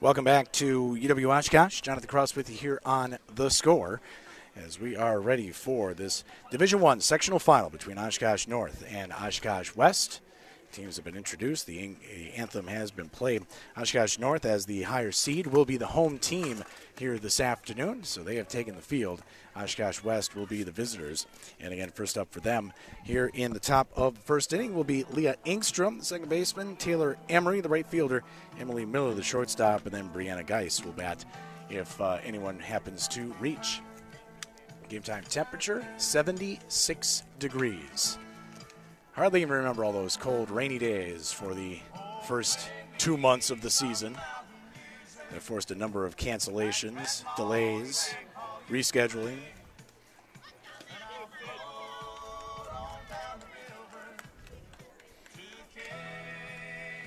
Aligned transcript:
Welcome 0.00 0.24
back 0.24 0.52
to 0.52 0.96
UW 1.00 1.36
Oshkosh. 1.36 1.80
Jonathan 1.80 2.08
Cross 2.08 2.36
with 2.36 2.48
you 2.48 2.54
here 2.54 2.80
on 2.84 3.18
The 3.34 3.48
Score 3.48 4.00
as 4.54 4.78
we 4.78 4.94
are 4.94 5.18
ready 5.18 5.50
for 5.50 5.92
this 5.92 6.22
Division 6.52 6.78
One 6.78 7.00
sectional 7.00 7.40
final 7.40 7.68
between 7.68 7.98
Oshkosh 7.98 8.46
North 8.46 8.86
and 8.88 9.12
Oshkosh 9.12 9.74
West. 9.74 10.20
Teams 10.72 10.96
have 10.96 11.04
been 11.04 11.16
introduced. 11.16 11.66
The 11.66 11.96
anthem 12.36 12.66
has 12.66 12.90
been 12.90 13.08
played. 13.08 13.46
Oshkosh 13.76 14.18
North, 14.18 14.44
as 14.44 14.66
the 14.66 14.82
higher 14.82 15.12
seed, 15.12 15.46
will 15.46 15.64
be 15.64 15.76
the 15.76 15.86
home 15.86 16.18
team 16.18 16.62
here 16.98 17.18
this 17.18 17.40
afternoon, 17.40 18.04
so 18.04 18.22
they 18.22 18.36
have 18.36 18.48
taken 18.48 18.76
the 18.76 18.82
field. 18.82 19.22
Oshkosh 19.56 20.02
West 20.02 20.36
will 20.36 20.46
be 20.46 20.62
the 20.62 20.70
visitors. 20.70 21.26
And 21.58 21.72
again, 21.72 21.90
first 21.90 22.18
up 22.18 22.30
for 22.30 22.40
them 22.40 22.72
here 23.04 23.30
in 23.34 23.52
the 23.52 23.60
top 23.60 23.90
of 23.96 24.14
the 24.14 24.20
first 24.20 24.52
inning 24.52 24.74
will 24.74 24.84
be 24.84 25.04
Leah 25.10 25.36
Engstrom, 25.46 25.98
the 25.98 26.04
second 26.04 26.28
baseman, 26.28 26.76
Taylor 26.76 27.16
Emery, 27.28 27.60
the 27.60 27.68
right 27.68 27.86
fielder, 27.86 28.22
Emily 28.60 28.84
Miller, 28.84 29.14
the 29.14 29.22
shortstop, 29.22 29.86
and 29.86 29.94
then 29.94 30.10
Brianna 30.10 30.46
Geis 30.46 30.84
will 30.84 30.92
bat 30.92 31.24
if 31.70 32.00
uh, 32.00 32.18
anyone 32.24 32.58
happens 32.58 33.08
to 33.08 33.34
reach. 33.40 33.80
Game 34.88 35.02
time 35.02 35.24
temperature 35.28 35.86
76 35.98 37.22
degrees. 37.38 38.18
Hardly 39.18 39.40
even 39.40 39.56
remember 39.56 39.84
all 39.84 39.90
those 39.90 40.16
cold, 40.16 40.48
rainy 40.48 40.78
days 40.78 41.32
for 41.32 41.52
the 41.52 41.80
first 42.28 42.70
two 42.98 43.16
months 43.16 43.50
of 43.50 43.60
the 43.62 43.68
season. 43.68 44.16
That 45.32 45.42
forced 45.42 45.72
a 45.72 45.74
number 45.74 46.06
of 46.06 46.16
cancellations, 46.16 47.24
delays, 47.34 48.14
rescheduling. 48.70 49.38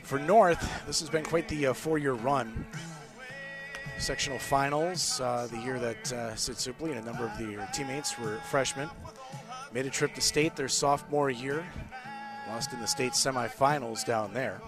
For 0.04 0.20
North, 0.20 0.86
this 0.86 1.00
has 1.00 1.10
been 1.10 1.24
quite 1.24 1.48
the 1.48 1.68
uh, 1.68 1.74
four 1.74 1.98
year 1.98 2.12
run. 2.12 2.66
Sectional 4.00 4.38
finals, 4.38 5.22
uh, 5.22 5.48
the 5.50 5.60
year 5.60 5.80
that 5.80 6.12
uh, 6.12 6.36
and 6.92 7.00
a 7.00 7.06
number 7.06 7.24
of 7.24 7.38
their 7.38 7.70
teammates 7.74 8.20
were 8.20 8.38
freshmen. 8.50 8.90
Made 9.74 9.86
a 9.86 9.90
trip 9.90 10.14
to 10.16 10.22
state 10.22 10.56
their 10.56 10.68
sophomore 10.68 11.30
year, 11.30 11.66
lost 12.50 12.74
in 12.74 12.82
the 12.82 12.88
state 12.88 13.14
semifinals 13.14 14.06
down 14.06 14.34
there. 14.34 14.60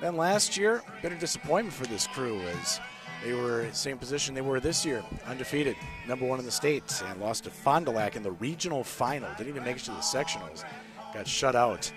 Then 0.00 0.16
last 0.16 0.56
year, 0.56 0.82
bitter 1.02 1.16
disappointment 1.16 1.74
for 1.74 1.86
this 1.86 2.06
crew 2.06 2.40
as 2.40 2.80
they 3.24 3.32
were 3.32 3.66
same 3.72 3.98
position 3.98 4.34
they 4.34 4.40
were 4.40 4.60
this 4.60 4.84
year, 4.84 5.02
undefeated, 5.26 5.76
number 6.06 6.26
one 6.26 6.38
in 6.38 6.44
the 6.44 6.50
state, 6.50 7.02
and 7.06 7.20
lost 7.20 7.44
to 7.44 7.50
Fond 7.50 7.86
du 7.86 7.92
Lac 7.92 8.14
in 8.14 8.22
the 8.22 8.32
regional 8.32 8.84
final. 8.84 9.28
Didn't 9.36 9.48
even 9.48 9.64
make 9.64 9.76
it 9.76 9.84
to 9.84 9.90
the 9.92 9.96
sectionals. 9.96 10.64
Got 11.12 11.26
shut 11.26 11.56
out 11.56 11.90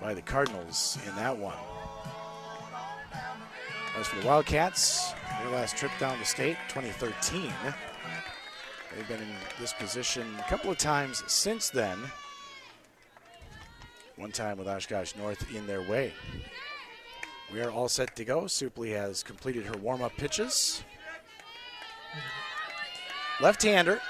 by 0.00 0.14
the 0.14 0.22
Cardinals 0.22 0.98
in 1.06 1.14
that 1.16 1.36
one. 1.36 1.56
As 3.98 4.06
for 4.06 4.20
the 4.20 4.26
Wildcats, 4.26 5.12
their 5.42 5.50
last 5.50 5.76
trip 5.76 5.92
down 5.98 6.18
to 6.18 6.24
state, 6.24 6.56
2013. 6.68 7.52
They've 8.94 9.08
been 9.08 9.20
in 9.20 9.28
this 9.58 9.72
position 9.72 10.26
a 10.38 10.48
couple 10.48 10.70
of 10.70 10.78
times 10.78 11.22
since 11.26 11.70
then. 11.70 11.98
One 14.16 14.32
time 14.32 14.58
with 14.58 14.68
Oshkosh 14.68 15.14
North 15.16 15.54
in 15.54 15.66
their 15.66 15.82
way. 15.82 16.12
We 17.52 17.60
are 17.62 17.70
all 17.70 17.88
set 17.88 18.14
to 18.16 18.24
go. 18.24 18.42
Supley 18.42 18.90
has 18.90 19.22
completed 19.22 19.64
her 19.66 19.76
warm 19.78 20.02
up 20.02 20.16
pitches. 20.16 20.82
Left 23.40 23.62
hander, 23.62 24.00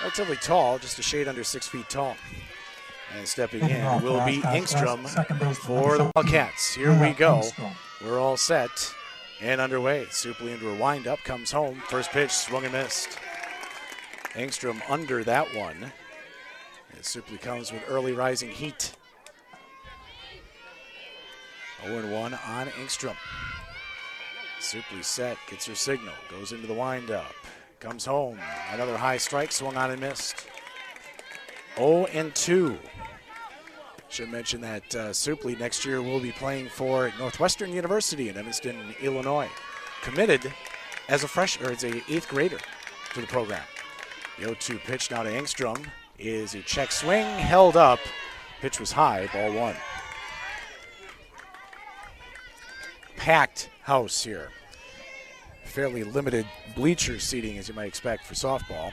relatively 0.00 0.36
tall, 0.36 0.78
just 0.78 0.98
a 0.98 1.02
shade 1.02 1.28
under 1.28 1.44
six 1.44 1.68
feet 1.68 1.88
tall. 1.90 2.16
And 3.16 3.28
stepping 3.28 3.68
in 3.68 4.02
will 4.02 4.24
be 4.24 4.38
Engstrom 4.38 5.06
for 5.54 5.98
the 5.98 6.10
Wildcats. 6.16 6.74
Here 6.74 6.98
we 6.98 7.10
go. 7.10 7.42
We're 8.02 8.18
all 8.18 8.38
set 8.38 8.70
and 9.42 9.60
underway. 9.60 10.06
Supley 10.06 10.52
into 10.52 10.70
a 10.70 10.76
windup, 10.76 11.18
comes 11.24 11.52
home. 11.52 11.82
First 11.88 12.10
pitch, 12.10 12.30
swung 12.30 12.64
and 12.64 12.72
missed. 12.72 13.18
Engstrom 14.34 14.80
under 14.88 15.22
that 15.24 15.54
one. 15.54 15.92
As 16.98 17.06
Supley 17.06 17.40
comes 17.40 17.72
with 17.72 17.82
early 17.88 18.12
rising 18.12 18.50
heat. 18.50 18.92
0 21.84 22.10
1 22.12 22.34
on 22.34 22.66
Engstrom. 22.68 23.16
Supley 24.60 25.04
set, 25.04 25.36
gets 25.50 25.66
her 25.66 25.74
signal, 25.74 26.14
goes 26.30 26.52
into 26.52 26.66
the 26.66 26.74
windup, 26.74 27.34
comes 27.80 28.04
home. 28.04 28.38
Another 28.72 28.96
high 28.96 29.16
strike, 29.16 29.50
swung 29.50 29.76
on 29.76 29.90
and 29.90 30.00
missed. 30.00 30.46
0 31.76 32.06
and 32.06 32.34
2. 32.34 32.78
Should 34.08 34.30
mention 34.30 34.60
that 34.60 34.94
uh, 34.94 35.10
Supley 35.10 35.58
next 35.58 35.84
year 35.84 36.02
will 36.02 36.20
be 36.20 36.32
playing 36.32 36.68
for 36.68 37.12
Northwestern 37.18 37.72
University 37.72 38.28
in 38.28 38.36
Evanston, 38.36 38.76
Illinois. 39.00 39.48
Committed 40.02 40.52
as 41.08 41.24
a 41.24 41.28
fresh 41.28 41.60
or 41.60 41.72
as 41.72 41.82
a 41.82 41.96
eighth 42.12 42.28
grader 42.28 42.58
to 43.14 43.20
the 43.20 43.26
program. 43.26 43.62
The 44.42 44.48
0-2 44.48 44.80
pitch 44.80 45.08
now 45.12 45.22
to 45.22 45.30
Engstrom 45.30 45.86
is 46.18 46.56
a 46.56 46.62
check 46.62 46.90
swing, 46.90 47.24
held 47.24 47.76
up. 47.76 48.00
Pitch 48.60 48.80
was 48.80 48.90
high, 48.90 49.28
ball 49.32 49.52
one. 49.52 49.76
packed 53.16 53.70
house 53.82 54.24
here. 54.24 54.48
Fairly 55.62 56.02
limited 56.02 56.44
bleacher 56.74 57.20
seating, 57.20 57.56
as 57.56 57.68
you 57.68 57.74
might 57.74 57.86
expect 57.86 58.26
for 58.26 58.34
softball. 58.34 58.92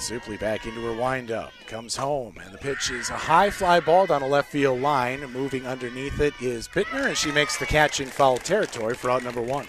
Supley 0.00 0.40
back 0.40 0.64
into 0.64 0.80
her 0.86 0.98
windup, 0.98 1.52
comes 1.66 1.94
home, 1.94 2.38
and 2.42 2.54
the 2.54 2.58
pitch 2.58 2.90
is 2.90 3.10
a 3.10 3.18
high 3.18 3.50
fly 3.50 3.80
ball 3.80 4.06
down 4.06 4.22
the 4.22 4.26
left 4.26 4.50
field 4.50 4.80
line. 4.80 5.20
Moving 5.30 5.66
underneath 5.66 6.20
it 6.20 6.32
is 6.40 6.68
Bittner, 6.68 7.08
and 7.08 7.16
she 7.18 7.32
makes 7.32 7.58
the 7.58 7.66
catch 7.66 8.00
in 8.00 8.08
foul 8.08 8.38
territory 8.38 8.94
for 8.94 9.10
out 9.10 9.22
number 9.22 9.42
one. 9.42 9.66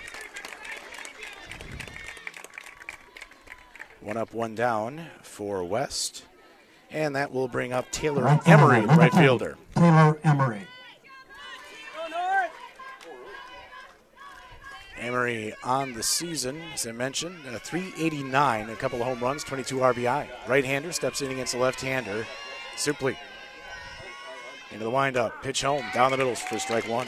One 4.02 4.18
up, 4.18 4.34
one 4.34 4.56
down 4.56 5.08
for 5.22 5.64
West, 5.64 6.24
and 6.90 7.16
that 7.16 7.34
will 7.34 7.48
bring 7.48 7.74
up 7.74 7.92
Taylor 7.92 8.40
Emery, 8.46 8.86
right 8.86 9.14
fielder. 9.14 9.58
Taylor 9.76 10.18
Emery. 10.24 10.68
Emery 14.98 15.54
on 15.64 15.94
the 15.94 16.04
season, 16.04 16.62
as 16.74 16.86
I 16.86 16.92
mentioned, 16.92 17.38
uh, 17.48 17.58
389, 17.60 18.70
a 18.70 18.76
couple 18.76 19.00
of 19.02 19.08
home 19.08 19.20
runs, 19.20 19.44
22 19.44 19.78
RBI. 19.78 20.28
Right 20.48 20.66
hander 20.66 20.92
steps 20.92 21.22
in 21.22 21.32
against 21.32 21.54
the 21.54 21.60
left 21.60 21.82
hander. 21.82 22.26
Supley 22.76 23.16
into 24.72 24.84
the 24.84 24.90
windup, 24.90 25.42
pitch 25.42 25.62
home, 25.62 25.84
down 25.94 26.12
the 26.12 26.18
middle 26.18 26.36
for 26.36 26.60
strike 26.60 26.88
one. 26.88 27.08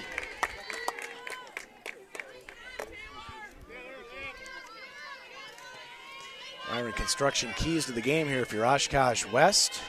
Iron 6.82 6.94
construction 6.94 7.54
keys 7.56 7.86
to 7.86 7.92
the 7.92 8.02
game 8.02 8.26
here 8.26 8.40
if 8.40 8.52
you're 8.52 8.66
Oshkosh 8.66 9.28
West. 9.28 9.84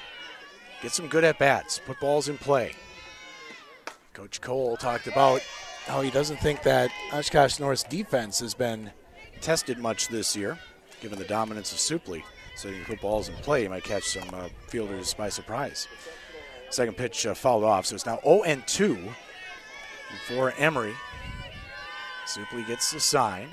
Get 0.83 0.93
some 0.93 1.09
good 1.09 1.25
at 1.25 1.39
bats, 1.39 1.81
put 1.87 1.99
balls 2.01 2.29
in 2.29 2.37
play. 2.37 2.75
Coach 4.13 4.43
Cole 4.43 4.77
talked 4.77 5.07
about 5.07 5.41
how 5.87 6.03
he 6.03 6.11
doesn't 6.11 6.37
think 6.37 6.63
that 6.65 6.91
Oshkosh 7.11 7.59
North's 7.59 7.83
defense 7.85 8.41
has 8.41 8.53
been 8.53 8.91
tested 9.41 9.79
much 9.79 10.09
this 10.09 10.37
year, 10.37 10.59
given 11.01 11.19
the 11.19 11.25
dominance 11.25 11.73
of 11.73 11.79
Supley. 11.79 12.23
So 12.57 12.69
you 12.69 12.85
can 12.85 12.85
put 12.85 13.01
balls 13.01 13.31
in 13.31 13.37
play, 13.37 13.63
you 13.63 13.71
might 13.71 13.85
catch 13.85 14.05
some 14.05 14.29
uh, 14.35 14.49
fielders 14.69 15.15
by 15.15 15.31
surprise. 15.31 15.89
Second 16.69 16.99
pitch 16.99 17.25
uh, 17.25 17.33
fouled 17.33 17.65
off, 17.65 17.87
so 17.87 17.95
it's 17.95 18.05
now 18.05 18.21
0 18.23 18.43
and 18.43 18.67
2 18.67 18.99
for 20.29 20.53
Emery. 20.59 20.93
Supley 22.27 22.67
gets 22.67 22.93
the 22.93 23.01
sign. 23.01 23.49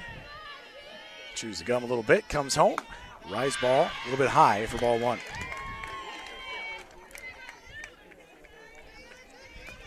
Chews 1.36 1.60
the 1.60 1.64
gum 1.64 1.86
a 1.86 1.88
little 1.88 2.04
bit, 2.04 2.28
comes 2.28 2.54
home. 2.54 2.76
Rise 3.28 3.58
ball, 3.58 3.84
a 3.86 4.10
little 4.10 4.24
bit 4.24 4.30
high 4.30 4.66
for 4.66 4.78
ball 4.78 5.00
one. 5.00 5.20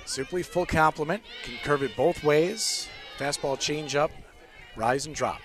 Supley 0.05 0.45
full 0.45 0.67
complement, 0.67 1.23
can 1.43 1.55
curve 1.65 1.83
it 1.83 1.97
both 1.97 2.23
ways. 2.23 2.89
Fastball 3.19 3.59
change 3.59 3.97
up, 3.97 4.11
rise 4.77 5.07
and 5.07 5.15
drop. 5.15 5.41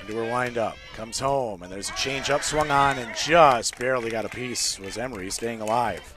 Into 0.00 0.16
her 0.16 0.30
wind 0.30 0.58
up, 0.58 0.76
comes 0.94 1.20
home, 1.20 1.62
and 1.62 1.72
there's 1.72 1.90
a 1.90 1.94
change 1.94 2.28
up, 2.28 2.42
swung 2.42 2.70
on, 2.70 2.98
and 2.98 3.16
just 3.16 3.78
barely 3.78 4.10
got 4.10 4.24
a 4.24 4.28
piece. 4.28 4.78
Was 4.78 4.98
Emery 4.98 5.30
staying 5.30 5.60
alive? 5.60 6.14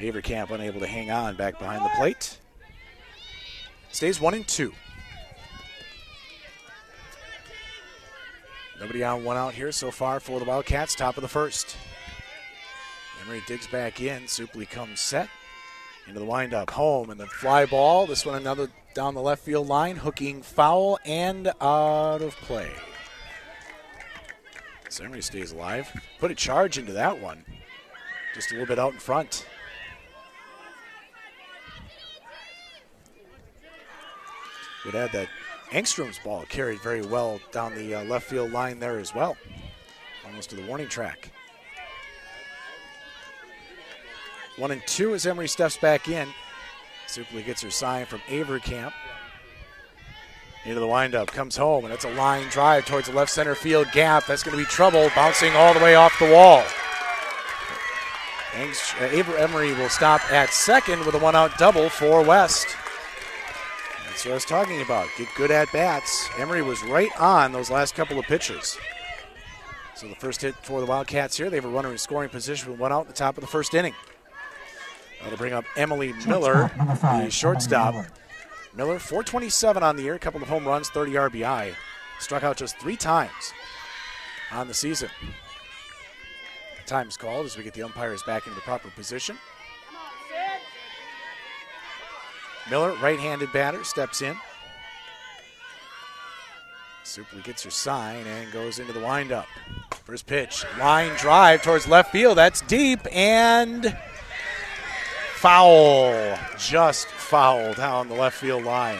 Avercamp 0.00 0.50
unable 0.50 0.80
to 0.80 0.86
hang 0.86 1.10
on 1.10 1.36
back 1.36 1.58
behind 1.58 1.84
the 1.84 1.90
plate. 1.96 2.38
Stays 3.90 4.20
one 4.20 4.34
and 4.34 4.46
two. 4.46 4.72
Nobody 8.80 9.04
on 9.04 9.24
one 9.24 9.36
out 9.36 9.54
here 9.54 9.72
so 9.72 9.90
far 9.90 10.20
for 10.20 10.38
the 10.38 10.44
Wildcats, 10.44 10.94
top 10.94 11.16
of 11.16 11.22
the 11.22 11.28
first. 11.28 11.76
Emery 13.24 13.42
digs 13.46 13.66
back 13.66 14.00
in. 14.00 14.24
Supley 14.24 14.68
comes 14.68 15.00
set 15.00 15.28
into 16.06 16.20
the 16.20 16.26
windup. 16.26 16.70
Home 16.70 17.10
and 17.10 17.18
the 17.18 17.26
fly 17.26 17.64
ball. 17.66 18.06
This 18.06 18.26
one 18.26 18.34
another 18.34 18.68
down 18.94 19.14
the 19.14 19.22
left 19.22 19.42
field 19.42 19.68
line. 19.68 19.96
Hooking 19.96 20.42
foul 20.42 20.98
and 21.04 21.52
out 21.60 22.20
of 22.20 22.36
play. 22.36 22.70
So 24.90 25.04
Emery 25.04 25.22
stays 25.22 25.52
alive. 25.52 25.90
Put 26.18 26.30
a 26.30 26.34
charge 26.34 26.76
into 26.76 26.92
that 26.92 27.20
one. 27.20 27.44
Just 28.34 28.50
a 28.50 28.54
little 28.54 28.66
bit 28.66 28.78
out 28.78 28.92
in 28.92 28.98
front. 28.98 29.46
Would 34.84 34.94
add 34.94 35.12
that 35.12 35.28
Engstrom's 35.70 36.18
ball 36.18 36.44
carried 36.48 36.80
very 36.80 37.02
well 37.02 37.40
down 37.52 37.74
the 37.74 37.94
uh, 37.94 38.04
left 38.04 38.28
field 38.28 38.52
line 38.52 38.78
there 38.78 38.98
as 38.98 39.14
well, 39.14 39.36
almost 40.26 40.50
to 40.50 40.56
the 40.56 40.66
warning 40.66 40.88
track. 40.88 41.30
One 44.56 44.70
and 44.70 44.82
two 44.86 45.14
as 45.14 45.26
Emery 45.26 45.48
steps 45.48 45.76
back 45.76 46.08
in. 46.08 46.28
Supley 47.08 47.44
gets 47.44 47.62
her 47.62 47.70
sign 47.70 48.06
from 48.06 48.20
Avercamp. 48.28 48.92
Into 50.64 50.80
the 50.80 50.86
windup, 50.86 51.30
comes 51.30 51.56
home, 51.56 51.84
and 51.84 51.92
it's 51.92 52.06
a 52.06 52.14
line 52.14 52.48
drive 52.48 52.86
towards 52.86 53.08
the 53.08 53.14
left 53.14 53.30
center 53.30 53.54
field 53.54 53.88
gap. 53.92 54.26
That's 54.26 54.42
going 54.42 54.56
to 54.56 54.62
be 54.62 54.66
trouble, 54.66 55.10
bouncing 55.14 55.54
all 55.54 55.74
the 55.74 55.80
way 55.80 55.94
off 55.94 56.18
the 56.18 56.32
wall. 56.32 56.62
Uh, 58.56 59.34
Emery 59.36 59.74
will 59.74 59.88
stop 59.88 60.20
at 60.32 60.50
second 60.50 61.04
with 61.04 61.14
a 61.16 61.18
one 61.18 61.34
out 61.34 61.58
double 61.58 61.88
for 61.88 62.22
West. 62.22 62.76
That's 64.14 64.26
what 64.26 64.30
I 64.30 64.34
was 64.34 64.44
talking 64.44 64.80
about. 64.80 65.08
Get 65.18 65.26
good 65.34 65.50
at 65.50 65.72
bats. 65.72 66.28
Emery 66.38 66.62
was 66.62 66.80
right 66.84 67.10
on 67.20 67.50
those 67.50 67.68
last 67.68 67.96
couple 67.96 68.16
of 68.16 68.24
pitches. 68.26 68.78
So 69.96 70.06
the 70.06 70.14
first 70.14 70.40
hit 70.40 70.54
for 70.62 70.80
the 70.80 70.86
Wildcats 70.86 71.36
here. 71.36 71.50
They 71.50 71.56
have 71.56 71.64
a 71.64 71.68
runner 71.68 71.90
in 71.90 71.98
scoring 71.98 72.30
position 72.30 72.70
with 72.70 72.78
one 72.78 72.92
out 72.92 73.00
at 73.00 73.06
the 73.08 73.12
top 73.12 73.36
of 73.36 73.40
the 73.40 73.48
first 73.48 73.74
inning. 73.74 73.92
That'll 75.20 75.36
bring 75.36 75.52
up 75.52 75.64
Emily 75.76 76.12
Miller, 76.28 76.70
the 77.02 77.28
shortstop. 77.28 78.06
Miller, 78.72 79.00
427 79.00 79.82
on 79.82 79.96
the 79.96 80.04
year, 80.04 80.14
a 80.14 80.20
couple 80.20 80.40
of 80.40 80.48
home 80.48 80.64
runs, 80.64 80.88
30 80.90 81.14
RBI. 81.14 81.74
Struck 82.20 82.44
out 82.44 82.56
just 82.56 82.78
three 82.78 82.96
times 82.96 83.52
on 84.52 84.68
the 84.68 84.74
season. 84.74 85.08
Time's 86.86 87.16
called 87.16 87.46
as 87.46 87.56
we 87.56 87.64
get 87.64 87.74
the 87.74 87.82
umpires 87.82 88.22
back 88.22 88.46
into 88.46 88.54
the 88.54 88.62
proper 88.62 88.90
position. 88.90 89.36
Miller, 92.70 92.94
right 93.02 93.18
handed 93.18 93.52
batter, 93.52 93.84
steps 93.84 94.22
in. 94.22 94.36
Supley 97.04 97.44
gets 97.44 97.62
her 97.62 97.70
sign 97.70 98.26
and 98.26 98.50
goes 98.52 98.78
into 98.78 98.92
the 98.92 99.00
windup. 99.00 99.46
First 100.04 100.26
pitch, 100.26 100.64
line 100.78 101.14
drive 101.16 101.62
towards 101.62 101.86
left 101.86 102.10
field. 102.10 102.38
That's 102.38 102.62
deep 102.62 103.00
and 103.12 103.96
foul. 105.34 106.38
Just 106.58 107.06
foul 107.08 107.74
down 107.74 108.08
the 108.08 108.14
left 108.14 108.38
field 108.38 108.64
line. 108.64 108.98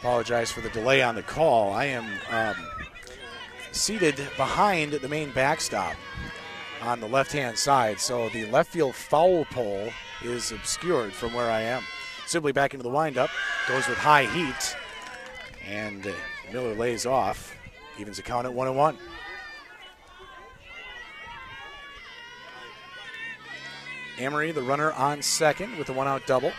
Apologize 0.00 0.50
for 0.50 0.60
the 0.60 0.70
delay 0.70 1.02
on 1.02 1.14
the 1.14 1.22
call. 1.22 1.72
I 1.72 1.86
am 1.86 2.04
um, 2.30 2.56
seated 3.72 4.16
behind 4.36 4.92
the 4.92 5.08
main 5.08 5.30
backstop 5.32 5.94
on 6.82 7.00
the 7.00 7.08
left 7.08 7.32
hand 7.32 7.56
side, 7.56 8.00
so 8.00 8.28
the 8.30 8.46
left 8.50 8.72
field 8.72 8.94
foul 8.94 9.44
pole 9.46 9.90
is 10.22 10.52
obscured 10.52 11.12
from 11.12 11.34
where 11.34 11.50
I 11.50 11.62
am. 11.62 11.82
Supley 12.26 12.52
back 12.52 12.74
into 12.74 12.82
the 12.82 12.90
windup, 12.90 13.30
goes 13.68 13.86
with 13.86 13.98
high 13.98 14.24
heat, 14.24 14.76
and 15.68 16.06
uh, 16.06 16.12
Miller 16.52 16.74
lays 16.74 17.06
off, 17.06 17.56
evens 17.98 18.16
the 18.16 18.22
count 18.22 18.46
at 18.46 18.52
one 18.52 18.66
and 18.66 18.76
one. 18.76 18.96
Emery, 24.18 24.50
the 24.50 24.62
runner 24.62 24.92
on 24.92 25.22
second 25.22 25.76
with 25.76 25.88
a 25.90 25.92
one 25.92 26.08
out 26.08 26.26
double. 26.26 26.52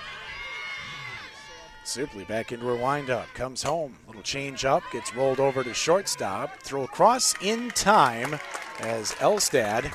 Supley 1.83 2.27
back 2.27 2.51
into 2.51 2.65
her 2.67 2.75
windup, 2.75 3.33
comes 3.33 3.63
home. 3.63 3.95
Little 4.07 4.21
change 4.21 4.65
up, 4.65 4.83
gets 4.91 5.15
rolled 5.15 5.39
over 5.39 5.63
to 5.63 5.73
shortstop. 5.73 6.59
Throw 6.59 6.83
across 6.83 7.33
in 7.41 7.71
time 7.71 8.39
as 8.79 9.13
Elstad 9.13 9.91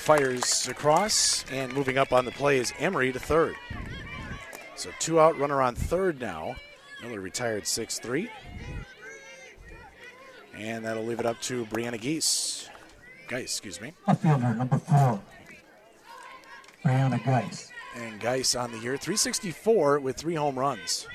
fires 0.00 0.66
across, 0.68 1.44
and 1.50 1.72
moving 1.72 1.98
up 1.98 2.12
on 2.12 2.24
the 2.24 2.30
play 2.32 2.58
is 2.58 2.72
Emery 2.78 3.12
to 3.12 3.18
third. 3.18 3.54
So 4.76 4.90
two 4.98 5.20
out, 5.20 5.38
runner 5.38 5.60
on 5.60 5.74
third 5.74 6.20
now. 6.20 6.56
Miller 7.02 7.20
retired 7.20 7.66
6 7.66 7.98
3. 7.98 8.30
And 10.56 10.84
that'll 10.84 11.04
leave 11.04 11.20
it 11.20 11.26
up 11.26 11.40
to 11.42 11.64
Brianna 11.66 12.00
Geese. 12.00 12.68
Geis, 13.28 13.44
excuse 13.44 13.80
me. 13.80 13.92
Outfielder 14.08 14.54
number 14.54 14.78
four, 14.78 15.20
Brianna 16.84 17.24
Geis. 17.24 17.70
And 17.96 18.20
Geis 18.20 18.54
on 18.54 18.72
the 18.72 18.78
year, 18.78 18.96
364 18.96 20.00
with 20.00 20.16
three 20.16 20.34
home 20.34 20.58
runs. 20.58 21.06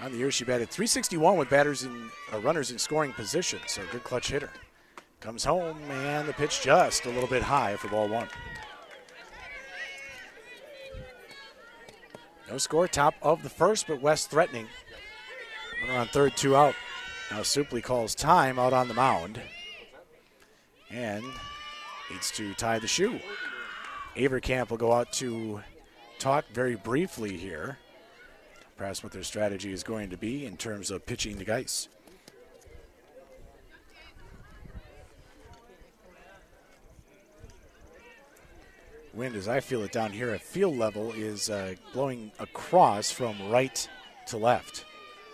On 0.00 0.12
the 0.12 0.18
year, 0.18 0.30
she 0.30 0.44
batted 0.44 0.70
361 0.70 1.36
with 1.36 1.50
batters 1.50 1.82
in 1.82 2.10
uh, 2.32 2.38
runners 2.38 2.70
in 2.70 2.78
scoring 2.78 3.12
position, 3.12 3.58
so 3.66 3.82
good 3.90 4.04
clutch 4.04 4.30
hitter. 4.30 4.50
Comes 5.20 5.44
home, 5.44 5.78
and 5.90 6.28
the 6.28 6.32
pitch 6.32 6.62
just 6.62 7.04
a 7.04 7.10
little 7.10 7.28
bit 7.28 7.42
high 7.42 7.76
for 7.76 7.88
ball 7.88 8.08
one. 8.08 8.28
No 12.48 12.56
score, 12.56 12.88
top 12.88 13.14
of 13.20 13.42
the 13.42 13.50
first, 13.50 13.86
but 13.88 14.00
West 14.00 14.30
threatening. 14.30 14.66
Runner 15.82 15.98
on 15.98 16.06
third, 16.08 16.36
two 16.36 16.56
out. 16.56 16.74
Now 17.30 17.40
Supley 17.40 17.82
calls 17.82 18.14
time 18.14 18.58
out 18.58 18.72
on 18.72 18.88
the 18.88 18.94
mound. 18.94 19.40
And 20.90 21.24
needs 22.10 22.30
to 22.32 22.54
tie 22.54 22.78
the 22.78 22.86
shoe. 22.86 23.20
Avercamp 24.16 24.70
will 24.70 24.78
go 24.78 24.92
out 24.92 25.12
to 25.14 25.60
talk 26.18 26.46
very 26.52 26.76
briefly 26.76 27.36
here. 27.36 27.78
Perhaps 28.76 29.02
what 29.02 29.12
their 29.12 29.22
strategy 29.22 29.72
is 29.72 29.82
going 29.82 30.08
to 30.10 30.16
be 30.16 30.46
in 30.46 30.56
terms 30.56 30.90
of 30.90 31.04
pitching 31.04 31.36
the 31.36 31.44
Geis. 31.44 31.88
Wind, 39.14 39.34
as 39.36 39.48
I 39.48 39.60
feel 39.60 39.82
it 39.82 39.92
down 39.92 40.12
here 40.12 40.30
at 40.30 40.40
field 40.40 40.76
level, 40.76 41.12
is 41.12 41.50
uh, 41.50 41.74
blowing 41.92 42.30
across 42.38 43.10
from 43.10 43.50
right 43.50 43.88
to 44.26 44.36
left. 44.36 44.84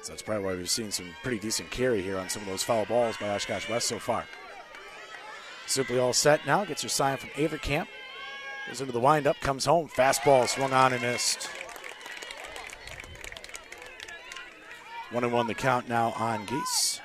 So 0.02 0.12
that's 0.12 0.22
probably 0.22 0.44
why 0.44 0.54
we've 0.54 0.70
seen 0.70 0.90
some 0.90 1.06
pretty 1.22 1.38
decent 1.38 1.70
carry 1.70 2.02
here 2.02 2.18
on 2.18 2.28
some 2.28 2.42
of 2.42 2.48
those 2.48 2.62
foul 2.62 2.84
balls 2.86 3.16
by 3.16 3.28
Oshkosh 3.28 3.68
West 3.68 3.88
so 3.88 3.98
far. 3.98 4.26
Supley 5.66 6.00
all 6.00 6.12
set 6.12 6.46
now. 6.46 6.64
Gets 6.64 6.82
her 6.82 6.88
sign 6.88 7.16
from 7.16 7.30
Avercamp. 7.30 7.86
Goes 8.68 8.80
into 8.80 8.92
the 8.92 9.00
windup, 9.00 9.40
comes 9.40 9.64
home. 9.64 9.88
Fastball 9.88 10.48
swung 10.48 10.72
on 10.72 10.92
and 10.92 11.02
missed. 11.02 11.48
One 15.10 15.24
and 15.24 15.32
one 15.32 15.46
the 15.46 15.54
count 15.54 15.88
now 15.88 16.12
on 16.16 16.44
Geese. 16.46 17.00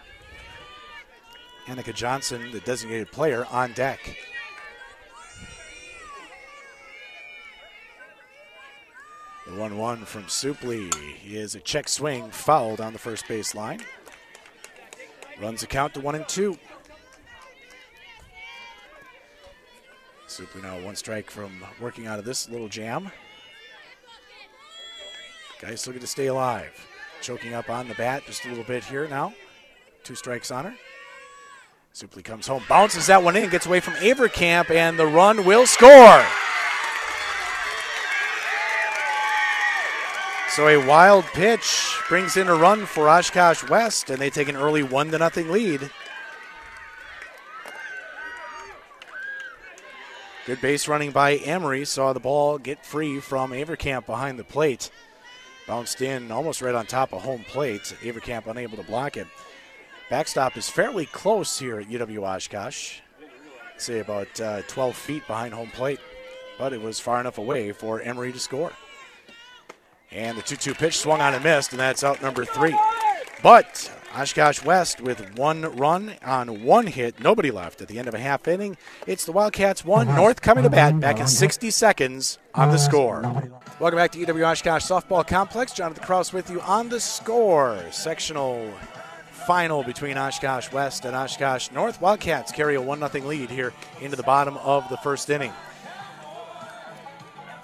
Annika 1.67 1.93
Johnson, 1.93 2.51
the 2.51 2.61
designated 2.61 3.11
player, 3.11 3.45
on 3.51 3.73
deck. 3.73 3.99
The 9.49 9.59
1 9.59 9.77
1 9.77 10.05
from 10.05 10.23
Supley 10.25 10.91
is 11.25 11.55
a 11.55 11.59
check 11.59 11.89
swing 11.89 12.29
fouled 12.29 12.79
on 12.79 12.93
the 12.93 12.99
first 12.99 13.27
base 13.27 13.55
line. 13.55 13.81
Runs 15.41 15.61
the 15.61 15.67
count 15.67 15.95
to 15.95 16.01
1 16.01 16.13
and 16.13 16.27
2. 16.27 16.55
Supley 20.27 20.61
now 20.61 20.79
one 20.81 20.95
strike 20.95 21.31
from 21.31 21.51
working 21.81 22.05
out 22.05 22.19
of 22.19 22.25
this 22.25 22.47
little 22.47 22.67
jam. 22.67 23.11
Geis 25.59 25.87
looking 25.87 26.01
to 26.01 26.07
stay 26.07 26.27
alive. 26.27 26.87
Choking 27.21 27.55
up 27.55 27.71
on 27.71 27.87
the 27.87 27.95
bat 27.95 28.23
just 28.27 28.45
a 28.45 28.49
little 28.49 28.63
bit 28.63 28.83
here 28.83 29.07
now. 29.07 29.33
Two 30.03 30.15
strikes 30.15 30.51
on 30.51 30.65
her. 30.65 30.75
Supley 31.95 32.23
comes 32.23 32.45
home, 32.45 32.63
bounces 32.69 33.07
that 33.07 33.23
one 33.23 33.35
in, 33.35 33.49
gets 33.49 33.65
away 33.65 33.79
from 33.79 33.95
Avercamp, 33.95 34.69
and 34.69 34.99
the 34.99 35.07
run 35.07 35.43
will 35.43 35.65
score. 35.65 36.23
So 40.59 40.67
a 40.67 40.85
wild 40.85 41.23
pitch 41.23 41.97
brings 42.09 42.35
in 42.35 42.49
a 42.49 42.53
run 42.53 42.85
for 42.85 43.07
Oshkosh 43.07 43.69
West, 43.69 44.09
and 44.09 44.19
they 44.19 44.29
take 44.29 44.49
an 44.49 44.57
early 44.57 44.83
one 44.83 45.09
to 45.11 45.17
nothing 45.17 45.49
lead. 45.49 45.89
Good 50.45 50.59
base 50.59 50.89
running 50.89 51.11
by 51.11 51.35
Emery. 51.35 51.85
Saw 51.85 52.11
the 52.11 52.19
ball 52.19 52.57
get 52.57 52.85
free 52.85 53.21
from 53.21 53.51
Avercamp 53.51 54.05
behind 54.05 54.37
the 54.37 54.43
plate. 54.43 54.91
Bounced 55.65 56.01
in 56.01 56.29
almost 56.29 56.61
right 56.61 56.75
on 56.75 56.85
top 56.85 57.13
of 57.13 57.21
home 57.21 57.45
plate. 57.47 57.95
Avercamp 58.01 58.45
unable 58.45 58.75
to 58.75 58.83
block 58.83 59.15
it. 59.15 59.27
Backstop 60.09 60.57
is 60.57 60.67
fairly 60.67 61.05
close 61.05 61.57
here 61.57 61.79
at 61.79 61.87
UW 61.87 62.23
Oshkosh. 62.23 62.99
say 63.77 63.99
about 63.99 64.41
uh, 64.41 64.63
12 64.67 64.93
feet 64.93 65.25
behind 65.25 65.53
home 65.53 65.71
plate, 65.71 66.01
but 66.57 66.73
it 66.73 66.81
was 66.81 66.99
far 66.99 67.21
enough 67.21 67.37
away 67.37 67.71
for 67.71 68.01
Emery 68.01 68.33
to 68.33 68.39
score. 68.39 68.73
And 70.11 70.37
the 70.37 70.41
2 70.41 70.55
2 70.55 70.73
pitch 70.73 70.97
swung 70.97 71.21
on 71.21 71.33
and 71.33 71.43
missed, 71.43 71.71
and 71.71 71.79
that's 71.79 72.03
out 72.03 72.21
number 72.21 72.45
three. 72.45 72.75
But 73.43 73.91
Oshkosh 74.15 74.63
West 74.63 75.01
with 75.01 75.37
one 75.37 75.61
run 75.77 76.13
on 76.25 76.63
one 76.63 76.87
hit, 76.87 77.19
nobody 77.19 77.51
left 77.51 77.81
at 77.81 77.87
the 77.87 77.99
end 77.99 78.07
of 78.07 78.15
a 78.15 78.19
half 78.19 78.47
inning. 78.47 78.75
It's 79.05 79.25
the 79.25 79.31
Wildcats 79.31 79.85
one, 79.85 80.07
North 80.07 80.41
coming 80.41 80.63
to 80.63 80.69
bat 80.69 80.99
back 80.99 81.19
in 81.19 81.27
60 81.27 81.69
seconds 81.69 82.39
on 82.55 82.71
the 82.71 82.77
score. 82.77 83.21
Welcome 83.79 83.97
back 83.97 84.11
to 84.13 84.25
UW 84.25 84.51
Oshkosh 84.51 84.83
Softball 84.83 85.25
Complex. 85.25 85.73
Jonathan 85.73 86.03
Kraus 86.03 86.33
with 86.33 86.49
you 86.49 86.59
on 86.61 86.89
the 86.89 86.99
score. 86.99 87.79
Sectional 87.91 88.73
final 89.45 89.83
between 89.83 90.17
Oshkosh 90.17 90.71
West 90.71 91.05
and 91.05 91.15
Oshkosh 91.15 91.71
North. 91.71 92.01
Wildcats 92.01 92.51
carry 92.51 92.75
a 92.75 92.81
1 92.81 92.99
0 93.11 93.27
lead 93.27 93.49
here 93.49 93.73
into 94.01 94.15
the 94.15 94.23
bottom 94.23 94.57
of 94.57 94.89
the 94.89 94.97
first 94.97 95.29
inning. 95.29 95.53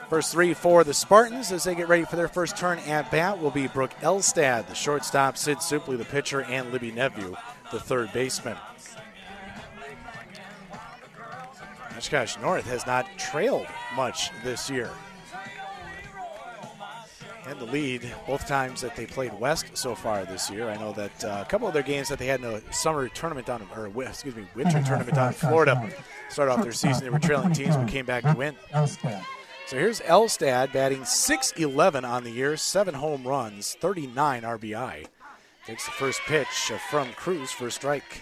First 0.09 0.31
three 0.31 0.53
for 0.53 0.83
the 0.83 0.93
Spartans 0.93 1.51
as 1.51 1.63
they 1.63 1.73
get 1.73 1.87
ready 1.87 2.05
for 2.05 2.15
their 2.15 2.27
first 2.27 2.55
turn 2.55 2.77
at 2.79 3.09
bat 3.09 3.39
will 3.39 3.49
be 3.49 3.67
Brooke 3.67 3.93
Elstad, 4.01 4.67
the 4.67 4.75
shortstop, 4.75 5.35
Sid 5.35 5.57
Supley, 5.57 5.97
the 5.97 6.05
pitcher, 6.05 6.43
and 6.43 6.71
Libby 6.71 6.91
Nevue, 6.91 7.35
the 7.71 7.79
third 7.79 8.13
baseman. 8.13 8.55
Oshkosh 11.97 12.37
North 12.39 12.65
has 12.67 12.85
not 12.85 13.07
trailed 13.17 13.65
much 13.95 14.29
this 14.43 14.69
year. 14.69 14.91
And 17.47 17.59
the 17.59 17.65
lead 17.65 18.11
both 18.27 18.47
times 18.47 18.81
that 18.81 18.95
they 18.95 19.05
played 19.05 19.31
West 19.39 19.75
so 19.77 19.95
far 19.95 20.25
this 20.25 20.49
year. 20.49 20.69
I 20.69 20.77
know 20.77 20.93
that 20.93 21.23
uh, 21.23 21.43
a 21.45 21.49
couple 21.49 21.67
of 21.67 21.73
their 21.73 21.83
games 21.83 22.09
that 22.09 22.19
they 22.19 22.25
had 22.25 22.41
in 22.41 22.45
a 22.45 22.73
summer 22.73 23.07
tournament 23.07 23.47
down, 23.47 23.67
or 23.75 23.91
excuse 24.03 24.35
me, 24.35 24.45
winter 24.55 24.81
tournament 24.83 25.15
down 25.15 25.27
in 25.27 25.33
Florida, 25.33 25.89
started 26.29 26.51
off 26.51 26.63
their 26.63 26.71
season. 26.71 27.03
They 27.03 27.09
were 27.09 27.19
trailing 27.19 27.53
teams, 27.53 27.75
but 27.75 27.87
came 27.87 28.05
back 28.05 28.23
to 28.23 28.33
win. 28.33 28.55
So 29.67 29.77
here's 29.77 29.99
Elstad 30.01 30.71
batting 30.73 31.01
6'11 31.01 32.07
on 32.07 32.23
the 32.23 32.29
year, 32.29 32.55
seven 32.55 32.93
home 32.93 33.27
runs, 33.27 33.73
39 33.81 34.43
RBI. 34.43 35.07
Takes 35.65 35.85
the 35.85 35.91
first 35.91 36.21
pitch 36.27 36.71
from 36.91 37.11
Cruz 37.13 37.51
for 37.51 37.65
a 37.65 37.71
strike. 37.71 38.21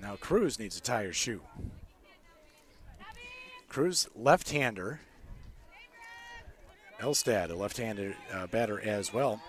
Now 0.00 0.16
Cruz 0.16 0.58
needs 0.58 0.76
to 0.76 0.82
tie 0.82 1.04
her 1.04 1.12
shoe. 1.12 1.42
Cruz 3.68 4.08
left-hander. 4.16 5.00
Elstad, 7.00 7.50
a 7.50 7.54
left-handed 7.54 8.16
uh, 8.32 8.46
batter 8.46 8.80
as 8.80 9.12
well. 9.12 9.42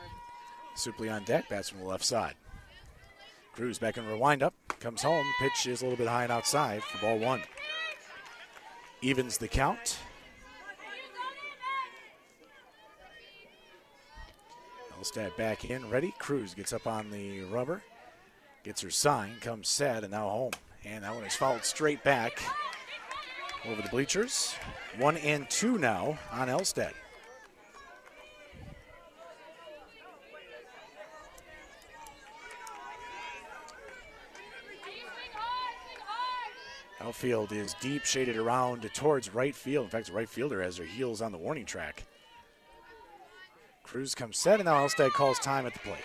Supley 0.76 1.10
on 1.10 1.24
deck, 1.24 1.48
bats 1.48 1.70
from 1.70 1.80
the 1.80 1.86
left 1.86 2.04
side. 2.04 2.36
Cruz 3.60 3.78
back 3.78 3.98
in 3.98 4.08
rewind 4.08 4.42
up, 4.42 4.54
comes 4.80 5.02
home. 5.02 5.26
Pitch 5.38 5.68
is 5.68 5.82
a 5.82 5.84
little 5.84 5.98
bit 5.98 6.08
high 6.08 6.24
and 6.24 6.32
outside 6.32 6.82
for 6.82 6.98
ball 7.02 7.20
one. 7.20 7.42
Evens 9.02 9.38
the 9.38 9.50
count. 9.50 9.98
Elstad 14.98 15.36
back 15.36 15.70
in, 15.70 15.90
ready. 15.90 16.14
Cruz 16.20 16.54
gets 16.54 16.72
up 16.72 16.88
on 16.88 17.12
the 17.12 17.42
rubber, 17.52 17.84
gets 18.64 18.80
her 18.80 18.90
sign, 18.90 19.36
comes 19.42 19.68
set, 19.68 20.04
and 20.04 20.12
now 20.12 20.30
home. 20.30 20.54
And 20.86 21.04
that 21.04 21.14
one 21.14 21.26
is 21.26 21.36
fouled 21.36 21.66
straight 21.66 22.02
back 22.02 22.42
over 23.66 23.82
the 23.82 23.90
bleachers. 23.90 24.56
One 25.00 25.18
and 25.18 25.50
two 25.50 25.78
now 25.78 26.18
on 26.32 26.48
Elstad. 26.48 26.94
Outfield 37.02 37.52
is 37.52 37.76
deep, 37.80 38.04
shaded 38.04 38.36
around 38.36 38.90
towards 38.94 39.34
right 39.34 39.56
field. 39.56 39.86
In 39.86 39.90
fact, 39.90 40.08
the 40.08 40.14
right 40.14 40.28
fielder 40.28 40.62
has 40.62 40.78
their 40.78 40.86
heels 40.86 41.22
on 41.22 41.32
the 41.32 41.38
warning 41.38 41.66
track. 41.66 42.04
Cruz 43.84 44.14
comes 44.14 44.38
set, 44.38 44.60
and 44.60 44.66
now 44.66 44.86
Elstad 44.86 45.12
calls 45.12 45.40
time 45.40 45.66
at 45.66 45.74
the 45.74 45.80
plate. 45.80 45.96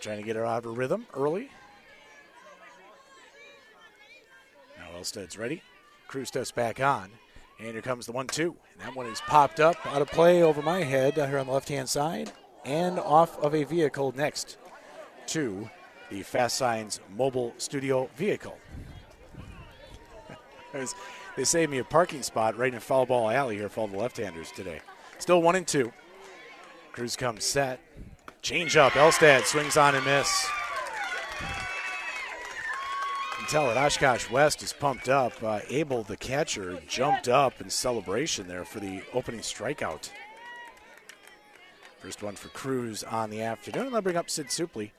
Trying 0.00 0.18
to 0.18 0.22
get 0.22 0.36
her 0.36 0.46
out 0.46 0.58
of 0.58 0.64
her 0.64 0.72
rhythm 0.72 1.06
early. 1.14 1.48
Now 4.78 4.98
Elstad's 4.98 5.38
ready. 5.38 5.62
Cruz 6.06 6.28
steps 6.28 6.50
back 6.50 6.80
on. 6.80 7.10
And 7.58 7.72
here 7.72 7.82
comes 7.82 8.06
the 8.06 8.12
one 8.12 8.26
two. 8.26 8.56
And 8.72 8.82
that 8.82 8.96
one 8.96 9.06
is 9.06 9.20
popped 9.22 9.60
up 9.60 9.76
out 9.86 10.02
of 10.02 10.08
play 10.08 10.42
over 10.42 10.62
my 10.62 10.82
head 10.82 11.14
here 11.14 11.38
on 11.38 11.46
the 11.46 11.52
left 11.52 11.68
hand 11.68 11.88
side 11.88 12.32
and 12.64 12.98
off 12.98 13.38
of 13.38 13.54
a 13.54 13.64
vehicle 13.64 14.12
next 14.16 14.58
to 15.26 15.68
the 16.10 16.22
Fast 16.22 16.56
Signs 16.56 17.00
mobile 17.16 17.54
studio 17.58 18.08
vehicle. 18.16 18.56
They 21.36 21.44
saved 21.44 21.70
me 21.70 21.78
a 21.78 21.84
parking 21.84 22.22
spot 22.22 22.56
right 22.56 22.72
in 22.72 22.80
foul 22.80 23.06
ball 23.06 23.30
alley 23.30 23.56
here 23.56 23.68
for 23.68 23.80
all 23.80 23.88
the 23.88 23.96
left-handers 23.96 24.50
today. 24.52 24.80
Still 25.18 25.42
one 25.42 25.56
and 25.56 25.66
two. 25.66 25.92
Cruz 26.92 27.16
comes 27.16 27.44
set. 27.44 27.80
Change 28.42 28.76
up. 28.76 28.92
Elstad 28.92 29.44
swings 29.44 29.76
on 29.76 29.94
and 29.94 30.04
miss. 30.04 30.48
You 31.40 31.46
can 33.38 33.46
tell 33.48 33.66
that 33.66 33.76
Oshkosh 33.76 34.30
West 34.30 34.62
is 34.62 34.72
pumped 34.72 35.08
up. 35.08 35.32
Uh, 35.42 35.60
Abel, 35.68 36.02
the 36.02 36.16
catcher, 36.16 36.80
jumped 36.88 37.28
up 37.28 37.60
in 37.60 37.70
celebration 37.70 38.48
there 38.48 38.64
for 38.64 38.80
the 38.80 39.02
opening 39.12 39.40
strikeout. 39.40 40.10
First 41.98 42.22
one 42.22 42.34
for 42.34 42.48
Cruz 42.48 43.04
on 43.04 43.28
the 43.28 43.42
afternoon. 43.42 43.92
They'll 43.92 44.00
bring 44.00 44.16
up 44.16 44.30
Sid 44.30 44.46
Supley 44.46 44.90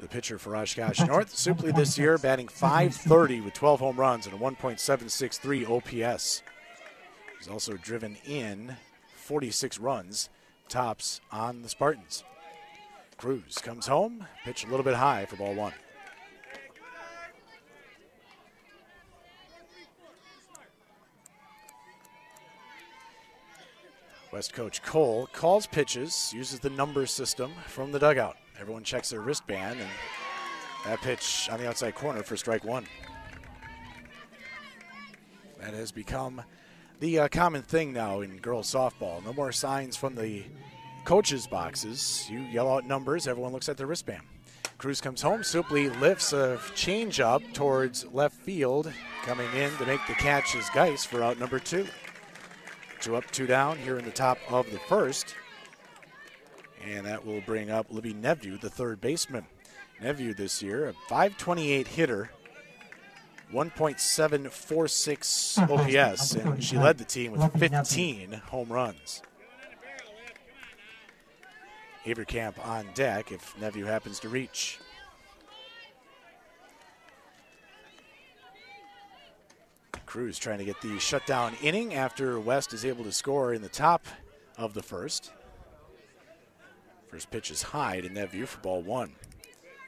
the 0.00 0.08
pitcher 0.08 0.38
for 0.38 0.56
Oshkosh 0.56 1.00
North. 1.00 1.34
Supley 1.34 1.74
this 1.74 1.98
year 1.98 2.18
batting 2.18 2.48
530 2.48 3.40
with 3.40 3.54
12 3.54 3.80
home 3.80 3.96
runs 3.96 4.26
and 4.26 4.34
a 4.34 4.38
1.763 4.38 5.68
OPS. 5.68 6.42
He's 7.38 7.48
also 7.48 7.74
driven 7.74 8.16
in 8.26 8.76
46 9.16 9.78
runs, 9.78 10.28
tops 10.68 11.20
on 11.30 11.62
the 11.62 11.68
Spartans. 11.68 12.24
Cruz 13.16 13.58
comes 13.58 13.86
home, 13.86 14.26
pitch 14.44 14.64
a 14.64 14.68
little 14.68 14.84
bit 14.84 14.94
high 14.94 15.24
for 15.24 15.36
ball 15.36 15.54
one. 15.54 15.72
West 24.32 24.52
coach 24.52 24.82
Cole 24.82 25.30
calls 25.32 25.66
pitches, 25.66 26.30
uses 26.34 26.60
the 26.60 26.68
number 26.68 27.06
system 27.06 27.52
from 27.66 27.90
the 27.90 27.98
dugout. 27.98 28.36
Everyone 28.60 28.84
checks 28.84 29.10
their 29.10 29.20
wristband, 29.20 29.80
and 29.80 29.88
that 30.84 31.00
pitch 31.02 31.48
on 31.50 31.60
the 31.60 31.68
outside 31.68 31.94
corner 31.94 32.22
for 32.22 32.36
strike 32.36 32.64
one. 32.64 32.86
That 35.60 35.74
has 35.74 35.92
become 35.92 36.42
the 37.00 37.20
uh, 37.20 37.28
common 37.28 37.62
thing 37.62 37.92
now 37.92 38.20
in 38.20 38.38
girls 38.38 38.72
softball. 38.72 39.24
No 39.24 39.32
more 39.32 39.52
signs 39.52 39.96
from 39.96 40.14
the 40.14 40.44
coaches' 41.04 41.46
boxes. 41.46 42.26
You 42.30 42.40
yell 42.40 42.72
out 42.72 42.86
numbers, 42.86 43.26
everyone 43.26 43.52
looks 43.52 43.68
at 43.68 43.76
their 43.76 43.86
wristband. 43.86 44.22
Cruz 44.78 45.00
comes 45.00 45.22
home. 45.22 45.40
Supley 45.40 45.88
lifts 46.00 46.32
a 46.32 46.58
changeup 46.74 47.52
towards 47.54 48.06
left 48.12 48.36
field. 48.36 48.92
Coming 49.22 49.50
in 49.54 49.74
to 49.78 49.86
make 49.86 50.06
the 50.06 50.14
catch 50.14 50.54
is 50.54 50.68
Geis 50.70 51.04
for 51.04 51.22
out 51.22 51.38
number 51.38 51.58
two. 51.58 51.86
Two 53.00 53.16
up, 53.16 53.30
two 53.30 53.46
down 53.46 53.78
here 53.78 53.98
in 53.98 54.04
the 54.04 54.10
top 54.10 54.38
of 54.50 54.70
the 54.70 54.78
first. 54.80 55.34
And 56.86 57.06
that 57.06 57.26
will 57.26 57.40
bring 57.40 57.70
up 57.70 57.86
Libby 57.90 58.14
Nevue, 58.14 58.60
the 58.60 58.70
third 58.70 59.00
baseman. 59.00 59.46
Nevue 60.00 60.36
this 60.36 60.62
year, 60.62 60.86
a 60.88 60.92
528 61.08 61.88
hitter, 61.88 62.30
1.746 63.52 65.70
OPS, 65.70 66.34
and 66.34 66.62
she 66.62 66.76
led 66.76 66.98
the 66.98 67.04
team 67.04 67.32
with 67.32 67.50
15 67.58 68.32
home 68.32 68.68
runs. 68.68 69.22
Averkamp 72.04 72.64
on 72.64 72.86
deck 72.94 73.32
if 73.32 73.56
Nevue 73.56 73.86
happens 73.86 74.20
to 74.20 74.28
reach. 74.28 74.78
Cruz 80.04 80.38
trying 80.38 80.58
to 80.58 80.64
get 80.64 80.80
the 80.80 81.00
shutdown 81.00 81.54
inning 81.62 81.94
after 81.94 82.38
West 82.38 82.72
is 82.72 82.84
able 82.84 83.02
to 83.04 83.10
score 83.10 83.52
in 83.54 83.62
the 83.62 83.68
top 83.68 84.06
of 84.56 84.72
the 84.72 84.82
first. 84.82 85.32
First 87.16 87.30
pitch 87.30 87.50
is 87.50 87.62
high 87.62 88.02
to 88.02 88.10
Nevue 88.10 88.46
for 88.46 88.60
ball 88.60 88.82
one. 88.82 89.14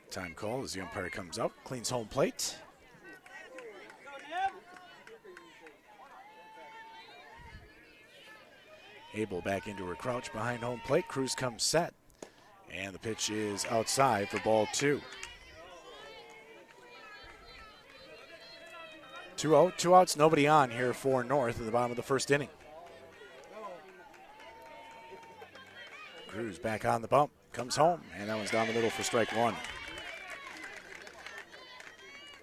Time 0.09 0.33
call 0.35 0.63
as 0.63 0.73
the 0.73 0.81
umpire 0.81 1.11
comes 1.11 1.39
up, 1.39 1.53
cleans 1.63 1.91
home 1.91 2.07
plate. 2.07 2.57
Abel 9.13 9.43
back 9.43 9.69
into 9.69 9.85
her 9.85 9.95
crouch 9.95 10.33
behind 10.33 10.63
home 10.63 10.81
plate. 10.87 11.07
Cruz 11.07 11.35
comes 11.35 11.63
set. 11.63 11.93
And 12.73 12.95
the 12.95 12.99
pitch 12.99 13.29
is 13.29 13.67
outside 13.67 14.31
for 14.31 14.41
ball 14.41 14.67
two. 14.73 15.03
2 19.37 19.51
0, 19.51 19.73
two 19.77 19.95
outs, 19.95 20.17
nobody 20.17 20.49
on 20.49 20.71
here 20.71 20.95
for 20.95 21.23
North 21.23 21.61
at 21.61 21.67
the 21.67 21.73
bottom 21.73 21.91
of 21.91 21.99
the 21.99 22.03
first 22.03 22.31
inning. 22.31 22.49
Cruz 26.39 26.57
back 26.57 26.85
on 26.85 27.03
the 27.03 27.09
bump, 27.09 27.33
comes 27.51 27.75
home, 27.75 28.01
and 28.17 28.29
that 28.29 28.37
one's 28.37 28.53
down 28.53 28.69
the 28.69 28.73
middle 28.73 28.91
for 28.91 29.03
strike 29.03 29.37
one. 29.37 29.57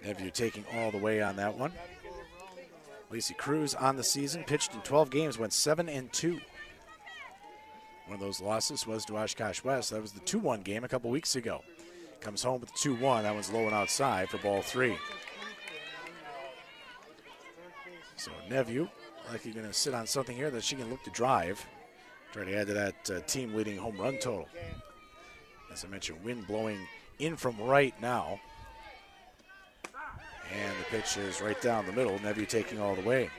Nevue 0.04 0.30
taking 0.30 0.66
all 0.74 0.90
the 0.90 0.98
way 0.98 1.22
on 1.22 1.36
that 1.36 1.56
one. 1.56 1.72
Lacey 3.10 3.32
Cruz 3.32 3.74
on 3.74 3.96
the 3.96 4.04
season, 4.04 4.44
pitched 4.44 4.74
in 4.74 4.82
12 4.82 5.08
games, 5.08 5.38
went 5.38 5.54
7 5.54 5.88
and 5.88 6.12
2. 6.12 6.38
One 8.04 8.14
of 8.14 8.20
those 8.20 8.38
losses 8.38 8.86
was 8.86 9.06
to 9.06 9.16
Oshkosh 9.16 9.64
West. 9.64 9.88
That 9.92 10.02
was 10.02 10.12
the 10.12 10.20
2 10.20 10.40
1 10.40 10.60
game 10.60 10.84
a 10.84 10.88
couple 10.88 11.10
weeks 11.10 11.34
ago. 11.34 11.62
Comes 12.20 12.42
home 12.42 12.60
with 12.60 12.74
2 12.74 12.96
1. 12.96 13.22
That 13.22 13.32
one's 13.32 13.50
low 13.50 13.64
and 13.64 13.74
outside 13.74 14.28
for 14.28 14.36
ball 14.36 14.60
three. 14.60 14.98
So 18.16 18.30
Neveu, 18.50 18.90
likely 19.30 19.52
going 19.52 19.66
to 19.66 19.72
sit 19.72 19.94
on 19.94 20.06
something 20.06 20.36
here 20.36 20.50
that 20.50 20.64
she 20.64 20.76
can 20.76 20.90
look 20.90 21.02
to 21.04 21.10
drive. 21.12 21.66
Try 22.36 22.44
to 22.44 22.54
add 22.54 22.66
to 22.66 22.74
that 22.74 23.10
uh, 23.10 23.20
team 23.20 23.54
leading 23.54 23.78
home 23.78 23.96
run 23.96 24.18
total. 24.18 24.46
As 25.72 25.86
I 25.86 25.88
mentioned, 25.88 26.22
wind 26.22 26.46
blowing 26.46 26.78
in 27.18 27.34
from 27.34 27.58
right 27.58 27.98
now. 28.02 28.38
And 30.52 30.72
the 30.78 30.84
pitch 30.90 31.16
is 31.16 31.40
right 31.40 31.58
down 31.62 31.86
the 31.86 31.92
middle. 31.92 32.18
Neveu 32.18 32.46
taking 32.46 32.78
all 32.78 32.94
the 32.94 33.00
way. 33.00 33.30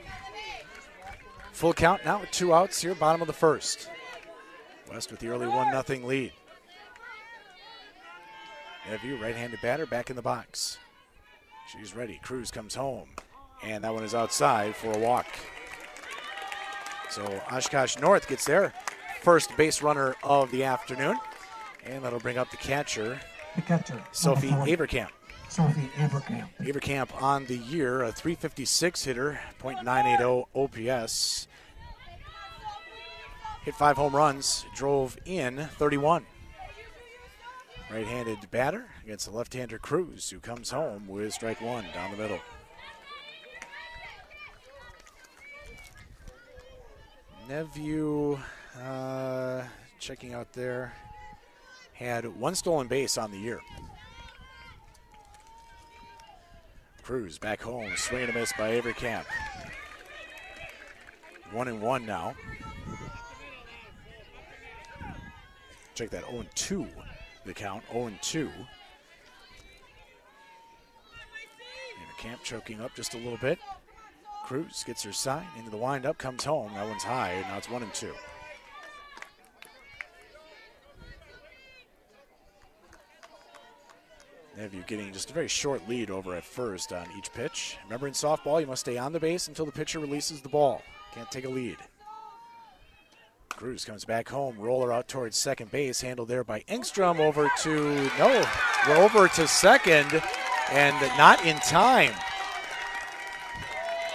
Full 1.52 1.74
count 1.74 2.04
now 2.06 2.24
two 2.32 2.56
outs 2.56 2.82
here, 2.82 2.96
bottom 2.96 3.22
of 3.22 3.28
the 3.28 3.34
first. 3.34 3.88
West 4.92 5.12
with 5.12 5.20
the 5.20 5.28
early 5.28 5.46
1 5.48 5.86
0 5.86 6.08
lead. 6.08 6.34
Neveu, 8.90 9.22
right 9.22 9.36
handed 9.36 9.62
batter, 9.62 9.86
back 9.86 10.10
in 10.10 10.16
the 10.16 10.24
box. 10.24 10.80
She's 11.72 11.96
ready. 11.96 12.20
Cruz 12.24 12.50
comes 12.50 12.74
home. 12.74 13.10
And 13.64 13.84
that 13.84 13.94
one 13.94 14.04
is 14.04 14.16
outside 14.16 14.76
for 14.76 14.92
a 14.92 14.98
walk. 14.98 15.28
So 17.12 17.24
Oshkosh 17.52 18.00
North 18.00 18.28
gets 18.28 18.46
their 18.46 18.74
first 19.28 19.58
base 19.58 19.82
runner 19.82 20.16
of 20.24 20.50
the 20.52 20.64
afternoon. 20.64 21.20
And 21.84 22.02
that'll 22.02 22.18
bring 22.18 22.38
up 22.38 22.50
the 22.50 22.56
catcher, 22.56 23.20
The 23.58 23.62
catcher. 23.62 24.02
Sophie 24.14 24.48
four, 24.48 24.66
Sophie 25.50 25.92
Averkamp. 25.98 26.48
Averkamp 26.62 27.22
on 27.22 27.46
the 27.48 27.58
year, 27.58 28.04
a 28.04 28.12
356 28.14 29.04
hitter, 29.04 29.38
.980 29.62 30.46
OPS. 30.56 31.50
Hit 33.66 33.76
five 33.76 33.98
home 33.98 34.16
runs, 34.16 34.66
drove 34.74 35.18
in 35.26 35.58
31. 35.78 36.26
Right-handed 37.92 38.50
batter 38.50 38.86
against 39.04 39.26
the 39.26 39.36
left-hander 39.36 39.78
Cruz, 39.78 40.30
who 40.30 40.40
comes 40.40 40.72
home 40.72 41.06
with 41.06 41.34
strike 41.34 41.60
one 41.60 41.84
down 41.94 42.12
the 42.12 42.18
middle. 42.18 42.40
Neveu, 47.50 48.40
uh, 48.84 49.64
checking 50.00 50.34
out 50.34 50.54
there, 50.54 50.94
had 51.94 52.26
one 52.40 52.56
stolen 52.56 52.88
base 52.88 53.18
on 53.18 53.32
the 53.32 53.38
year. 53.38 53.60
Cruz 57.04 57.38
back 57.38 57.62
home, 57.62 57.90
swing 57.96 58.24
and 58.24 58.32
a 58.32 58.34
miss 58.34 58.52
by 58.58 58.80
Averkamp. 58.80 59.24
One 61.52 61.70
and 61.70 61.82
one 61.82 62.06
now. 62.06 62.36
Check 65.96 66.10
that 66.12 66.26
0 66.26 66.42
and 66.42 66.56
2, 66.56 66.86
the 67.46 67.54
count 67.54 67.84
0 67.92 68.08
and 68.08 68.22
2. 68.22 68.40
Avery 68.40 68.58
Camp 72.20 72.44
choking 72.44 72.82
up 72.82 72.94
just 72.96 73.14
a 73.14 73.18
little 73.18 73.38
bit. 73.38 73.58
Cruz 74.44 74.84
gets 74.86 75.04
her 75.04 75.14
sign 75.14 75.46
into 75.58 75.72
the 75.72 75.78
windup, 75.78 76.18
comes 76.18 76.44
home. 76.44 76.74
That 76.74 76.88
one's 76.88 77.04
high. 77.04 77.44
Now 77.50 77.58
it's 77.58 77.70
one 77.70 77.84
and 77.84 77.94
two. 77.94 78.14
Neveu 84.58 84.86
getting 84.88 85.14
just 85.14 85.30
a 85.30 85.34
very 85.34 85.48
short 85.48 85.88
lead 85.88 86.10
over 86.10 86.36
at 86.36 86.44
first 86.44 86.92
on 86.92 87.06
each 87.18 87.32
pitch. 87.32 87.78
Remember 87.86 88.08
in 88.08 88.14
softball, 88.14 88.60
you 88.60 88.66
must 88.66 88.82
stay 88.82 88.98
on 88.98 89.14
the 89.14 89.20
base 89.20 89.48
until 89.48 89.66
the 89.66 89.72
pitcher 89.72 90.00
releases 90.00 90.42
the 90.42 90.50
ball. 90.50 90.82
Can't 91.14 91.30
take 91.30 91.46
a 91.46 91.50
lead. 91.50 91.78
Cruz 93.50 93.86
comes 93.86 94.06
back 94.06 94.30
home, 94.30 94.58
roller 94.58 94.92
out 94.92 95.08
towards 95.08 95.38
second 95.38 95.72
base, 95.72 96.02
handled 96.02 96.28
there 96.28 96.44
by 96.44 96.62
Engstrom 96.62 97.20
over 97.20 97.52
to 97.62 98.10
no, 98.20 98.46
over 98.88 99.28
to 99.30 99.48
second, 99.48 100.22
and 100.72 100.96
not 101.18 101.44
in 101.46 101.58
time. 101.60 102.14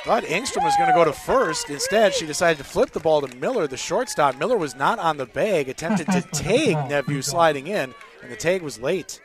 Thought 0.05 0.25
Engstrom 0.25 0.65
was 0.65 0.77
going 0.77 0.89
to 0.89 0.95
go 0.95 1.05
to 1.05 1.13
first. 1.13 1.71
Instead, 1.71 2.15
she 2.15 2.27
decided 2.27 2.59
to 2.59 2.65
flip 2.65 2.91
the 2.91 3.01
ball 3.01 3.21
to 3.21 3.37
Miller, 3.37 3.69
the 3.69 3.77
shortstop. 3.77 4.37
Miller 4.37 4.57
was 4.57 4.75
not 4.75 4.99
on 4.99 5.17
the 5.17 5.27
bag, 5.27 5.69
attempted 5.69 6.07
to 6.09 6.23
tag 6.33 6.75
Neveu 6.89 7.23
sliding 7.23 7.69
in, 7.69 7.95
and 8.23 8.31
the 8.31 8.37
tag 8.37 8.63
was 8.63 8.81
late. 8.81 9.21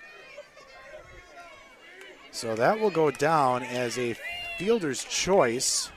So 2.38 2.54
that 2.54 2.80
will 2.80 2.92
go 2.92 3.10
down 3.10 3.64
as 3.64 3.98
a 3.98 4.16
fielder's 4.60 5.04
choice. 5.04 5.90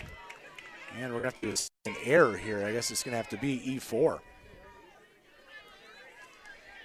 And 0.99 1.13
we're 1.13 1.21
going 1.21 1.35
to 1.35 1.47
have 1.47 1.57
to 1.59 1.71
do 1.85 1.93
an 1.93 1.97
error 2.07 2.35
here. 2.35 2.65
I 2.65 2.73
guess 2.73 2.91
it's 2.91 3.03
going 3.03 3.13
to 3.13 3.19
have 3.19 3.29
to 3.29 3.37
be 3.37 3.59
E4. 3.79 4.21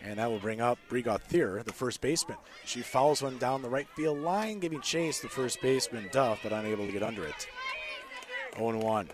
And 0.01 0.19
that 0.19 0.29
will 0.29 0.39
bring 0.39 0.59
up 0.59 0.77
Brie 0.89 1.01
Gauthier, 1.01 1.63
the 1.63 1.71
first 1.71 2.01
baseman. 2.01 2.35
She 2.65 2.81
fouls 2.81 3.21
one 3.21 3.37
down 3.37 3.61
the 3.61 3.69
right 3.69 3.87
field 3.95 4.17
line, 4.17 4.59
giving 4.59 4.81
chase 4.81 5.21
the 5.21 5.29
first 5.29 5.61
baseman, 5.61 6.09
Duff, 6.11 6.41
but 6.43 6.51
unable 6.51 6.85
to 6.85 6.91
get 6.91 7.01
under 7.01 7.25
it. 7.25 7.47
0 8.57 8.77
1. 8.77 9.09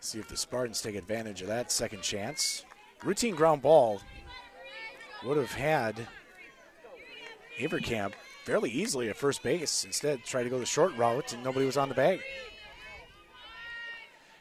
See 0.00 0.18
if 0.18 0.26
the 0.26 0.36
Spartans 0.36 0.82
take 0.82 0.96
advantage 0.96 1.42
of 1.42 1.46
that 1.46 1.70
second 1.70 2.02
chance. 2.02 2.64
Routine 3.04 3.36
ground 3.36 3.62
ball 3.62 4.00
would 5.24 5.36
have 5.36 5.52
had 5.52 6.08
Averkamp 7.60 8.14
fairly 8.48 8.70
easily 8.70 9.10
at 9.10 9.16
first 9.16 9.42
base. 9.42 9.84
Instead, 9.84 10.24
tried 10.24 10.44
to 10.44 10.48
go 10.48 10.58
the 10.58 10.64
short 10.64 10.96
route, 10.96 11.34
and 11.34 11.44
nobody 11.44 11.66
was 11.66 11.76
on 11.76 11.90
the 11.90 11.94
bag. 11.94 12.18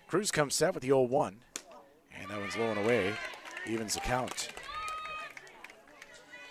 Cruz 0.07 0.31
comes 0.31 0.55
set 0.55 0.73
with 0.73 0.81
the 0.81 0.87
0 0.87 1.01
1, 1.01 1.35
and 2.17 2.29
that 2.29 2.39
one's 2.39 2.55
low 2.55 2.71
and 2.71 2.79
away. 2.79 3.13
Evens 3.65 3.95
the 3.95 3.99
count. 3.99 4.47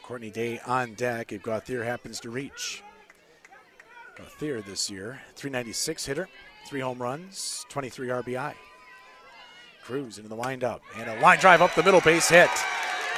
Courtney 0.02 0.28
Day 0.28 0.60
on 0.66 0.92
deck 0.94 1.32
if 1.32 1.42
Gauthier 1.42 1.82
happens 1.82 2.20
to 2.20 2.28
reach. 2.28 2.82
Gauthier 4.18 4.60
this 4.60 4.90
year, 4.90 5.22
396 5.34 6.04
hitter, 6.04 6.28
three 6.68 6.80
home 6.80 7.00
runs, 7.00 7.64
23 7.70 8.08
RBI. 8.08 8.52
Cruz 9.82 10.18
into 10.18 10.28
the 10.28 10.36
windup, 10.36 10.82
and 10.98 11.08
a 11.08 11.18
line 11.20 11.38
drive 11.38 11.62
up 11.62 11.74
the 11.74 11.82
middle 11.82 12.02
base 12.02 12.28
hit. 12.28 12.50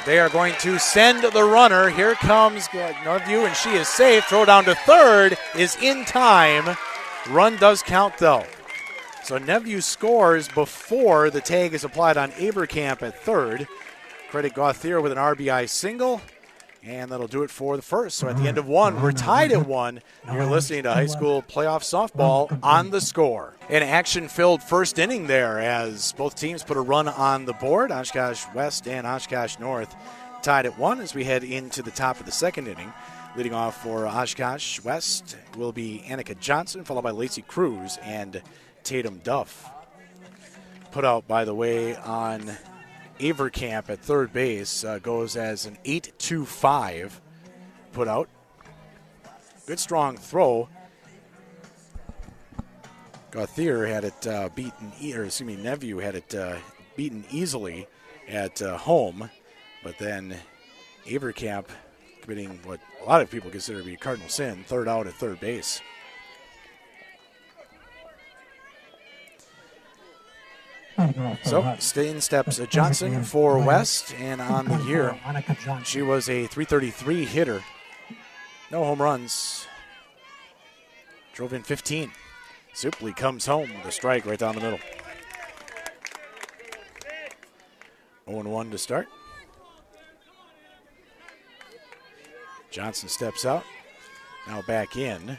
They 0.09 0.17
are 0.17 0.29
going 0.29 0.55
to 0.61 0.79
send 0.79 1.21
the 1.21 1.43
runner. 1.43 1.87
Here 1.87 2.15
comes 2.15 2.67
Neveu, 2.69 3.45
and 3.45 3.55
she 3.55 3.69
is 3.75 3.87
safe. 3.87 4.25
Throw 4.25 4.43
down 4.43 4.65
to 4.65 4.73
third 4.73 5.37
is 5.55 5.77
in 5.83 6.03
time. 6.03 6.75
Run 7.29 7.57
does 7.57 7.83
count 7.83 8.17
though. 8.17 8.43
So 9.23 9.37
Neveu 9.37 9.83
scores 9.83 10.47
before 10.47 11.29
the 11.29 11.41
tag 11.41 11.75
is 11.75 11.83
applied 11.83 12.17
on 12.17 12.31
Averkamp 12.31 13.03
at 13.03 13.21
third. 13.21 13.67
Credit 14.31 14.51
Gauthier 14.51 14.99
with 14.99 15.11
an 15.11 15.19
RBI 15.19 15.69
single. 15.69 16.21
And 16.81 17.11
that'll 17.11 17.27
do 17.27 17.43
it 17.43 17.49
for 17.49 17.75
the 17.75 17.81
first. 17.81 18.17
So 18.17 18.29
at 18.29 18.37
the 18.37 18.47
end 18.47 18.57
of 18.57 18.67
one, 18.67 19.01
we're 19.01 19.11
tied 19.11 19.51
at 19.51 19.67
one. 19.67 20.01
You're 20.31 20.45
listening 20.45 20.83
to 20.83 20.93
high 20.93 21.07
school 21.07 21.41
playoff 21.41 21.81
softball 21.81 22.57
on 22.63 22.89
the 22.89 23.01
score. 23.01 23.53
An 23.69 23.83
action 23.83 24.29
filled 24.29 24.63
first 24.63 24.97
inning 24.97 25.27
there 25.27 25.59
as 25.59 26.13
both 26.13 26.35
teams 26.35 26.63
put 26.63 26.77
a 26.77 26.81
run 26.81 27.09
on 27.09 27.43
the 27.43 27.53
board. 27.53 27.91
Oshkosh 27.91 28.45
West 28.55 28.87
and 28.87 29.05
Oshkosh 29.05 29.59
North 29.59 29.93
tied 30.41 30.65
at 30.65 30.79
one 30.79 31.01
as 31.01 31.13
we 31.13 31.25
head 31.25 31.43
into 31.43 31.81
the 31.81 31.91
top 31.91 32.19
of 32.19 32.25
the 32.25 32.31
second 32.31 32.67
inning. 32.67 32.93
Leading 33.35 33.53
off 33.53 33.83
for 33.83 34.07
Oshkosh 34.07 34.81
West 34.81 35.35
will 35.57 35.71
be 35.71 36.03
Annika 36.07 36.39
Johnson, 36.39 36.83
followed 36.83 37.03
by 37.03 37.11
Lacey 37.11 37.41
Cruz 37.41 37.99
and 38.03 38.41
Tatum 38.83 39.19
Duff. 39.23 39.69
Put 40.91 41.05
out, 41.05 41.27
by 41.27 41.45
the 41.45 41.53
way, 41.53 41.95
on 41.97 42.49
Averkamp 43.19 43.89
at 43.89 43.99
third 43.99 44.31
base 44.31 44.83
uh, 44.83 44.99
goes 44.99 45.35
as 45.35 45.65
an 45.65 45.77
8 45.85 46.13
2 46.17 46.45
5 46.45 47.21
put 47.91 48.07
out. 48.07 48.29
Good 49.65 49.79
strong 49.79 50.17
throw. 50.17 50.69
Gauthier 53.31 53.85
had 53.85 54.05
it 54.05 54.27
uh, 54.27 54.49
beaten, 54.55 54.91
or 55.13 55.25
excuse 55.25 55.41
me, 55.41 55.55
Neveu 55.55 56.01
had 56.01 56.15
it 56.15 56.33
uh, 56.33 56.55
beaten 56.95 57.23
easily 57.29 57.87
at 58.27 58.61
uh, 58.61 58.77
home, 58.77 59.29
but 59.83 59.97
then 59.99 60.35
Avercamp 61.05 61.65
committing 62.21 62.59
what 62.63 62.79
a 63.01 63.05
lot 63.05 63.21
of 63.21 63.29
people 63.29 63.51
consider 63.51 63.79
to 63.79 63.85
be 63.85 63.93
a 63.93 63.97
cardinal 63.97 64.29
sin, 64.29 64.63
third 64.65 64.87
out 64.87 65.07
at 65.07 65.13
third 65.13 65.39
base. 65.39 65.81
So, 71.43 71.77
in 71.95 72.19
steps 72.21 72.59
Johnson 72.69 73.23
for 73.23 73.57
West, 73.57 74.13
and 74.15 74.41
on 74.41 74.65
the 74.65 74.83
year, 74.83 75.17
she 75.83 76.01
was 76.01 76.29
a 76.29 76.47
333 76.47 77.25
hitter. 77.25 77.63
No 78.69 78.83
home 78.83 79.01
runs. 79.01 79.65
Drove 81.33 81.53
in 81.53 81.63
15. 81.63 82.11
Supley 82.73 83.15
comes 83.15 83.45
home 83.45 83.69
with 83.77 83.85
a 83.85 83.91
strike 83.91 84.25
right 84.25 84.37
down 84.37 84.55
the 84.55 84.61
middle. 84.61 84.79
0 88.27 88.43
1 88.43 88.71
to 88.71 88.77
start. 88.77 89.07
Johnson 92.71 93.09
steps 93.09 93.45
out. 93.45 93.63
Now 94.47 94.61
back 94.63 94.97
in. 94.97 95.37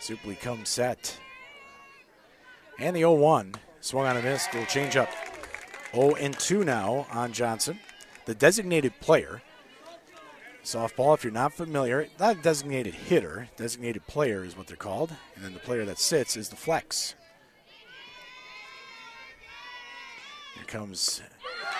Supley 0.00 0.40
comes 0.40 0.68
set. 0.68 1.18
And 2.78 2.96
the 2.96 3.00
0 3.00 3.12
1 3.12 3.54
swung 3.80 4.06
on 4.06 4.16
a 4.16 4.22
miss, 4.22 4.46
little 4.52 4.66
change 4.66 4.96
up. 4.96 5.10
0 5.94 6.14
and 6.16 6.38
2 6.38 6.64
now 6.64 7.06
on 7.12 7.32
Johnson, 7.32 7.78
the 8.26 8.34
designated 8.34 8.98
player. 9.00 9.42
Softball, 10.64 11.14
if 11.14 11.22
you're 11.22 11.32
not 11.32 11.52
familiar, 11.52 12.08
not 12.18 12.42
designated 12.42 12.92
hitter, 12.92 13.48
designated 13.56 14.06
player 14.08 14.44
is 14.44 14.56
what 14.56 14.66
they're 14.66 14.76
called. 14.76 15.12
And 15.36 15.44
then 15.44 15.54
the 15.54 15.60
player 15.60 15.84
that 15.84 15.98
sits 15.98 16.36
is 16.36 16.48
the 16.48 16.56
flex. 16.56 17.14
Here 20.56 20.64
comes 20.64 21.22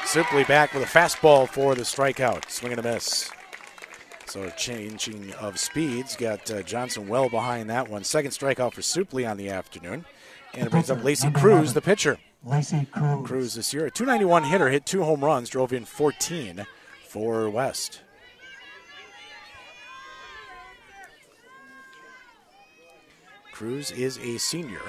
Supley 0.05 0.47
back 0.47 0.73
with 0.73 0.85
a 0.85 0.87
fastball 0.87 1.49
for 1.49 1.75
the 1.75 1.83
strikeout. 1.83 2.49
Swing 2.49 2.73
and 2.73 2.81
a 2.81 2.83
miss. 2.83 3.31
So 4.27 4.49
changing 4.51 5.33
of 5.35 5.59
speeds. 5.59 6.15
Got 6.15 6.49
uh, 6.51 6.63
Johnson 6.63 7.09
well 7.09 7.29
behind 7.29 7.69
that 7.71 7.89
one. 7.89 8.05
Second 8.05 8.31
strikeout 8.31 8.73
for 8.73 8.83
Supley 8.83 9.29
on 9.29 9.37
the 9.37 9.49
afternoon. 9.51 10.05
And 10.57 10.67
it 10.67 10.71
brings 10.71 10.91
up 10.91 11.05
Lacey 11.05 11.31
Cruz, 11.31 11.75
the 11.75 11.83
pitcher. 11.83 12.19
Lacey 12.43 12.87
Cruz. 12.91 13.27
Cruz 13.27 13.55
this 13.55 13.75
year, 13.75 13.87
a 13.87 13.91
291 13.91 14.45
hitter, 14.45 14.71
hit 14.71 14.87
two 14.87 15.03
home 15.03 15.23
runs, 15.23 15.51
drove 15.51 15.73
in 15.73 15.85
14 15.85 16.67
for 17.07 17.51
West. 17.51 18.01
Cruz 23.53 23.91
is 23.91 24.19
a 24.19 24.39
senior. 24.39 24.81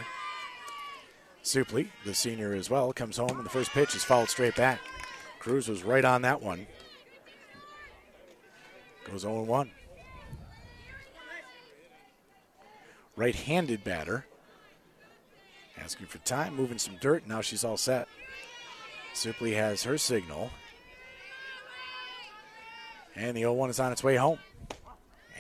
Supley, 1.43 1.88
the 2.06 2.13
senior 2.13 2.53
as 2.53 2.69
well, 2.69 2.93
comes 2.93 3.17
home 3.17 3.32
and 3.32 3.45
the 3.45 3.49
first 3.49 3.71
pitch 3.71 3.95
is 3.95 4.03
fouled 4.03 4.30
straight 4.30 4.56
back. 4.56 4.80
Cruz 5.39 5.67
was 5.67 5.84
right 5.84 6.03
on 6.06 6.21
that 6.21 6.41
one. 6.41 6.65
Goes 9.10 9.21
0 9.21 9.43
1. 9.43 9.71
Right 13.15 13.36
handed 13.36 13.84
batter. 13.84 14.25
Asking 15.88 16.08
for 16.08 16.17
time, 16.17 16.54
moving 16.54 16.78
some 16.78 16.97
dirt. 17.00 17.26
Now 17.26 17.39
she's 17.39 17.63
all 17.63 17.78
set. 17.78 18.10
Supley 19.13 19.54
has 19.54 19.84
her 19.84 19.97
signal. 19.97 20.52
And 23.15 23.38
the 23.38 23.43
0 23.43 23.54
1 23.54 23.69
is 23.69 23.80
on 23.80 23.93
its 23.93 24.04
way 24.04 24.17
home. 24.17 24.38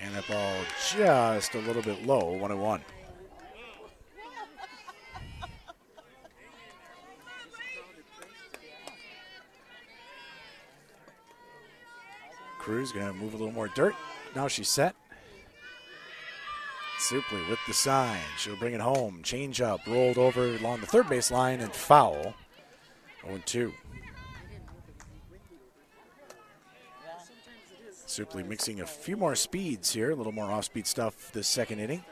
And 0.01 0.15
that 0.15 0.25
ball 0.29 0.55
just 0.95 1.53
a 1.53 1.59
little 1.59 1.81
bit 1.81 2.05
low, 2.05 2.31
1 2.31 2.57
1. 2.57 2.81
Cruz 12.57 12.93
going 12.93 13.07
to 13.07 13.13
move 13.13 13.33
a 13.33 13.37
little 13.37 13.51
more 13.51 13.67
dirt. 13.67 13.95
Now 14.33 14.47
she's 14.47 14.69
set. 14.69 14.95
Supley 17.07 17.47
with 17.47 17.59
the 17.65 17.73
sign. 17.73 18.19
She'll 18.37 18.57
bring 18.57 18.73
it 18.73 18.81
home. 18.81 19.21
Change 19.23 19.61
up. 19.61 19.79
Rolled 19.87 20.17
over 20.17 20.55
along 20.55 20.81
the 20.81 20.87
third 20.87 21.07
base 21.07 21.31
line 21.31 21.61
and 21.61 21.71
foul. 21.71 22.33
0 23.25 23.41
2. 23.45 23.73
Supley 28.05 28.45
mixing 28.45 28.81
a 28.81 28.85
few 28.85 29.15
more 29.15 29.35
speeds 29.35 29.93
here. 29.93 30.11
A 30.11 30.15
little 30.15 30.33
more 30.33 30.51
off 30.51 30.65
speed 30.65 30.85
stuff 30.85 31.31
this 31.31 31.47
second 31.47 31.79
inning. 31.79 32.03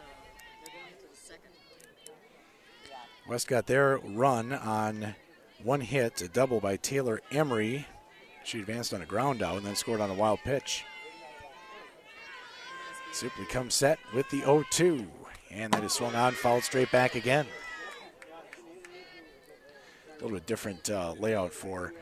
West 3.28 3.50
got 3.50 3.68
their 3.68 3.98
run 3.98 4.54
on 4.54 5.16
one 5.62 5.82
hit, 5.82 6.22
a 6.22 6.30
double 6.30 6.62
by 6.62 6.78
Taylor 6.78 7.20
Emery. 7.32 7.86
She 8.46 8.62
advanced 8.62 8.94
on 8.94 9.02
a 9.02 9.06
ground 9.06 9.44
out 9.44 9.58
and 9.58 9.66
then 9.66 9.76
scored 9.76 10.00
on 10.00 10.10
a 10.10 10.14
wild 10.14 10.40
pitch. 10.46 10.86
Supley 13.16 13.48
comes 13.48 13.74
set 13.74 13.98
with 14.14 14.30
the 14.30 14.42
0 14.42 14.66
2. 14.72 15.08
And 15.50 15.72
that 15.72 15.86
is 15.86 15.94
swung 15.94 16.16
on, 16.16 16.34
fouled 16.34 16.64
straight 16.64 16.92
back 16.92 17.16
again. 17.16 17.46
A 20.10 20.14
little 20.16 20.32
bit 20.32 20.46
different 20.46 20.90
uh, 20.90 21.14
layout 21.18 21.54
for 21.54 21.94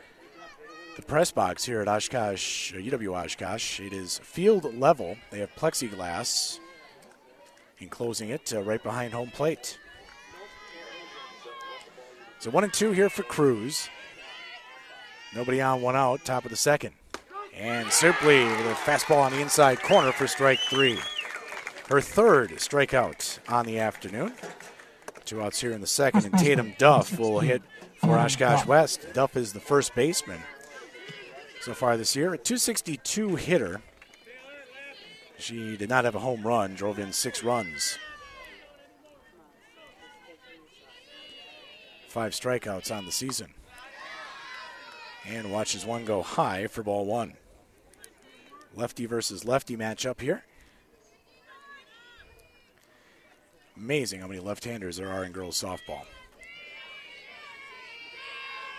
the 0.96 1.02
press 1.02 1.30
box 1.30 1.64
here 1.64 1.80
at 1.80 1.86
Oshkosh, 1.86 2.74
uh, 2.74 2.78
UW 2.78 3.14
Oshkosh. 3.14 3.78
It 3.78 3.92
is 3.92 4.18
field 4.18 4.74
level. 4.76 5.16
They 5.30 5.38
have 5.38 5.54
plexiglass 5.54 6.58
enclosing 7.80 8.30
it 8.30 8.52
uh, 8.52 8.62
right 8.62 8.82
behind 8.82 9.12
home 9.12 9.30
plate. 9.30 9.78
So 12.40 12.50
one 12.50 12.64
and 12.64 12.72
two 12.72 12.90
here 12.90 13.08
for 13.08 13.22
Cruz. 13.22 13.88
Nobody 15.32 15.60
on, 15.60 15.80
one 15.80 15.94
out, 15.94 16.24
top 16.24 16.44
of 16.44 16.50
the 16.50 16.56
second. 16.56 16.94
And 17.56 17.86
Supley 17.88 18.44
with 18.56 18.66
a 18.66 18.74
fastball 18.74 19.22
on 19.22 19.32
the 19.32 19.40
inside 19.40 19.80
corner 19.80 20.12
for 20.12 20.26
strike 20.26 20.58
three. 20.58 20.98
Her 21.88 22.00
third 22.00 22.50
strikeout 22.52 23.38
on 23.48 23.66
the 23.66 23.78
afternoon. 23.78 24.32
Two 25.24 25.40
outs 25.40 25.60
here 25.60 25.72
in 25.72 25.80
the 25.80 25.86
second, 25.86 26.24
and 26.26 26.38
Tatum 26.38 26.74
Duff 26.78 27.18
will 27.18 27.40
hit 27.40 27.62
for 27.96 28.18
Oshkosh 28.18 28.66
West. 28.66 29.06
Duff 29.14 29.36
is 29.36 29.52
the 29.52 29.60
first 29.60 29.94
baseman 29.94 30.40
so 31.60 31.72
far 31.72 31.96
this 31.96 32.14
year. 32.14 32.34
A 32.34 32.38
262 32.38 33.36
hitter. 33.36 33.80
She 35.38 35.76
did 35.76 35.88
not 35.88 36.04
have 36.04 36.14
a 36.14 36.20
home 36.20 36.42
run, 36.42 36.74
drove 36.74 36.98
in 36.98 37.12
six 37.12 37.42
runs. 37.42 37.98
Five 42.08 42.32
strikeouts 42.32 42.94
on 42.94 43.06
the 43.06 43.12
season. 43.12 43.54
And 45.26 45.50
watches 45.50 45.86
one 45.86 46.04
go 46.04 46.22
high 46.22 46.66
for 46.66 46.82
ball 46.82 47.06
one. 47.06 47.34
Lefty 48.76 49.06
versus 49.06 49.44
lefty 49.44 49.76
matchup 49.76 50.20
here. 50.20 50.44
Amazing 53.76 54.20
how 54.20 54.28
many 54.28 54.40
left 54.40 54.64
handers 54.64 54.96
there 54.96 55.10
are 55.10 55.24
in 55.24 55.32
girls 55.32 55.60
softball. 55.60 56.02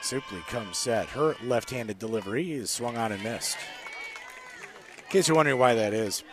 Supley 0.02 0.46
comes 0.48 0.78
set. 0.78 1.08
Her 1.08 1.36
left 1.44 1.72
handed 1.72 2.00
delivery 2.00 2.52
is 2.54 2.70
swung 2.70 2.96
on 2.96 3.12
and 3.12 3.24
missed. 3.24 3.58
In 4.98 5.12
case 5.12 5.28
you're 5.28 5.36
wondering 5.36 5.60
why 5.60 5.74
that 5.76 5.94
is, 5.94 6.24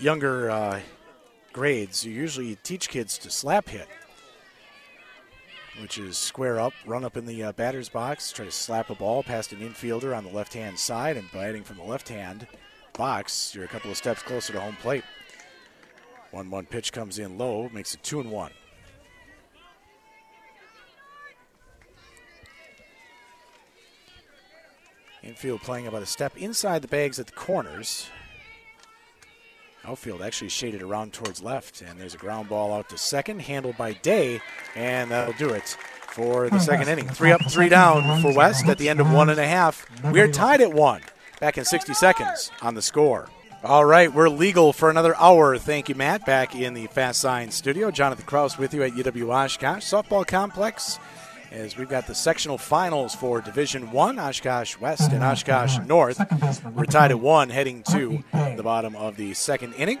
younger 0.00 0.50
uh, 0.50 0.80
grades, 1.52 2.04
you 2.04 2.12
usually 2.12 2.56
teach 2.62 2.88
kids 2.88 3.18
to 3.18 3.30
slap 3.30 3.68
hit, 3.68 3.88
which 5.80 5.98
is 5.98 6.16
square 6.16 6.58
up, 6.58 6.72
run 6.86 7.04
up 7.04 7.16
in 7.16 7.26
the 7.26 7.42
uh, 7.42 7.52
batter's 7.52 7.88
box, 7.88 8.32
try 8.32 8.44
to 8.44 8.50
slap 8.50 8.90
a 8.90 8.94
ball 8.94 9.22
past 9.22 9.52
an 9.52 9.60
infielder 9.60 10.16
on 10.16 10.24
the 10.24 10.32
left 10.32 10.54
hand 10.54 10.78
side, 10.78 11.16
and 11.16 11.30
batting 11.32 11.64
from 11.64 11.76
the 11.76 11.84
left 11.84 12.08
hand 12.08 12.46
box, 12.92 13.54
you're 13.54 13.64
a 13.64 13.68
couple 13.68 13.90
of 13.90 13.96
steps 13.96 14.22
closer 14.22 14.52
to 14.52 14.60
home 14.60 14.76
plate. 14.76 15.04
1 16.30 16.50
1 16.50 16.66
pitch 16.66 16.92
comes 16.92 17.18
in 17.18 17.36
low, 17.36 17.68
makes 17.72 17.94
it 17.94 18.02
2 18.02 18.20
and 18.20 18.30
1. 18.30 18.50
Infield 25.22 25.60
playing 25.60 25.86
about 25.86 26.02
a 26.02 26.06
step 26.06 26.36
inside 26.36 26.82
the 26.82 26.88
bags 26.88 27.20
at 27.20 27.26
the 27.26 27.32
corners. 27.32 28.08
Outfield 29.84 30.22
actually 30.22 30.48
shaded 30.48 30.82
around 30.82 31.12
towards 31.12 31.42
left, 31.42 31.80
and 31.82 31.98
there's 31.98 32.14
a 32.14 32.18
ground 32.18 32.48
ball 32.48 32.72
out 32.72 32.88
to 32.90 32.98
second, 32.98 33.42
handled 33.42 33.76
by 33.76 33.92
Day, 33.94 34.40
and 34.76 35.10
that'll 35.10 35.34
do 35.34 35.50
it 35.50 35.76
for 36.08 36.48
the 36.48 36.60
second 36.60 36.88
inning. 36.88 37.08
Three 37.08 37.32
up, 37.32 37.40
three 37.50 37.68
down 37.68 38.20
for 38.20 38.32
West 38.34 38.66
at 38.68 38.78
the 38.78 38.88
end 38.88 39.00
of 39.00 39.12
one 39.12 39.28
and 39.28 39.40
a 39.40 39.46
half. 39.46 39.86
We 40.12 40.20
are 40.20 40.28
tied 40.28 40.60
at 40.60 40.72
one, 40.72 41.02
back 41.42 41.58
in 41.58 41.64
60 41.64 41.92
seconds 41.94 42.52
on 42.62 42.76
the 42.76 42.80
score. 42.80 43.28
All 43.64 43.84
right, 43.84 44.14
we're 44.14 44.28
legal 44.28 44.72
for 44.72 44.90
another 44.90 45.16
hour. 45.16 45.58
Thank 45.58 45.88
you, 45.88 45.96
Matt. 45.96 46.24
Back 46.24 46.54
in 46.54 46.72
the 46.72 46.86
Fast 46.86 47.20
Sign 47.20 47.50
studio. 47.50 47.90
Jonathan 47.90 48.24
Kraus 48.24 48.58
with 48.58 48.72
you 48.72 48.84
at 48.84 48.92
UW 48.92 49.34
Oshkosh 49.34 49.82
Softball 49.82 50.24
Complex 50.24 51.00
as 51.50 51.76
we've 51.76 51.88
got 51.88 52.06
the 52.06 52.14
sectional 52.14 52.58
finals 52.58 53.16
for 53.16 53.40
Division 53.40 53.90
One, 53.90 54.20
Oshkosh 54.20 54.78
West 54.78 55.10
and 55.10 55.24
Oshkosh 55.24 55.78
North. 55.84 56.20
We're 56.76 56.84
tied 56.84 57.10
at 57.10 57.18
one, 57.18 57.50
heading 57.50 57.82
to 57.90 58.22
the 58.32 58.62
bottom 58.62 58.94
of 58.94 59.16
the 59.16 59.34
second 59.34 59.74
inning, 59.74 59.98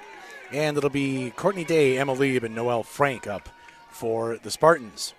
and 0.52 0.76
it'll 0.76 0.90
be 0.90 1.32
Courtney 1.32 1.64
Day, 1.64 1.98
Emma 1.98 2.12
Lieb, 2.12 2.44
and 2.44 2.54
Noel 2.54 2.84
Frank 2.84 3.26
up 3.26 3.48
for 3.90 4.38
the 4.38 4.50
Spartans. 4.52 5.12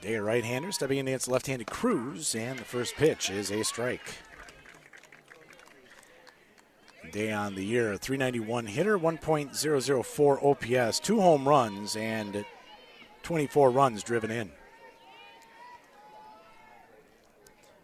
Day, 0.00 0.14
a 0.14 0.22
right-hander, 0.22 0.72
stepping 0.72 0.98
in 0.98 1.08
against 1.08 1.28
left-handed 1.28 1.66
Cruz, 1.66 2.34
and 2.34 2.58
the 2.58 2.64
first 2.64 2.96
pitch 2.96 3.28
is 3.28 3.50
a 3.50 3.62
strike. 3.62 4.14
Day 7.12 7.32
on 7.32 7.54
the 7.54 7.64
year, 7.64 7.96
391 7.98 8.66
hitter, 8.66 8.98
1.004 8.98 10.42
OPS, 10.42 11.00
two 11.00 11.20
home 11.20 11.46
runs, 11.46 11.96
and 11.96 12.46
24 13.22 13.70
runs 13.70 14.02
driven 14.02 14.30
in. 14.30 14.50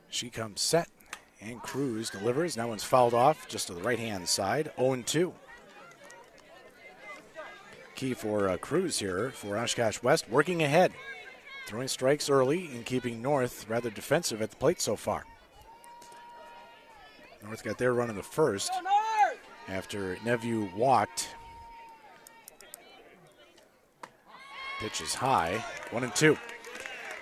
She 0.08 0.30
comes 0.30 0.62
set, 0.62 0.88
and 1.42 1.60
Cruz 1.60 2.08
delivers. 2.08 2.54
That 2.54 2.68
one's 2.68 2.84
fouled 2.84 3.12
off 3.12 3.46
just 3.46 3.66
to 3.66 3.74
the 3.74 3.82
right 3.82 3.98
hand 3.98 4.26
side. 4.26 4.72
0 4.78 5.02
2. 5.04 5.34
Key 7.94 8.14
for 8.14 8.48
uh, 8.48 8.56
Cruz 8.56 8.98
here 8.98 9.30
for 9.32 9.58
Oshkosh 9.58 10.02
West, 10.02 10.30
working 10.30 10.62
ahead, 10.62 10.92
throwing 11.66 11.88
strikes 11.88 12.30
early 12.30 12.66
and 12.68 12.86
keeping 12.86 13.20
North 13.20 13.68
rather 13.68 13.90
defensive 13.90 14.40
at 14.40 14.50
the 14.50 14.56
plate 14.56 14.80
so 14.80 14.96
far. 14.96 15.24
North 17.42 17.62
got 17.62 17.78
their 17.78 17.92
run 17.92 18.10
in 18.10 18.16
the 18.16 18.22
first 18.22 18.70
after 19.68 20.16
Neveu 20.16 20.74
walked 20.74 21.28
Pitch 24.78 25.00
is 25.00 25.14
high. 25.14 25.64
One 25.90 26.04
and 26.04 26.14
two. 26.14 26.36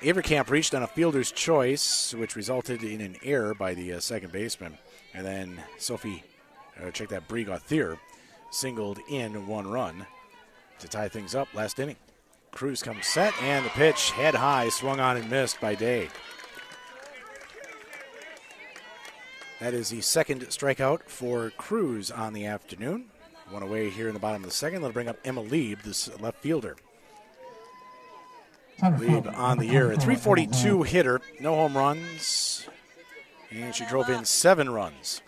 Avercamp 0.02 0.50
reached 0.50 0.74
on 0.74 0.82
a 0.82 0.86
fielder's 0.88 1.30
choice, 1.30 2.12
which 2.14 2.36
resulted 2.36 2.82
in 2.82 3.00
an 3.00 3.16
error 3.22 3.54
by 3.54 3.74
the 3.74 3.94
uh, 3.94 4.00
second 4.00 4.32
baseman. 4.32 4.76
And 5.14 5.24
then 5.24 5.62
Sophie, 5.78 6.24
uh, 6.82 6.90
check 6.90 7.08
that, 7.10 7.28
Brie 7.28 7.44
Gauthier 7.44 7.98
singled 8.50 8.98
in 9.08 9.46
one 9.46 9.68
run 9.68 10.04
to 10.80 10.88
tie 10.88 11.08
things 11.08 11.34
up 11.34 11.48
last 11.54 11.78
inning. 11.78 11.96
Cruz 12.54 12.82
comes 12.82 13.06
set, 13.06 13.34
and 13.42 13.66
the 13.66 13.70
pitch 13.70 14.12
head 14.12 14.34
high, 14.34 14.68
swung 14.68 15.00
on 15.00 15.16
and 15.16 15.28
missed 15.28 15.60
by 15.60 15.74
Day. 15.74 16.08
That 19.60 19.74
is 19.74 19.90
the 19.90 20.00
second 20.00 20.42
strikeout 20.42 21.02
for 21.08 21.50
Cruz 21.50 22.10
on 22.10 22.32
the 22.32 22.46
afternoon. 22.46 23.06
One 23.50 23.62
away 23.62 23.90
here 23.90 24.08
in 24.08 24.14
the 24.14 24.20
bottom 24.20 24.42
of 24.42 24.48
the 24.48 24.54
second. 24.54 24.82
Let's 24.82 24.94
bring 24.94 25.08
up 25.08 25.18
Emma 25.24 25.40
Lieb, 25.40 25.80
this 25.82 26.08
left 26.20 26.40
fielder. 26.42 26.76
Lieb 28.98 29.26
on 29.34 29.58
the 29.58 29.66
year, 29.66 29.92
a 29.92 29.96
342 29.96 30.82
hitter, 30.82 31.20
no 31.40 31.54
home 31.54 31.76
runs, 31.76 32.68
and 33.50 33.74
she 33.74 33.86
drove 33.86 34.08
in 34.08 34.24
seven 34.24 34.70
runs. 34.70 35.22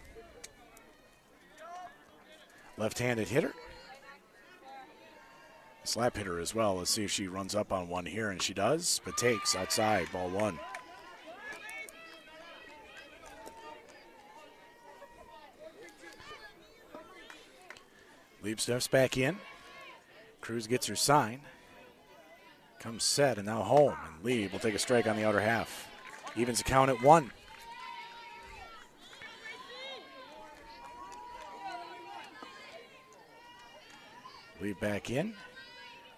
Left 2.76 2.98
handed 2.98 3.28
hitter. 3.28 3.52
Slap 5.87 6.16
hitter 6.16 6.40
as 6.40 6.53
well. 6.53 6.77
Let's 6.77 6.90
see 6.90 7.05
if 7.05 7.12
she 7.12 7.29
runs 7.29 7.55
up 7.55 7.72
on 7.72 7.88
one 7.88 8.07
here, 8.07 8.31
and 8.31 8.42
she 8.42 8.53
does, 8.53 9.01
but 9.05 9.16
takes 9.16 9.55
outside, 9.55 10.11
ball 10.12 10.29
one. 10.29 10.59
Lieb 18.42 18.61
steps 18.61 18.88
back 18.88 19.16
in. 19.16 19.38
Cruz 20.40 20.66
gets 20.66 20.88
her 20.88 20.96
sign. 20.96 21.40
Comes 22.81 23.05
set 23.05 23.38
and 23.38 23.46
now 23.46 23.62
home. 23.62 23.96
And 24.07 24.25
Lieb 24.25 24.51
will 24.53 24.59
take 24.59 24.75
a 24.75 24.81
strike 24.81 25.07
on 25.07 25.16
the 25.16 25.25
outer 25.25 25.40
half. 25.40 25.88
Evens 26.37 26.59
the 26.59 26.64
count 26.64 26.90
at 26.90 27.01
one. 27.01 27.31
Lieb 34.61 34.81
back 34.81 35.11
in. 35.11 35.35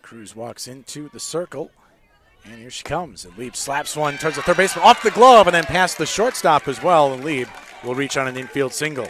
Cruz 0.09 0.35
walks 0.35 0.69
into 0.69 1.11
the 1.11 1.21
circle. 1.21 1.71
And 2.47 2.59
here 2.59 2.71
she 2.71 2.83
comes. 2.83 3.27
And 3.27 3.37
Lieb 3.37 3.55
slaps 3.55 3.95
one 3.95 4.17
towards 4.17 4.37
the 4.37 4.43
third 4.43 4.57
baseman 4.57 4.87
off 4.87 5.03
the 5.03 5.11
glove 5.11 5.47
and 5.47 5.55
then 5.55 5.65
past 5.65 5.99
the 5.99 6.07
shortstop 6.07 6.67
as 6.67 6.83
well. 6.83 7.13
And 7.13 7.23
Lieb 7.23 7.47
will 7.85 7.95
reach 7.95 8.17
on 8.17 8.27
an 8.27 8.39
infield 8.39 8.73
single. 8.73 9.07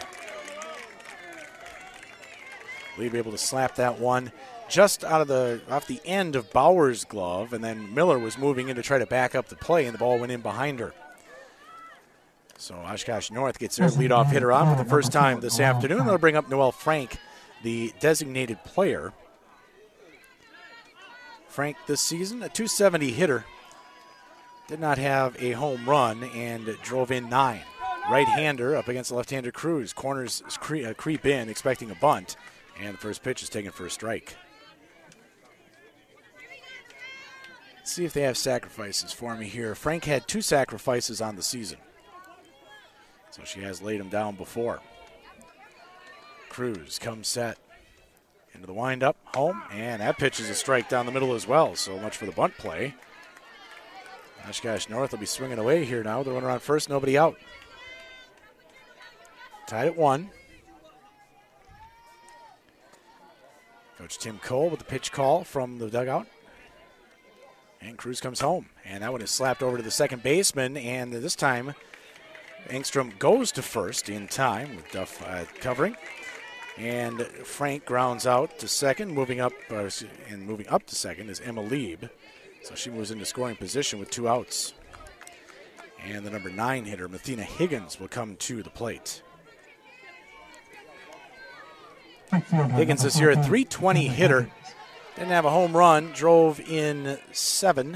Lieb 2.97 3.15
able 3.15 3.31
to 3.31 3.37
slap 3.37 3.75
that 3.75 3.97
one 3.97 4.33
just 4.67 5.05
out 5.05 5.21
of 5.21 5.29
the 5.29 5.61
off 5.71 5.87
the 5.87 6.01
end 6.03 6.35
of 6.35 6.51
Bauer's 6.51 7.05
glove, 7.05 7.53
and 7.53 7.63
then 7.63 7.93
Miller 7.95 8.19
was 8.19 8.37
moving 8.37 8.67
in 8.67 8.75
to 8.75 8.83
try 8.83 8.99
to 8.99 9.05
back 9.05 9.35
up 9.35 9.47
the 9.47 9.55
play, 9.55 9.85
and 9.85 9.93
the 9.93 9.99
ball 9.99 10.19
went 10.19 10.33
in 10.33 10.41
behind 10.41 10.81
her. 10.81 10.93
So 12.57 12.75
Oshkosh 12.75 13.31
North 13.31 13.57
gets 13.57 13.77
their 13.77 13.87
leadoff 13.87 14.31
hitter 14.31 14.51
on 14.51 14.75
for 14.75 14.83
the 14.83 14.89
first 14.89 15.13
time 15.13 15.39
this 15.39 15.61
afternoon. 15.61 16.05
They'll 16.05 16.17
bring 16.17 16.35
up 16.35 16.49
Noel 16.49 16.73
Frank, 16.73 17.17
the 17.63 17.93
designated 18.01 18.61
player. 18.65 19.13
Frank 21.49 21.77
this 21.87 22.01
season, 22.01 22.37
a 22.37 22.49
270 22.49 23.11
hitter, 23.11 23.43
did 24.67 24.79
not 24.79 24.97
have 24.99 25.35
a 25.41 25.51
home 25.51 25.89
run 25.89 26.23
and 26.23 26.77
drove 26.83 27.11
in 27.11 27.27
nine. 27.27 27.63
Right 28.09 28.27
hander 28.27 28.75
up 28.75 28.87
against 28.87 29.09
the 29.09 29.15
left 29.15 29.31
hander 29.31 29.51
Cruz. 29.51 29.91
Corners 29.93 30.41
uh, 30.47 30.93
creep 30.93 31.25
in, 31.25 31.49
expecting 31.49 31.91
a 31.91 31.95
bunt. 31.95 32.37
And 32.79 32.93
the 32.93 32.99
first 32.99 33.23
pitch 33.23 33.43
is 33.43 33.49
taken 33.49 33.71
for 33.71 33.85
a 33.85 33.91
strike. 33.91 34.35
Let's 37.77 37.91
see 37.91 38.05
if 38.05 38.13
they 38.13 38.21
have 38.21 38.37
sacrifices 38.37 39.11
for 39.11 39.35
me 39.35 39.47
here. 39.47 39.75
Frank 39.75 40.05
had 40.05 40.27
two 40.27 40.41
sacrifices 40.41 41.19
on 41.21 41.35
the 41.35 41.41
season. 41.43 41.79
So 43.31 43.43
she 43.43 43.61
has 43.61 43.81
laid 43.81 43.99
them 43.99 44.09
down 44.09 44.35
before. 44.35 44.79
Cruz 46.49 46.99
comes 46.99 47.27
set 47.27 47.57
into 48.59 48.67
the 48.67 48.73
windup, 48.73 49.15
home, 49.33 49.63
and 49.71 50.01
that 50.01 50.17
pitch 50.17 50.39
is 50.41 50.49
a 50.49 50.53
strike 50.53 50.89
down 50.89 51.05
the 51.05 51.11
middle 51.13 51.33
as 51.33 51.47
well. 51.47 51.75
So 51.75 51.97
much 51.97 52.17
for 52.17 52.25
the 52.25 52.33
bunt 52.33 52.57
play. 52.57 52.93
Oshkosh 54.47 54.89
North 54.89 55.11
will 55.11 55.19
be 55.19 55.25
swinging 55.25 55.59
away 55.59 55.85
here 55.85 56.03
now. 56.03 56.23
They're 56.23 56.33
running 56.33 56.47
around 56.47 56.61
first, 56.61 56.89
nobody 56.89 57.17
out. 57.17 57.37
Tied 59.65 59.87
at 59.87 59.95
one. 59.95 60.29
Coach 63.97 64.17
Tim 64.17 64.39
Cole 64.39 64.69
with 64.69 64.79
the 64.79 64.85
pitch 64.85 65.11
call 65.13 65.45
from 65.45 65.77
the 65.77 65.89
dugout. 65.89 66.27
And 67.81 67.97
Cruz 67.97 68.19
comes 68.19 68.41
home. 68.41 68.67
And 68.83 69.03
that 69.03 69.11
one 69.13 69.21
is 69.21 69.31
slapped 69.31 69.63
over 69.63 69.77
to 69.77 69.83
the 69.83 69.91
second 69.91 70.21
baseman. 70.21 70.75
And 70.75 71.13
this 71.13 71.35
time, 71.35 71.75
Engstrom 72.67 73.17
goes 73.19 73.53
to 73.53 73.61
first 73.61 74.09
in 74.09 74.27
time 74.27 74.75
with 74.75 74.91
Duff 74.91 75.25
uh, 75.25 75.45
covering. 75.61 75.95
And 76.79 77.21
Frank 77.21 77.85
grounds 77.85 78.25
out 78.25 78.57
to 78.59 78.67
second, 78.67 79.11
moving 79.11 79.41
up 79.41 79.51
uh, 79.69 79.89
and 80.29 80.47
moving 80.47 80.67
up 80.69 80.85
to 80.85 80.95
second 80.95 81.29
is 81.29 81.41
Emma 81.41 81.61
Lieb. 81.61 82.09
So 82.63 82.73
she 82.73 82.89
moves 82.89 83.11
into 83.11 83.25
scoring 83.25 83.57
position 83.57 83.99
with 83.99 84.09
two 84.09 84.29
outs. 84.29 84.73
And 86.01 86.25
the 86.25 86.29
number 86.29 86.49
nine 86.49 86.85
hitter, 86.85 87.09
Mathena 87.09 87.43
Higgins, 87.43 87.99
will 87.99 88.07
come 88.07 88.37
to 88.37 88.63
the 88.63 88.69
plate. 88.69 89.21
Higgins 92.31 93.03
this 93.03 93.19
year, 93.19 93.31
a 93.31 93.35
320 93.35 94.07
hitter. 94.07 94.49
Didn't 95.15 95.31
have 95.31 95.45
a 95.45 95.49
home 95.49 95.75
run, 95.75 96.13
drove 96.13 96.61
in 96.61 97.19
seven 97.33 97.95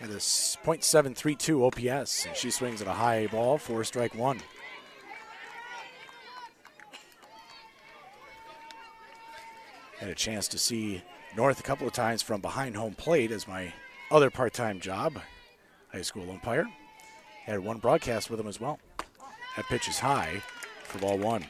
at 0.00 0.08
a 0.08 0.14
.732 0.14 1.92
OPS, 1.92 2.24
and 2.24 2.34
she 2.34 2.50
swings 2.50 2.80
at 2.80 2.88
a 2.88 2.92
high 2.92 3.26
ball 3.26 3.58
for 3.58 3.84
strike 3.84 4.14
one. 4.14 4.40
Had 10.04 10.12
a 10.12 10.14
chance 10.14 10.48
to 10.48 10.58
see 10.58 11.00
North 11.34 11.58
a 11.60 11.62
couple 11.62 11.86
of 11.86 11.94
times 11.94 12.20
from 12.20 12.42
behind 12.42 12.76
home 12.76 12.92
plate 12.92 13.30
as 13.30 13.48
my 13.48 13.72
other 14.10 14.28
part-time 14.28 14.78
job, 14.78 15.18
high 15.90 16.02
school 16.02 16.30
umpire. 16.30 16.66
Had 17.46 17.60
one 17.60 17.78
broadcast 17.78 18.28
with 18.28 18.38
him 18.38 18.46
as 18.46 18.60
well. 18.60 18.78
That 19.56 19.64
pitch 19.64 19.88
is 19.88 20.00
high 20.00 20.42
for 20.82 20.98
ball 20.98 21.16
one. 21.16 21.46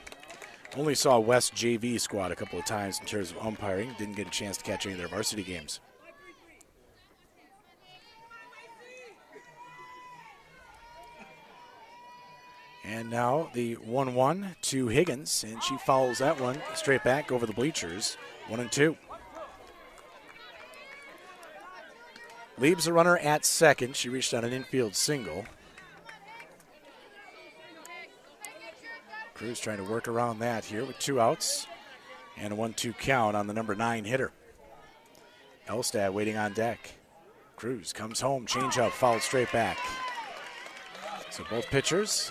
Only 0.76 0.94
saw 0.94 1.18
West 1.18 1.56
JV 1.56 2.00
squad 2.00 2.30
a 2.30 2.36
couple 2.36 2.60
of 2.60 2.64
times 2.64 3.00
in 3.00 3.06
terms 3.06 3.32
of 3.32 3.38
umpiring. 3.38 3.92
Didn't 3.98 4.14
get 4.14 4.28
a 4.28 4.30
chance 4.30 4.56
to 4.58 4.62
catch 4.62 4.86
any 4.86 4.92
of 4.92 5.00
their 5.00 5.08
varsity 5.08 5.42
games. 5.42 5.80
And 12.84 13.10
now 13.10 13.50
the 13.54 13.74
1 13.74 14.14
1 14.14 14.56
to 14.62 14.88
Higgins, 14.88 15.42
and 15.42 15.62
she 15.62 15.76
fouls 15.78 16.18
that 16.18 16.38
one 16.38 16.60
straight 16.74 17.02
back 17.02 17.32
over 17.32 17.46
the 17.46 17.52
bleachers. 17.52 18.16
1 18.48 18.60
and 18.60 18.70
2. 18.70 18.96
Leaves 22.58 22.84
the 22.84 22.92
runner 22.92 23.16
at 23.16 23.44
second. 23.44 23.96
She 23.96 24.10
reached 24.10 24.34
on 24.34 24.44
an 24.44 24.52
infield 24.52 24.94
single. 24.94 25.44
Cruz 29.32 29.58
trying 29.58 29.78
to 29.78 29.84
work 29.84 30.06
around 30.06 30.38
that 30.38 30.64
here 30.64 30.84
with 30.84 30.98
two 30.98 31.20
outs 31.20 31.66
and 32.36 32.52
a 32.52 32.56
1 32.56 32.74
2 32.74 32.92
count 32.92 33.34
on 33.34 33.46
the 33.46 33.54
number 33.54 33.74
nine 33.74 34.04
hitter. 34.04 34.30
Elstad 35.68 36.12
waiting 36.12 36.36
on 36.36 36.52
deck. 36.52 36.92
Cruz 37.56 37.92
comes 37.92 38.20
home, 38.20 38.46
changeup, 38.46 38.90
fouled 38.90 39.22
straight 39.22 39.50
back. 39.50 39.78
So 41.30 41.44
both 41.50 41.66
pitchers 41.66 42.30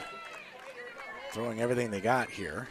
throwing 1.34 1.62
everything 1.62 1.90
they 1.90 2.00
got 2.00 2.30
here. 2.30 2.68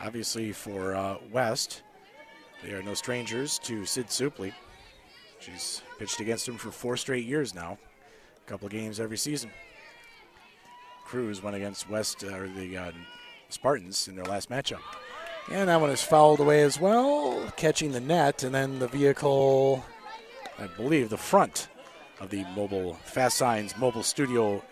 Obviously, 0.00 0.52
for 0.52 0.94
uh, 0.94 1.16
West, 1.32 1.82
they 2.62 2.72
are 2.72 2.82
no 2.82 2.92
strangers 2.92 3.58
to 3.60 3.86
Sid 3.86 4.08
Supley. 4.08 4.52
She's 5.40 5.82
pitched 5.98 6.20
against 6.20 6.46
him 6.46 6.56
for 6.56 6.70
four 6.70 6.96
straight 6.96 7.24
years 7.24 7.54
now, 7.54 7.78
a 8.46 8.50
couple 8.50 8.68
games 8.68 9.00
every 9.00 9.16
season. 9.16 9.50
Cruz 11.04 11.42
went 11.42 11.56
against 11.56 11.88
West 11.88 12.22
uh, 12.22 12.36
or 12.36 12.48
the 12.48 12.76
uh, 12.76 12.92
Spartans 13.48 14.08
in 14.08 14.14
their 14.14 14.26
last 14.26 14.50
matchup. 14.50 14.82
And 15.50 15.70
that 15.70 15.80
one 15.80 15.90
is 15.90 16.02
fouled 16.02 16.40
away 16.40 16.62
as 16.62 16.78
well, 16.78 17.50
catching 17.56 17.92
the 17.92 18.00
net, 18.00 18.42
and 18.42 18.54
then 18.54 18.78
the 18.78 18.88
vehicle, 18.88 19.82
I 20.58 20.66
believe, 20.66 21.08
the 21.08 21.16
front 21.16 21.68
of 22.20 22.28
the 22.28 22.44
mobile 22.54 22.94
Fast 23.04 23.38
Signs 23.38 23.74
mobile 23.78 24.02
studio 24.02 24.62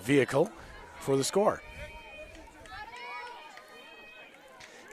vehicle 0.00 0.50
for 0.98 1.16
the 1.16 1.24
score. 1.24 1.62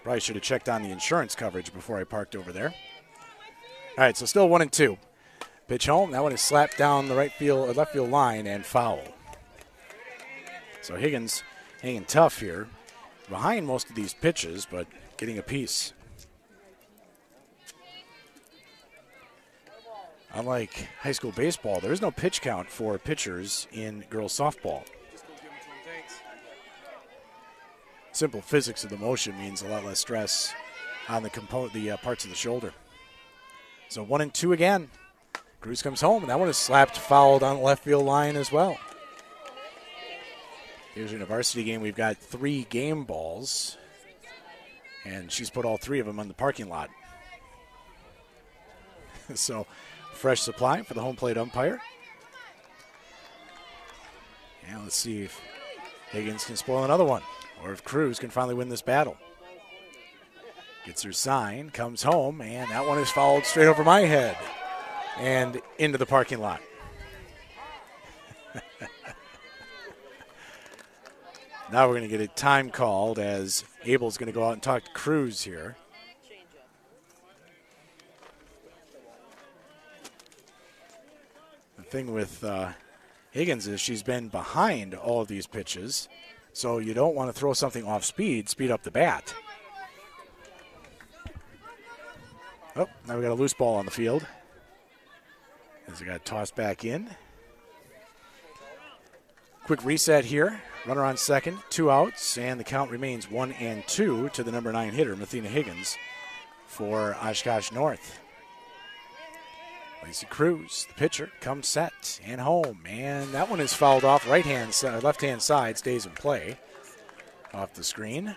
Probably 0.03 0.19
should 0.19 0.35
have 0.35 0.43
checked 0.43 0.67
on 0.67 0.83
the 0.83 0.91
insurance 0.91 1.33
coverage 1.33 1.73
before 1.73 1.97
I 1.97 2.03
parked 2.03 2.35
over 2.35 2.51
there. 2.51 2.73
All 3.97 4.03
right, 4.03 4.17
so 4.17 4.25
still 4.25 4.49
one 4.49 4.61
and 4.61 4.71
two. 4.71 4.97
Pitch 5.67 5.85
home. 5.85 6.11
That 6.11 6.23
one 6.23 6.33
is 6.33 6.41
slapped 6.41 6.77
down 6.77 7.07
the 7.07 7.15
right 7.15 7.31
field, 7.31 7.69
uh, 7.69 7.73
left 7.73 7.93
field 7.93 8.09
line 8.09 8.45
and 8.45 8.65
foul. 8.65 9.01
So 10.81 10.95
Higgins 10.95 11.43
hanging 11.81 12.03
tough 12.03 12.39
here, 12.39 12.67
behind 13.29 13.65
most 13.65 13.89
of 13.89 13.95
these 13.95 14.13
pitches, 14.13 14.67
but 14.69 14.87
getting 15.17 15.37
a 15.37 15.41
piece. 15.41 15.93
Unlike 20.33 20.87
high 21.01 21.11
school 21.11 21.31
baseball, 21.31 21.79
there 21.79 21.91
is 21.91 22.01
no 22.01 22.09
pitch 22.09 22.41
count 22.41 22.69
for 22.69 22.97
pitchers 22.97 23.67
in 23.71 24.03
girls 24.09 24.33
softball. 24.33 24.83
Simple 28.11 28.41
physics 28.41 28.83
of 28.83 28.89
the 28.89 28.97
motion 28.97 29.37
means 29.37 29.61
a 29.61 29.67
lot 29.67 29.85
less 29.85 29.99
stress 29.99 30.53
on 31.09 31.23
the 31.23 31.29
component, 31.29 31.73
the 31.73 31.91
uh, 31.91 31.97
parts 31.97 32.23
of 32.23 32.29
the 32.29 32.35
shoulder. 32.35 32.73
So 33.89 34.03
one 34.03 34.21
and 34.21 34.33
two 34.33 34.53
again. 34.53 34.89
Cruz 35.61 35.81
comes 35.81 36.01
home, 36.01 36.23
and 36.23 36.29
that 36.29 36.39
one 36.39 36.49
is 36.49 36.57
slapped 36.57 36.97
fouled 36.97 37.41
on 37.41 37.57
the 37.57 37.61
left 37.61 37.83
field 37.83 38.05
line 38.05 38.35
as 38.35 38.51
well. 38.51 38.77
Here's 40.93 41.13
in 41.13 41.21
a 41.21 41.25
varsity 41.25 41.63
game, 41.63 41.81
we've 41.81 41.95
got 41.95 42.17
three 42.17 42.67
game 42.69 43.03
balls, 43.03 43.77
and 45.05 45.31
she's 45.31 45.49
put 45.49 45.65
all 45.65 45.77
three 45.77 45.99
of 45.99 46.05
them 46.05 46.19
on 46.19 46.27
the 46.27 46.33
parking 46.33 46.69
lot. 46.69 46.89
so, 49.33 49.65
fresh 50.23 50.39
supply 50.39 50.81
for 50.81 50.93
the 50.93 51.01
home 51.01 51.17
plate 51.17 51.37
umpire. 51.37 51.81
And 54.65 54.81
let's 54.83 54.95
see 54.95 55.23
if 55.23 55.41
Higgins 56.11 56.45
can 56.45 56.55
spoil 56.55 56.85
another 56.85 57.03
one, 57.03 57.23
or 57.61 57.73
if 57.73 57.83
Cruz 57.83 58.19
can 58.19 58.29
finally 58.29 58.55
win 58.55 58.69
this 58.69 58.81
battle. 58.81 59.17
Gets 60.85 61.03
her 61.03 61.11
sign, 61.11 61.71
comes 61.71 62.03
home, 62.03 62.41
and 62.41 62.71
that 62.71 62.87
one 62.87 62.99
is 62.99 63.09
fouled 63.09 63.43
straight 63.43 63.65
over 63.65 63.83
my 63.83 63.99
head 64.03 64.37
and 65.19 65.59
into 65.77 65.97
the 65.97 66.05
parking 66.05 66.39
lot. 66.39 66.61
now 71.69 71.85
we're 71.85 71.97
going 71.97 72.03
to 72.03 72.17
get 72.17 72.21
a 72.21 72.29
time 72.29 72.69
called 72.69 73.19
as 73.19 73.65
Abel's 73.83 74.15
going 74.15 74.27
to 74.27 74.33
go 74.33 74.45
out 74.45 74.53
and 74.53 74.63
talk 74.63 74.85
to 74.85 74.91
Cruz 74.91 75.41
here. 75.41 75.75
Thing 81.93 82.11
with 82.11 82.43
uh, 82.43 82.71
Higgins 83.29 83.67
is 83.67 83.79
she's 83.79 84.01
been 84.01 84.27
behind 84.27 84.95
all 84.95 85.21
of 85.21 85.27
these 85.27 85.45
pitches, 85.45 86.09
so 86.51 86.79
you 86.79 86.91
don't 86.95 87.13
want 87.13 87.29
to 87.29 87.39
throw 87.39 87.53
something 87.53 87.85
off 87.85 88.03
speed, 88.03 88.49
speed 88.49 88.71
up 88.71 88.81
the 88.81 88.89
bat. 88.89 89.31
Oh, 92.75 92.89
now 93.07 93.15
we 93.15 93.21
got 93.21 93.29
a 93.29 93.35
loose 93.35 93.53
ball 93.53 93.75
on 93.75 93.85
the 93.85 93.91
field. 93.91 94.25
As 95.87 96.01
it 96.01 96.05
got 96.05 96.25
tossed 96.25 96.55
back 96.55 96.83
in. 96.83 97.11
Quick 99.65 99.85
reset 99.85 100.25
here. 100.25 100.59
Runner 100.87 101.05
on 101.05 101.15
second, 101.15 101.59
two 101.69 101.91
outs, 101.91 102.39
and 102.39 102.59
the 102.59 102.63
count 102.63 102.89
remains 102.89 103.29
one 103.29 103.51
and 103.51 103.87
two 103.87 104.29
to 104.29 104.41
the 104.41 104.51
number 104.51 104.71
nine 104.71 104.93
hitter, 104.93 105.15
Mathena 105.15 105.47
Higgins, 105.47 105.95
for 106.65 107.15
Oshkosh 107.21 107.71
North. 107.71 108.19
Lacey 110.03 110.25
Cruz, 110.25 110.85
the 110.89 110.93
pitcher, 110.95 111.31
comes 111.39 111.67
set 111.67 112.19
and 112.25 112.41
home, 112.41 112.79
and 112.85 113.31
that 113.31 113.49
one 113.49 113.61
is 113.61 113.73
fouled 113.73 114.03
off 114.03 114.29
right 114.29 114.45
hand, 114.45 114.73
side, 114.73 115.01
left 115.01 115.21
hand 115.21 115.41
side, 115.41 115.77
stays 115.77 116.05
in 116.05 116.11
play 116.11 116.57
off 117.53 117.73
the 117.73 117.83
screen. 117.83 118.35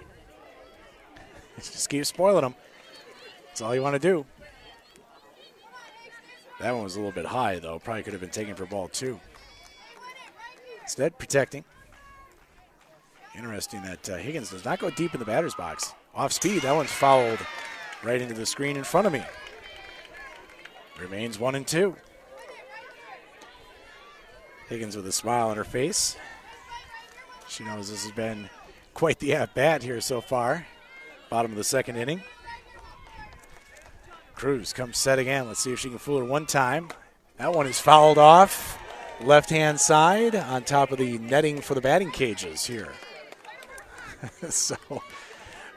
Just 1.56 1.88
keep 1.88 2.06
spoiling 2.06 2.42
them. 2.42 2.54
That's 3.48 3.62
all 3.62 3.74
you 3.74 3.82
want 3.82 3.94
to 3.94 3.98
do. 3.98 4.24
That 6.60 6.72
one 6.72 6.84
was 6.84 6.94
a 6.94 6.98
little 6.98 7.12
bit 7.12 7.26
high, 7.26 7.58
though. 7.58 7.78
Probably 7.78 8.02
could 8.02 8.12
have 8.12 8.20
been 8.20 8.30
taken 8.30 8.54
for 8.54 8.64
ball 8.64 8.88
two. 8.88 9.18
Instead, 10.82 11.18
protecting. 11.18 11.64
Interesting 13.36 13.82
that 13.82 14.08
uh, 14.08 14.16
Higgins 14.16 14.50
does 14.50 14.64
not 14.64 14.78
go 14.78 14.88
deep 14.90 15.14
in 15.14 15.20
the 15.20 15.26
batter's 15.26 15.54
box. 15.54 15.94
Off 16.14 16.32
speed, 16.32 16.62
that 16.62 16.74
one's 16.74 16.92
fouled 16.92 17.40
right 18.02 18.22
into 18.22 18.34
the 18.34 18.46
screen 18.46 18.76
in 18.76 18.84
front 18.84 19.06
of 19.06 19.12
me. 19.12 19.22
Remains 21.00 21.38
one 21.38 21.54
and 21.54 21.66
two. 21.66 21.94
Higgins 24.68 24.96
with 24.96 25.06
a 25.06 25.12
smile 25.12 25.48
on 25.48 25.56
her 25.56 25.64
face. 25.64 26.16
She 27.48 27.64
knows 27.64 27.90
this 27.90 28.02
has 28.02 28.12
been 28.12 28.50
quite 28.94 29.18
the 29.18 29.34
at 29.34 29.54
bat 29.54 29.82
here 29.82 30.00
so 30.00 30.20
far. 30.20 30.66
Bottom 31.30 31.52
of 31.52 31.56
the 31.56 31.64
second 31.64 31.96
inning. 31.96 32.22
Cruz 34.34 34.72
comes 34.72 34.96
set 34.96 35.18
again. 35.18 35.46
Let's 35.46 35.60
see 35.60 35.72
if 35.72 35.78
she 35.78 35.88
can 35.88 35.98
fool 35.98 36.18
her 36.18 36.24
one 36.24 36.46
time. 36.46 36.88
That 37.38 37.52
one 37.52 37.66
is 37.66 37.78
fouled 37.78 38.18
off. 38.18 38.78
Left 39.20 39.50
hand 39.50 39.80
side 39.80 40.34
on 40.34 40.64
top 40.64 40.92
of 40.92 40.98
the 40.98 41.18
netting 41.18 41.60
for 41.60 41.74
the 41.74 41.80
batting 41.80 42.10
cages 42.10 42.66
here. 42.66 42.92
so, 44.50 44.76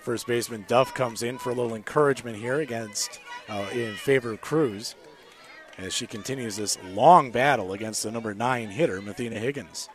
first 0.02 0.28
baseman 0.28 0.66
Duff 0.68 0.94
comes 0.94 1.24
in 1.24 1.38
for 1.38 1.52
a 1.52 1.54
little 1.54 1.76
encouragement 1.76 2.38
here 2.38 2.60
against 2.60 3.20
uh, 3.48 3.66
in 3.72 3.94
favor 3.96 4.34
of 4.34 4.42
Cruz 4.42 4.96
as 5.80 5.94
she 5.94 6.06
continues 6.08 6.56
this 6.56 6.78
long 6.84 7.32
battle 7.32 7.74
against 7.74 8.04
the 8.04 8.12
number 8.12 8.34
nine 8.34 8.70
hitter, 8.70 9.02
Mathena 9.02 9.40
Higgins. 9.40 9.90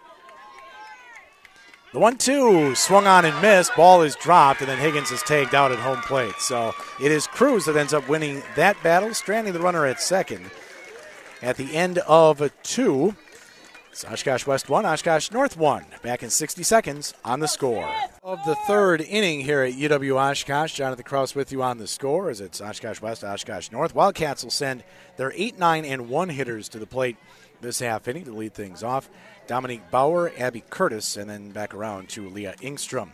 The 1.92 2.01
one 2.01 2.18
two 2.18 2.75
swung 2.75 3.07
on 3.07 3.25
and 3.25 3.40
missed. 3.40 3.77
Ball 3.77 4.03
is 4.03 4.16
dropped, 4.16 4.61
and 4.61 4.68
then 4.68 4.79
Higgins 4.79 5.12
is 5.12 5.23
tagged 5.23 5.55
out 5.55 5.70
at 5.70 5.79
home 5.79 6.01
plate. 6.03 6.35
So 6.40 6.73
it 7.01 7.12
is 7.12 7.29
Cruz 7.29 7.66
that 7.66 7.77
ends 7.77 7.94
up 7.94 8.09
winning 8.09 8.42
that 8.57 8.83
battle, 8.83 9.14
stranding 9.14 9.53
the 9.53 9.61
runner 9.61 9.87
at 9.87 10.01
second. 10.01 10.51
At 11.40 11.57
the 11.57 11.77
end 11.77 11.99
of 11.99 12.51
two, 12.64 13.14
it's 13.94 14.04
Oshkosh 14.04 14.44
West 14.44 14.68
1, 14.68 14.85
Oshkosh 14.85 15.30
North 15.30 15.57
1. 15.57 15.85
Back 16.02 16.24
in 16.24 16.30
60 16.30 16.64
seconds 16.64 17.14
on 17.24 17.38
the 17.38 17.46
score. 17.46 17.88
Of 18.24 18.40
the 18.44 18.57
third 18.66 19.00
inning 19.00 19.38
here 19.38 19.62
at 19.62 19.74
UW 19.74 20.16
Oshkosh, 20.16 20.74
Jonathan 20.74 21.04
Kraus 21.04 21.37
with 21.37 21.52
you 21.52 21.62
on 21.62 21.78
the 21.78 21.87
score 21.87 22.28
as 22.28 22.40
it's 22.40 22.61
Oshkosh 22.61 23.00
West, 23.00 23.22
Oshkosh 23.22 23.70
North. 23.70 23.94
Wildcats 23.94 24.42
will 24.42 24.50
send 24.50 24.83
their 25.16 25.33
8, 25.37 25.61
9, 25.61 25.85
and 25.85 26.09
1 26.09 26.28
hitters 26.30 26.68
to 26.70 26.80
the 26.80 26.88
plate 26.88 27.16
this 27.61 27.78
half 27.78 28.09
inning 28.09 28.24
to 28.24 28.33
lead 28.33 28.52
things 28.52 28.83
off. 28.83 29.09
Dominique 29.46 29.88
Bauer, 29.92 30.33
Abby 30.37 30.64
Curtis, 30.70 31.16
and 31.16 31.30
then 31.30 31.52
back 31.52 31.72
around 31.72 32.09
to 32.09 32.28
Leah 32.28 32.57
Ingstrom. 32.62 33.11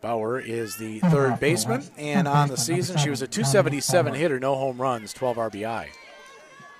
Bauer 0.00 0.40
is 0.40 0.76
the 0.78 0.98
third 0.98 1.38
baseman, 1.38 1.84
and 1.96 2.26
on 2.26 2.48
the 2.48 2.56
season, 2.56 2.98
she 2.98 3.10
was 3.10 3.22
a 3.22 3.28
277 3.28 4.14
hitter, 4.14 4.40
no 4.40 4.56
home 4.56 4.82
runs, 4.82 5.12
12 5.12 5.36
RBI. 5.36 5.86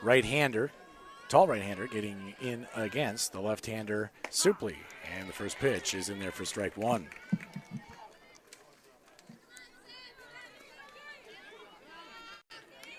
Right 0.03 0.25
hander, 0.25 0.73
tall 1.33 1.47
right 1.47 1.63
hander, 1.63 1.87
getting 1.87 2.35
in 2.43 2.67
against 2.77 3.33
the 3.33 3.41
left 3.41 3.65
hander, 3.65 4.11
Supley. 4.31 4.77
And 5.17 5.27
the 5.27 5.33
first 5.33 5.59
pitch 5.59 5.95
is 5.95 6.11
in 6.11 6.19
there 6.19 6.31
for 6.31 6.45
strike 6.45 6.77
one. 6.77 7.07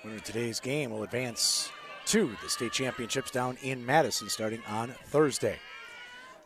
Winner 0.04 0.16
of 0.16 0.24
today's 0.24 0.60
game 0.60 0.90
will 0.90 1.04
advance 1.04 1.72
to 2.08 2.36
the 2.42 2.50
state 2.50 2.72
championships 2.72 3.30
down 3.30 3.56
in 3.62 3.86
Madison 3.86 4.28
starting 4.30 4.64
on 4.68 4.96
Thursday. 5.06 5.60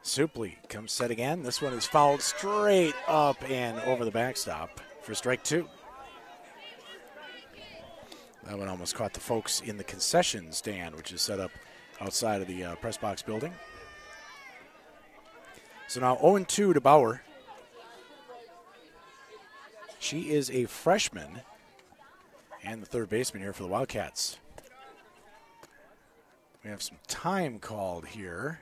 Supley 0.03 0.55
comes 0.67 0.91
set 0.91 1.09
again. 1.09 1.41
This 1.41 1.61
one 1.61 1.71
is 1.71 1.85
fouled 1.85 2.21
straight 2.21 2.95
up 3.07 3.37
and 3.49 3.79
over 3.83 4.03
the 4.03 4.11
backstop 4.11 4.81
for 5.01 5.15
strike 5.15 5.41
two. 5.41 5.69
That 8.43 8.59
one 8.59 8.67
almost 8.67 8.93
caught 8.95 9.13
the 9.13 9.21
folks 9.21 9.61
in 9.61 9.77
the 9.77 9.85
concession 9.85 10.51
stand, 10.51 10.93
which 10.93 11.13
is 11.13 11.21
set 11.21 11.39
up 11.39 11.51
outside 12.01 12.41
of 12.41 12.47
the 12.47 12.63
uh, 12.63 12.75
press 12.75 12.97
box 12.97 13.21
building. 13.21 13.53
So 15.87 16.01
now 16.01 16.17
0 16.17 16.43
2 16.43 16.73
to 16.73 16.81
Bauer. 16.81 17.21
She 19.99 20.29
is 20.31 20.51
a 20.51 20.65
freshman 20.65 21.41
and 22.63 22.81
the 22.81 22.85
third 22.85 23.09
baseman 23.09 23.41
here 23.41 23.53
for 23.53 23.63
the 23.63 23.69
Wildcats. 23.69 24.37
We 26.63 26.69
have 26.69 26.81
some 26.81 26.97
time 27.07 27.59
called 27.59 28.05
here. 28.07 28.59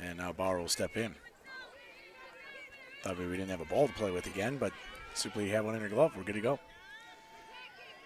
And 0.00 0.18
now 0.18 0.32
Bauer 0.32 0.60
will 0.60 0.68
step 0.68 0.96
in. 0.96 1.14
Thought 3.02 3.18
maybe 3.18 3.30
we 3.30 3.36
didn't 3.36 3.50
have 3.50 3.60
a 3.60 3.66
ball 3.66 3.88
to 3.88 3.92
play 3.94 4.10
with 4.10 4.26
again, 4.26 4.56
but 4.56 4.72
simply 5.14 5.48
have 5.50 5.64
one 5.64 5.74
in 5.74 5.80
her 5.80 5.88
glove. 5.88 6.12
We're 6.16 6.22
good 6.22 6.36
to 6.36 6.40
go. 6.40 6.58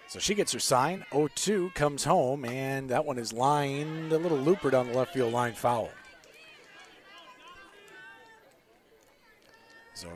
So 0.09 0.17
she 0.17 0.33
gets 0.33 0.51
her 0.53 0.59
sign. 0.59 1.05
0 1.11 1.29
2 1.35 1.71
comes 1.75 2.03
home, 2.03 2.43
and 2.43 2.89
that 2.89 3.05
one 3.05 3.19
is 3.19 3.31
lined 3.31 4.11
a 4.11 4.17
little 4.17 4.39
looper 4.39 4.71
down 4.71 4.87
the 4.87 4.97
left 4.97 5.13
field 5.13 5.31
line 5.31 5.53
foul. 5.53 5.91
So 9.93 10.07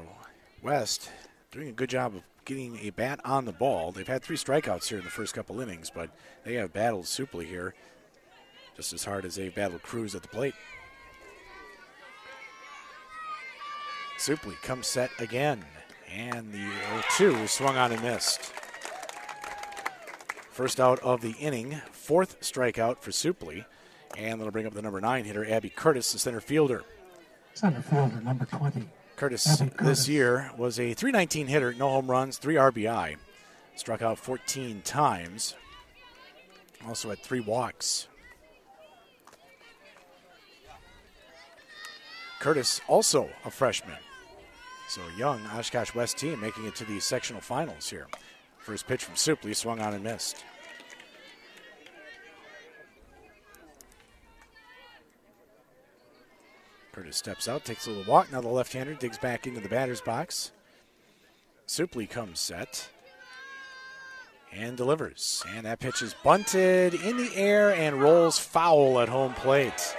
West 0.64 1.12
doing 1.52 1.68
a 1.68 1.74
good 1.74 1.92
job 1.92 2.16
of 2.16 2.24
getting 2.44 2.80
a 2.80 2.90
bat 2.90 3.20
on 3.24 3.46
the 3.46 3.52
ball. 3.52 3.92
They've 3.92 4.08
had 4.08 4.24
three 4.24 4.36
strikeouts 4.36 4.88
here 4.88 4.98
in 4.98 5.04
the 5.04 5.12
first 5.12 5.36
couple 5.36 5.62
innings, 5.62 5.92
but 5.94 6.10
they 6.44 6.56
have 6.56 6.74
battled 6.74 7.06
Supley 7.06 7.46
here 7.46 7.76
just 8.76 8.94
as 8.94 9.06
hard 9.06 9.26
as 9.26 9.36
they've 9.36 9.54
battled 9.54 9.84
Cruz 9.84 10.16
at 10.16 10.24
the 10.24 10.28
plate. 10.28 10.56
Supley 14.18 14.60
comes 14.64 14.88
set 14.88 15.12
again, 15.20 15.64
and 16.12 16.52
the 16.52 16.66
0-2 17.18 17.48
swung 17.48 17.78
on 17.78 17.92
and 17.92 18.02
missed. 18.02 18.52
First 20.54 20.80
out 20.80 21.00
of 21.00 21.22
the 21.22 21.32
inning, 21.40 21.82
fourth 21.92 22.40
strikeout 22.42 23.00
for 23.00 23.10
Supley, 23.10 23.66
and 24.16 24.40
that'll 24.40 24.52
bring 24.52 24.68
up 24.68 24.76
the 24.76 24.84
number 24.84 25.02
nine 25.02 25.26
hitter, 25.26 25.44
Abby 25.44 25.70
Curtis, 25.70 26.14
the 26.14 26.20
center 26.20 26.40
fielder. 26.40 26.84
Center 27.56 27.82
fielder, 27.82 28.22
number 28.22 28.46
20. 28.46 28.88
Curtis, 29.16 29.60
Abby 29.60 29.72
this 29.82 30.08
year 30.08 30.52
was 30.56 30.80
a 30.80 30.94
319 30.94 31.48
hitter, 31.48 31.74
no 31.74 31.90
home 31.90 32.06
runs, 32.06 32.38
three 32.38 32.54
RBI. 32.54 33.16
Struck 33.76 34.04
out 34.04 34.20
14 34.20 34.84
times. 34.84 35.56
Also 36.88 37.10
had 37.10 37.18
three 37.18 37.40
walks. 37.40 38.08
Curtis, 42.40 42.80
also 42.88 43.28
a 43.44 43.50
freshman. 43.50 43.98
So 44.88 45.02
young 45.18 45.42
Oshkosh 45.48 45.96
West 45.96 46.20
team 46.20 46.40
making 46.40 46.66
it 46.66 46.76
to 46.76 46.86
the 46.86 47.00
sectional 47.00 47.42
finals 47.42 47.90
here. 47.90 48.06
First 48.64 48.88
pitch 48.88 49.04
from 49.04 49.16
Supley, 49.16 49.54
swung 49.54 49.82
on 49.82 49.94
and 49.94 50.04
missed. 50.04 50.44
Curtis 56.94 57.18
steps 57.18 57.50
out, 57.50 57.66
takes 57.66 57.88
a 57.88 57.90
little 57.90 58.10
walk. 58.10 58.32
Now 58.32 58.40
the 58.40 58.48
left-hander 58.48 58.94
digs 58.94 59.18
back 59.18 59.46
into 59.46 59.60
the 59.60 59.68
batter's 59.68 60.00
box. 60.00 60.52
Supley 61.68 62.10
comes 62.10 62.40
set 62.40 62.90
and 64.54 64.78
delivers. 64.78 65.44
And 65.50 65.66
that 65.66 65.80
pitch 65.80 66.02
is 66.02 66.16
bunted 66.24 66.94
in 66.94 67.18
the 67.18 67.36
air 67.36 67.74
and 67.74 68.02
rolls 68.02 68.40
foul 68.40 69.02
at 69.02 69.10
home 69.10 69.34
plate. 69.34 69.96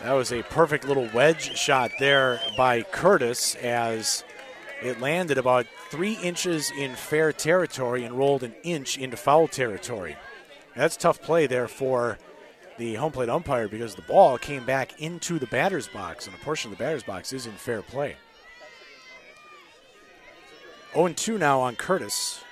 That 0.00 0.12
was 0.12 0.32
a 0.32 0.44
perfect 0.44 0.86
little 0.86 1.08
wedge 1.12 1.56
shot 1.58 1.90
there 1.98 2.40
by 2.56 2.82
Curtis 2.82 3.56
as 3.56 4.22
it 4.82 5.00
landed 5.00 5.38
about 5.38 5.66
three 5.90 6.14
inches 6.14 6.70
in 6.70 6.94
fair 6.94 7.32
territory 7.32 8.04
and 8.04 8.16
rolled 8.16 8.42
an 8.42 8.54
inch 8.62 8.96
into 8.96 9.16
foul 9.16 9.48
territory. 9.48 10.16
That's 10.76 10.96
tough 10.96 11.20
play 11.20 11.46
there 11.46 11.66
for 11.66 12.18
the 12.78 12.94
home 12.94 13.10
plate 13.10 13.28
umpire 13.28 13.68
because 13.68 13.96
the 13.96 14.02
ball 14.02 14.38
came 14.38 14.64
back 14.64 15.00
into 15.00 15.38
the 15.38 15.46
batter's 15.46 15.88
box, 15.88 16.26
and 16.26 16.34
a 16.34 16.38
portion 16.38 16.70
of 16.70 16.78
the 16.78 16.82
batter's 16.82 17.02
box 17.02 17.32
is 17.32 17.46
in 17.46 17.52
fair 17.52 17.82
play. 17.82 18.16
0 20.94 21.08
2 21.08 21.38
now 21.38 21.60
on 21.60 21.74
Curtis. 21.76 22.42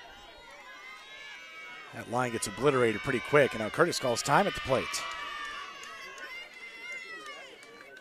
That 1.94 2.10
line 2.10 2.32
gets 2.32 2.46
obliterated 2.46 3.00
pretty 3.02 3.22
quick, 3.30 3.52
and 3.52 3.62
now 3.62 3.70
Curtis 3.70 3.98
calls 3.98 4.20
time 4.20 4.46
at 4.46 4.54
the 4.54 4.60
plate. 4.60 4.84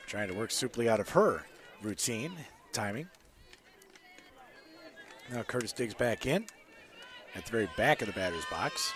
Trying 0.07 0.27
to 0.27 0.33
work 0.33 0.49
Supley 0.49 0.87
out 0.87 0.99
of 0.99 1.09
her 1.09 1.45
routine 1.81 2.31
timing. 2.73 3.07
Now 5.31 5.43
Curtis 5.43 5.73
digs 5.73 5.93
back 5.93 6.25
in 6.25 6.45
at 7.35 7.45
the 7.45 7.51
very 7.51 7.69
back 7.77 8.01
of 8.01 8.07
the 8.07 8.13
batter's 8.13 8.45
box. 8.45 8.93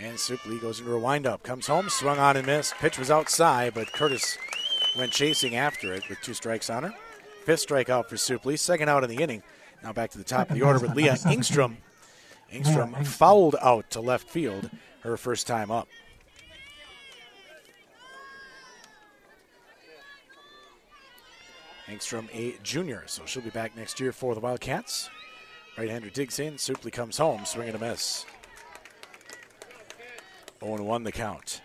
And 0.00 0.16
Supley 0.16 0.60
goes 0.60 0.80
into 0.80 0.94
a 0.94 0.98
windup, 0.98 1.42
comes 1.42 1.66
home, 1.66 1.90
swung 1.90 2.18
on 2.18 2.36
and 2.36 2.46
missed. 2.46 2.74
Pitch 2.76 2.98
was 2.98 3.10
outside, 3.10 3.74
but 3.74 3.92
Curtis 3.92 4.38
went 4.96 5.12
chasing 5.12 5.54
after 5.54 5.92
it 5.92 6.08
with 6.08 6.20
two 6.22 6.32
strikes 6.34 6.70
on 6.70 6.84
her. 6.84 6.94
Fifth 7.44 7.66
strikeout 7.66 8.08
for 8.08 8.16
Supley, 8.16 8.58
second 8.58 8.88
out 8.88 9.04
in 9.04 9.10
the 9.10 9.22
inning. 9.22 9.42
Now 9.82 9.92
back 9.92 10.10
to 10.12 10.18
the 10.18 10.24
top 10.24 10.50
of 10.50 10.56
the 10.56 10.62
order 10.62 10.78
with 10.78 10.96
Leah 10.96 11.12
Ingstrom. 11.26 11.76
Ingstrom 12.50 13.06
fouled 13.06 13.56
out 13.60 13.90
to 13.90 14.00
left 14.00 14.30
field 14.30 14.70
her 15.00 15.16
first 15.16 15.46
time 15.46 15.70
up. 15.70 15.88
Engstrom, 21.92 22.28
a 22.32 22.56
junior, 22.62 23.04
so 23.06 23.22
she'll 23.26 23.42
be 23.42 23.50
back 23.50 23.76
next 23.76 24.00
year 24.00 24.12
for 24.12 24.34
the 24.34 24.40
Wildcats. 24.40 25.10
Right-hander 25.76 26.10
digs 26.10 26.38
in, 26.38 26.54
Supley 26.54 26.92
comes 26.92 27.18
home, 27.18 27.44
swing 27.44 27.68
and 27.68 27.76
a 27.76 27.78
miss. 27.78 28.26
0-1 30.60 31.04
the 31.04 31.12
count. 31.12 31.62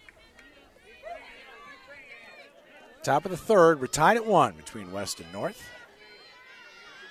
Top 3.03 3.25
of 3.25 3.31
the 3.31 3.37
third, 3.37 3.79
we're 3.79 3.87
tied 3.87 4.17
at 4.17 4.25
one 4.25 4.53
between 4.55 4.91
West 4.91 5.19
and 5.19 5.31
North. 5.31 5.63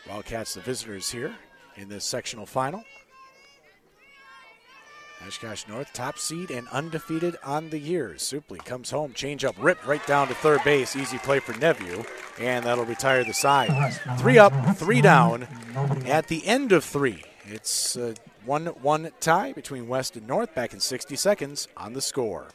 Wildcats, 0.08 0.54
the 0.54 0.60
visitors 0.60 1.10
here 1.10 1.34
in 1.76 1.88
this 1.88 2.04
sectional 2.04 2.46
final. 2.46 2.84
Oshkosh 5.24 5.66
North, 5.66 5.92
top 5.92 6.18
seed 6.18 6.50
and 6.50 6.68
undefeated 6.68 7.36
on 7.42 7.70
the 7.70 7.78
year. 7.78 8.14
Supley 8.16 8.62
comes 8.64 8.90
home, 8.90 9.12
change 9.12 9.44
up, 9.44 9.54
ripped 9.58 9.86
right 9.86 10.04
down 10.06 10.28
to 10.28 10.34
third 10.34 10.62
base. 10.64 10.94
Easy 10.94 11.18
play 11.18 11.40
for 11.40 11.52
Neveu, 11.54 12.06
and 12.38 12.64
that'll 12.64 12.84
retire 12.84 13.24
the 13.24 13.32
side. 13.32 13.94
Three 14.18 14.38
up, 14.38 14.52
three 14.76 15.00
down 15.00 15.48
at 16.06 16.28
the 16.28 16.46
end 16.46 16.72
of 16.72 16.84
three. 16.84 17.24
It's 17.46 17.96
a 17.96 18.14
1 18.44 18.66
1 18.66 19.10
tie 19.20 19.52
between 19.52 19.88
West 19.88 20.16
and 20.16 20.26
North 20.26 20.54
back 20.54 20.72
in 20.72 20.80
60 20.80 21.16
seconds 21.16 21.68
on 21.76 21.92
the 21.92 22.02
score. 22.02 22.48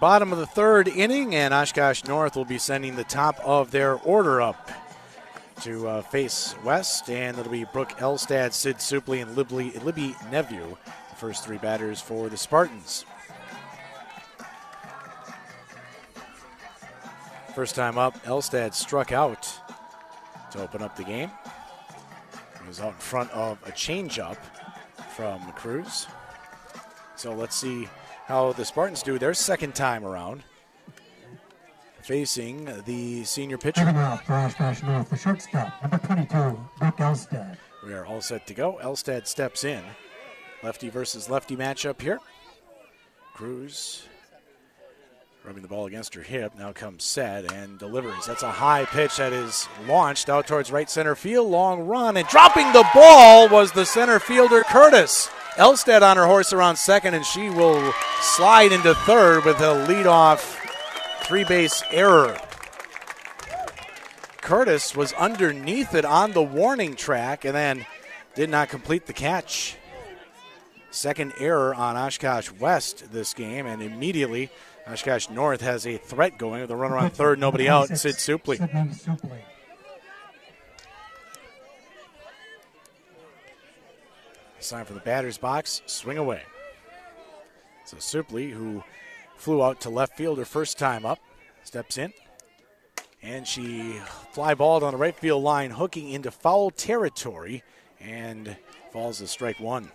Bottom 0.00 0.32
of 0.32 0.38
the 0.38 0.46
third 0.46 0.88
inning, 0.88 1.34
and 1.34 1.54
Oshkosh 1.54 2.04
North 2.04 2.36
will 2.36 2.44
be 2.44 2.58
sending 2.58 2.96
the 2.96 3.04
top 3.04 3.38
of 3.44 3.70
their 3.70 3.94
order 3.94 4.42
up 4.42 4.70
to 5.62 5.86
uh, 5.86 6.02
face 6.02 6.54
West, 6.64 7.08
and 7.08 7.38
it'll 7.38 7.52
be 7.52 7.64
Brooke 7.72 7.92
Elstad, 7.98 8.52
Sid 8.52 8.78
Supley, 8.78 9.22
and 9.22 9.36
Libby, 9.36 9.70
Libby 9.84 10.14
Neveu 10.30 10.76
first 11.24 11.42
three 11.42 11.56
batters 11.56 12.02
for 12.02 12.28
the 12.28 12.36
Spartans. 12.36 13.06
First 17.54 17.74
time 17.74 17.96
up, 17.96 18.22
Elstad 18.24 18.74
struck 18.74 19.10
out 19.10 19.50
to 20.50 20.60
open 20.60 20.82
up 20.82 20.98
the 20.98 21.02
game. 21.02 21.30
He 22.60 22.68
was 22.68 22.78
out 22.78 22.92
in 22.92 22.98
front 22.98 23.30
of 23.30 23.56
a 23.64 23.72
changeup 23.72 24.36
from 25.16 25.40
Cruz. 25.52 26.08
So 27.16 27.32
let's 27.32 27.56
see 27.56 27.88
how 28.26 28.52
the 28.52 28.66
Spartans 28.66 29.02
do 29.02 29.18
their 29.18 29.32
second 29.32 29.74
time 29.74 30.04
around. 30.04 30.42
Facing 32.02 32.68
the 32.84 33.24
senior 33.24 33.56
pitcher. 33.56 33.86
For 34.26 34.34
Oshkosh 34.34 34.82
North, 34.82 35.08
the 35.08 35.16
shortstop, 35.16 35.80
number 35.80 36.06
22, 36.06 36.68
Brooke 36.78 36.98
Elstad. 36.98 37.56
We 37.82 37.94
are 37.94 38.04
all 38.04 38.20
set 38.20 38.46
to 38.48 38.52
go. 38.52 38.78
Elstad 38.82 39.26
steps 39.26 39.64
in. 39.64 39.82
Lefty 40.64 40.88
versus 40.88 41.28
lefty 41.28 41.56
matchup 41.56 42.00
here. 42.00 42.18
Cruz 43.34 44.08
rubbing 45.44 45.60
the 45.60 45.68
ball 45.68 45.84
against 45.84 46.14
her 46.14 46.22
hip. 46.22 46.54
Now 46.58 46.72
comes 46.72 47.04
set 47.04 47.52
and 47.52 47.78
delivers. 47.78 48.24
That's 48.24 48.42
a 48.42 48.50
high 48.50 48.86
pitch 48.86 49.18
that 49.18 49.34
is 49.34 49.68
launched 49.86 50.30
out 50.30 50.46
towards 50.46 50.72
right 50.72 50.88
center 50.88 51.14
field. 51.14 51.50
Long 51.50 51.82
run 51.82 52.16
and 52.16 52.26
dropping 52.28 52.72
the 52.72 52.88
ball 52.94 53.50
was 53.50 53.72
the 53.72 53.84
center 53.84 54.18
fielder 54.18 54.62
Curtis. 54.62 55.28
Elstad 55.56 56.00
on 56.00 56.16
her 56.16 56.24
horse 56.24 56.54
around 56.54 56.76
second, 56.76 57.12
and 57.12 57.26
she 57.26 57.50
will 57.50 57.92
slide 58.22 58.72
into 58.72 58.94
third 58.94 59.44
with 59.44 59.58
a 59.58 59.86
leadoff 59.86 60.58
three 61.24 61.44
base 61.44 61.82
error. 61.90 62.38
Curtis 64.40 64.96
was 64.96 65.12
underneath 65.12 65.94
it 65.94 66.06
on 66.06 66.32
the 66.32 66.42
warning 66.42 66.96
track 66.96 67.44
and 67.44 67.54
then 67.54 67.84
did 68.34 68.48
not 68.48 68.70
complete 68.70 69.04
the 69.04 69.12
catch. 69.12 69.76
Second 70.94 71.32
error 71.40 71.74
on 71.74 71.96
Oshkosh 71.96 72.52
West 72.52 73.10
this 73.10 73.34
game, 73.34 73.66
and 73.66 73.82
immediately 73.82 74.48
Oshkosh 74.86 75.28
North 75.28 75.60
has 75.60 75.88
a 75.88 75.96
threat 75.96 76.38
going 76.38 76.60
with 76.60 76.70
a 76.70 76.76
runner 76.76 76.96
on 76.96 77.10
third, 77.10 77.40
nobody 77.40 77.68
out. 77.68 77.88
Sid 77.98 78.14
Supley. 78.14 78.58
Sign 84.60 84.84
for 84.84 84.94
the 84.94 85.00
batter's 85.00 85.36
box, 85.36 85.82
swing 85.86 86.16
away. 86.16 86.42
So 87.84 87.96
Supley, 87.96 88.52
who 88.52 88.84
flew 89.36 89.64
out 89.64 89.80
to 89.80 89.90
left 89.90 90.16
field 90.16 90.38
her 90.38 90.44
first 90.44 90.78
time 90.78 91.04
up, 91.04 91.18
steps 91.64 91.98
in. 91.98 92.12
And 93.20 93.48
she 93.48 93.96
fly 94.30 94.54
balled 94.54 94.84
on 94.84 94.92
the 94.92 94.98
right 94.98 95.16
field 95.16 95.42
line, 95.42 95.72
hooking 95.72 96.10
into 96.10 96.30
foul 96.30 96.70
territory, 96.70 97.64
and 98.00 98.56
falls 98.92 99.18
to 99.18 99.26
strike 99.26 99.58
one. 99.58 99.90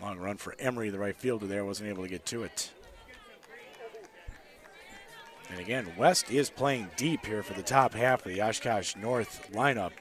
Long 0.00 0.18
run 0.18 0.36
for 0.36 0.54
Emery, 0.58 0.90
the 0.90 0.98
right 0.98 1.16
fielder 1.16 1.46
there, 1.46 1.64
wasn't 1.64 1.88
able 1.88 2.04
to 2.04 2.08
get 2.08 2.24
to 2.26 2.44
it. 2.44 2.70
And 5.50 5.58
again, 5.58 5.92
West 5.96 6.30
is 6.30 6.50
playing 6.50 6.88
deep 6.96 7.24
here 7.24 7.42
for 7.42 7.54
the 7.54 7.62
top 7.62 7.94
half 7.94 8.24
of 8.24 8.32
the 8.32 8.42
Oshkosh 8.42 8.96
North 8.96 9.50
lineup. 9.52 9.92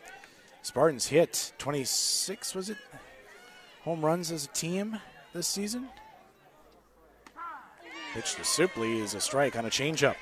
Spartans 0.61 1.07
hit 1.07 1.53
26, 1.57 2.53
was 2.53 2.69
it? 2.69 2.77
Home 3.83 4.03
runs 4.03 4.31
as 4.31 4.45
a 4.45 4.49
team 4.49 4.99
this 5.33 5.47
season. 5.47 5.87
Pitch 8.13 8.35
to 8.35 8.41
Supley 8.41 9.01
is 9.01 9.13
a 9.13 9.21
strike 9.21 9.55
on 9.55 9.65
a 9.65 9.69
changeup. 9.69 10.15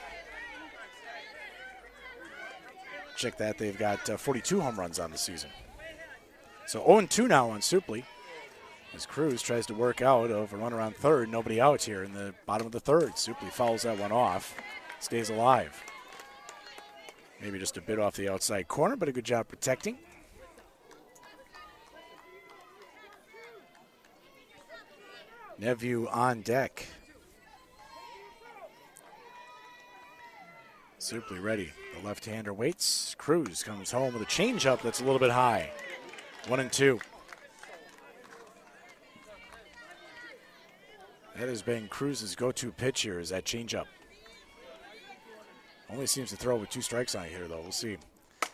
Check 3.17 3.38
that, 3.38 3.57
they've 3.57 3.78
got 3.78 4.09
uh, 4.09 4.17
42 4.17 4.59
home 4.61 4.80
runs 4.80 4.99
on 4.99 5.11
the 5.11 5.17
season. 5.17 5.49
So 6.67 6.86
0 6.86 7.07
2 7.07 7.28
now 7.28 7.49
on 7.49 7.61
Supley. 7.61 8.03
As 8.95 9.05
Cruz 9.05 9.41
tries 9.41 9.65
to 9.65 9.73
work 9.73 10.01
out 10.01 10.31
of 10.31 10.53
a 10.53 10.57
run 10.57 10.71
around 10.71 10.95
third, 10.95 11.29
nobody 11.29 11.59
out 11.59 11.83
here 11.83 12.03
in 12.03 12.13
the 12.13 12.33
bottom 12.45 12.65
of 12.65 12.71
the 12.71 12.79
third. 12.79 13.11
Supley 13.15 13.51
fouls 13.51 13.81
that 13.81 13.99
one 13.99 14.13
off, 14.13 14.55
stays 14.99 15.29
alive. 15.29 15.83
Maybe 17.41 17.59
just 17.59 17.75
a 17.75 17.81
bit 17.81 17.99
off 17.99 18.15
the 18.15 18.29
outside 18.29 18.69
corner, 18.69 18.95
but 18.95 19.09
a 19.09 19.11
good 19.11 19.25
job 19.25 19.49
protecting. 19.49 19.97
Neveu 25.59 26.07
on 26.15 26.41
deck. 26.41 26.87
Supley 30.99 31.43
ready. 31.43 31.71
The 31.99 32.07
left-hander 32.07 32.53
waits. 32.53 33.13
Cruz 33.17 33.61
comes 33.61 33.91
home 33.91 34.13
with 34.13 34.21
a 34.21 34.25
changeup 34.25 34.81
that's 34.81 35.01
a 35.01 35.03
little 35.03 35.19
bit 35.19 35.31
high. 35.31 35.69
One 36.47 36.61
and 36.61 36.71
two. 36.71 37.01
That 41.38 41.49
has 41.49 41.61
been 41.61 41.89
Cruz's 41.89 42.36
go-to 42.36 42.71
pitch 42.71 43.01
here 43.01 43.19
is 43.19 43.29
that 43.29 43.43
changeup. 43.43 43.86
Only 45.89 46.07
seems 46.07 46.29
to 46.29 46.38
throw 46.38 46.55
with 46.55 46.69
two 46.69 46.81
strikes 46.81 47.13
on 47.13 47.25
it 47.25 47.31
here, 47.31 47.47
though. 47.47 47.61
We'll 47.61 47.71
see. 47.71 47.97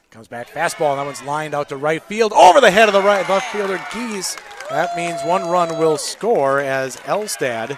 Comes 0.09 0.27
back, 0.27 0.49
fastball, 0.49 0.91
and 0.91 0.99
that 0.99 1.05
one's 1.05 1.23
lined 1.23 1.53
out 1.53 1.69
to 1.69 1.77
right 1.77 2.03
field, 2.03 2.33
over 2.33 2.59
the 2.59 2.71
head 2.71 2.89
of 2.89 2.93
the 2.93 3.01
right 3.01 3.27
left 3.29 3.53
fielder 3.53 3.79
Keys. 3.91 4.35
That 4.69 4.97
means 4.97 5.21
one 5.23 5.47
run 5.47 5.77
will 5.77 5.97
score 5.97 6.59
as 6.59 6.97
Elstad 6.97 7.77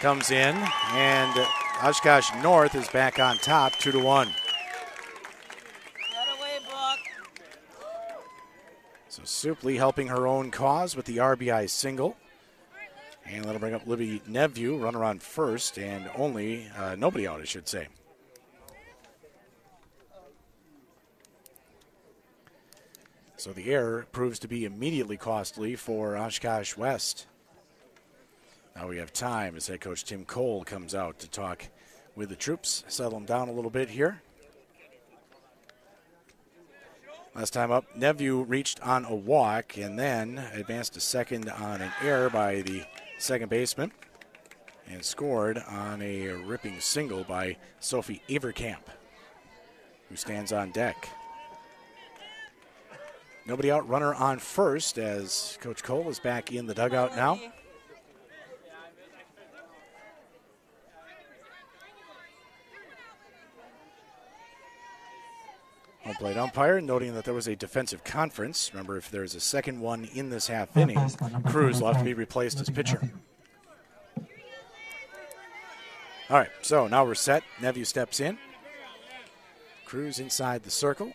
comes 0.00 0.30
in, 0.30 0.56
and 0.92 1.46
Oshkosh 1.82 2.30
North 2.42 2.74
is 2.74 2.88
back 2.88 3.20
on 3.20 3.36
top, 3.38 3.72
two 3.74 3.92
to 3.92 4.00
one. 4.00 4.28
So 9.08 9.22
Supley 9.22 9.76
helping 9.76 10.08
her 10.08 10.26
own 10.26 10.50
cause 10.50 10.96
with 10.96 11.06
the 11.06 11.18
RBI 11.18 11.68
single. 11.70 12.16
And 13.30 13.44
that'll 13.44 13.60
bring 13.60 13.74
up 13.74 13.86
Libby 13.86 14.22
Neveu, 14.28 14.80
runner 14.80 15.04
on 15.04 15.18
first, 15.18 15.78
and 15.78 16.10
only 16.16 16.66
uh, 16.76 16.94
nobody 16.96 17.26
out, 17.26 17.40
I 17.40 17.44
should 17.44 17.68
say. 17.68 17.88
So 23.36 23.52
the 23.52 23.70
error 23.70 24.06
proves 24.10 24.38
to 24.40 24.48
be 24.48 24.64
immediately 24.64 25.16
costly 25.16 25.76
for 25.76 26.16
Oshkosh 26.16 26.76
West. 26.76 27.26
Now 28.74 28.88
we 28.88 28.96
have 28.98 29.12
time 29.12 29.56
as 29.56 29.68
head 29.68 29.80
coach 29.80 30.04
Tim 30.04 30.24
Cole 30.24 30.64
comes 30.64 30.94
out 30.94 31.18
to 31.20 31.28
talk 31.28 31.68
with 32.16 32.30
the 32.30 32.36
troops, 32.36 32.84
settle 32.88 33.12
them 33.12 33.26
down 33.26 33.48
a 33.48 33.52
little 33.52 33.70
bit 33.70 33.90
here. 33.90 34.22
Last 37.34 37.52
time 37.52 37.70
up, 37.70 37.84
Neveu 37.96 38.44
reached 38.48 38.80
on 38.80 39.04
a 39.04 39.14
walk 39.14 39.76
and 39.76 39.96
then 39.98 40.38
advanced 40.54 40.94
to 40.94 41.00
second 41.00 41.48
on 41.48 41.80
an 41.80 41.92
error 42.02 42.30
by 42.30 42.62
the 42.62 42.82
second 43.18 43.50
baseman 43.50 43.92
and 44.88 45.04
scored 45.04 45.58
on 45.68 46.00
a 46.00 46.28
ripping 46.28 46.80
single 46.80 47.24
by 47.24 47.56
Sophie 47.80 48.22
Averkamp, 48.28 48.78
who 50.08 50.16
stands 50.16 50.52
on 50.52 50.70
deck. 50.70 51.08
Nobody 53.46 53.70
out, 53.70 53.88
runner 53.88 54.14
on 54.14 54.38
first 54.38 54.98
as 54.98 55.58
Coach 55.60 55.82
Cole 55.82 56.08
is 56.08 56.18
back 56.18 56.52
in 56.52 56.66
the 56.66 56.74
dugout 56.74 57.16
now. 57.16 57.40
Home 66.08 66.16
plate 66.16 66.38
umpire 66.38 66.80
noting 66.80 67.12
that 67.12 67.26
there 67.26 67.34
was 67.34 67.48
a 67.48 67.54
defensive 67.54 68.02
conference. 68.02 68.70
Remember, 68.72 68.96
if 68.96 69.10
there's 69.10 69.34
a 69.34 69.40
second 69.40 69.78
one 69.78 70.08
in 70.14 70.30
this 70.30 70.46
half 70.46 70.74
inning, 70.74 70.98
Cruz 71.44 71.82
will 71.82 71.88
have 71.88 71.98
to 71.98 72.04
be 72.04 72.14
replaced 72.14 72.58
as 72.62 72.70
pitcher. 72.70 72.98
All 76.30 76.38
right, 76.38 76.48
so 76.62 76.88
now 76.88 77.04
we're 77.04 77.14
set. 77.14 77.42
Neveu 77.60 77.84
steps 77.84 78.20
in. 78.20 78.38
Cruz 79.84 80.18
inside 80.18 80.62
the 80.62 80.70
circle. 80.70 81.12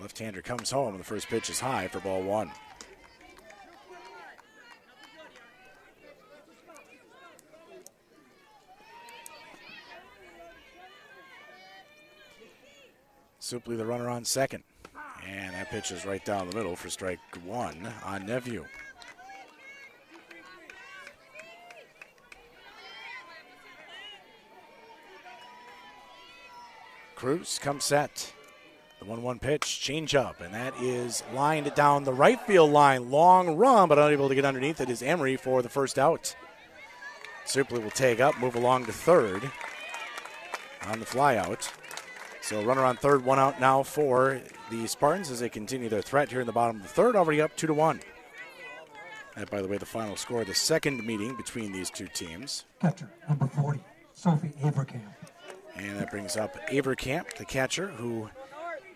Left 0.00 0.16
hander 0.20 0.40
comes 0.40 0.70
home, 0.70 0.90
and 0.90 1.00
the 1.00 1.04
first 1.04 1.26
pitch 1.26 1.50
is 1.50 1.58
high 1.58 1.88
for 1.88 1.98
ball 1.98 2.22
one. 2.22 2.52
Supley 13.46 13.76
the 13.76 13.86
runner 13.86 14.08
on 14.08 14.24
second. 14.24 14.64
And 15.24 15.54
that 15.54 15.70
pitch 15.70 15.92
is 15.92 16.04
right 16.04 16.24
down 16.24 16.50
the 16.50 16.56
middle 16.56 16.74
for 16.74 16.90
strike 16.90 17.20
one 17.44 17.92
on 18.04 18.26
Neveu. 18.26 18.64
Cruz 27.14 27.60
comes 27.60 27.84
set. 27.84 28.32
The 28.98 29.04
1 29.04 29.22
1 29.22 29.38
pitch, 29.38 29.80
change 29.80 30.16
up, 30.16 30.40
and 30.40 30.52
that 30.52 30.74
is 30.80 31.22
lined 31.32 31.72
down 31.74 32.02
the 32.02 32.12
right 32.12 32.40
field 32.40 32.72
line. 32.72 33.12
Long 33.12 33.56
run, 33.56 33.88
but 33.88 33.98
unable 33.98 34.28
to 34.28 34.34
get 34.34 34.44
underneath 34.44 34.80
it 34.80 34.90
is 34.90 35.02
Emery 35.02 35.36
for 35.36 35.62
the 35.62 35.68
first 35.68 36.00
out. 36.00 36.34
Supley 37.46 37.80
will 37.80 37.90
take 37.90 38.18
up, 38.18 38.38
move 38.40 38.56
along 38.56 38.86
to 38.86 38.92
third 38.92 39.48
on 40.86 40.98
the 40.98 41.06
flyout. 41.06 41.70
So 42.46 42.62
runner 42.62 42.84
on 42.84 42.96
third, 42.96 43.24
one 43.24 43.40
out 43.40 43.60
now 43.60 43.82
for 43.82 44.40
the 44.70 44.86
Spartans 44.86 45.32
as 45.32 45.40
they 45.40 45.48
continue 45.48 45.88
their 45.88 46.00
threat 46.00 46.30
here 46.30 46.40
in 46.40 46.46
the 46.46 46.52
bottom 46.52 46.76
of 46.76 46.82
the 46.82 46.88
third, 46.88 47.16
already 47.16 47.40
up 47.40 47.56
two 47.56 47.66
to 47.66 47.74
one. 47.74 47.98
That, 49.34 49.50
by 49.50 49.60
the 49.60 49.66
way, 49.66 49.78
the 49.78 49.84
final 49.84 50.14
score 50.14 50.42
of 50.42 50.46
the 50.46 50.54
second 50.54 51.04
meeting 51.04 51.36
between 51.36 51.72
these 51.72 51.90
two 51.90 52.06
teams. 52.06 52.64
Catcher, 52.80 53.10
number 53.28 53.48
40, 53.48 53.80
Sophie 54.12 54.52
Averkamp. 54.62 55.00
And 55.74 55.98
that 55.98 56.12
brings 56.12 56.36
up 56.36 56.54
Averkamp, 56.68 57.34
the 57.34 57.44
catcher, 57.44 57.88
who 57.88 58.30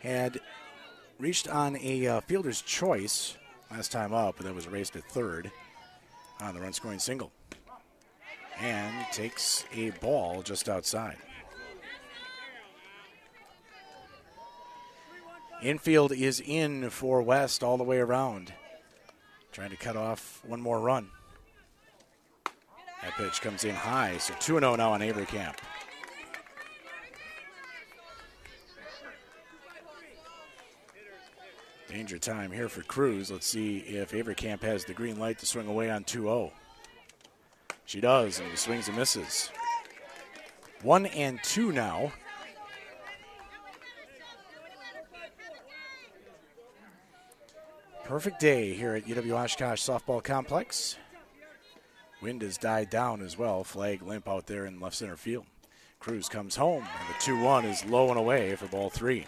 had 0.00 0.38
reached 1.18 1.48
on 1.48 1.76
a 1.78 2.06
uh, 2.06 2.20
fielder's 2.20 2.62
choice 2.62 3.36
last 3.72 3.90
time 3.90 4.14
up, 4.14 4.38
and 4.38 4.46
then 4.46 4.54
was 4.54 4.68
raced 4.68 4.92
to 4.92 5.00
third 5.00 5.50
on 6.40 6.54
the 6.54 6.60
run 6.60 6.72
scoring 6.72 7.00
single. 7.00 7.32
And 8.60 9.06
takes 9.10 9.64
a 9.74 9.90
ball 9.90 10.42
just 10.42 10.68
outside. 10.68 11.16
Infield 15.62 16.12
is 16.12 16.40
in 16.40 16.90
for 16.90 17.20
West 17.22 17.62
all 17.62 17.76
the 17.76 17.84
way 17.84 17.98
around. 17.98 18.52
Trying 19.52 19.70
to 19.70 19.76
cut 19.76 19.96
off 19.96 20.40
one 20.46 20.60
more 20.60 20.80
run. 20.80 21.10
That 23.02 23.12
pitch 23.16 23.40
comes 23.40 23.64
in 23.64 23.74
high, 23.74 24.18
so 24.18 24.34
2 24.40 24.60
0 24.60 24.76
now 24.76 24.92
on 24.92 25.00
Averkamp. 25.00 25.56
Danger 31.88 32.18
time 32.18 32.52
here 32.52 32.68
for 32.68 32.82
Cruz. 32.82 33.30
Let's 33.30 33.46
see 33.46 33.78
if 33.78 34.12
Averkamp 34.12 34.62
has 34.62 34.84
the 34.84 34.94
green 34.94 35.18
light 35.18 35.38
to 35.40 35.46
swing 35.46 35.66
away 35.66 35.90
on 35.90 36.04
2 36.04 36.22
0. 36.22 36.52
She 37.84 38.00
does, 38.00 38.38
and 38.38 38.56
swings 38.56 38.86
and 38.86 38.96
misses. 38.96 39.50
One 40.82 41.06
and 41.06 41.40
two 41.42 41.72
now. 41.72 42.12
Perfect 48.10 48.40
day 48.40 48.74
here 48.74 48.96
at 48.96 49.04
UW 49.04 49.34
Oshkosh 49.34 49.88
Softball 49.88 50.20
Complex. 50.20 50.96
Wind 52.20 52.42
has 52.42 52.58
died 52.58 52.90
down 52.90 53.22
as 53.22 53.38
well. 53.38 53.62
Flag 53.62 54.02
limp 54.02 54.28
out 54.28 54.48
there 54.48 54.66
in 54.66 54.80
left 54.80 54.96
center 54.96 55.16
field. 55.16 55.46
Cruz 56.00 56.28
comes 56.28 56.56
home, 56.56 56.82
and 56.82 57.08
the 57.08 57.20
2 57.20 57.40
1 57.40 57.64
is 57.66 57.84
low 57.84 58.08
and 58.08 58.18
away 58.18 58.56
for 58.56 58.66
ball 58.66 58.90
three. 58.90 59.26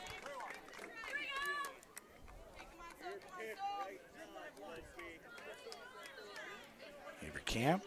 Averkamp 7.24 7.83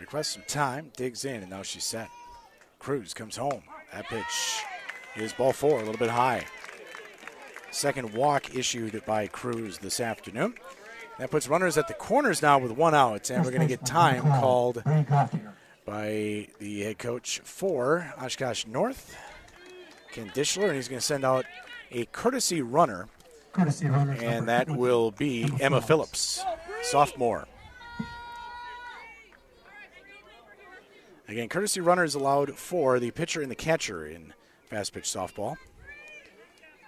requests 0.00 0.32
some 0.32 0.44
time, 0.48 0.90
digs 0.96 1.26
in, 1.26 1.42
and 1.42 1.50
now 1.50 1.62
she's 1.62 1.84
set. 1.84 2.08
Cruz 2.78 3.12
comes 3.12 3.36
home. 3.36 3.64
That 3.92 4.06
pitch 4.06 4.62
is 5.14 5.34
ball 5.34 5.52
four, 5.52 5.76
a 5.76 5.84
little 5.84 5.98
bit 5.98 6.08
high. 6.08 6.46
Second 7.76 8.14
walk 8.14 8.54
issued 8.54 9.04
by 9.04 9.26
Cruz 9.26 9.76
this 9.76 10.00
afternoon. 10.00 10.54
That 11.18 11.30
puts 11.30 11.46
runners 11.46 11.76
at 11.76 11.88
the 11.88 11.92
corners 11.92 12.40
now 12.40 12.58
with 12.58 12.72
one 12.72 12.94
out, 12.94 13.28
and 13.28 13.44
we're 13.44 13.50
going 13.50 13.60
to 13.60 13.68
get 13.68 13.84
time 13.84 14.22
called 14.22 14.82
by 15.84 16.48
the 16.58 16.80
head 16.84 16.98
coach 16.98 17.40
for 17.44 18.14
Oshkosh 18.18 18.64
North, 18.66 19.14
Ken 20.10 20.30
Dischler, 20.30 20.68
and 20.68 20.76
he's 20.76 20.88
going 20.88 21.00
to 21.00 21.04
send 21.04 21.22
out 21.22 21.44
a 21.90 22.06
courtesy 22.06 22.62
runner, 22.62 23.08
Courtesy 23.52 23.88
and 23.88 24.48
that 24.48 24.70
will 24.70 25.10
be 25.10 25.46
Emma 25.60 25.82
Phillips, 25.82 26.42
sophomore. 26.80 27.46
Again, 31.28 31.50
courtesy 31.50 31.82
runner 31.82 32.04
is 32.04 32.14
allowed 32.14 32.56
for 32.56 32.98
the 32.98 33.10
pitcher 33.10 33.42
and 33.42 33.50
the 33.50 33.54
catcher 33.54 34.06
in 34.06 34.32
fast 34.64 34.94
pitch 34.94 35.04
softball. 35.04 35.58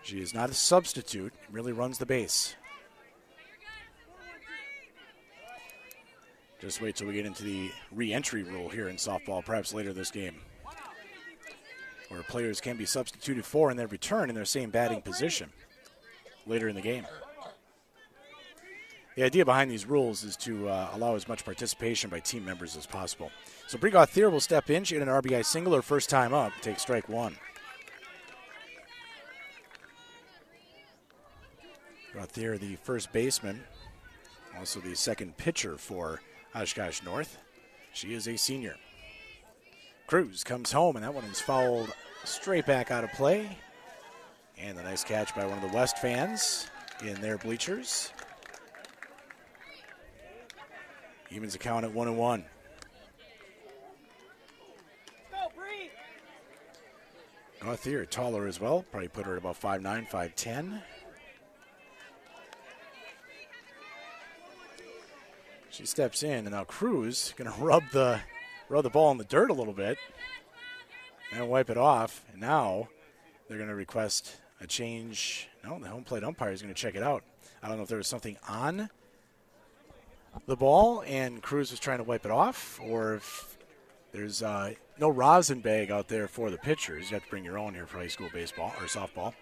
She 0.09 0.23
is 0.23 0.33
not 0.33 0.49
a 0.49 0.55
substitute, 0.55 1.35
really 1.53 1.73
runs 1.73 1.99
the 1.99 2.07
base. 2.07 2.57
Just 6.63 6.81
wait 6.81 6.97
till 6.97 7.09
we 7.09 7.13
get 7.13 7.27
into 7.27 7.45
the 7.45 7.71
re 7.93 8.15
entry 8.15 8.43
rule 8.43 8.71
here 8.71 8.89
in 8.89 8.97
softball, 8.97 9.45
perhaps 9.45 9.75
later 9.75 9.93
this 9.93 10.11
game, 10.11 10.37
where 12.09 12.23
players 12.23 12.59
can 12.59 12.79
be 12.79 12.87
substituted 12.87 13.45
for 13.45 13.69
and 13.69 13.79
then 13.79 13.89
return 13.89 14.31
in 14.31 14.35
their 14.35 14.47
same 14.47 14.71
batting 14.71 15.03
position 15.03 15.51
later 16.47 16.69
in 16.69 16.75
the 16.75 16.81
game. 16.81 17.05
The 19.15 19.25
idea 19.25 19.45
behind 19.45 19.71
these 19.71 19.85
rules 19.85 20.25
is 20.25 20.37
to 20.37 20.71
uh, 20.71 20.89
allow 20.95 21.17
as 21.17 21.29
much 21.29 21.45
participation 21.45 22.09
by 22.09 22.21
team 22.21 22.47
members 22.47 22.79
as 22.79 22.87
possible. 22.87 23.31
So 23.67 23.77
Brie 23.77 23.91
Gauthier 23.91 24.31
will 24.31 24.41
step 24.41 24.71
in. 24.71 24.85
She 24.85 24.95
had 24.95 25.07
an 25.07 25.13
RBI 25.13 25.45
single 25.45 25.75
her 25.75 25.83
first 25.83 26.09
time 26.09 26.33
up, 26.33 26.53
take 26.63 26.79
strike 26.79 27.11
one. 27.11 27.37
Gauthier, 32.19 32.59
the 32.59 32.75
first 32.83 33.13
baseman, 33.13 33.61
also 34.59 34.81
the 34.81 34.97
second 34.97 35.37
pitcher 35.37 35.77
for 35.77 36.21
Oshkosh 36.53 37.05
North. 37.05 37.39
She 37.93 38.13
is 38.13 38.27
a 38.27 38.37
senior. 38.37 38.75
Cruz 40.09 40.43
comes 40.43 40.73
home, 40.73 40.97
and 40.97 41.05
that 41.05 41.15
one 41.15 41.23
is 41.25 41.41
fouled 41.41 41.93
straight 42.25 42.67
back 42.67 42.91
out 42.91 43.05
of 43.05 43.13
play. 43.13 43.57
And 44.59 44.77
a 44.79 44.83
nice 44.83 45.05
catch 45.05 45.33
by 45.37 45.47
one 45.47 45.63
of 45.63 45.71
the 45.71 45.77
West 45.77 45.99
fans 45.99 46.69
in 47.05 47.15
their 47.21 47.39
bleachers. 47.39 48.13
Evens 51.31 51.55
account 51.55 51.85
at 51.85 51.93
one 51.93 52.09
and 52.09 52.19
one. 52.19 52.45
Gauthier, 57.61 58.07
taller 58.07 58.49
as 58.49 58.61
well. 58.61 58.85
Probably 58.91 59.09
put 59.09 59.27
her 59.27 59.33
at 59.33 59.39
about 59.39 59.61
5'9, 59.61 60.09
5'10. 60.11 60.81
She 65.79 65.87
steps 65.87 66.25
in, 66.25 66.39
and 66.45 66.51
now 66.51 66.65
Cruz 66.65 67.35
going 67.37 67.49
to 67.53 67.57
rub 67.63 67.85
the 67.93 68.21
rub 68.69 68.83
the 68.83 68.91
ball 68.91 69.13
in 69.13 69.17
the 69.17 69.23
dirt 69.23 69.49
a 69.49 69.55
little 69.55 69.73
bit 69.73 69.97
and 71.31 71.49
wipe 71.49 71.71
it 71.71 71.79
off. 71.79 72.25
And 72.33 72.41
now 72.41 72.89
they're 73.47 73.59
going 73.59 73.69
to 73.69 73.77
request 73.77 74.39
a 74.61 74.67
change. 74.67 75.49
No, 75.63 75.79
the 75.79 75.87
home 75.87 76.03
plate 76.03 76.25
umpire 76.25 76.51
is 76.51 76.63
going 76.63 76.75
to 76.75 76.81
check 76.81 76.97
it 76.97 77.03
out. 77.05 77.23
I 77.63 77.69
don't 77.69 77.77
know 77.77 77.85
if 77.85 77.89
there 77.89 77.99
was 77.99 78.09
something 78.09 78.37
on 78.49 78.91
the 80.47 80.57
ball 80.57 81.05
and 81.07 81.41
Cruz 81.43 81.71
was 81.71 81.79
trying 81.79 81.99
to 81.99 82.05
wipe 82.05 82.25
it 82.25 82.33
off, 82.33 82.81
or 82.83 83.15
if 83.15 83.57
there's 84.11 84.43
uh, 84.43 84.75
no 84.99 85.09
rosin 85.09 85.61
bag 85.61 85.93
out 85.93 86.09
there 86.09 86.27
for 86.27 86.51
the 86.51 86.59
pitchers. 86.59 87.09
You 87.09 87.15
have 87.15 87.25
to 87.25 87.31
bring 87.31 87.45
your 87.45 87.57
own 87.57 87.75
here 87.75 87.87
for 87.87 87.99
high 87.99 88.09
school 88.09 88.31
baseball 88.33 88.73
or 88.81 88.87
softball. 88.87 89.33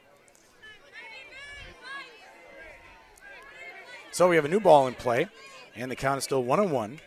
So 4.13 4.29
we 4.29 4.37
have 4.37 4.45
a 4.45 4.49
new 4.49 4.61
ball 4.61 4.87
in 4.87 4.95
play, 4.95 5.29
and 5.77 5.91
the 5.91 5.97
count 5.97 6.19
is 6.19 6.25
still 6.25 6.43
one 6.43 6.61
and 6.61 6.71
one. 6.71 7.01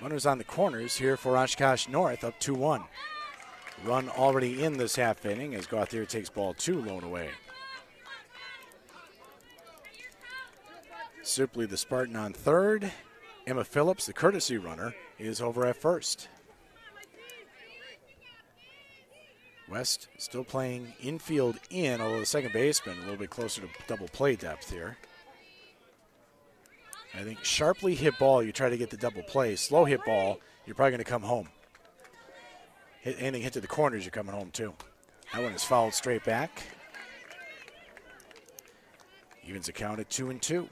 Runners 0.00 0.26
on 0.26 0.38
the 0.38 0.44
corners 0.44 0.96
here 0.96 1.16
for 1.16 1.38
Oshkosh 1.38 1.88
North, 1.88 2.22
up 2.24 2.38
2 2.38 2.54
1. 2.54 2.82
Run 3.84 4.08
already 4.10 4.62
in 4.64 4.76
this 4.76 4.96
half 4.96 5.24
inning 5.24 5.54
as 5.54 5.66
Gauthier 5.66 6.04
takes 6.04 6.28
ball 6.28 6.54
two, 6.54 6.80
lone 6.80 7.04
away. 7.04 7.30
Supley 11.22 11.68
the 11.68 11.76
Spartan 11.76 12.16
on 12.16 12.32
third. 12.32 12.90
Emma 13.46 13.64
Phillips, 13.64 14.06
the 14.06 14.12
courtesy 14.12 14.58
runner, 14.58 14.94
is 15.18 15.40
over 15.40 15.66
at 15.66 15.76
first. 15.76 16.28
West 19.68 20.08
still 20.16 20.44
playing 20.44 20.94
infield 21.02 21.58
in, 21.70 22.00
although 22.00 22.20
the 22.20 22.26
second 22.26 22.52
baseman 22.52 22.98
a 22.98 23.00
little 23.00 23.16
bit 23.16 23.30
closer 23.30 23.60
to 23.62 23.68
double 23.86 24.08
play 24.08 24.36
depth 24.36 24.70
here. 24.70 24.96
I 27.18 27.22
think 27.22 27.42
sharply 27.44 27.94
hit 27.94 28.18
ball, 28.18 28.42
you 28.42 28.52
try 28.52 28.68
to 28.68 28.76
get 28.76 28.90
the 28.90 28.96
double 28.96 29.22
play. 29.22 29.56
Slow 29.56 29.84
hit 29.84 30.04
ball, 30.04 30.38
you're 30.66 30.74
probably 30.74 30.92
going 30.92 31.04
to 31.04 31.10
come 31.10 31.22
home. 31.22 31.48
Hit, 33.00 33.16
anything 33.18 33.42
hit 33.42 33.54
to 33.54 33.60
the 33.60 33.66
corners, 33.66 34.04
you're 34.04 34.10
coming 34.10 34.34
home 34.34 34.50
too. 34.50 34.74
That 35.32 35.42
one 35.42 35.52
is 35.52 35.64
fouled 35.64 35.94
straight 35.94 36.24
back. 36.24 36.62
Evens 39.46 39.68
accounted 39.68 40.10
two 40.10 40.30
and 40.30 40.42
two. 40.42 40.68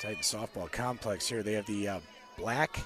Titan 0.00 0.22
softball 0.22 0.70
complex 0.70 1.26
here. 1.26 1.42
They 1.42 1.54
have 1.54 1.66
the 1.66 1.88
uh, 1.88 2.00
black 2.36 2.78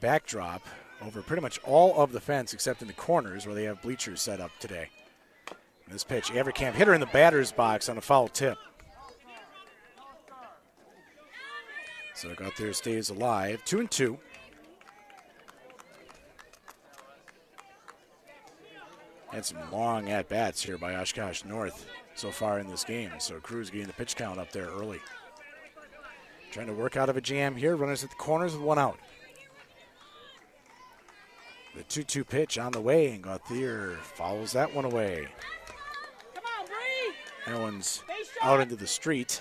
backdrop 0.00 0.66
over 1.04 1.22
pretty 1.22 1.42
much 1.42 1.58
all 1.64 2.00
of 2.00 2.12
the 2.12 2.20
fence 2.20 2.52
except 2.52 2.82
in 2.82 2.88
the 2.88 2.94
corners 2.94 3.46
where 3.46 3.54
they 3.54 3.64
have 3.64 3.82
bleachers 3.82 4.20
set 4.20 4.40
up 4.40 4.50
today. 4.58 4.88
This 5.88 6.04
pitch, 6.04 6.30
Averkamp 6.30 6.74
hit 6.74 6.86
her 6.86 6.94
in 6.94 7.00
the 7.00 7.06
batter's 7.06 7.50
box 7.50 7.88
on 7.88 7.98
a 7.98 8.00
foul 8.00 8.28
tip. 8.28 8.58
So 12.14 12.32
Gauthier 12.34 12.72
stays 12.74 13.10
alive. 13.10 13.64
Two 13.64 13.80
and 13.80 13.90
two. 13.90 14.18
Had 19.32 19.44
some 19.44 19.58
long 19.72 20.10
at 20.10 20.28
bats 20.28 20.62
here 20.62 20.76
by 20.76 20.96
Oshkosh 20.96 21.44
North 21.44 21.86
so 22.14 22.30
far 22.30 22.58
in 22.58 22.68
this 22.68 22.84
game. 22.84 23.10
So 23.18 23.40
Cruz 23.40 23.70
getting 23.70 23.86
the 23.86 23.92
pitch 23.92 24.16
count 24.16 24.38
up 24.38 24.52
there 24.52 24.66
early. 24.66 25.00
Trying 26.52 26.66
to 26.66 26.72
work 26.72 26.96
out 26.96 27.08
of 27.08 27.16
a 27.16 27.20
jam 27.20 27.56
here. 27.56 27.74
Runners 27.74 28.04
at 28.04 28.10
the 28.10 28.16
corners 28.16 28.52
with 28.52 28.62
one 28.62 28.78
out. 28.78 28.98
The 31.74 31.82
2 31.84 32.02
2 32.02 32.24
pitch 32.24 32.58
on 32.58 32.72
the 32.72 32.80
way, 32.80 33.12
and 33.12 33.22
Gauthier 33.22 33.96
follows 34.02 34.52
that 34.52 34.74
one 34.74 34.84
away. 34.84 35.28
Come 36.34 36.44
on, 36.58 36.66
Bree! 36.66 37.14
That 37.46 37.60
one's 37.60 38.02
out 38.42 38.60
into 38.60 38.76
the 38.76 38.86
street. 38.86 39.40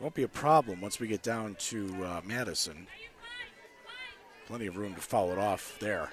Won't 0.00 0.14
be 0.14 0.22
a 0.22 0.28
problem 0.28 0.80
once 0.80 0.98
we 0.98 1.06
get 1.06 1.22
down 1.22 1.56
to 1.56 1.94
uh, 2.02 2.20
Madison. 2.24 2.86
Plenty 4.46 4.66
of 4.66 4.78
room 4.78 4.94
to 4.94 5.00
follow 5.00 5.32
it 5.32 5.38
off 5.38 5.76
there. 5.78 6.08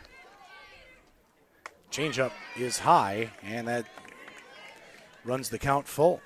Changeup 1.89 2.33
is 2.57 2.79
high, 2.79 3.31
and 3.43 3.65
that 3.69 3.85
runs 5.23 5.49
the 5.49 5.57
count 5.57 5.87
full. 5.87 6.19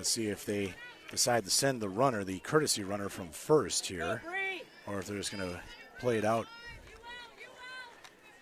Let's 0.00 0.08
see 0.08 0.28
if 0.28 0.46
they 0.46 0.72
decide 1.10 1.44
to 1.44 1.50
send 1.50 1.82
the 1.82 1.88
runner, 1.90 2.24
the 2.24 2.38
courtesy 2.38 2.82
runner 2.82 3.10
from 3.10 3.28
first 3.28 3.84
here, 3.84 4.22
or 4.86 4.98
if 4.98 5.06
they're 5.06 5.18
just 5.18 5.30
going 5.30 5.46
to 5.46 5.60
play 5.98 6.16
it 6.16 6.24
out. 6.24 6.46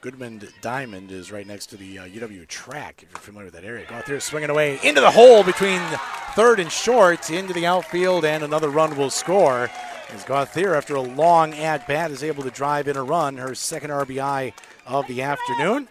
Goodman 0.00 0.40
Diamond 0.60 1.10
is 1.10 1.32
right 1.32 1.44
next 1.44 1.66
to 1.70 1.76
the 1.76 1.98
uh, 1.98 2.04
UW 2.04 2.46
track, 2.46 3.02
if 3.02 3.10
you're 3.10 3.18
familiar 3.18 3.46
with 3.46 3.54
that 3.54 3.64
area. 3.64 3.84
Go 3.88 3.96
out 3.96 4.06
there 4.06 4.20
swinging 4.20 4.50
away 4.50 4.78
into 4.84 5.00
the 5.00 5.10
hole 5.10 5.42
between 5.42 5.80
third 6.36 6.60
and 6.60 6.70
short, 6.70 7.28
into 7.28 7.52
the 7.52 7.66
outfield, 7.66 8.24
and 8.24 8.44
another 8.44 8.68
run 8.68 8.96
will 8.96 9.10
score. 9.10 9.68
As 10.10 10.22
Gauthier, 10.22 10.76
after 10.76 10.94
a 10.94 11.00
long 11.00 11.54
at 11.54 11.88
bat, 11.88 12.12
is 12.12 12.22
able 12.22 12.44
to 12.44 12.50
drive 12.52 12.86
in 12.86 12.96
a 12.96 13.02
run, 13.02 13.36
her 13.36 13.56
second 13.56 13.90
RBI 13.90 14.52
of 14.86 15.08
the 15.08 15.22
afternoon. 15.22 15.88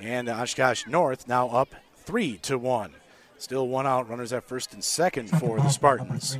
And 0.00 0.30
Oshkosh 0.30 0.86
North 0.86 1.28
now 1.28 1.50
up 1.50 1.74
three 2.06 2.38
to 2.38 2.56
one. 2.56 2.94
Still 3.38 3.68
one 3.68 3.86
out. 3.86 4.08
Runners 4.08 4.32
at 4.32 4.44
first 4.44 4.74
and 4.74 4.82
second 4.82 5.28
for 5.28 5.58
the 5.58 5.68
Spartans. 5.68 6.38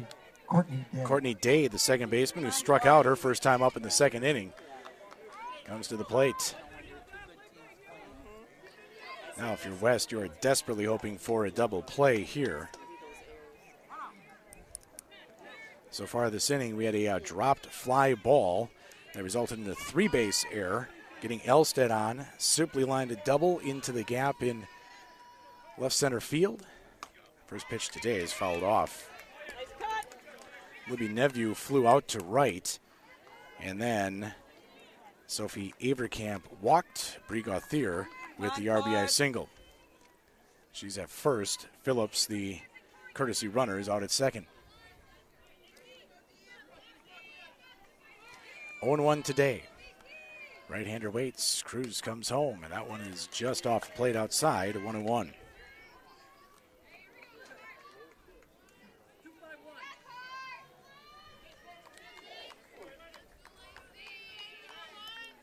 Courtney 1.04 1.34
Day. 1.34 1.68
The 1.68 1.78
second 1.78 2.10
baseman, 2.10 2.44
who 2.44 2.50
struck 2.50 2.86
out 2.86 3.06
her 3.06 3.16
first 3.16 3.42
time 3.42 3.62
up 3.62 3.76
in 3.76 3.82
the 3.82 3.90
second 3.90 4.24
inning, 4.24 4.52
comes 5.64 5.88
to 5.88 5.96
the 5.96 6.04
plate. 6.04 6.54
Now, 9.38 9.52
if 9.52 9.64
you're 9.64 9.74
West, 9.74 10.10
you 10.10 10.20
are 10.20 10.28
desperately 10.40 10.86
hoping 10.86 11.16
for 11.16 11.44
a 11.44 11.50
double 11.50 11.82
play 11.82 12.22
here. 12.22 12.70
So 15.90 16.06
far 16.06 16.28
this 16.30 16.50
inning, 16.50 16.76
we 16.76 16.84
had 16.84 16.94
a 16.94 17.08
uh, 17.08 17.18
dropped 17.22 17.66
fly 17.66 18.14
ball 18.14 18.70
that 19.14 19.22
resulted 19.22 19.58
in 19.58 19.70
a 19.70 19.74
three 19.74 20.08
base 20.08 20.44
error. 20.52 20.88
Getting 21.20 21.40
Elstad 21.40 21.90
on, 21.90 22.26
Supley 22.38 22.86
lined 22.86 23.10
a 23.10 23.16
double 23.16 23.58
into 23.60 23.92
the 23.92 24.04
gap 24.04 24.42
in 24.42 24.66
left 25.76 25.94
center 25.94 26.20
field. 26.20 26.64
First 27.48 27.68
pitch 27.70 27.88
today 27.88 28.16
is 28.16 28.30
fouled 28.30 28.62
off. 28.62 29.08
Libby 30.90 31.08
Neveu 31.08 31.56
flew 31.56 31.88
out 31.88 32.06
to 32.08 32.20
right, 32.20 32.78
and 33.58 33.80
then 33.80 34.34
Sophie 35.26 35.72
Averkamp 35.80 36.42
walked 36.60 37.18
Brie 37.26 37.40
Gauthier 37.40 38.06
with 38.38 38.54
the 38.56 38.66
RBI 38.66 39.08
single. 39.08 39.48
She's 40.72 40.98
at 40.98 41.08
first. 41.08 41.68
Phillips, 41.82 42.26
the 42.26 42.60
courtesy 43.14 43.48
runner, 43.48 43.78
is 43.78 43.88
out 43.88 44.02
at 44.02 44.10
second. 44.10 44.44
0 48.84 49.02
1 49.02 49.22
today. 49.22 49.64
Right 50.68 50.86
hander 50.86 51.10
waits. 51.10 51.62
Cruz 51.62 52.02
comes 52.02 52.28
home, 52.28 52.62
and 52.62 52.72
that 52.74 52.88
one 52.88 53.00
is 53.00 53.26
just 53.32 53.66
off 53.66 53.86
the 53.86 53.92
plate 53.96 54.16
outside. 54.16 54.76
1 54.76 55.04
1. 55.04 55.32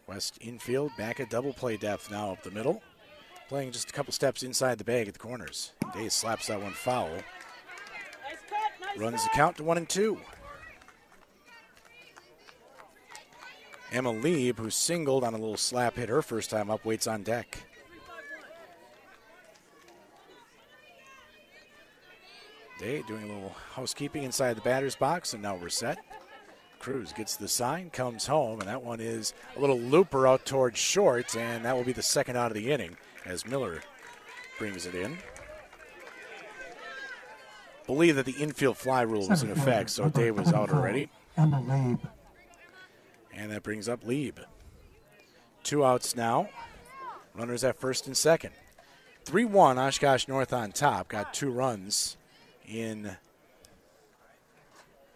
West 0.08 0.38
infield 0.40 0.92
back 0.98 1.20
at 1.20 1.30
double 1.30 1.54
play 1.54 1.78
depth 1.78 2.12
now 2.12 2.32
up 2.32 2.44
the 2.44 2.52
middle. 2.52 2.82
Playing 3.48 3.72
just 3.72 3.90
a 3.90 3.94
couple 3.94 4.14
steps 4.14 4.44
inside 4.44 4.78
the 4.78 4.84
bag 4.84 5.08
at 5.08 5.14
the 5.14 5.20
corners. 5.20 5.74
Day 5.94 6.10
slaps 6.10 6.48
that 6.48 6.62
one 6.62 6.74
foul. 6.74 7.10
Runs 8.98 9.24
the 9.24 9.30
count 9.34 9.58
to 9.58 9.64
one 9.64 9.78
and 9.78 9.90
two. 9.90 10.20
Emma 13.92 14.12
Lieb, 14.12 14.58
who 14.60 14.70
singled 14.70 15.24
on 15.24 15.34
a 15.34 15.38
little 15.38 15.58
slap 15.58 15.96
hit 15.96 16.10
her 16.10 16.22
first 16.22 16.50
time 16.50 16.70
up, 16.70 16.86
waits 16.86 17.08
on 17.08 17.24
deck. 17.24 17.66
Day 22.80 23.04
doing 23.08 23.24
a 23.24 23.34
little 23.34 23.56
housekeeping 23.74 24.24
inside 24.24 24.56
the 24.56 24.62
batter's 24.62 24.96
box, 24.96 25.34
and 25.34 25.42
now 25.42 25.56
we're 25.56 25.70
set. 25.70 25.98
Cruz 26.86 27.14
gets 27.14 27.36
the 27.36 27.48
sign, 27.48 27.90
comes 27.90 28.28
home, 28.28 28.60
and 28.60 28.70
that 28.70 28.84
one 28.84 29.00
is 29.00 29.34
a 29.58 29.60
little 29.60 29.80
looper 29.80 30.28
out 30.28 30.46
towards 30.46 30.78
short, 30.78 31.36
and 31.36 31.66
that 31.66 31.76
will 31.76 31.84
be 31.84 31.94
the 31.94 32.04
second 32.04 32.38
out 32.38 32.52
of 32.52 32.54
the 32.54 32.72
inning 32.72 32.96
as 33.26 33.44
Miller 33.44 33.82
brings 34.60 34.86
it 34.86 34.94
in. 34.94 35.18
Believe 37.88 38.16
that 38.18 38.28
the 38.28 38.34
infield 38.34 38.78
fly 38.78 39.02
rule 39.02 39.28
was 39.28 39.42
in 39.42 39.50
effect, 39.50 39.90
so 39.90 40.10
Day 40.10 40.30
was 40.30 40.54
out 40.54 40.70
already. 40.70 41.10
And 43.34 43.50
that 43.50 43.64
brings 43.64 43.90
up 43.90 44.06
Lieb. 44.06 44.38
Two 45.64 45.84
outs 45.84 46.16
now. 46.16 46.50
Runners 47.34 47.64
at 47.64 47.80
first 47.80 48.06
and 48.06 48.16
second. 48.16 48.52
3 49.24 49.44
1, 49.44 49.80
Oshkosh 49.80 50.28
North 50.28 50.54
on 50.54 50.72
top. 50.72 51.08
Got 51.08 51.34
two 51.34 51.50
runs 51.50 52.16
in 52.70 53.18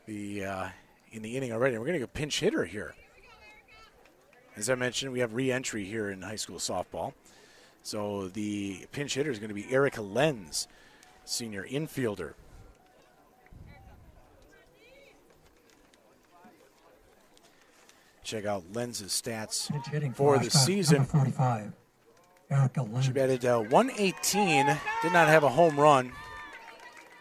the 0.08 0.46
uh, 0.46 0.70
in 1.12 1.22
the 1.22 1.38
inning 1.38 1.52
already. 1.52 1.78
We're 1.78 1.86
going 1.86 1.94
to 1.94 2.00
get 2.00 2.10
a 2.10 2.18
pinch 2.18 2.40
hitter 2.40 2.66
here. 2.66 2.96
As 4.56 4.70
I 4.70 4.76
mentioned, 4.76 5.12
we 5.12 5.20
have 5.20 5.34
re-entry 5.34 5.86
here 5.86 6.10
in 6.10 6.22
high 6.22 6.36
school 6.36 6.58
softball. 6.58 7.14
So 7.82 8.28
the 8.28 8.86
pinch 8.92 9.16
hitter 9.16 9.32
is 9.32 9.40
going 9.40 9.50
to 9.50 9.56
be 9.56 9.72
Erica 9.72 10.02
Lenz, 10.02 10.68
senior 11.24 11.66
infielder. 11.66 12.34
Check 18.24 18.46
out 18.46 18.64
Lenz's 18.74 19.12
stats 19.12 19.72
for 20.16 20.38
the 20.38 20.52
season. 20.52 21.06
45. 21.06 21.72
Erica 22.52 22.84
Lynn. 22.84 23.02
She 23.02 23.12
batted 23.12 23.46
uh, 23.46 23.60
118, 23.60 24.66
did 25.02 25.14
not 25.14 25.28
have 25.28 25.44
a 25.44 25.50
home 25.50 25.80
run, 25.80 26.12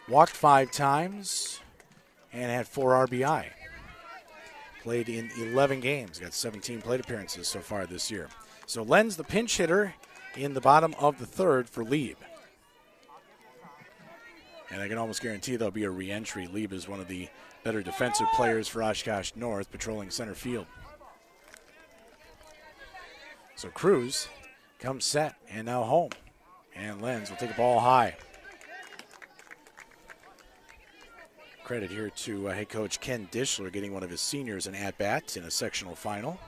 walked 0.07 0.33
five 0.33 0.71
times, 0.71 1.61
and 2.33 2.51
had 2.51 2.67
four 2.67 2.91
RBI. 3.07 3.45
Played 4.83 5.09
in 5.09 5.29
11 5.37 5.81
games, 5.81 6.19
got 6.19 6.33
17 6.33 6.81
plate 6.81 7.01
appearances 7.01 7.47
so 7.47 7.59
far 7.59 7.85
this 7.85 8.09
year. 8.09 8.29
So 8.65 8.83
Lenz, 8.83 9.17
the 9.17 9.23
pinch 9.23 9.57
hitter, 9.57 9.93
in 10.35 10.53
the 10.53 10.61
bottom 10.61 10.95
of 10.99 11.19
the 11.19 11.25
third 11.25 11.69
for 11.69 11.83
Lieb. 11.83 12.17
And 14.71 14.81
I 14.81 14.87
can 14.87 14.97
almost 14.97 15.21
guarantee 15.21 15.55
there'll 15.55 15.71
be 15.71 15.83
a 15.83 15.89
reentry. 15.89 16.47
Lieb 16.47 16.71
is 16.71 16.87
one 16.87 16.99
of 16.99 17.07
the 17.07 17.27
better 17.63 17.81
defensive 17.81 18.27
players 18.35 18.67
for 18.67 18.83
Oshkosh 18.83 19.31
North, 19.35 19.71
patrolling 19.71 20.11
center 20.11 20.35
field. 20.35 20.67
So 23.55 23.69
Cruz 23.69 24.29
comes 24.79 25.03
set 25.03 25.35
and 25.49 25.65
now 25.65 25.83
home. 25.83 26.11
And 26.75 27.01
Lenz 27.01 27.29
will 27.29 27.37
take 27.37 27.51
a 27.51 27.55
ball 27.55 27.79
high. 27.79 28.15
Credit 31.69 31.91
here 31.91 32.09
to 32.09 32.47
uh, 32.47 32.51
head 32.51 32.69
coach 32.69 32.99
Ken 32.99 33.29
Dishler 33.31 33.71
getting 33.71 33.93
one 33.93 34.01
of 34.01 34.09
his 34.09 34.21
seniors 34.21 34.65
an 34.65 34.73
at 34.73 34.97
bat 34.97 35.37
in 35.37 35.43
a 35.43 35.51
sectional 35.51 35.93
final. 35.93 36.39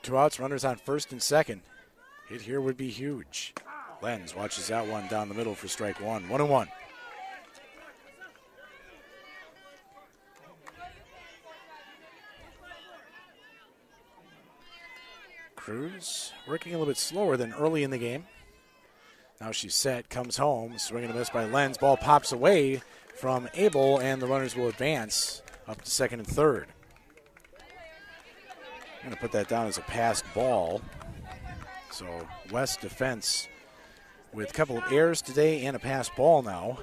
Two 0.00 0.16
outs, 0.16 0.40
runners 0.40 0.64
on 0.64 0.76
first 0.76 1.12
and 1.12 1.22
second. 1.22 1.60
Hit 2.26 2.40
here 2.40 2.62
would 2.62 2.78
be 2.78 2.88
huge. 2.88 3.52
Lenz 4.00 4.34
watches 4.34 4.68
that 4.68 4.86
one 4.86 5.06
down 5.08 5.28
the 5.28 5.34
middle 5.34 5.54
for 5.54 5.68
strike 5.68 6.00
one. 6.00 6.26
One 6.30 6.40
and 6.40 6.48
one. 6.48 6.68
Cruz 15.54 16.32
working 16.48 16.72
a 16.72 16.78
little 16.78 16.90
bit 16.90 16.96
slower 16.96 17.36
than 17.36 17.52
early 17.52 17.82
in 17.82 17.90
the 17.90 17.98
game. 17.98 18.24
Now 19.40 19.52
she's 19.52 19.74
set, 19.74 20.08
comes 20.08 20.38
home, 20.38 20.78
swinging 20.78 21.10
a 21.10 21.14
miss 21.14 21.30
by 21.30 21.44
Lenz. 21.44 21.76
Ball 21.76 21.96
pops 21.96 22.32
away 22.32 22.80
from 23.14 23.48
Abel, 23.54 23.98
and 23.98 24.20
the 24.20 24.26
runners 24.26 24.56
will 24.56 24.68
advance 24.68 25.42
up 25.68 25.82
to 25.82 25.90
second 25.90 26.20
and 26.20 26.28
third. 26.28 26.68
I'm 29.02 29.10
going 29.10 29.14
to 29.14 29.20
put 29.20 29.32
that 29.32 29.48
down 29.48 29.66
as 29.66 29.78
a 29.78 29.82
passed 29.82 30.24
ball. 30.34 30.80
So 31.92 32.06
West 32.50 32.80
defense 32.80 33.48
with 34.32 34.50
a 34.50 34.52
couple 34.52 34.78
of 34.78 34.92
errors 34.92 35.22
today 35.22 35.64
and 35.64 35.76
a 35.76 35.78
passed 35.78 36.14
ball 36.16 36.42
now. 36.42 36.78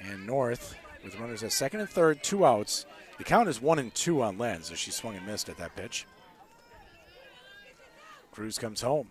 And 0.00 0.26
North 0.26 0.76
with 1.04 1.18
runners 1.18 1.42
at 1.42 1.52
second 1.52 1.80
and 1.80 1.88
third, 1.88 2.22
two 2.22 2.44
outs. 2.44 2.86
The 3.18 3.24
count 3.24 3.48
is 3.48 3.60
one 3.60 3.78
and 3.78 3.94
two 3.94 4.22
on 4.22 4.38
Lenz 4.38 4.70
as 4.70 4.78
she 4.78 4.90
swung 4.90 5.16
and 5.16 5.26
missed 5.26 5.48
at 5.48 5.58
that 5.58 5.76
pitch. 5.76 6.06
Cruz 8.32 8.58
comes 8.58 8.80
home. 8.80 9.08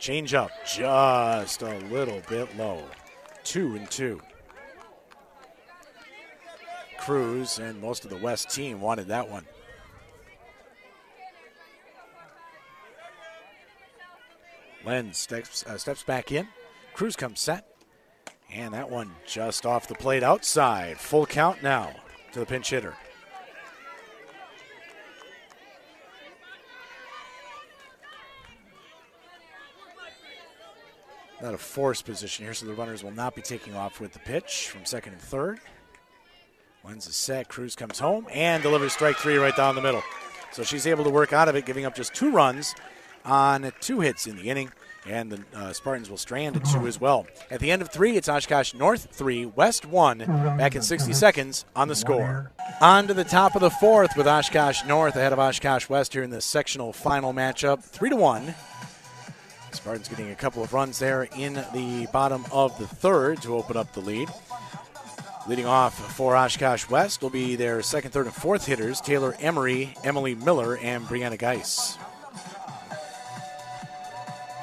Change 0.00 0.32
up 0.32 0.50
just 0.66 1.60
a 1.60 1.78
little 1.90 2.22
bit 2.26 2.56
low. 2.56 2.82
Two 3.44 3.76
and 3.76 3.88
two. 3.90 4.20
Cruz 6.98 7.58
and 7.58 7.80
most 7.82 8.04
of 8.04 8.10
the 8.10 8.16
West 8.16 8.50
team 8.50 8.80
wanted 8.80 9.08
that 9.08 9.28
one. 9.28 9.44
Lenz 14.86 15.18
steps, 15.18 15.66
uh, 15.66 15.76
steps 15.76 16.02
back 16.02 16.32
in. 16.32 16.48
Cruz 16.94 17.14
comes 17.14 17.38
set. 17.38 17.66
And 18.50 18.72
that 18.72 18.90
one 18.90 19.12
just 19.26 19.66
off 19.66 19.86
the 19.86 19.94
plate 19.94 20.22
outside. 20.22 20.98
Full 20.98 21.26
count 21.26 21.62
now 21.62 21.94
to 22.32 22.40
the 22.40 22.46
pinch 22.46 22.70
hitter. 22.70 22.94
Not 31.42 31.54
a 31.54 31.58
forced 31.58 32.04
position 32.04 32.44
here, 32.44 32.54
so 32.54 32.66
the 32.66 32.74
runners 32.74 33.02
will 33.02 33.12
not 33.12 33.34
be 33.34 33.42
taking 33.42 33.74
off 33.74 34.00
with 34.00 34.12
the 34.12 34.18
pitch 34.18 34.68
from 34.68 34.84
second 34.84 35.14
and 35.14 35.22
third. 35.22 35.60
Lenz 36.84 37.06
the 37.06 37.12
set. 37.12 37.48
Cruz 37.48 37.74
comes 37.74 37.98
home 37.98 38.26
and 38.32 38.62
delivers 38.62 38.92
strike 38.92 39.16
three 39.16 39.36
right 39.36 39.56
down 39.56 39.74
the 39.74 39.82
middle. 39.82 40.02
So 40.52 40.62
she's 40.62 40.86
able 40.86 41.04
to 41.04 41.10
work 41.10 41.32
out 41.32 41.48
of 41.48 41.54
it, 41.56 41.66
giving 41.66 41.84
up 41.84 41.94
just 41.94 42.14
two 42.14 42.30
runs 42.30 42.74
on 43.24 43.72
two 43.80 44.00
hits 44.00 44.26
in 44.26 44.36
the 44.36 44.50
inning. 44.50 44.70
And 45.06 45.32
the 45.32 45.42
uh, 45.58 45.72
Spartans 45.72 46.10
will 46.10 46.18
strand 46.18 46.56
at 46.56 46.64
two 46.66 46.86
as 46.86 47.00
well. 47.00 47.26
At 47.50 47.60
the 47.60 47.70
end 47.70 47.80
of 47.80 47.88
three, 47.90 48.18
it's 48.18 48.28
Oshkosh 48.28 48.74
North 48.74 49.08
three, 49.10 49.46
West 49.46 49.86
one. 49.86 50.18
Back 50.18 50.76
in 50.76 50.82
60 50.82 51.14
seconds 51.14 51.64
on 51.74 51.88
the 51.88 51.94
score. 51.94 52.50
On 52.82 53.06
to 53.06 53.14
the 53.14 53.24
top 53.24 53.54
of 53.54 53.62
the 53.62 53.70
fourth 53.70 54.14
with 54.14 54.26
Oshkosh 54.26 54.84
North 54.86 55.16
ahead 55.16 55.32
of 55.32 55.38
Oshkosh 55.38 55.88
West 55.88 56.12
here 56.12 56.22
in 56.22 56.28
the 56.28 56.42
sectional 56.42 56.92
final 56.92 57.32
matchup. 57.32 57.82
Three 57.82 58.10
to 58.10 58.16
one. 58.16 58.54
Spartans 59.74 60.08
getting 60.08 60.30
a 60.30 60.34
couple 60.34 60.62
of 60.62 60.72
runs 60.72 60.98
there 60.98 61.24
in 61.36 61.54
the 61.54 62.06
bottom 62.12 62.44
of 62.52 62.76
the 62.78 62.86
third 62.86 63.42
to 63.42 63.56
open 63.56 63.76
up 63.76 63.92
the 63.92 64.00
lead. 64.00 64.28
Leading 65.46 65.66
off 65.66 65.94
for 66.14 66.36
Oshkosh 66.36 66.88
West 66.88 67.22
will 67.22 67.30
be 67.30 67.56
their 67.56 67.82
second, 67.82 68.10
third, 68.10 68.26
and 68.26 68.34
fourth 68.34 68.66
hitters 68.66 69.00
Taylor 69.00 69.34
Emery, 69.40 69.94
Emily 70.04 70.34
Miller, 70.34 70.76
and 70.76 71.04
Brianna 71.06 71.38
Geis. 71.38 71.96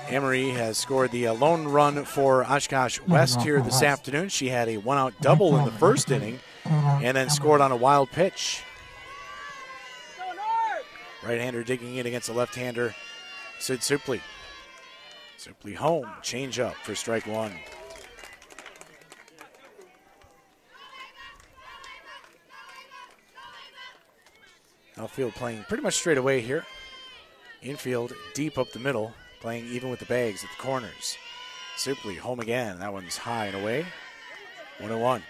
Emery 0.07 0.49
has 0.51 0.77
scored 0.77 1.11
the 1.11 1.27
uh, 1.27 1.33
lone 1.33 1.67
run 1.67 2.05
for 2.05 2.45
Oshkosh 2.45 2.99
West 3.07 3.41
here 3.41 3.59
this 3.61 3.83
afternoon. 3.83 4.29
She 4.29 4.47
had 4.47 4.69
a 4.69 4.77
one 4.77 4.97
out 4.97 5.13
double 5.19 5.57
in 5.57 5.65
the 5.65 5.71
first 5.71 6.09
inning 6.11 6.39
and 6.65 7.17
then 7.17 7.29
scored 7.29 7.59
on 7.59 7.71
a 7.71 7.75
wild 7.75 8.09
pitch. 8.11 8.63
Right 11.23 11.41
hander 11.41 11.63
digging 11.63 11.95
in 11.95 12.05
against 12.05 12.27
the 12.27 12.33
left 12.33 12.55
hander, 12.55 12.95
Sid 13.59 13.79
Supley. 13.81 14.21
Supley 15.38 15.75
home, 15.75 16.07
change 16.23 16.59
up 16.59 16.75
for 16.75 16.95
strike 16.95 17.27
one. 17.27 17.53
Outfield 24.97 25.35
playing 25.35 25.63
pretty 25.67 25.83
much 25.83 25.93
straight 25.93 26.17
away 26.17 26.41
here. 26.41 26.65
Infield 27.61 28.13
deep 28.33 28.57
up 28.57 28.71
the 28.71 28.79
middle, 28.79 29.13
playing 29.39 29.67
even 29.67 29.91
with 29.91 29.99
the 29.99 30.05
bags 30.05 30.43
at 30.43 30.49
the 30.49 30.63
corners. 30.63 31.17
Supley 31.77 32.17
home 32.17 32.39
again. 32.39 32.79
That 32.79 32.91
one's 32.91 33.17
high 33.17 33.45
and 33.47 33.57
away. 33.57 33.85
One 34.79 34.91
and 34.91 35.01
one. 35.01 35.23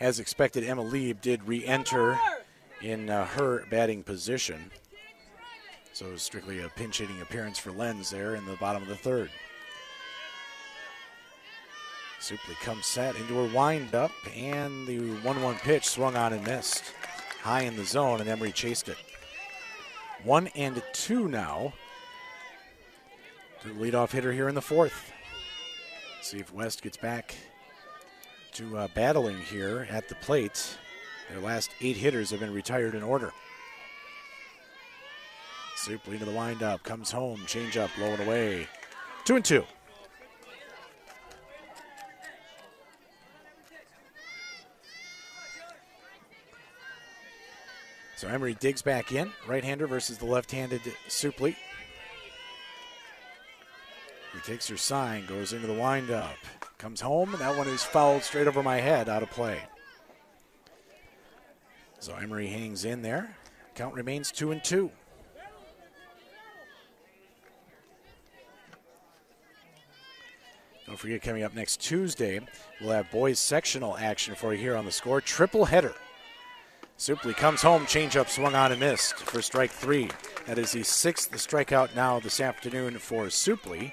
As 0.00 0.18
expected, 0.18 0.64
Emma 0.64 0.82
Lieb 0.82 1.20
did 1.20 1.46
re 1.46 1.64
enter 1.64 2.18
in 2.80 3.08
uh, 3.08 3.24
her 3.24 3.64
batting 3.70 4.02
position. 4.02 4.72
So 5.92 6.06
it 6.06 6.12
was 6.12 6.22
strictly 6.22 6.60
a 6.60 6.68
pinch 6.68 6.98
hitting 6.98 7.20
appearance 7.20 7.58
for 7.58 7.70
Lenz 7.70 8.10
there 8.10 8.34
in 8.34 8.46
the 8.46 8.56
bottom 8.56 8.82
of 8.82 8.88
the 8.88 8.96
third. 8.96 9.30
Supley 12.18 12.58
comes 12.60 12.86
set 12.86 13.16
into 13.16 13.34
her 13.34 13.54
windup, 13.54 14.12
and 14.34 14.86
the 14.86 14.98
1 14.98 15.42
1 15.42 15.54
pitch 15.56 15.86
swung 15.86 16.16
on 16.16 16.32
and 16.32 16.46
missed. 16.46 16.84
High 17.42 17.62
in 17.62 17.76
the 17.76 17.84
zone, 17.84 18.20
and 18.20 18.28
Emery 18.30 18.52
chased 18.52 18.88
it. 18.88 18.96
One 20.22 20.46
and 20.54 20.80
two 20.92 21.26
now 21.26 21.72
to 23.60 23.68
the 23.68 23.74
leadoff 23.74 24.12
hitter 24.12 24.32
here 24.32 24.48
in 24.48 24.54
the 24.54 24.62
fourth. 24.62 25.12
See 26.20 26.38
if 26.38 26.54
West 26.54 26.82
gets 26.82 26.96
back 26.96 27.34
to 28.52 28.78
uh, 28.78 28.88
battling 28.94 29.38
here 29.38 29.88
at 29.90 30.08
the 30.08 30.14
plate. 30.16 30.78
Their 31.28 31.40
last 31.40 31.70
eight 31.80 31.96
hitters 31.96 32.30
have 32.30 32.38
been 32.38 32.54
retired 32.54 32.94
in 32.94 33.02
order. 33.02 33.32
Supley 35.82 36.12
into 36.12 36.24
the 36.24 36.32
windup, 36.32 36.84
comes 36.84 37.10
home, 37.10 37.42
change 37.46 37.76
up, 37.76 37.90
low 37.98 38.06
and 38.12 38.22
away. 38.22 38.68
Two 39.24 39.34
and 39.34 39.44
two. 39.44 39.64
So 48.16 48.28
Emery 48.28 48.54
digs 48.54 48.82
back 48.82 49.10
in, 49.10 49.32
right-hander 49.48 49.88
versus 49.88 50.18
the 50.18 50.26
left-handed 50.26 50.82
Supley. 51.08 51.56
He 54.32 54.40
takes 54.44 54.68
her 54.68 54.76
sign, 54.76 55.26
goes 55.26 55.52
into 55.52 55.66
the 55.66 55.74
windup, 55.74 56.36
comes 56.78 57.00
home, 57.00 57.32
and 57.32 57.40
that 57.40 57.58
one 57.58 57.66
is 57.66 57.82
fouled 57.82 58.22
straight 58.22 58.46
over 58.46 58.62
my 58.62 58.76
head, 58.76 59.08
out 59.08 59.24
of 59.24 59.30
play. 59.30 59.60
So 61.98 62.14
Emery 62.14 62.46
hangs 62.46 62.84
in 62.84 63.02
there. 63.02 63.36
Count 63.74 63.94
remains 63.94 64.30
two 64.30 64.52
and 64.52 64.62
two. 64.62 64.92
Don't 70.92 70.98
forget, 70.98 71.22
coming 71.22 71.42
up 71.42 71.54
next 71.54 71.80
Tuesday, 71.80 72.38
we'll 72.78 72.90
have 72.90 73.10
boys 73.10 73.38
sectional 73.38 73.96
action 73.96 74.34
for 74.34 74.52
you 74.52 74.60
here 74.60 74.76
on 74.76 74.84
the 74.84 74.92
score. 74.92 75.22
Triple 75.22 75.64
header. 75.64 75.94
Supley 76.98 77.34
comes 77.34 77.62
home, 77.62 77.86
changeup 77.86 78.28
swung 78.28 78.54
on 78.54 78.72
and 78.72 78.80
missed 78.80 79.14
for 79.14 79.40
strike 79.40 79.70
three. 79.70 80.10
That 80.44 80.58
is 80.58 80.72
the 80.72 80.82
sixth 80.82 81.32
strikeout 81.32 81.96
now 81.96 82.20
this 82.20 82.42
afternoon 82.42 82.98
for 82.98 83.28
Supley. 83.28 83.92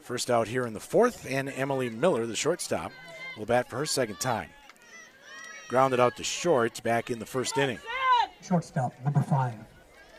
First 0.00 0.32
out 0.32 0.48
here 0.48 0.66
in 0.66 0.72
the 0.72 0.80
fourth, 0.80 1.30
and 1.30 1.48
Emily 1.48 1.90
Miller, 1.90 2.26
the 2.26 2.34
shortstop, 2.34 2.90
will 3.38 3.46
bat 3.46 3.70
for 3.70 3.76
her 3.76 3.86
second 3.86 4.18
time. 4.18 4.48
Grounded 5.68 6.00
out 6.00 6.16
to 6.16 6.24
short 6.24 6.82
back 6.82 7.08
in 7.08 7.20
the 7.20 7.24
first 7.24 7.56
inning. 7.56 7.78
Shortstop, 8.42 8.92
number 9.04 9.22
five, 9.22 9.54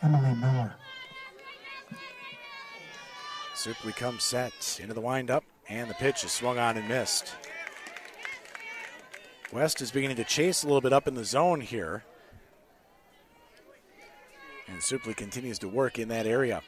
Emily 0.01 0.35
Miller. 0.35 0.73
Supley 3.65 3.95
comes 3.95 4.21
set 4.21 4.79
into 4.79 4.93
the 4.93 5.01
windup, 5.01 5.43
and 5.67 5.89
the 5.89 5.95
pitch 5.95 6.23
is 6.23 6.31
swung 6.31 6.59
on 6.59 6.77
and 6.77 6.87
missed. 6.87 7.33
West 9.51 9.81
is 9.81 9.89
beginning 9.89 10.17
to 10.17 10.23
chase 10.23 10.61
a 10.61 10.67
little 10.67 10.81
bit 10.81 10.93
up 10.93 11.07
in 11.07 11.15
the 11.15 11.25
zone 11.25 11.61
here. 11.61 12.03
And 14.67 14.77
Supley 14.77 15.15
continues 15.15 15.57
to 15.59 15.67
work 15.67 15.97
in 15.97 16.09
that 16.09 16.27
area. 16.27 16.61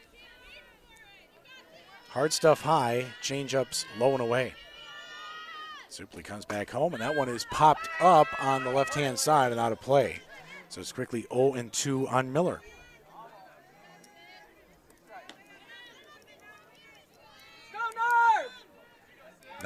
Hard 2.10 2.34
stuff 2.34 2.62
high, 2.62 3.06
changeups 3.22 3.86
low 4.00 4.14
and 4.14 4.22
away. 4.22 4.56
Supley 5.92 6.24
comes 6.24 6.46
back 6.46 6.72
home, 6.72 6.94
and 6.94 7.02
that 7.04 7.16
one 7.16 7.30
is 7.30 7.46
popped 7.52 7.90
up 8.00 8.28
on 8.44 8.64
the 8.64 8.72
left 8.72 8.96
hand 8.96 9.20
side 9.20 9.52
and 9.52 9.62
out 9.62 9.72
of 9.72 9.80
play. 9.80 10.18
So 10.70 10.82
it's 10.82 10.92
quickly 10.92 11.28
0 11.32 11.54
and 11.54 11.72
2 11.72 12.08
on 12.08 12.34
Miller. 12.34 12.60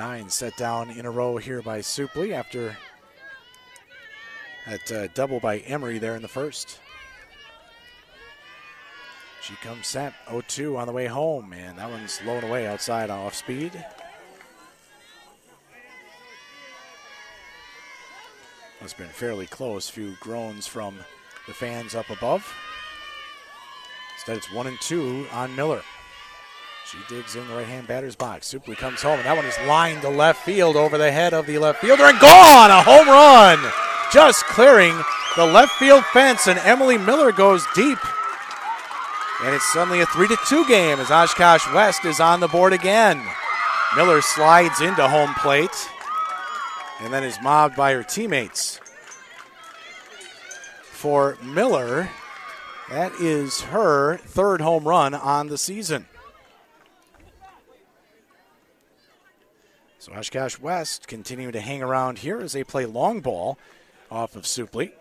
Nine 0.02 0.32
set 0.32 0.58
down 0.58 0.90
in 0.90 1.06
a 1.06 1.12
row 1.12 1.38
here 1.38 1.62
by 1.62 1.78
Supley 1.78 2.34
after 2.34 2.76
that 4.68 4.92
uh, 4.92 5.08
double 5.14 5.40
by 5.40 5.60
Emery 5.60 6.00
there 6.00 6.16
in 6.16 6.24
the 6.24 6.28
first. 6.28 6.80
She 9.44 9.54
comes 9.58 9.86
set 9.86 10.16
0 10.28 10.42
2 10.48 10.76
on 10.76 10.88
the 10.88 10.92
way 10.92 11.06
home, 11.06 11.54
and 11.54 11.78
that 11.78 11.88
one's 11.88 12.20
low 12.26 12.34
and 12.34 12.46
away 12.46 12.66
outside 12.66 13.12
off 13.12 13.36
speed. 13.36 13.74
Have 18.80 18.98
been 18.98 19.08
fairly 19.10 19.46
close. 19.46 19.88
Few 19.88 20.16
groans 20.20 20.66
from 20.66 20.98
the 21.46 21.54
fans 21.54 21.94
up 21.94 22.10
above. 22.10 22.52
Instead, 24.16 24.38
it's 24.38 24.52
1 24.52 24.66
and 24.66 24.82
2 24.82 25.28
on 25.32 25.56
Miller. 25.56 25.84
She 26.92 26.98
digs 27.08 27.38
in 27.38 27.48
the 27.48 27.54
right 27.54 27.66
hand 27.66 27.88
batter's 27.88 28.18
box. 28.18 28.54
Supley 28.54 28.76
comes 28.76 29.02
home, 29.02 29.18
and 29.18 29.26
that 29.26 29.38
one 29.38 29.46
is 29.46 29.58
lined 29.66 30.02
to 30.02 30.10
left 30.10 30.44
field 30.44 30.76
over 30.76 30.98
the 30.98 31.10
head 31.10 31.34
of 31.34 31.46
the 31.46 31.58
left 31.58 31.80
fielder 31.80 32.04
and 32.04 32.20
gone! 32.20 32.70
A 32.70 32.84
home 32.84 33.08
run! 33.08 33.58
Just 34.12 34.44
clearing 34.48 35.02
the 35.38 35.46
left 35.46 35.72
field 35.80 36.04
fence, 36.08 36.48
and 36.48 36.60
Emily 36.60 36.98
Miller 36.98 37.32
goes 37.32 37.66
deep. 37.76 37.98
And 39.42 39.56
it's 39.56 39.72
suddenly 39.72 40.02
a 40.02 40.06
3 40.08 40.28
to 40.28 40.38
2 40.46 40.68
game 40.68 41.00
as 41.00 41.10
Oshkosh 41.10 41.66
West 41.74 42.04
is 42.04 42.20
on 42.20 42.42
the 42.42 42.50
board 42.50 42.74
again. 42.74 43.26
Miller 43.96 44.20
slides 44.20 44.82
into 44.82 45.08
home 45.08 45.34
plate 45.36 45.90
and 47.00 47.14
then 47.14 47.24
is 47.24 47.42
mobbed 47.42 47.78
by 47.78 47.94
her 47.94 48.04
teammates. 48.04 48.82
For 50.84 51.38
Miller, 51.42 52.10
that 52.90 53.14
is 53.14 53.62
her 53.62 54.18
third 54.18 54.60
home 54.60 54.84
run 54.84 55.14
on 55.14 55.48
the 55.48 55.58
season. 55.58 56.08
So 60.02 60.14
Oshkosh 60.14 60.58
West 60.58 61.08
continuing 61.08 61.52
to 61.52 61.62
hang 61.62 61.84
around 61.84 62.18
here 62.18 62.42
as 62.42 62.54
they 62.54 62.64
play 62.64 62.88
long 62.88 63.22
ball 63.22 63.60
off 64.10 64.36
of 64.36 64.46
Supley. 64.46 64.94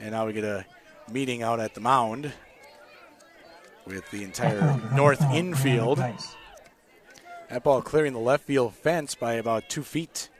And 0.00 0.12
now 0.12 0.26
we 0.26 0.32
get 0.32 0.44
a 0.44 0.64
meeting 1.12 1.42
out 1.42 1.60
at 1.60 1.74
the 1.74 1.82
mound 1.82 2.32
with 3.84 4.10
the 4.10 4.24
entire 4.24 4.80
north 4.94 5.20
infield. 5.30 5.98
That 7.50 7.64
ball 7.64 7.82
clearing 7.82 8.14
the 8.14 8.18
left 8.18 8.44
field 8.44 8.72
fence 8.72 9.14
by 9.14 9.34
about 9.34 9.68
two 9.68 9.82
feet. 9.82 10.30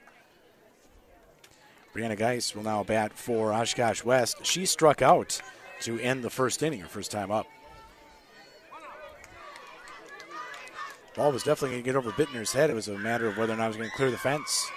Brianna 1.94 2.16
Geis 2.16 2.56
will 2.56 2.62
now 2.62 2.84
bat 2.84 3.12
for 3.12 3.52
Oshkosh 3.52 4.02
West. 4.02 4.46
She 4.46 4.64
struck 4.64 5.02
out 5.02 5.42
to 5.82 6.00
end 6.00 6.24
the 6.24 6.30
first 6.30 6.62
inning, 6.62 6.80
her 6.80 6.88
first 6.88 7.10
time 7.10 7.30
up. 7.30 7.46
Ball 11.16 11.32
was 11.32 11.42
definitely 11.42 11.70
going 11.70 11.82
to 11.82 11.86
get 11.86 11.96
over 11.96 12.10
Bittner's 12.12 12.52
head. 12.52 12.68
It 12.68 12.74
was 12.74 12.88
a 12.88 12.98
matter 12.98 13.26
of 13.26 13.38
whether 13.38 13.54
or 13.54 13.56
not 13.56 13.64
it 13.64 13.68
was 13.68 13.76
going 13.78 13.88
to 13.88 13.96
clear 13.96 14.10
the 14.10 14.18
fence. 14.18 14.70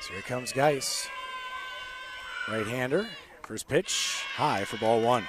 So 0.00 0.12
here 0.12 0.22
comes 0.22 0.52
Geis. 0.52 1.08
Right 2.48 2.66
hander. 2.66 3.08
First 3.42 3.66
pitch, 3.68 4.22
high 4.36 4.64
for 4.64 4.76
ball 4.76 5.00
one. 5.00 5.24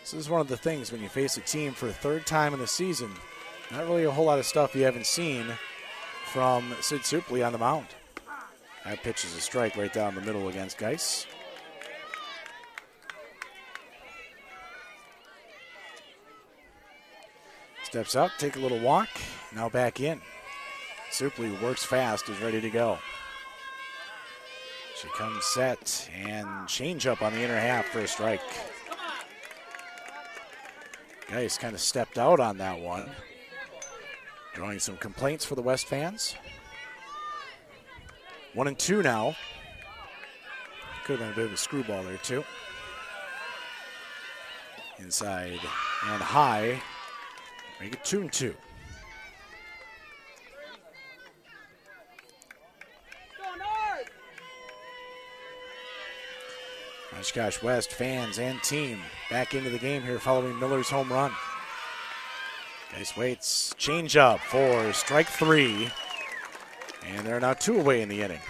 This 0.00 0.14
is 0.14 0.30
one 0.30 0.40
of 0.40 0.48
the 0.48 0.56
things 0.56 0.90
when 0.90 1.00
you 1.00 1.08
face 1.08 1.36
a 1.36 1.40
team 1.40 1.72
for 1.72 1.88
a 1.88 1.92
third 1.92 2.26
time 2.26 2.54
in 2.54 2.60
the 2.60 2.66
season. 2.66 3.10
Not 3.72 3.86
really 3.86 4.04
a 4.04 4.10
whole 4.10 4.26
lot 4.26 4.38
of 4.38 4.46
stuff 4.46 4.74
you 4.74 4.82
haven't 4.82 5.06
seen 5.06 5.46
from 6.26 6.74
Sid 6.80 7.00
Supley 7.02 7.44
on 7.44 7.52
the 7.52 7.58
mound. 7.58 7.86
That 8.86 9.02
pitch 9.02 9.24
is 9.24 9.34
a 9.34 9.40
strike 9.40 9.76
right 9.76 9.92
down 9.92 10.14
the 10.14 10.20
middle 10.20 10.46
against 10.46 10.78
Geis. 10.78 11.26
Steps 17.82 18.14
up, 18.14 18.30
take 18.38 18.54
a 18.54 18.60
little 18.60 18.78
walk, 18.78 19.08
now 19.52 19.68
back 19.68 19.98
in. 19.98 20.20
Supley 21.10 21.60
works 21.60 21.84
fast, 21.84 22.28
is 22.28 22.40
ready 22.40 22.60
to 22.60 22.70
go. 22.70 22.98
She 25.00 25.08
comes 25.08 25.44
set 25.46 26.08
and 26.14 26.68
change 26.68 27.08
up 27.08 27.22
on 27.22 27.32
the 27.32 27.42
inner 27.42 27.58
half 27.58 27.86
for 27.86 27.98
a 27.98 28.06
strike. 28.06 28.40
Geis 31.28 31.58
kind 31.58 31.74
of 31.74 31.80
stepped 31.80 32.18
out 32.18 32.38
on 32.38 32.58
that 32.58 32.78
one. 32.78 33.10
Drawing 34.54 34.78
some 34.78 34.96
complaints 34.96 35.44
for 35.44 35.56
the 35.56 35.62
West 35.62 35.88
fans. 35.88 36.36
One 38.56 38.68
and 38.68 38.78
two 38.78 39.02
now. 39.02 39.36
Could 41.04 41.20
have 41.20 41.28
been 41.28 41.32
a 41.32 41.36
bit 41.36 41.44
of 41.44 41.52
a 41.52 41.56
screwball 41.58 42.02
there, 42.02 42.16
too. 42.16 42.42
Inside 44.98 45.60
and 46.06 46.22
high. 46.22 46.80
Make 47.78 47.92
it 47.92 48.02
two 48.02 48.22
and 48.22 48.32
two. 48.32 48.54
Oshkosh 57.18 57.62
West 57.62 57.92
fans 57.92 58.38
and 58.38 58.62
team 58.62 59.00
back 59.30 59.54
into 59.54 59.68
the 59.68 59.78
game 59.78 60.02
here 60.02 60.18
following 60.18 60.58
Miller's 60.58 60.88
home 60.88 61.12
run. 61.12 61.32
Geis 62.94 63.14
waits, 63.18 63.74
change 63.76 64.16
up 64.16 64.40
for 64.40 64.94
strike 64.94 65.28
three. 65.28 65.90
And 67.06 67.26
they're 67.26 67.40
now 67.40 67.54
two 67.54 67.78
away 67.78 68.02
in 68.02 68.08
the 68.08 68.22
inning. 68.22 68.40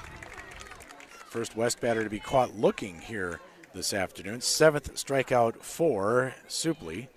First 1.29 1.57
West 1.57 1.81
batter 1.81 2.03
to 2.03 2.11
be 2.11 2.21
caught 2.21 2.57
looking 2.57 2.99
here 3.01 3.41
this 3.75 3.93
afternoon. 3.93 4.41
Seventh 4.41 4.95
strikeout 4.95 5.63
for 5.63 6.35
Supley. 6.49 7.09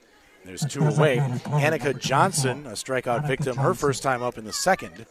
There's 0.44 0.66
two 0.66 0.86
away. 0.86 1.18
Annika 1.18 1.98
Johnson, 1.98 2.66
a 2.66 2.72
strikeout 2.72 3.28
victim, 3.28 3.58
her 3.58 3.74
first 3.74 4.04
time 4.04 4.24
up 4.24 4.38
in 4.38 4.46
the 4.46 4.54
second, 4.54 5.06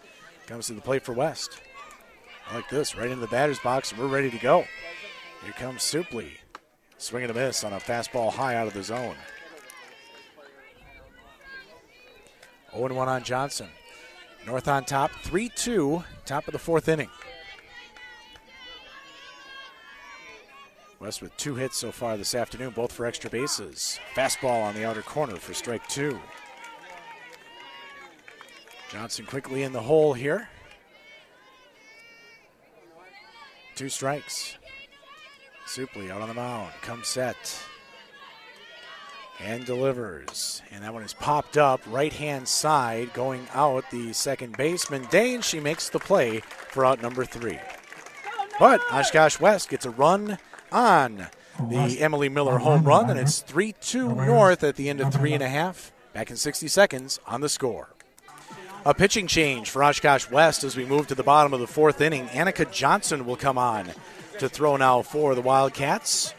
comes 0.46 0.66
to 0.66 0.74
the 0.74 0.80
plate 0.80 1.04
for 1.04 1.12
West. 1.12 1.60
Like 2.52 2.68
this, 2.68 2.96
right 2.96 3.08
into 3.08 3.20
the 3.20 3.26
batter's 3.28 3.58
box, 3.60 3.92
and 3.92 4.00
we're 4.00 4.08
ready 4.08 4.30
to 4.30 4.38
go. 4.38 4.64
Here 5.44 5.52
comes 5.52 5.82
Supley. 5.82 6.38
Swing 6.96 7.22
and 7.22 7.30
a 7.30 7.34
miss 7.34 7.62
on 7.62 7.72
a 7.72 7.76
fastball 7.78 8.32
high 8.32 8.56
out 8.56 8.66
of 8.66 8.74
the 8.74 8.82
zone. 8.82 9.16
0 12.74 12.94
1 12.94 13.08
on 13.08 13.22
Johnson. 13.22 13.68
North 14.48 14.66
on 14.66 14.82
top, 14.86 15.10
3 15.24 15.50
2, 15.50 16.02
top 16.24 16.48
of 16.48 16.52
the 16.52 16.58
fourth 16.58 16.88
inning. 16.88 17.10
West 20.98 21.20
with 21.20 21.36
two 21.36 21.54
hits 21.54 21.76
so 21.76 21.92
far 21.92 22.16
this 22.16 22.34
afternoon, 22.34 22.70
both 22.70 22.90
for 22.90 23.04
extra 23.04 23.28
bases. 23.28 24.00
Fastball 24.14 24.64
on 24.64 24.74
the 24.74 24.86
outer 24.86 25.02
corner 25.02 25.36
for 25.36 25.52
strike 25.52 25.86
two. 25.86 26.18
Johnson 28.90 29.26
quickly 29.26 29.64
in 29.64 29.74
the 29.74 29.82
hole 29.82 30.14
here. 30.14 30.48
Two 33.76 33.90
strikes. 33.90 34.56
Supley 35.66 36.10
out 36.10 36.22
on 36.22 36.28
the 36.28 36.34
mound. 36.34 36.72
Comes 36.80 37.06
set. 37.06 37.67
And 39.40 39.64
delivers. 39.64 40.62
And 40.72 40.82
that 40.82 40.92
one 40.92 41.04
is 41.04 41.14
popped 41.14 41.56
up 41.56 41.80
right 41.86 42.12
hand 42.12 42.48
side, 42.48 43.12
going 43.12 43.46
out 43.54 43.88
the 43.90 44.12
second 44.12 44.56
baseman. 44.56 45.06
Dane, 45.10 45.42
she 45.42 45.60
makes 45.60 45.88
the 45.88 46.00
play 46.00 46.40
for 46.70 46.84
out 46.84 47.00
number 47.00 47.24
three. 47.24 47.58
But 48.58 48.80
Oshkosh 48.92 49.38
West 49.38 49.68
gets 49.68 49.86
a 49.86 49.90
run 49.90 50.38
on 50.72 51.28
the 51.68 52.00
Emily 52.00 52.28
Miller 52.28 52.58
home 52.58 52.84
run, 52.84 53.10
and 53.10 53.18
it's 53.18 53.40
3 53.40 53.74
2 53.80 54.14
North 54.14 54.64
at 54.64 54.76
the 54.76 54.88
end 54.88 55.00
of 55.00 55.12
three 55.12 55.32
and 55.32 55.42
a 55.42 55.48
half. 55.48 55.92
Back 56.12 56.30
in 56.30 56.36
60 56.36 56.66
seconds 56.68 57.20
on 57.26 57.40
the 57.40 57.48
score. 57.48 57.90
A 58.84 58.94
pitching 58.94 59.26
change 59.26 59.70
for 59.70 59.84
Oshkosh 59.84 60.30
West 60.30 60.64
as 60.64 60.76
we 60.76 60.84
move 60.84 61.06
to 61.08 61.14
the 61.14 61.22
bottom 61.22 61.52
of 61.52 61.60
the 61.60 61.66
fourth 61.66 62.00
inning. 62.00 62.26
Annika 62.28 62.70
Johnson 62.72 63.26
will 63.26 63.36
come 63.36 63.58
on 63.58 63.90
to 64.38 64.48
throw 64.48 64.76
now 64.76 65.02
for 65.02 65.34
the 65.34 65.40
Wildcats. 65.40 66.32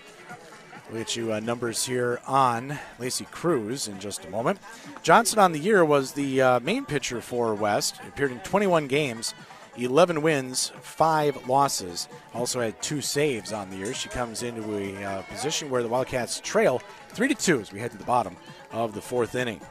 We'll 0.90 0.98
get 0.98 1.16
you 1.16 1.34
uh, 1.34 1.40
numbers 1.40 1.86
here 1.86 2.20
on 2.26 2.80
Lacey 2.98 3.26
Cruz 3.26 3.88
in 3.88 4.00
just 4.00 4.26
a 4.26 4.30
moment. 4.32 4.58
Johnson 5.04 5.38
on 5.38 5.52
the 5.52 5.60
year 5.60 5.86
was 5.86 6.14
the 6.14 6.42
uh, 6.42 6.60
main 6.62 6.84
pitcher 6.84 7.22
for 7.22 7.54
West. 7.54 8.00
Appeared 8.08 8.32
in 8.32 8.40
21 8.40 8.88
games, 8.88 9.36
11 9.78 10.24
wins, 10.24 10.72
5 10.82 11.48
losses. 11.48 12.08
Also 12.34 12.60
had 12.60 12.82
two 12.82 13.02
saves 13.02 13.54
on 13.54 13.70
the 13.70 13.78
year. 13.78 13.94
She 13.94 14.10
comes 14.10 14.42
into 14.42 14.76
a 14.76 15.04
uh, 15.04 15.22
position 15.24 15.70
where 15.70 15.84
the 15.84 15.90
Wildcats 15.90 16.40
trail 16.40 16.82
3 17.10 17.28
to 17.28 17.36
2 17.36 17.62
as 17.62 17.72
we 17.72 17.80
head 17.80 17.92
to 17.92 17.98
the 17.98 18.04
bottom 18.04 18.36
of 18.72 18.96
the 18.96 19.02
fourth 19.02 19.36
inning. 19.36 19.62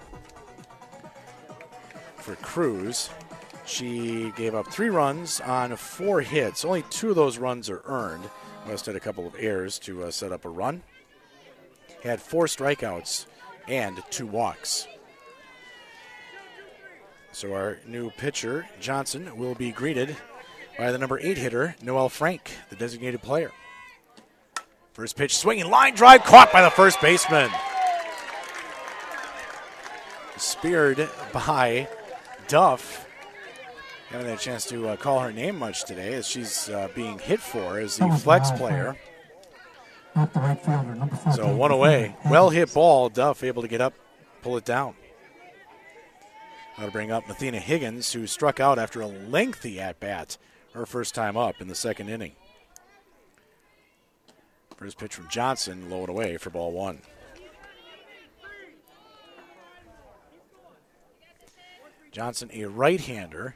For 2.19 2.37
Cruz, 2.37 3.11
she 3.67 4.33
gave 4.37 4.55
up 4.55 4.69
three 4.69 4.89
runs 4.89 5.41
on 5.41 5.75
four 5.75 6.21
hits. 6.21 6.65
Only 6.65 6.83
two 6.91 7.11
of 7.11 7.17
those 7.17 7.39
runs 7.39 7.69
are 7.69 7.83
earned. 7.87 8.31
West 8.69 8.87
had 8.87 8.95
a 8.95 9.01
couple 9.01 9.27
of 9.27 9.35
errors 9.39 9.81
to 9.81 10.05
uh, 10.05 10.11
set 10.13 10.31
up 10.31 10.45
a 10.45 10.49
run. 10.49 10.83
Had 12.03 12.21
four 12.21 12.47
strikeouts 12.47 13.27
and 13.67 14.03
two 14.11 14.27
walks. 14.27 14.87
So 17.33 17.53
our 17.55 17.79
new 17.87 18.11
pitcher, 18.11 18.69
Johnson, 18.81 19.37
will 19.37 19.55
be 19.55 19.71
greeted 19.71 20.17
by 20.79 20.91
the 20.91 20.99
number 20.99 21.21
eight 21.21 21.39
hitter, 21.39 21.75
Noel 21.83 22.09
Frank, 22.09 22.53
the 22.71 22.77
designated 22.77 23.23
player. 23.23 23.51
First 24.93 25.17
pitch 25.17 25.37
swinging, 25.37 25.71
line 25.71 25.95
drive 25.95 26.25
caught 26.25 26.53
by 26.53 26.63
the 26.63 26.71
first 26.71 27.01
baseman. 27.01 27.51
Speared 30.37 31.09
by 31.33 31.89
Duff. 32.49 33.07
Haven't 34.09 34.27
had 34.27 34.39
a 34.39 34.41
chance 34.41 34.65
to 34.67 34.89
uh, 34.89 34.97
call 34.97 35.21
her 35.21 35.33
name 35.33 35.59
much 35.59 35.85
today 35.85 36.15
as 36.15 36.27
she's 36.27 36.69
uh, 36.71 36.89
being 36.95 37.19
hit 37.19 37.41
for 37.41 37.79
as 37.79 37.99
the 37.99 38.09
flex 38.09 38.51
player. 38.53 38.97
Not 40.19 40.35
the 40.35 40.41
right 40.41 40.61
fielder, 40.61 40.97
number 40.97 41.15
14. 41.15 41.33
So 41.35 41.55
one 41.55 41.71
away. 41.71 42.17
Well 42.29 42.51
hit 42.51 42.75
ball. 42.75 43.09
Duff 43.09 43.45
able 43.45 43.63
to 43.63 43.69
get 43.69 43.81
up, 43.81 43.95
pull 44.43 44.57
it 44.57 44.65
down. 44.65 44.95
That'll 46.77 46.91
bring 46.91 47.13
up 47.13 47.29
Mathena 47.29 47.61
Higgins, 47.61 48.13
who 48.13 48.27
struck 48.27 48.59
out 48.59 48.81
after 48.81 49.01
a 49.01 49.07
lengthy 49.07 49.79
at 49.79 50.01
bat, 50.01 50.37
her 50.75 50.87
first 50.87 51.15
time 51.15 51.37
up 51.37 51.61
in 51.61 51.69
the 51.69 51.75
second 51.77 52.09
inning. 52.09 52.33
First 54.77 54.99
pitch 54.99 55.15
from 55.15 55.29
Johnson, 55.29 55.89
low 55.89 56.01
and 56.01 56.09
away 56.09 56.37
for 56.37 56.51
ball 56.51 56.73
one. 56.73 56.99
Johnson, 62.11 62.51
a 62.53 62.65
right 62.65 63.01
hander. 63.01 63.55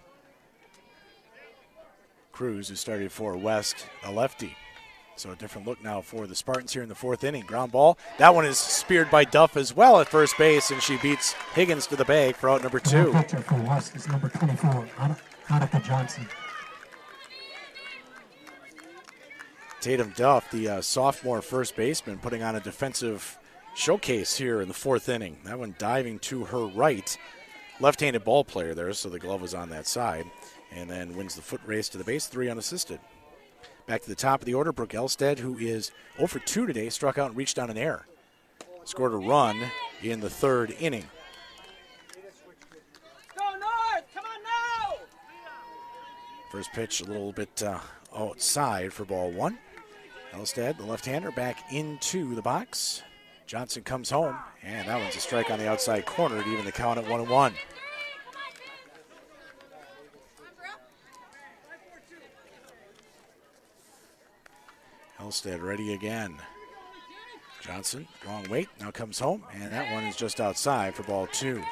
Cruz, 2.30 2.68
who 2.68 2.76
started 2.76 3.10
for 3.10 3.36
West, 3.36 3.84
a 4.04 4.12
lefty. 4.12 4.56
So 5.16 5.30
a 5.30 5.36
different 5.36 5.66
look 5.66 5.82
now 5.82 6.00
for 6.00 6.26
the 6.26 6.34
Spartans 6.34 6.72
here 6.72 6.82
in 6.82 6.88
the 6.88 6.94
fourth 6.94 7.22
inning. 7.22 7.44
Ground 7.44 7.70
ball. 7.70 7.98
That 8.18 8.34
one 8.34 8.44
is 8.46 8.58
speared 8.58 9.10
by 9.10 9.24
Duff 9.24 9.56
as 9.56 9.74
well 9.76 10.00
at 10.00 10.08
first 10.08 10.36
base, 10.38 10.70
and 10.70 10.82
she 10.82 10.96
beats 10.96 11.32
Higgins 11.54 11.86
to 11.88 11.96
the 11.96 12.04
bag 12.04 12.34
for 12.34 12.48
out 12.48 12.62
number 12.62 12.80
two. 12.80 13.12
pitcher 13.12 13.38
for 13.40 13.56
West 13.62 13.94
is 13.94 14.08
number 14.08 14.28
24, 14.28 14.88
Anna- 14.98 15.16
Annika 15.48 15.84
Johnson. 15.84 16.26
Tatum 19.80 20.12
Duff, 20.16 20.50
the 20.50 20.68
uh, 20.68 20.80
sophomore 20.80 21.42
first 21.42 21.74
baseman, 21.76 22.18
putting 22.18 22.42
on 22.42 22.54
a 22.56 22.60
defensive 22.60 23.38
showcase 23.74 24.36
here 24.36 24.60
in 24.60 24.68
the 24.68 24.74
fourth 24.74 25.08
inning. 25.08 25.38
That 25.44 25.58
one 25.58 25.74
diving 25.78 26.20
to 26.20 26.44
her 26.44 26.66
right. 26.66 27.16
Left 27.80 28.00
handed 28.00 28.24
ball 28.24 28.44
player 28.44 28.74
there, 28.74 28.92
so 28.92 29.08
the 29.08 29.18
glove 29.18 29.42
was 29.42 29.54
on 29.54 29.70
that 29.70 29.86
side. 29.86 30.24
And 30.70 30.88
then 30.88 31.16
wins 31.16 31.34
the 31.34 31.42
foot 31.42 31.60
race 31.66 31.88
to 31.90 31.98
the 31.98 32.04
base, 32.04 32.26
three 32.26 32.48
unassisted. 32.48 33.00
Back 33.86 34.02
to 34.02 34.08
the 34.08 34.14
top 34.14 34.40
of 34.40 34.46
the 34.46 34.54
order, 34.54 34.72
Brooke 34.72 34.90
Elstad, 34.90 35.38
who 35.38 35.58
is 35.58 35.90
0 36.16 36.28
for 36.28 36.38
2 36.38 36.66
today, 36.66 36.88
struck 36.88 37.18
out 37.18 37.28
and 37.28 37.36
reached 37.36 37.58
on 37.58 37.68
an 37.68 37.76
error. 37.76 38.06
Scored 38.84 39.12
a 39.12 39.16
run 39.16 39.60
in 40.02 40.20
the 40.20 40.30
third 40.30 40.74
inning. 40.78 41.04
Go 43.36 43.44
North! 43.50 44.04
Come 44.14 44.24
on 44.24 44.42
now! 44.42 44.94
First 46.50 46.72
pitch 46.72 47.00
a 47.00 47.04
little 47.04 47.32
bit 47.32 47.62
uh, 47.62 47.80
outside 48.16 48.92
for 48.92 49.04
ball 49.04 49.30
one. 49.30 49.58
Elstad, 50.32 50.78
the 50.78 50.84
left 50.84 51.04
hander, 51.04 51.30
back 51.32 51.72
into 51.72 52.34
the 52.34 52.42
box. 52.42 53.02
Johnson 53.46 53.82
comes 53.82 54.10
home, 54.10 54.36
and 54.62 54.88
that 54.88 54.98
one's 54.98 55.16
a 55.16 55.20
strike 55.20 55.50
on 55.50 55.58
the 55.58 55.68
outside 55.68 56.06
corner 56.06 56.42
to 56.42 56.48
even 56.48 56.64
the 56.64 56.72
count 56.72 56.98
at 56.98 57.08
one 57.08 57.20
and 57.20 57.28
one. 57.28 57.52
Elstead 65.22 65.62
ready 65.62 65.94
again. 65.94 66.34
Johnson, 67.60 68.08
long 68.26 68.44
wait, 68.50 68.68
now 68.80 68.90
comes 68.90 69.20
home, 69.20 69.44
and 69.54 69.72
that 69.72 69.92
one 69.92 70.02
is 70.02 70.16
just 70.16 70.40
outside 70.40 70.96
for 70.96 71.04
ball 71.04 71.28
two. 71.28 71.62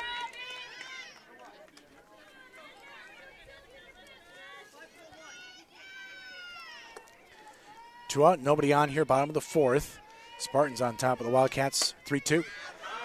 Two 8.09 8.25
out, 8.25 8.41
nobody 8.41 8.73
on 8.73 8.89
here, 8.89 9.05
bottom 9.05 9.31
of 9.31 9.35
the 9.35 9.41
fourth. 9.41 9.99
Spartans 10.39 10.81
on 10.81 10.97
top 10.97 11.19
of 11.19 11.27
the 11.27 11.33
Wildcats, 11.33 11.95
3 12.07 12.21
2. 12.21 12.45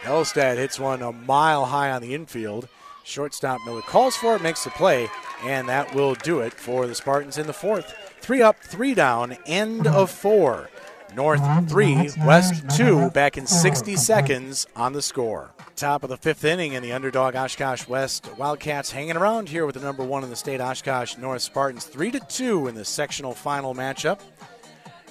Elstad 0.04 0.58
hits 0.58 0.80
one 0.80 1.02
a 1.02 1.12
mile 1.12 1.66
high 1.66 1.92
on 1.92 2.02
the 2.02 2.14
infield. 2.14 2.68
Shortstop 3.04 3.62
Miller 3.66 3.82
calls 3.82 4.16
for 4.16 4.36
it, 4.36 4.44
makes 4.44 4.64
the 4.64 4.70
play, 4.72 5.10
and 5.44 5.68
that 5.70 5.94
will 5.96 6.14
do 6.16 6.40
it 6.40 6.54
for 6.54 6.86
the 6.86 6.96
Spartans 6.96 7.38
in 7.38 7.48
the 7.48 7.54
fourth. 7.54 8.05
Three 8.26 8.42
up, 8.42 8.60
three 8.60 8.96
down, 8.96 9.38
end 9.46 9.86
of 9.86 10.10
four. 10.10 10.72
North 11.16 11.70
three, 11.70 12.10
West 12.26 12.68
two, 12.76 13.12
back 13.12 13.38
in 13.38 13.46
60 13.46 13.96
seconds 13.98 14.66
on 14.76 14.94
the 14.94 15.02
score. 15.04 15.54
Top 15.76 16.02
of 16.02 16.10
the 16.10 16.18
fifth 16.18 16.44
inning, 16.44 16.74
and 16.74 16.84
the 16.84 16.92
underdog 16.92 17.36
Oshkosh 17.36 17.88
West 17.88 18.28
Wildcats 18.36 18.90
hanging 18.90 19.16
around 19.16 19.48
here 19.48 19.68
with 19.68 19.76
the 19.76 19.82
number 19.82 20.04
one 20.04 20.24
in 20.24 20.32
the 20.32 20.36
state, 20.36 20.60
Oshkosh 20.60 21.18
North 21.18 21.44
Spartans, 21.44 21.86
three 21.86 22.10
to 22.10 22.20
two 22.22 22.68
in 22.68 22.74
the 22.74 22.84
sectional 22.84 23.36
final 23.36 23.76
matchup. 23.76 24.20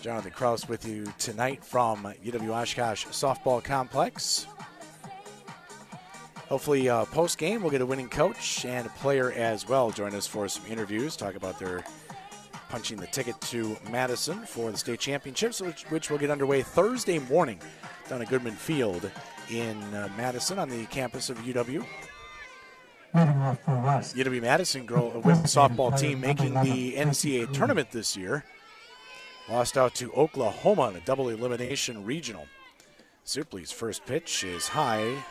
Jonathan 0.00 0.32
Kraus 0.32 0.68
with 0.68 0.84
you 0.84 1.06
tonight 1.16 1.64
from 1.64 2.02
UW 2.24 2.50
Oshkosh 2.50 3.06
Softball 3.06 3.62
Complex. 3.62 4.48
Hopefully, 6.48 6.88
uh, 6.88 7.04
post 7.04 7.38
game, 7.38 7.62
we'll 7.62 7.70
get 7.70 7.80
a 7.80 7.86
winning 7.86 8.08
coach 8.08 8.64
and 8.64 8.88
a 8.88 8.90
player 8.90 9.30
as 9.30 9.68
well 9.68 9.92
join 9.92 10.16
us 10.16 10.26
for 10.26 10.48
some 10.48 10.66
interviews, 10.66 11.14
talk 11.14 11.36
about 11.36 11.60
their 11.60 11.84
punching 12.68 12.98
the 12.98 13.06
ticket 13.06 13.40
to 13.42 13.76
Madison 13.90 14.40
for 14.46 14.70
the 14.70 14.76
state 14.76 15.00
championships, 15.00 15.60
which, 15.60 15.84
which 15.90 16.10
will 16.10 16.18
get 16.18 16.30
underway 16.30 16.62
Thursday 16.62 17.18
morning 17.18 17.58
down 18.08 18.22
at 18.22 18.28
Goodman 18.28 18.54
Field 18.54 19.10
in 19.50 19.76
uh, 19.94 20.08
Madison 20.16 20.58
on 20.58 20.68
the 20.68 20.86
campus 20.86 21.30
of 21.30 21.38
UW. 21.38 21.84
UW 23.14 24.42
Madison 24.42 24.86
girl, 24.86 25.10
women's 25.10 25.54
softball 25.54 25.96
team 25.98 26.20
making 26.20 26.54
the 26.62 26.94
NCAA 26.94 27.52
tournament 27.52 27.90
this 27.92 28.16
year. 28.16 28.44
Lost 29.48 29.76
out 29.76 29.94
to 29.96 30.12
Oklahoma 30.12 30.88
in 30.88 30.96
a 30.96 31.00
double 31.00 31.28
elimination 31.28 32.04
regional. 32.04 32.46
Supley's 33.24 33.70
first 33.70 34.04
pitch 34.06 34.42
is 34.42 34.68
high 34.68 35.22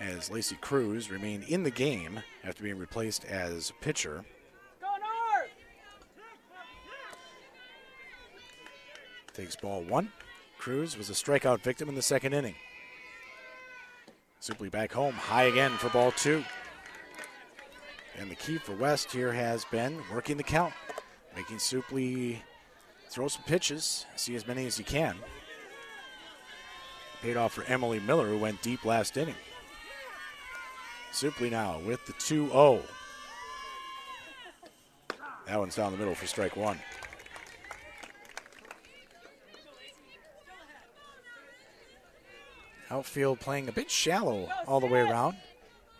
as 0.00 0.30
Lacey 0.30 0.56
Cruz 0.60 1.10
remained 1.10 1.44
in 1.44 1.62
the 1.62 1.70
game 1.70 2.20
after 2.44 2.62
being 2.62 2.78
replaced 2.78 3.24
as 3.24 3.72
pitcher. 3.80 4.24
Go 4.80 4.88
North! 4.88 5.50
Takes 9.34 9.56
ball 9.56 9.82
one. 9.82 10.12
Cruz 10.58 10.96
was 10.96 11.08
a 11.08 11.14
strikeout 11.14 11.62
victim 11.62 11.88
in 11.88 11.94
the 11.94 12.02
second 12.02 12.34
inning. 12.34 12.54
Supley 14.40 14.70
back 14.70 14.92
home, 14.92 15.14
high 15.14 15.44
again 15.44 15.70
for 15.72 15.88
ball 15.88 16.12
two. 16.12 16.44
And 18.18 18.30
the 18.30 18.34
key 18.34 18.58
for 18.58 18.74
West 18.74 19.10
here 19.10 19.32
has 19.32 19.64
been 19.66 19.98
working 20.12 20.36
the 20.36 20.42
count, 20.42 20.74
making 21.34 21.56
Supley 21.56 22.38
throw 23.08 23.28
some 23.28 23.42
pitches, 23.44 24.04
see 24.16 24.34
as 24.34 24.46
many 24.46 24.66
as 24.66 24.76
he 24.76 24.84
can. 24.84 25.16
Paid 27.22 27.36
off 27.36 27.52
for 27.52 27.64
Emily 27.64 28.00
Miller, 28.00 28.28
who 28.28 28.38
went 28.38 28.60
deep 28.62 28.84
last 28.84 29.16
inning. 29.16 29.36
Supley 31.12 31.50
now 31.50 31.78
with 31.86 32.04
the 32.06 32.12
2 32.14 32.48
0. 32.48 32.82
That 35.46 35.58
one's 35.58 35.76
down 35.76 35.92
the 35.92 35.98
middle 35.98 36.14
for 36.14 36.26
strike 36.26 36.56
one. 36.56 36.78
Outfield 42.92 43.40
playing 43.40 43.68
a 43.70 43.72
bit 43.72 43.90
shallow 43.90 44.50
all 44.66 44.78
the 44.78 44.86
way 44.86 45.00
around. 45.00 45.38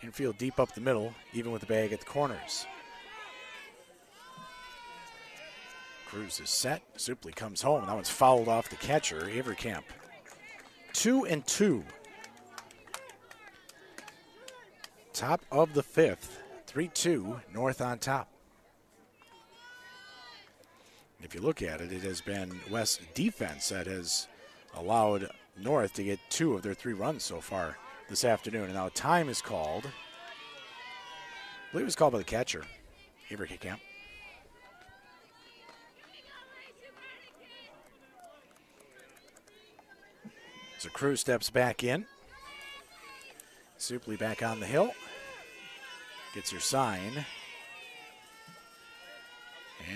Infield 0.02 0.36
deep 0.36 0.60
up 0.60 0.74
the 0.74 0.80
middle, 0.82 1.14
even 1.32 1.50
with 1.50 1.62
the 1.62 1.66
bag 1.66 1.90
at 1.90 2.00
the 2.00 2.04
corners. 2.06 2.66
Cruz 6.04 6.38
is 6.38 6.50
set. 6.50 6.82
Supley 6.98 7.34
comes 7.34 7.62
home. 7.62 7.86
That 7.86 7.94
one's 7.94 8.10
fouled 8.10 8.48
off 8.48 8.68
the 8.68 8.76
catcher, 8.76 9.22
Averkamp. 9.22 9.84
Two 10.92 11.24
and 11.24 11.46
two. 11.46 11.82
Top 15.14 15.40
of 15.50 15.72
the 15.72 15.82
fifth. 15.82 16.40
3 16.66 16.88
2, 16.88 17.40
North 17.54 17.80
on 17.80 17.98
top. 17.98 18.28
If 21.22 21.34
you 21.34 21.40
look 21.40 21.62
at 21.62 21.80
it, 21.80 21.90
it 21.90 22.02
has 22.02 22.20
been 22.20 22.60
West 22.70 23.00
defense 23.14 23.70
that 23.70 23.86
has 23.86 24.28
allowed 24.74 25.30
North 25.56 25.94
to 25.94 26.04
get 26.04 26.18
two 26.30 26.54
of 26.54 26.62
their 26.62 26.74
three 26.74 26.92
runs 26.92 27.22
so 27.22 27.40
far 27.40 27.76
this 28.08 28.24
afternoon. 28.24 28.64
And 28.64 28.74
now 28.74 28.88
time 28.94 29.28
is 29.28 29.42
called. 29.42 29.86
I 29.86 29.90
believe 31.72 31.84
it 31.84 31.86
was 31.86 31.96
called 31.96 32.12
by 32.12 32.18
the 32.18 32.24
catcher, 32.24 32.64
Averkamp. 33.30 33.78
So 40.78 40.88
Cruz 40.90 41.20
steps 41.20 41.48
back 41.48 41.84
in. 41.84 42.06
Supley 43.78 44.18
back 44.18 44.42
on 44.42 44.58
the 44.58 44.66
hill. 44.66 44.90
Gets 46.34 46.50
her 46.50 46.60
sign. 46.60 47.24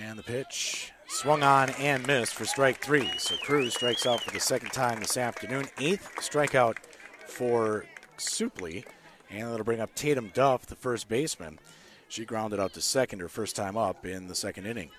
And 0.01 0.17
the 0.17 0.23
pitch 0.23 0.93
swung 1.07 1.43
on 1.43 1.69
and 1.71 2.05
missed 2.05 2.35
for 2.35 2.45
strike 2.45 2.83
three. 2.83 3.09
So 3.17 3.35
Cruz 3.37 3.73
strikes 3.73 4.05
out 4.05 4.21
for 4.21 4.31
the 4.31 4.39
second 4.39 4.71
time 4.71 4.99
this 4.99 5.17
afternoon. 5.17 5.67
Eighth 5.79 6.11
strikeout 6.19 6.77
for 7.25 7.85
Supley. 8.17 8.85
And 9.29 9.49
that'll 9.49 9.65
bring 9.65 9.81
up 9.81 9.93
Tatum 9.95 10.31
Duff, 10.33 10.65
the 10.65 10.75
first 10.75 11.09
baseman. 11.09 11.59
She 12.07 12.23
grounded 12.23 12.59
out 12.59 12.73
to 12.73 12.81
second 12.81 13.19
her 13.19 13.27
first 13.27 13.55
time 13.55 13.75
up 13.75 14.05
in 14.05 14.27
the 14.27 14.35
second 14.35 14.65
inning. 14.65 14.89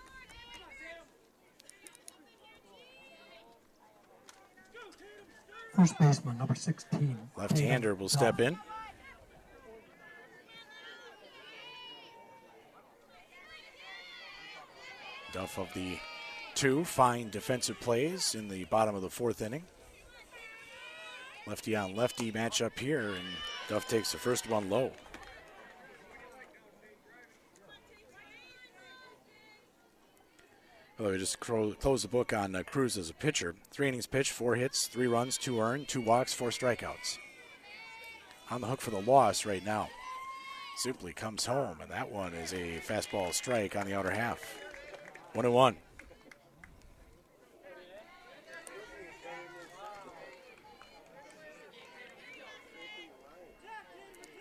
First 5.74 5.98
baseman, 5.98 6.36
number 6.38 6.54
16. 6.54 7.16
Left-hander 7.36 7.94
will 7.94 8.08
step 8.08 8.40
in. 8.40 8.58
Duff 15.32 15.58
of 15.58 15.72
the 15.74 15.98
two 16.54 16.84
fine 16.84 17.30
defensive 17.30 17.78
plays 17.80 18.34
in 18.34 18.48
the 18.48 18.64
bottom 18.64 18.94
of 18.94 19.02
the 19.02 19.10
fourth 19.10 19.42
inning. 19.42 19.64
Lefty 21.46 21.76
on 21.76 21.94
lefty 21.94 22.32
matchup 22.32 22.78
here, 22.78 23.10
and 23.10 23.24
Duff 23.68 23.88
takes 23.88 24.12
the 24.12 24.18
first 24.18 24.48
one 24.48 24.68
low. 24.68 24.92
Well, 30.98 31.12
we 31.12 31.18
just 31.18 31.38
close 31.38 32.02
the 32.02 32.08
book 32.08 32.32
on 32.32 32.56
uh, 32.56 32.64
Cruz 32.64 32.98
as 32.98 33.08
a 33.08 33.14
pitcher. 33.14 33.54
Three 33.70 33.86
innings 33.86 34.08
pitched, 34.08 34.32
four 34.32 34.56
hits, 34.56 34.88
three 34.88 35.06
runs, 35.06 35.38
two 35.38 35.60
earned, 35.60 35.86
two 35.86 36.00
walks, 36.00 36.34
four 36.34 36.50
strikeouts. 36.50 37.18
On 38.50 38.60
the 38.60 38.66
hook 38.66 38.80
for 38.80 38.90
the 38.90 39.00
loss 39.00 39.46
right 39.46 39.64
now. 39.64 39.88
Supley 40.84 41.14
comes 41.14 41.46
home, 41.46 41.78
and 41.80 41.90
that 41.90 42.10
one 42.10 42.34
is 42.34 42.52
a 42.52 42.80
fastball 42.80 43.32
strike 43.32 43.76
on 43.76 43.86
the 43.86 43.94
outer 43.94 44.10
half. 44.10 44.58
One 45.34 45.44
and 45.44 45.54
one. 45.54 45.76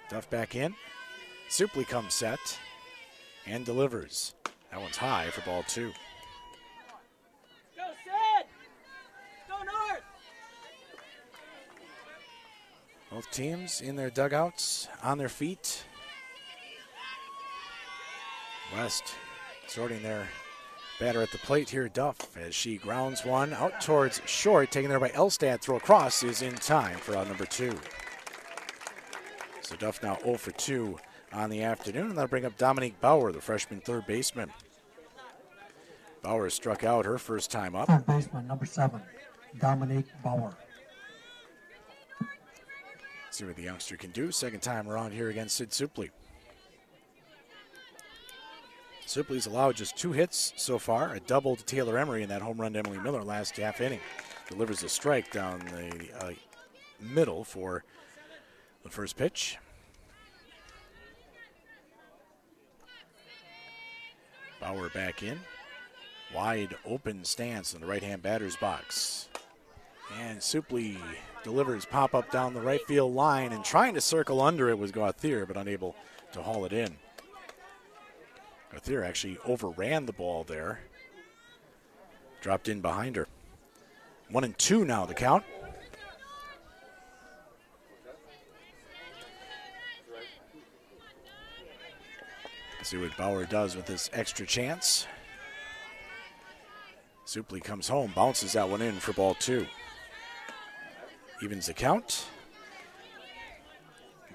Duff 0.10 0.30
back 0.30 0.56
in. 0.56 0.74
Supley 1.50 1.88
comes 1.88 2.14
set 2.14 2.40
and 3.46 3.66
delivers. 3.66 4.34
That 4.72 4.82
one's 4.82 4.98
high 4.98 5.30
for 5.30 5.42
ball 5.42 5.64
two. 5.68 5.92
Go 7.76 7.84
Sid! 8.04 8.46
Go 9.50 9.58
North! 9.58 10.04
Both 13.12 13.32
teams 13.32 13.82
in 13.82 13.96
their 13.96 14.10
dugouts, 14.10 14.88
on 15.04 15.18
their 15.18 15.30
feet. 15.30 15.84
West 18.74 19.16
sorting 19.68 20.04
their 20.04 20.28
batter 21.00 21.22
at 21.22 21.32
the 21.32 21.38
plate 21.40 21.70
here, 21.70 21.88
Duff, 21.90 22.36
as 22.38 22.56
she 22.56 22.78
grounds 22.78 23.26
one 23.26 23.54
out 23.54 23.82
towards 23.82 24.22
short, 24.26 24.72
taken 24.72 24.90
there 24.90 25.00
by 25.00 25.10
Elstad. 25.10 25.62
Throw 25.62 25.78
across 25.78 26.24
is 26.24 26.42
in 26.42 26.56
time 26.56 26.98
for 26.98 27.16
out 27.16 27.28
number 27.28 27.46
two. 27.46 27.78
So 29.62 29.76
Duff 29.76 30.02
now 30.02 30.18
0 30.24 30.38
for 30.38 30.52
2 30.52 30.98
on 31.34 31.50
the 31.50 31.64
afternoon, 31.64 32.08
and 32.08 32.12
that'll 32.18 32.30
bring 32.30 32.46
up 32.46 32.58
Dominique 32.58 33.00
Bauer, 33.02 33.32
the 33.32 33.42
freshman 33.42 33.82
third 33.82 34.08
baseman. 34.08 34.52
Bauer 36.22 36.50
struck 36.50 36.84
out 36.84 37.06
her 37.06 37.18
first 37.18 37.52
time 37.52 37.76
up. 37.76 37.88
Third 37.88 38.06
baseman, 38.06 38.48
number 38.48 38.66
7. 38.66 39.02
Dominique 39.60 40.08
Bauer. 40.24 40.56
See 43.30 43.46
what 43.46 43.56
the 43.56 43.64
youngster 43.64 43.98
can 43.98 44.12
do. 44.12 44.32
Second 44.32 44.62
time 44.62 44.90
around 44.90 45.12
here 45.12 45.30
against 45.30 45.56
Sid 45.56 45.70
Supley. 45.70 46.10
Supley's 49.08 49.46
allowed 49.46 49.78
just 49.78 49.96
two 49.96 50.12
hits 50.12 50.52
so 50.58 50.78
far, 50.78 51.14
a 51.14 51.20
double 51.22 51.56
to 51.56 51.64
Taylor 51.64 51.98
Emery 51.98 52.24
in 52.24 52.30
that 52.30 52.42
home 52.42 52.60
run 52.60 52.74
to 52.74 52.80
Emily 52.80 53.00
Miller 53.00 53.24
last 53.24 53.56
half 53.56 53.80
inning. 53.80 54.02
Delivers 54.50 54.84
a 54.84 54.90
strike 54.90 55.32
down 55.32 55.60
the 55.60 56.26
uh, 56.26 56.32
middle 57.00 57.46
for 57.46 57.86
the 58.84 58.90
first 58.90 59.16
pitch. 59.16 59.58
Bauer 64.60 64.90
back 64.90 65.24
in. 65.24 65.40
Wide 66.36 66.76
open 66.86 67.24
stance 67.24 67.74
in 67.74 67.80
the 67.80 67.88
right 67.88 68.04
hand 68.04 68.22
batter's 68.22 68.58
box. 68.58 69.30
And 70.20 70.40
Supley 70.40 70.98
delivers 71.46 71.86
pop 71.86 72.14
up 72.14 72.30
down 72.30 72.54
the 72.54 72.62
right 72.62 72.86
field 72.88 73.16
line 73.16 73.54
and 73.54 73.64
trying 73.64 73.94
to 73.94 74.02
circle 74.02 74.42
under 74.42 74.68
it 74.68 74.78
was 74.78 74.92
Gauthier, 74.92 75.46
but 75.46 75.56
unable 75.56 75.96
to 76.34 76.42
haul 76.42 76.66
it 76.66 76.74
in. 76.74 76.98
Gauthier 78.72 79.04
actually 79.04 79.38
overran 79.46 80.06
the 80.06 80.14
ball 80.14 80.44
there. 80.44 80.80
Dropped 82.42 82.68
in 82.68 82.82
behind 82.82 83.16
her. 83.16 83.28
One 84.30 84.44
and 84.44 84.58
two 84.58 84.86
now, 84.86 85.06
the 85.06 85.14
count. 85.14 85.44
See 92.84 92.96
what 92.96 93.18
Bauer 93.18 93.44
does 93.44 93.76
with 93.76 93.86
this 93.86 94.10
extra 94.14 94.46
chance. 94.46 95.08
Supley 97.26 97.62
comes 97.62 97.90
home, 97.90 98.14
bounces 98.16 98.54
that 98.54 98.70
one 98.70 98.82
in 98.82 98.94
for 98.94 99.12
ball 99.12 99.34
two. 99.34 99.66
Evens 101.44 101.66
the 101.66 101.74
count. 101.74 102.28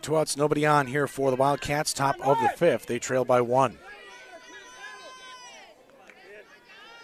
Two 0.03 0.19
outs, 0.19 0.37
nobody 0.37 0.67
on 0.67 0.87
here 0.87 1.07
for 1.07 1.31
the 1.31 1.37
Wildcats. 1.37 1.95
Top 1.95 2.17
of 2.21 2.37
the 2.43 2.51
fifth. 2.51 2.85
They 2.85 2.99
trail 2.99 3.25
by 3.25 3.41
one. 3.41 3.79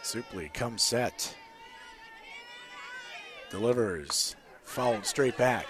Supley 0.09 0.51
comes 0.55 0.82
set. 0.82 1.36
Delivers. 3.51 4.36
Fouled 4.62 5.05
straight 5.05 5.36
back. 5.36 5.66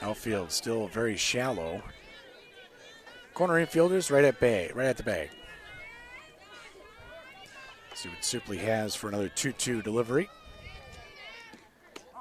Outfield 0.00 0.50
still 0.50 0.86
very 0.86 1.18
shallow. 1.18 1.82
Corner 3.34 3.66
infielders 3.66 4.10
right 4.10 4.24
at 4.24 4.40
bay, 4.40 4.70
right 4.74 4.86
at 4.86 4.96
the 4.96 5.02
bag. 5.02 5.28
See 7.94 8.08
what 8.08 8.22
Supley 8.22 8.56
has 8.56 8.94
for 8.94 9.08
another 9.08 9.28
2-2 9.28 9.84
delivery. 9.84 10.30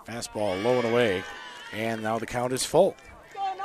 Fastball 0.06 0.62
low 0.62 0.80
and 0.80 0.90
away, 0.90 1.24
and 1.74 2.02
now 2.02 2.20
the 2.20 2.26
count 2.26 2.54
is 2.54 2.66
full. 2.66 2.96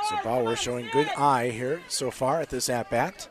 So 0.09 0.17
Bauer 0.23 0.55
showing 0.55 0.87
good 0.91 1.09
eye 1.17 1.49
here 1.49 1.81
so 1.87 2.11
far 2.11 2.39
at 2.41 2.49
this 2.49 2.69
at 2.69 2.89
bat. 2.89 3.27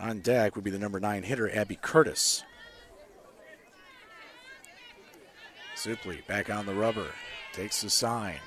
On 0.00 0.20
deck 0.20 0.56
would 0.56 0.64
be 0.64 0.70
the 0.70 0.78
number 0.78 0.98
nine 0.98 1.22
hitter, 1.22 1.54
Abby 1.54 1.78
Curtis. 1.80 2.42
Supley 5.76 6.26
back 6.26 6.48
on 6.50 6.66
the 6.66 6.74
rubber, 6.74 7.08
takes 7.52 7.82
the 7.82 7.90
sign. 7.90 8.38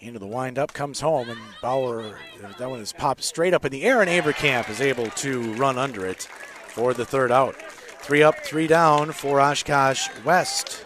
Into 0.00 0.18
the 0.18 0.26
windup, 0.26 0.72
comes 0.72 1.00
home, 1.00 1.28
and 1.28 1.40
Bauer, 1.60 2.18
that 2.40 2.70
one 2.70 2.80
is 2.80 2.92
popped 2.92 3.22
straight 3.22 3.52
up 3.52 3.66
in 3.66 3.72
the 3.72 3.82
air, 3.82 4.00
and 4.00 4.08
Averkamp 4.08 4.70
is 4.70 4.80
able 4.80 5.06
to 5.10 5.52
run 5.54 5.76
under 5.76 6.06
it 6.06 6.22
for 6.68 6.94
the 6.94 7.04
third 7.04 7.30
out. 7.30 7.54
Three 8.02 8.22
up, 8.22 8.38
three 8.40 8.66
down 8.66 9.12
for 9.12 9.40
Oshkosh 9.40 10.08
West. 10.24 10.82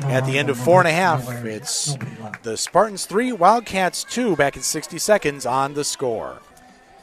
At 0.00 0.26
the 0.26 0.38
end 0.38 0.50
of 0.50 0.58
four 0.58 0.80
and 0.80 0.88
a 0.88 0.92
half, 0.92 1.28
it's 1.44 1.96
the 2.42 2.56
Spartans 2.56 3.06
three, 3.06 3.32
Wildcats 3.32 4.02
two, 4.02 4.34
back 4.34 4.56
in 4.56 4.62
60 4.62 4.98
seconds 4.98 5.46
on 5.46 5.74
the 5.74 5.84
score. 5.84 6.40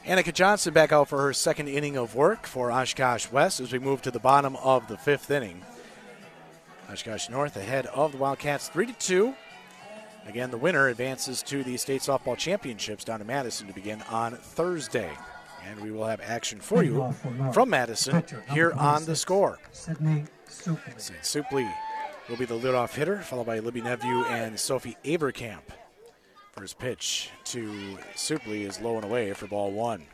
Annika 0.04 0.34
Johnson 0.34 0.74
back 0.74 0.92
out 0.92 1.08
for 1.08 1.22
her 1.22 1.32
second 1.32 1.68
inning 1.68 1.96
of 1.96 2.14
work 2.14 2.44
for 2.46 2.72
Oshkosh 2.72 3.30
West 3.30 3.60
as 3.60 3.72
we 3.72 3.78
move 3.78 4.02
to 4.02 4.10
the 4.10 4.18
bottom 4.18 4.56
of 4.56 4.88
the 4.88 4.98
fifth 4.98 5.30
inning. 5.30 5.62
Oshkosh 6.90 7.30
North 7.30 7.56
ahead 7.56 7.86
of 7.86 8.12
the 8.12 8.18
Wildcats 8.18 8.68
3 8.68 8.86
to 8.86 8.92
2. 8.92 9.34
Again, 10.26 10.50
the 10.50 10.58
winner 10.58 10.88
advances 10.88 11.42
to 11.44 11.64
the 11.64 11.76
state 11.76 12.02
softball 12.02 12.36
championships 12.36 13.04
down 13.04 13.20
to 13.20 13.24
Madison 13.24 13.68
to 13.68 13.72
begin 13.72 14.02
on 14.10 14.32
Thursday. 14.36 15.10
And 15.68 15.80
we 15.80 15.90
will 15.90 16.06
have 16.06 16.20
action 16.20 16.60
for 16.60 16.82
you 16.82 17.14
from 17.52 17.70
Madison 17.70 18.24
here 18.52 18.72
on 18.72 19.04
the 19.04 19.16
score. 19.16 19.58
Sydney 19.72 20.24
Supley. 20.48 21.72
Will 22.28 22.36
be 22.36 22.44
the 22.44 22.58
leadoff 22.58 22.94
hitter, 22.94 23.18
followed 23.18 23.46
by 23.46 23.58
Libby 23.58 23.82
Neveu 23.82 24.24
and 24.30 24.58
Sophie 24.58 24.96
Averkamp. 25.04 25.62
First 26.52 26.78
pitch 26.78 27.30
to 27.44 27.98
Supley 28.14 28.66
is 28.66 28.80
low 28.80 28.96
and 28.96 29.04
away 29.04 29.32
for 29.32 29.46
ball 29.46 29.72
one. 29.72 30.04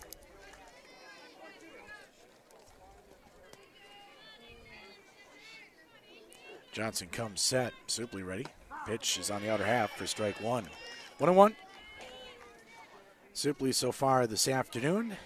Johnson 6.72 7.08
comes 7.08 7.40
set. 7.40 7.72
Supley 7.88 8.24
ready. 8.24 8.46
Pitch 8.86 9.18
is 9.18 9.30
on 9.30 9.42
the 9.42 9.50
outer 9.50 9.66
half 9.66 9.90
for 9.96 10.06
strike 10.06 10.40
one. 10.40 10.66
One 11.18 11.28
and 11.28 11.36
one. 11.36 11.56
Supley 13.34 13.74
so 13.74 13.92
far 13.92 14.26
this 14.26 14.48
afternoon. 14.48 15.16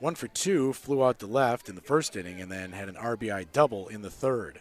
One 0.00 0.14
for 0.14 0.28
two, 0.28 0.72
flew 0.72 1.04
out 1.04 1.18
to 1.18 1.26
left 1.26 1.68
in 1.68 1.74
the 1.74 1.82
first 1.82 2.16
inning 2.16 2.40
and 2.40 2.50
then 2.50 2.72
had 2.72 2.88
an 2.88 2.94
RBI 2.94 3.46
double 3.52 3.88
in 3.88 4.00
the 4.00 4.10
third. 4.10 4.60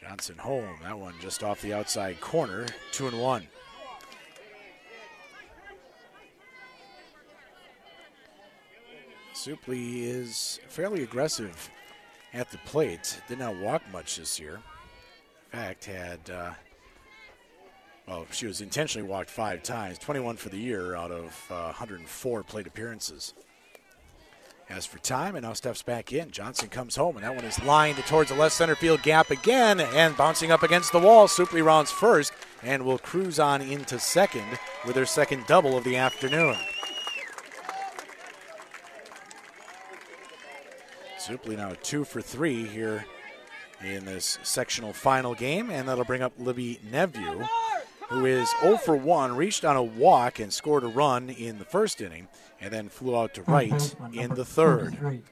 Johnson 0.00 0.38
home. 0.38 0.76
That 0.82 0.98
one 0.98 1.14
just 1.20 1.42
off 1.42 1.60
the 1.60 1.74
outside 1.74 2.20
corner. 2.20 2.66
Two 2.92 3.08
and 3.08 3.20
one. 3.20 3.48
Supley 9.34 10.04
is 10.04 10.60
fairly 10.68 11.02
aggressive 11.02 11.68
at 12.32 12.50
the 12.52 12.58
plate. 12.58 13.20
Did 13.28 13.40
not 13.40 13.56
walk 13.56 13.82
much 13.92 14.16
this 14.16 14.38
year. 14.38 14.60
In 15.52 15.58
fact, 15.58 15.84
had, 15.86 16.30
uh, 16.30 16.52
well, 18.06 18.26
she 18.30 18.46
was 18.46 18.60
intentionally 18.60 19.08
walked 19.08 19.30
five 19.30 19.64
times, 19.64 19.98
21 19.98 20.36
for 20.36 20.48
the 20.48 20.58
year 20.58 20.94
out 20.94 21.10
of 21.10 21.46
uh, 21.50 21.64
104 21.64 22.44
plate 22.44 22.68
appearances. 22.68 23.34
As 24.70 24.86
for 24.86 24.98
time, 24.98 25.36
and 25.36 25.44
now 25.44 25.52
steps 25.52 25.82
back 25.82 26.12
in. 26.12 26.30
Johnson 26.30 26.68
comes 26.68 26.96
home, 26.96 27.16
and 27.16 27.24
that 27.24 27.34
one 27.34 27.44
is 27.44 27.62
lined 27.64 27.98
towards 27.98 28.30
the 28.30 28.36
left 28.36 28.54
center 28.54 28.74
field 28.74 29.02
gap 29.02 29.30
again, 29.30 29.78
and 29.80 30.16
bouncing 30.16 30.50
up 30.50 30.62
against 30.62 30.90
the 30.90 30.98
wall. 30.98 31.28
Supley 31.28 31.62
rounds 31.62 31.90
first, 31.90 32.32
and 32.62 32.84
will 32.84 32.98
cruise 32.98 33.38
on 33.38 33.60
into 33.60 33.98
second 33.98 34.58
with 34.86 34.96
her 34.96 35.04
second 35.04 35.46
double 35.46 35.76
of 35.76 35.84
the 35.84 35.96
afternoon. 35.96 36.56
Supley 41.18 41.56
now 41.56 41.74
two 41.82 42.04
for 42.04 42.22
three 42.22 42.66
here 42.66 43.04
in 43.82 44.06
this 44.06 44.38
sectional 44.42 44.92
final 44.92 45.34
game, 45.34 45.70
and 45.70 45.88
that'll 45.88 46.04
bring 46.04 46.22
up 46.22 46.32
Libby 46.38 46.80
Neveu, 46.90 47.46
who 48.08 48.24
is 48.24 48.48
0 48.60 48.78
for 48.78 48.96
1, 48.96 49.36
reached 49.36 49.64
on 49.64 49.76
a 49.76 49.82
walk 49.82 50.38
and 50.38 50.52
scored 50.52 50.84
a 50.84 50.88
run 50.88 51.30
in 51.30 51.58
the 51.58 51.64
first 51.64 52.00
inning, 52.00 52.28
and 52.64 52.72
then 52.72 52.88
flew 52.88 53.16
out 53.16 53.34
to 53.34 53.42
right 53.42 53.94
in 54.14 54.34
the 54.34 54.44
third. 54.44 55.22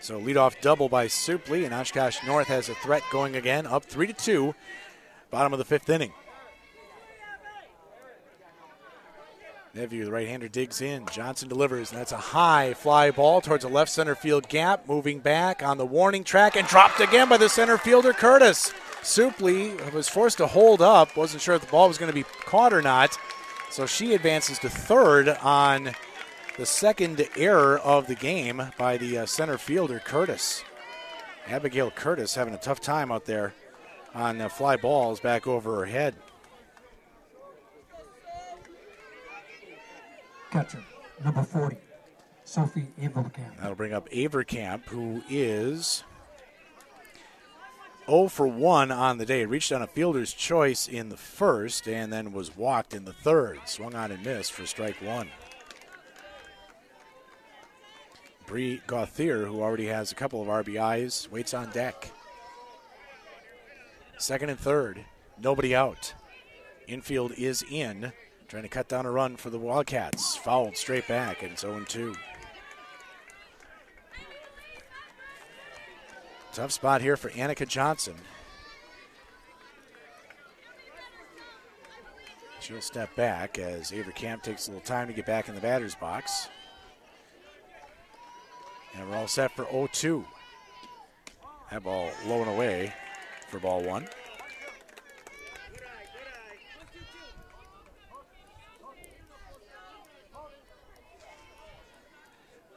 So 0.00 0.20
leadoff 0.20 0.60
double 0.60 0.88
by 0.88 1.06
Supley, 1.08 1.64
and 1.64 1.74
Oshkosh 1.74 2.18
North 2.26 2.46
has 2.46 2.68
a 2.68 2.74
threat 2.76 3.02
going 3.10 3.34
again, 3.34 3.66
up 3.66 3.84
three 3.84 4.06
to 4.06 4.12
two, 4.12 4.54
bottom 5.30 5.52
of 5.52 5.58
the 5.58 5.64
fifth 5.64 5.90
inning. 5.90 6.12
Neveu, 9.74 10.04
the 10.04 10.12
right-hander, 10.12 10.46
digs 10.46 10.80
in. 10.80 11.04
Johnson 11.06 11.48
delivers, 11.48 11.90
and 11.90 12.00
that's 12.00 12.12
a 12.12 12.16
high 12.16 12.74
fly 12.74 13.10
ball 13.10 13.40
towards 13.40 13.64
the 13.64 13.68
left 13.68 13.90
center 13.90 14.14
field 14.14 14.48
gap. 14.48 14.88
Moving 14.88 15.18
back 15.18 15.64
on 15.64 15.78
the 15.78 15.86
warning 15.86 16.22
track 16.22 16.54
and 16.54 16.68
dropped 16.68 17.00
again 17.00 17.28
by 17.28 17.38
the 17.38 17.48
center 17.48 17.76
fielder 17.76 18.12
Curtis. 18.12 18.72
Supley 19.02 19.92
was 19.92 20.08
forced 20.08 20.38
to 20.38 20.46
hold 20.46 20.80
up. 20.80 21.16
Wasn't 21.16 21.42
sure 21.42 21.56
if 21.56 21.62
the 21.62 21.66
ball 21.72 21.88
was 21.88 21.98
going 21.98 22.08
to 22.08 22.14
be 22.14 22.22
caught 22.44 22.72
or 22.72 22.82
not. 22.82 23.18
So 23.74 23.86
she 23.86 24.14
advances 24.14 24.60
to 24.60 24.68
third 24.68 25.28
on 25.28 25.90
the 26.56 26.64
second 26.64 27.26
error 27.36 27.80
of 27.80 28.06
the 28.06 28.14
game 28.14 28.62
by 28.78 28.96
the 28.96 29.18
uh, 29.18 29.26
center 29.26 29.58
fielder 29.58 29.98
Curtis. 29.98 30.62
Abigail 31.48 31.90
Curtis 31.90 32.36
having 32.36 32.54
a 32.54 32.58
tough 32.58 32.80
time 32.80 33.10
out 33.10 33.24
there 33.24 33.52
on 34.14 34.38
the 34.38 34.48
fly 34.48 34.76
balls 34.76 35.18
back 35.18 35.48
over 35.48 35.74
her 35.78 35.86
head. 35.86 36.14
Catcher, 40.52 40.84
number 41.24 41.42
40, 41.42 41.76
Sophie 42.44 42.86
Averkamp. 43.02 43.56
That'll 43.58 43.74
bring 43.74 43.92
up 43.92 44.08
Averkamp, 44.10 44.84
who 44.84 45.20
is 45.28 46.04
0 48.06 48.28
for 48.28 48.46
1 48.46 48.90
on 48.90 49.18
the 49.18 49.26
day. 49.26 49.44
Reached 49.44 49.72
on 49.72 49.82
a 49.82 49.86
fielder's 49.86 50.32
choice 50.32 50.88
in 50.88 51.08
the 51.08 51.16
first 51.16 51.88
and 51.88 52.12
then 52.12 52.32
was 52.32 52.56
walked 52.56 52.94
in 52.94 53.04
the 53.04 53.12
third. 53.12 53.60
Swung 53.66 53.94
on 53.94 54.10
and 54.12 54.24
missed 54.24 54.52
for 54.52 54.66
strike 54.66 55.00
one. 55.02 55.28
Bree 58.46 58.82
Gauthier, 58.86 59.46
who 59.46 59.62
already 59.62 59.86
has 59.86 60.12
a 60.12 60.14
couple 60.14 60.42
of 60.42 60.48
RBIs, 60.48 61.30
waits 61.30 61.54
on 61.54 61.70
deck. 61.70 62.10
Second 64.18 64.50
and 64.50 64.58
third, 64.58 65.04
nobody 65.40 65.74
out. 65.74 66.14
Infield 66.86 67.32
is 67.32 67.64
in, 67.70 68.12
trying 68.48 68.62
to 68.62 68.68
cut 68.68 68.88
down 68.88 69.06
a 69.06 69.10
run 69.10 69.36
for 69.36 69.48
the 69.48 69.58
Wildcats. 69.58 70.36
Fouled 70.36 70.76
straight 70.76 71.08
back, 71.08 71.42
and 71.42 71.52
it's 71.52 71.62
0 71.62 71.84
2. 71.88 72.14
Tough 76.54 76.70
spot 76.70 77.00
here 77.02 77.16
for 77.16 77.30
Annika 77.30 77.66
Johnson. 77.66 78.14
She'll 82.60 82.80
step 82.80 83.12
back 83.16 83.58
as 83.58 83.90
Averkamp 83.90 84.44
takes 84.44 84.68
a 84.68 84.70
little 84.70 84.86
time 84.86 85.08
to 85.08 85.12
get 85.12 85.26
back 85.26 85.48
in 85.48 85.56
the 85.56 85.60
batter's 85.60 85.96
box. 85.96 86.46
And 88.94 89.10
we're 89.10 89.16
all 89.16 89.26
set 89.26 89.50
for 89.56 89.64
0 89.64 89.88
2. 89.92 90.24
That 91.72 91.82
ball 91.82 92.08
low 92.24 92.42
and 92.42 92.50
away 92.50 92.94
for 93.48 93.58
ball 93.58 93.82
one. 93.82 94.06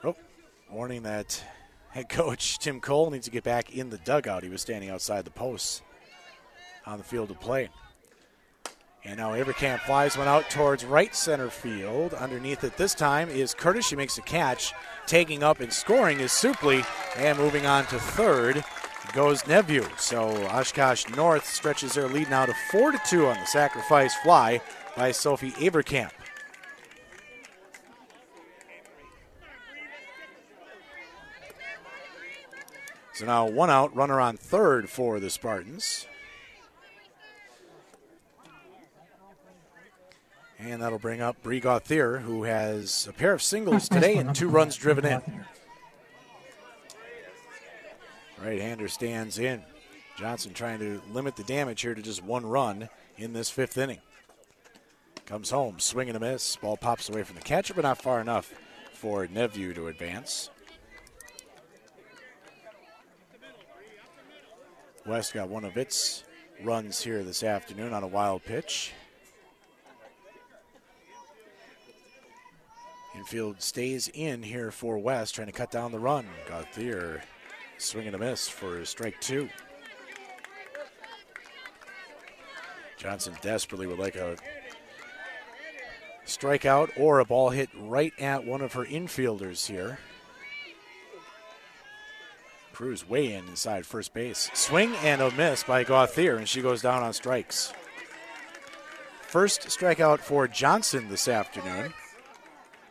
Oh, 0.04 0.16
warning 0.72 1.04
that 1.04 1.44
head 1.98 2.10
coach 2.10 2.60
Tim 2.60 2.80
Cole 2.80 3.10
needs 3.10 3.26
to 3.26 3.32
get 3.32 3.44
back 3.44 3.76
in 3.76 3.90
the 3.90 3.98
dugout. 3.98 4.44
He 4.44 4.49
was 4.49 4.61
standing 4.61 4.91
outside 4.91 5.26
the 5.26 5.32
posts 5.32 5.82
on 6.86 6.99
the 6.99 7.03
field 7.03 7.32
of 7.32 7.40
play. 7.40 7.69
And 9.03 9.18
now 9.18 9.32
Averkamp 9.32 9.80
flies 9.80 10.15
one 10.15 10.28
out 10.28 10.48
towards 10.52 10.86
right 10.86 11.15
center 11.15 11.49
field. 11.49 12.14
Underneath 12.14 12.64
it 12.64 12.78
this 12.78 12.94
time 12.94 13.30
is 13.30 13.56
Curtis. 13.56 13.88
She 13.88 13.95
makes 13.95 14.19
a 14.19 14.22
catch. 14.22 14.76
Taking 15.07 15.41
up 15.41 15.60
and 15.60 15.74
scoring 15.74 16.19
is 16.19 16.30
Supley. 16.30 16.86
And 17.15 17.36
moving 17.40 17.65
on 17.65 17.88
to 17.88 17.98
third 17.98 18.64
goes 19.14 19.41
Neveu. 19.44 19.88
So 19.98 20.30
Oshkosh 20.49 21.10
North 21.15 21.48
stretches 21.48 21.94
their 21.94 22.07
lead 22.07 22.30
now 22.30 22.45
to 22.45 22.53
4 22.72 22.91
to 22.91 23.02
2 23.07 23.26
on 23.26 23.40
the 23.40 23.48
sacrifice 23.48 24.14
fly 24.18 24.61
by 24.95 25.11
Sophie 25.11 25.53
Averkamp. 25.53 26.11
So 33.18 33.26
now 33.26 33.48
one 33.48 33.72
out, 33.72 33.95
runner 33.95 34.22
on 34.22 34.38
third 34.38 34.91
for 34.91 35.19
the 35.19 35.31
Spartans. 35.31 36.06
And 40.60 40.84
that'll 40.84 40.99
bring 40.99 41.19
up 41.19 41.41
Brie 41.41 41.60
Gauthier, 41.60 42.19
who 42.19 42.44
has 42.44 43.07
a 43.10 43.14
pair 43.14 43.34
of 43.34 43.41
singles 43.41 43.89
today 43.89 44.18
and 44.18 44.35
two 44.35 44.48
runs 44.48 44.76
driven 44.76 45.03
in. 45.03 45.22
Right 48.39 48.61
hander 48.61 48.88
stands 48.88 49.39
in. 49.39 49.64
Johnson 50.15 50.53
trying 50.53 50.77
to 50.77 51.02
limit 51.11 51.38
the 51.38 51.44
damage 51.44 51.81
here 51.81 51.95
to 51.95 52.02
just 52.03 52.23
one 52.23 52.45
run 52.45 52.88
in 53.18 53.34
this 53.34 53.49
fifth 53.49 53.80
inning. 53.80 54.02
Comes 55.26 55.49
home, 55.49 55.80
swing 55.80 56.07
and 56.07 56.18
a 56.18 56.19
miss. 56.19 56.56
Ball 56.57 56.77
pops 56.77 57.10
away 57.10 57.23
from 57.23 57.38
the 57.38 57.41
catcher, 57.41 57.73
but 57.73 57.81
not 57.81 57.99
far 57.99 58.22
enough 58.22 58.53
for 58.94 59.26
Neveu 59.26 59.73
to 59.73 59.88
advance. 59.88 60.52
West 65.07 65.34
got 65.34 65.47
one 65.47 65.63
of 65.63 65.77
its 65.77 66.25
runs 66.63 67.01
here 67.01 67.23
this 67.23 67.41
afternoon 67.41 67.93
on 67.93 68.03
a 68.03 68.07
wild 68.07 68.43
pitch. 68.43 68.91
Infield 73.15 73.61
stays 73.61 74.09
in 74.13 74.43
here 74.43 74.69
for 74.69 74.97
West, 74.97 75.35
trying 75.35 75.47
to 75.47 75.53
cut 75.53 75.71
down 75.71 75.91
the 75.91 75.99
run. 75.99 76.27
Gauthier 76.47 77.23
swinging 77.77 78.13
a 78.13 78.17
miss 78.17 78.49
for 78.49 78.84
strike 78.84 79.19
two. 79.21 79.49
Johnson 82.97 83.35
desperately 83.41 83.88
would 83.88 83.99
like 83.99 84.15
a 84.15 84.35
strikeout 86.25 86.89
or 86.97 87.19
a 87.19 87.25
ball 87.25 87.49
hit 87.49 87.69
right 87.75 88.13
at 88.19 88.45
one 88.45 88.61
of 88.61 88.73
her 88.73 88.84
infielders 88.85 89.67
here. 89.67 89.99
Cruz 92.78 93.10
way 93.10 93.34
in 93.34 93.48
inside 93.48 93.88
first 93.88 94.14
base. 94.14 94.52
Swing 94.54 94.94
and 94.98 95.20
a 95.20 95.32
miss 95.32 95.64
by 95.64 95.84
Gauthier, 95.84 96.36
and 96.36 96.48
she 96.48 96.62
goes 96.62 96.80
down 96.80 97.02
on 97.02 97.12
strikes. 97.12 97.74
First 99.22 99.62
strikeout 99.62 100.20
for 100.20 100.48
Johnson 100.48 101.10
this 101.10 101.28
afternoon. 101.28 101.91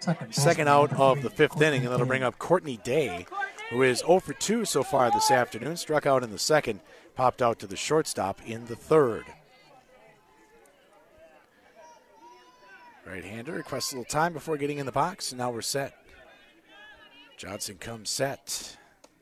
Second, 0.01 0.35
Second 0.35 0.69
out 0.69 0.93
of 0.95 1.23
the 1.23 1.31
fifth 1.31 1.63
inning, 1.63 1.85
and 1.85 1.93
that'll 1.93 2.05
bring 2.05 2.25
up 2.25 2.37
Courtney 2.37 2.79
Day, 2.79 3.27
who 3.71 3.83
is 3.83 4.01
0 4.01 4.19
for 4.19 4.33
2 4.33 4.65
so 4.65 4.83
far 4.83 5.09
this 5.13 5.31
afternoon. 5.31 5.77
Struck 5.77 6.05
out 6.05 6.25
in 6.25 6.33
the 6.33 6.39
second, 6.41 6.81
popped 7.15 7.41
out 7.41 7.61
to 7.61 7.69
the 7.69 7.77
shortstop 7.77 8.41
in 8.45 8.67
the 8.67 8.75
third. 8.75 9.23
Right 13.07 13.25
hander 13.25 13.53
requests 13.53 13.93
a 13.93 13.99
little 13.99 14.11
time 14.11 14.33
before 14.33 14.57
getting 14.57 14.79
in 14.79 14.87
the 14.87 14.91
box, 14.91 15.31
and 15.31 15.39
now 15.39 15.53
we're 15.53 15.63
set. 15.63 15.95
Johnson 17.37 17.77
comes 17.77 18.11
set. 18.11 18.79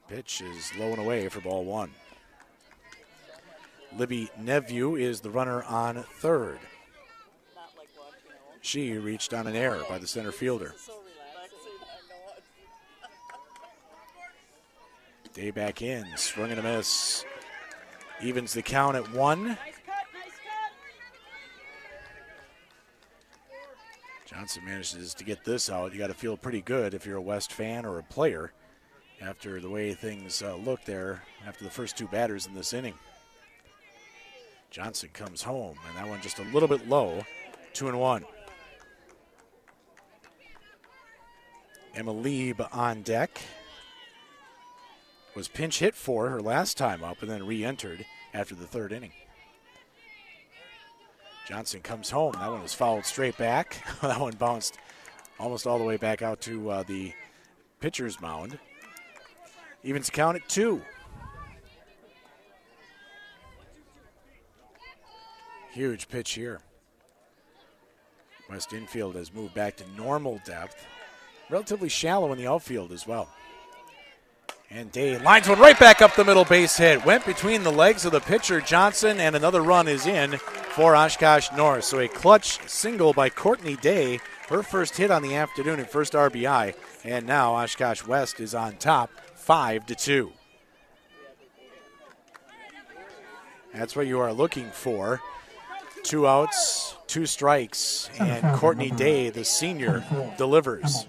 Pitch 0.09 0.43
is 0.43 0.71
low 0.79 0.89
and 0.89 0.99
away 0.99 1.29
for 1.29 1.41
ball 1.41 1.65
one. 1.65 1.91
Libby 3.97 4.29
Neveu 4.41 5.01
is 5.01 5.21
the 5.21 5.31
runner 5.31 5.63
on 5.65 6.03
third. 6.19 6.59
She 8.61 8.93
reached 8.99 9.33
on 9.33 9.47
an 9.47 9.57
error 9.57 9.83
by 9.89 9.99
the 9.99 10.07
center 10.07 10.33
fielder. 10.33 10.75
Day 15.33 15.51
back 15.51 15.83
in, 15.83 16.07
swung 16.17 16.51
and 16.51 16.61
a 16.61 16.63
miss. 16.63 17.25
Evens 18.23 18.53
the 18.53 18.63
count 18.63 18.97
at 18.97 19.13
one. 19.13 19.59
Johnson 24.27 24.65
manages 24.65 25.15
to 25.15 25.25
get 25.25 25.45
this 25.45 25.71
out. 25.71 25.93
You 25.93 25.99
got 25.99 26.07
to 26.09 26.15
feel 26.15 26.37
pretty 26.37 26.61
good 26.61 26.95
if 26.95 27.07
you're 27.07 27.17
a 27.17 27.23
West 27.23 27.53
fan 27.53 27.85
or 27.85 27.99
a 27.99 28.03
player 28.03 28.53
after 29.21 29.61
the 29.61 29.69
way 29.69 29.95
things 29.95 30.43
uh, 30.43 30.57
look 30.57 30.85
there 30.85 31.23
after 31.47 31.65
the 31.65 31.71
first 31.71 31.97
two 31.97 32.07
batters 32.09 32.47
in 32.47 32.55
this 32.55 32.73
inning. 32.73 32.95
Johnson 34.71 35.11
comes 35.13 35.43
home, 35.43 35.77
and 35.87 35.97
that 35.97 36.09
one 36.09 36.21
just 36.21 36.39
a 36.41 36.45
little 36.53 36.69
bit 36.69 36.89
low. 36.89 37.25
Two 37.73 37.89
and 37.89 37.99
one. 38.01 38.25
Emma 41.95 42.13
Lieb 42.13 42.61
on 42.73 43.03
deck. 43.03 43.41
Was 45.35 45.49
pinch 45.49 45.79
hit 45.81 45.95
for 45.95 46.29
her 46.29 46.41
last 46.41 46.77
time 46.77 47.03
up 47.03 47.23
and 47.23 47.31
then 47.31 47.47
re 47.47 47.65
entered 47.65 48.05
after 48.33 48.55
the 48.55 48.67
third 48.67 48.93
inning. 48.93 49.13
Johnson 51.47 51.81
comes 51.81 52.11
home. 52.11 52.33
That 52.33 52.51
one 52.51 52.63
was 52.63 52.75
fouled 52.75 53.05
straight 53.05 53.37
back. 53.37 53.85
that 54.03 54.19
one 54.19 54.35
bounced 54.35 54.79
almost 55.39 55.67
all 55.67 55.79
the 55.79 55.85
way 55.85 55.97
back 55.97 56.23
out 56.23 56.41
to 56.43 56.71
uh, 56.71 56.83
the 56.85 57.13
pitcher's 57.81 58.21
mound. 58.21 58.59
Evens 59.85 60.09
count 60.09 60.37
at 60.37 60.49
two. 60.49 60.81
Huge 65.73 66.09
pitch 66.09 66.33
here. 66.33 66.61
West 68.49 68.73
infield 68.73 69.15
has 69.17 69.33
moved 69.33 69.55
back 69.55 69.77
to 69.77 69.85
normal 69.97 70.41
depth. 70.45 70.87
Relatively 71.51 71.89
shallow 71.89 72.33
in 72.33 72.39
the 72.39 72.47
outfield 72.47 72.93
as 72.93 73.07
well. 73.07 73.29
And 74.71 74.91
Day 74.91 75.19
lines 75.19 75.49
one 75.49 75.61
right 75.61 75.79
back 75.79 76.01
up 76.01 76.17
the 76.17 76.25
middle 76.25 76.45
base 76.45 76.77
hit. 76.77 77.05
Went 77.05 77.27
between 77.27 77.63
the 77.63 77.71
legs 77.71 78.05
of 78.05 78.13
the 78.13 78.21
pitcher 78.21 78.61
Johnson, 78.61 79.21
and 79.21 79.37
another 79.37 79.63
run 79.63 79.87
is 79.87 80.07
in 80.07 80.39
for 80.71 80.97
Oshkosh 80.97 81.51
North. 81.57 81.85
So 81.85 82.01
a 82.01 82.09
clutch 82.09 82.59
single 82.69 83.13
by 83.13 83.29
Courtney 83.29 83.77
Day, 83.77 84.21
her 84.49 84.63
first 84.63 84.97
hit 84.97 85.11
on 85.11 85.23
the 85.23 85.37
afternoon 85.37 85.79
and 85.79 85.89
first 85.89 86.15
RBI. 86.15 86.75
And 87.05 87.27
now 87.27 87.55
Oshkosh 87.55 88.07
West 88.07 88.41
is 88.41 88.55
on 88.55 88.77
top, 88.77 89.11
five 89.45 89.85
to 89.85 89.95
two. 89.95 90.33
That's 93.75 93.95
what 93.95 94.07
you 94.07 94.19
are 94.21 94.33
looking 94.33 94.71
for. 94.71 95.21
Two 96.03 96.27
outs, 96.27 96.97
two 97.07 97.27
strikes, 97.27 98.09
and 98.19 98.57
Courtney 98.59 98.91
Day, 98.91 99.29
the 99.29 99.45
senior, 99.45 100.05
delivers. 100.39 101.07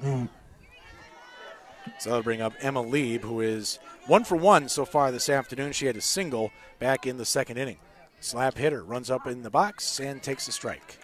So 1.99 2.09
that'll 2.09 2.23
bring 2.23 2.41
up 2.41 2.53
Emma 2.59 2.81
Lieb, 2.81 3.21
who 3.21 3.39
is 3.39 3.79
one 4.05 4.25
for 4.25 4.35
one 4.35 4.67
so 4.67 4.83
far 4.83 5.11
this 5.11 5.29
afternoon. 5.29 5.71
She 5.71 5.85
had 5.85 5.95
a 5.95 6.01
single 6.01 6.51
back 6.79 7.07
in 7.07 7.17
the 7.17 7.25
second 7.25 7.57
inning. 7.57 7.77
Slap 8.19 8.57
hitter 8.57 8.83
runs 8.83 9.09
up 9.09 9.27
in 9.27 9.43
the 9.43 9.49
box 9.49 9.99
and 9.99 10.21
takes 10.21 10.47
a 10.47 10.51
strike. 10.51 10.97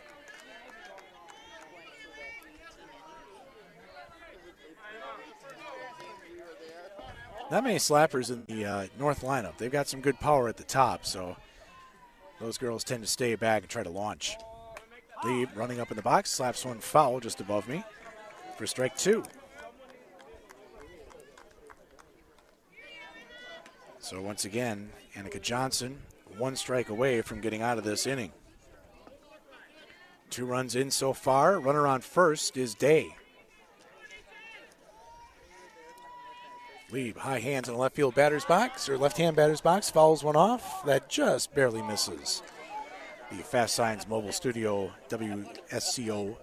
Not 7.51 7.65
many 7.65 7.75
slappers 7.75 8.31
in 8.31 8.45
the 8.47 8.65
uh, 8.65 8.87
North 8.97 9.23
lineup. 9.23 9.57
They've 9.57 9.69
got 9.69 9.89
some 9.89 9.99
good 9.99 10.17
power 10.21 10.47
at 10.47 10.55
the 10.55 10.63
top, 10.63 11.05
so 11.05 11.35
those 12.39 12.57
girls 12.57 12.85
tend 12.85 13.03
to 13.03 13.09
stay 13.09 13.35
back 13.35 13.63
and 13.63 13.69
try 13.69 13.83
to 13.83 13.89
launch. 13.89 14.37
Lieb 15.25 15.49
running 15.53 15.81
up 15.81 15.91
in 15.91 15.97
the 15.97 16.01
box, 16.01 16.31
slaps 16.31 16.63
one 16.63 16.79
foul 16.79 17.19
just 17.19 17.41
above 17.41 17.67
me 17.67 17.83
for 18.57 18.65
strike 18.65 18.95
two. 18.95 19.21
So 23.99 24.21
once 24.21 24.45
again, 24.45 24.89
Annika 25.15 25.41
Johnson, 25.41 26.01
one 26.37 26.55
strike 26.55 26.87
away 26.87 27.21
from 27.21 27.41
getting 27.41 27.61
out 27.61 27.77
of 27.77 27.83
this 27.83 28.07
inning. 28.07 28.31
Two 30.29 30.45
runs 30.45 30.75
in 30.77 30.89
so 30.89 31.11
far. 31.11 31.59
Runner 31.59 31.85
on 31.85 31.99
first 31.99 32.55
is 32.55 32.73
Day. 32.73 33.13
Lieb 36.91 37.17
high 37.17 37.39
hands 37.39 37.69
in 37.69 37.75
the 37.75 37.79
left 37.79 37.95
field 37.95 38.15
batter's 38.15 38.43
box, 38.43 38.89
or 38.89 38.97
left 38.97 39.17
hand 39.17 39.37
batter's 39.37 39.61
box, 39.61 39.89
fouls 39.89 40.23
one 40.23 40.35
off 40.35 40.85
that 40.85 41.07
just 41.07 41.53
barely 41.55 41.81
misses. 41.81 42.43
The 43.31 43.37
Fast 43.37 43.75
Signs 43.75 44.07
Mobile 44.09 44.33
Studio 44.33 44.91
WSCO 45.09 46.35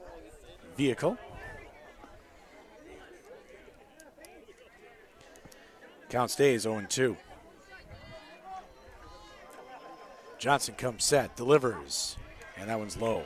vehicle. 0.75 1.19
Count 6.09 6.31
stays 6.31 6.62
0 6.62 6.87
2. 6.89 7.16
Johnson 10.39 10.75
comes 10.77 11.05
set, 11.05 11.37
delivers, 11.37 12.16
and 12.57 12.70
that 12.70 12.79
one's 12.79 12.97
low. 12.97 13.25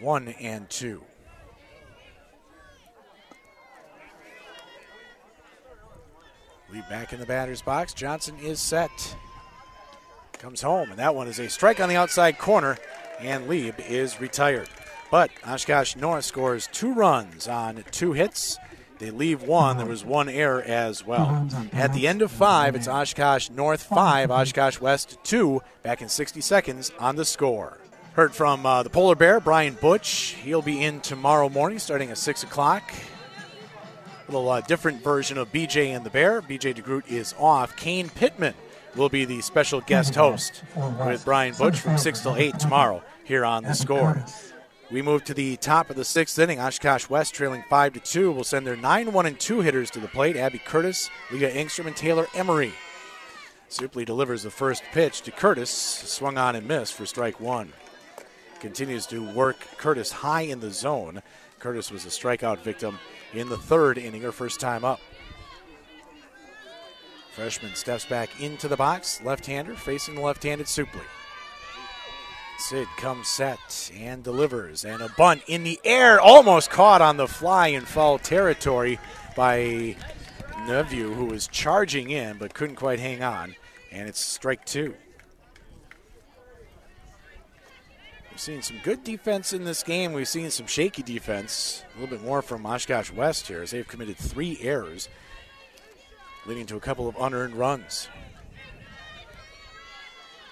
1 0.00 0.28
and 0.40 0.70
2. 0.70 1.02
Back 6.82 7.12
in 7.12 7.20
the 7.20 7.26
batter's 7.26 7.62
box. 7.62 7.94
Johnson 7.94 8.36
is 8.42 8.60
set. 8.60 9.16
Comes 10.32 10.62
home, 10.62 10.90
and 10.90 10.98
that 10.98 11.14
one 11.14 11.28
is 11.28 11.38
a 11.38 11.48
strike 11.48 11.80
on 11.80 11.88
the 11.88 11.96
outside 11.96 12.38
corner, 12.38 12.76
and 13.20 13.48
Lieb 13.48 13.76
is 13.80 14.20
retired. 14.20 14.68
But 15.10 15.30
Oshkosh 15.46 15.96
North 15.96 16.24
scores 16.24 16.68
two 16.72 16.92
runs 16.92 17.48
on 17.48 17.84
two 17.90 18.12
hits. 18.12 18.58
They 18.98 19.10
leave 19.10 19.42
one. 19.42 19.78
There 19.78 19.86
was 19.86 20.04
one 20.04 20.28
error 20.28 20.62
as 20.62 21.06
well. 21.06 21.48
At 21.72 21.92
the 21.92 22.06
end 22.06 22.22
of 22.22 22.30
five, 22.30 22.74
it's 22.74 22.88
Oshkosh 22.88 23.50
North 23.50 23.82
five, 23.82 24.30
Oshkosh 24.30 24.80
West 24.80 25.18
two. 25.24 25.62
Back 25.82 26.02
in 26.02 26.08
60 26.08 26.40
seconds 26.40 26.92
on 26.98 27.16
the 27.16 27.24
score. 27.24 27.78
Heard 28.14 28.32
from 28.32 28.64
uh, 28.64 28.82
the 28.82 28.90
polar 28.90 29.16
bear, 29.16 29.40
Brian 29.40 29.74
Butch. 29.74 30.36
He'll 30.42 30.62
be 30.62 30.82
in 30.84 31.00
tomorrow 31.00 31.48
morning 31.48 31.78
starting 31.78 32.10
at 32.10 32.18
6 32.18 32.44
o'clock. 32.44 32.92
A 34.26 34.32
little 34.32 34.48
uh, 34.48 34.60
different 34.62 35.02
version 35.02 35.36
of 35.36 35.52
BJ 35.52 35.94
and 35.94 36.04
the 36.04 36.10
Bear. 36.10 36.40
BJ 36.40 36.74
DeGroot 36.74 37.10
is 37.10 37.34
off. 37.38 37.76
Kane 37.76 38.08
Pittman 38.08 38.54
will 38.96 39.08
be 39.08 39.24
the 39.24 39.40
special 39.42 39.80
guest 39.82 40.14
host 40.14 40.62
with 41.06 41.24
Brian 41.24 41.54
Butch 41.54 41.78
from 41.78 41.98
6 41.98 42.20
till 42.20 42.36
8 42.36 42.58
tomorrow 42.58 43.02
here 43.24 43.44
on 43.44 43.64
the 43.64 43.74
score. 43.74 44.24
We 44.90 45.02
move 45.02 45.24
to 45.24 45.34
the 45.34 45.56
top 45.56 45.90
of 45.90 45.96
the 45.96 46.04
sixth 46.04 46.38
inning. 46.38 46.60
Oshkosh 46.60 47.08
West 47.08 47.34
trailing 47.34 47.64
5 47.68 47.94
to 47.94 48.00
2 48.00 48.32
will 48.32 48.44
send 48.44 48.66
their 48.66 48.76
9 48.76 49.12
1 49.12 49.26
and 49.26 49.38
2 49.38 49.60
hitters 49.60 49.90
to 49.90 50.00
the 50.00 50.08
plate 50.08 50.36
Abby 50.36 50.58
Curtis, 50.58 51.10
Leah 51.30 51.52
Engstrom, 51.52 51.86
and 51.86 51.96
Taylor 51.96 52.26
Emery. 52.34 52.72
Supley 53.68 54.06
delivers 54.06 54.42
the 54.42 54.50
first 54.50 54.84
pitch 54.92 55.22
to 55.22 55.32
Curtis, 55.32 55.70
swung 55.70 56.38
on 56.38 56.54
and 56.54 56.68
missed 56.68 56.94
for 56.94 57.06
strike 57.06 57.40
one. 57.40 57.72
Continues 58.60 59.04
to 59.06 59.28
work 59.32 59.56
Curtis 59.76 60.12
high 60.12 60.42
in 60.42 60.60
the 60.60 60.70
zone. 60.70 61.22
Curtis 61.64 61.90
was 61.90 62.04
a 62.04 62.10
strikeout 62.10 62.58
victim 62.58 62.98
in 63.32 63.48
the 63.48 63.56
third 63.56 63.96
inning, 63.96 64.20
her 64.20 64.32
first 64.32 64.60
time 64.60 64.84
up. 64.84 65.00
Freshman 67.32 67.74
steps 67.74 68.04
back 68.04 68.38
into 68.38 68.68
the 68.68 68.76
box, 68.76 69.22
left 69.22 69.46
hander 69.46 69.74
facing 69.74 70.14
the 70.14 70.20
left 70.20 70.42
handed 70.42 70.66
Supley. 70.66 71.00
Sid 72.58 72.86
comes 72.98 73.28
set 73.28 73.90
and 73.98 74.22
delivers, 74.22 74.84
and 74.84 75.00
a 75.00 75.08
bunt 75.16 75.40
in 75.46 75.64
the 75.64 75.80
air, 75.86 76.20
almost 76.20 76.68
caught 76.68 77.00
on 77.00 77.16
the 77.16 77.26
fly 77.26 77.68
in 77.68 77.86
foul 77.86 78.18
territory 78.18 78.98
by 79.34 79.96
Neveu, 80.66 81.14
who 81.14 81.24
was 81.24 81.48
charging 81.48 82.10
in 82.10 82.36
but 82.36 82.52
couldn't 82.52 82.76
quite 82.76 83.00
hang 83.00 83.22
on, 83.22 83.56
and 83.90 84.06
it's 84.06 84.20
strike 84.20 84.66
two. 84.66 84.94
We've 88.34 88.40
seen 88.40 88.62
some 88.62 88.80
good 88.82 89.04
defense 89.04 89.52
in 89.52 89.62
this 89.62 89.84
game. 89.84 90.12
We've 90.12 90.26
seen 90.26 90.50
some 90.50 90.66
shaky 90.66 91.04
defense. 91.04 91.84
A 91.94 92.00
little 92.00 92.16
bit 92.16 92.26
more 92.26 92.42
from 92.42 92.66
Oshkosh 92.66 93.12
West 93.12 93.46
here 93.46 93.62
as 93.62 93.70
they've 93.70 93.86
committed 93.86 94.16
three 94.16 94.58
errors, 94.60 95.08
leading 96.44 96.66
to 96.66 96.74
a 96.74 96.80
couple 96.80 97.06
of 97.06 97.14
unearned 97.14 97.54
runs. 97.54 98.08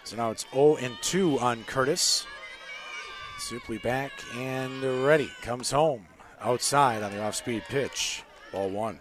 So 0.05 0.15
now 0.15 0.31
it's 0.31 0.47
0 0.53 0.77
and 0.77 0.97
2 1.03 1.41
on 1.41 1.65
Curtis. 1.65 2.25
Supley 3.41 3.83
back 3.83 4.13
and 4.37 5.05
ready. 5.05 5.33
Comes 5.43 5.73
home 5.73 6.07
outside 6.41 7.03
on 7.03 7.11
the 7.11 7.21
off 7.21 7.35
speed 7.35 7.65
pitch. 7.69 8.23
Ball 8.53 8.71
one. 8.71 9.01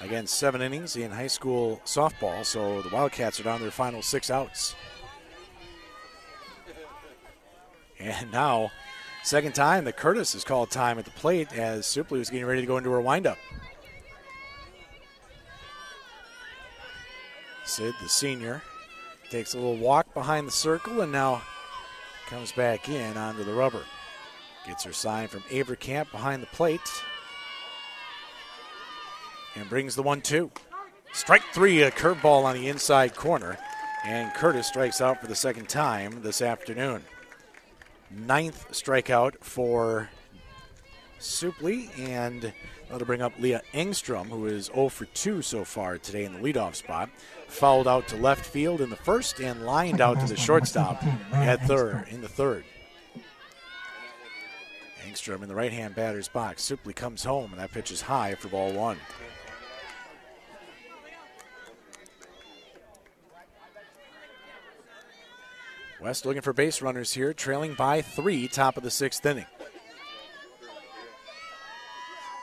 Again, 0.00 0.26
seven 0.26 0.62
innings 0.62 0.96
in 0.96 1.12
high 1.12 1.28
school 1.28 1.80
softball, 1.84 2.44
so 2.44 2.82
the 2.82 2.88
Wildcats 2.88 3.38
are 3.38 3.44
down 3.44 3.60
their 3.60 3.70
final 3.70 4.02
six 4.02 4.32
outs. 4.32 4.74
And 8.00 8.30
now, 8.30 8.70
second 9.24 9.54
time 9.54 9.84
that 9.84 9.96
Curtis 9.96 10.32
has 10.34 10.44
called 10.44 10.70
time 10.70 10.98
at 10.98 11.04
the 11.04 11.10
plate 11.12 11.52
as 11.52 11.86
Supley 11.86 12.18
was 12.18 12.30
getting 12.30 12.46
ready 12.46 12.60
to 12.60 12.66
go 12.66 12.76
into 12.76 12.90
her 12.90 13.00
windup. 13.00 13.38
Sid, 17.64 17.94
the 18.00 18.08
senior, 18.08 18.62
takes 19.30 19.54
a 19.54 19.58
little 19.58 19.76
walk 19.76 20.14
behind 20.14 20.46
the 20.46 20.52
circle 20.52 21.00
and 21.02 21.12
now 21.12 21.42
comes 22.28 22.52
back 22.52 22.88
in 22.88 23.16
onto 23.16 23.44
the 23.44 23.52
rubber. 23.52 23.82
Gets 24.66 24.84
her 24.84 24.92
sign 24.92 25.28
from 25.28 25.42
Averkamp 25.42 26.10
behind 26.10 26.42
the 26.42 26.46
plate 26.46 26.80
and 29.54 29.68
brings 29.68 29.94
the 29.94 30.02
one 30.02 30.20
two. 30.20 30.50
Strike 31.12 31.42
three, 31.52 31.82
a 31.82 31.90
curveball 31.90 32.44
on 32.44 32.54
the 32.54 32.68
inside 32.68 33.14
corner, 33.14 33.58
and 34.04 34.32
Curtis 34.34 34.68
strikes 34.68 35.00
out 35.00 35.20
for 35.20 35.26
the 35.26 35.34
second 35.34 35.68
time 35.68 36.22
this 36.22 36.40
afternoon. 36.42 37.02
Ninth 38.10 38.70
strikeout 38.72 39.36
for 39.40 40.08
Supley, 41.20 41.90
and 41.98 42.52
that'll 42.88 43.06
bring 43.06 43.22
up 43.22 43.32
Leah 43.38 43.62
Engstrom, 43.74 44.26
who 44.26 44.46
is 44.46 44.66
0 44.66 44.88
for 44.88 45.04
2 45.06 45.42
so 45.42 45.64
far 45.64 45.98
today 45.98 46.24
in 46.24 46.32
the 46.32 46.38
leadoff 46.38 46.74
spot. 46.74 47.10
Fouled 47.48 47.88
out 47.88 48.08
to 48.08 48.16
left 48.16 48.44
field 48.44 48.80
in 48.80 48.90
the 48.90 48.96
first 48.96 49.40
and 49.40 49.64
lined 49.64 50.00
out 50.00 50.20
to 50.20 50.26
the 50.26 50.36
shortstop 50.36 51.02
at 51.32 51.60
third 51.66 52.06
in 52.08 52.20
the 52.20 52.28
third. 52.28 52.64
Engstrom 55.06 55.42
in 55.42 55.48
the 55.48 55.54
right 55.54 55.72
hand 55.72 55.94
batter's 55.94 56.28
box. 56.28 56.62
Supley 56.62 56.94
comes 56.94 57.24
home, 57.24 57.50
and 57.52 57.60
that 57.60 57.72
pitch 57.72 57.90
is 57.90 58.02
high 58.02 58.34
for 58.34 58.48
ball 58.48 58.72
one. 58.72 58.98
West 66.00 66.24
looking 66.24 66.42
for 66.42 66.52
base 66.52 66.80
runners 66.80 67.12
here, 67.12 67.32
trailing 67.32 67.74
by 67.74 68.02
three, 68.02 68.46
top 68.46 68.76
of 68.76 68.82
the 68.82 68.90
sixth 68.90 69.24
inning. 69.26 69.46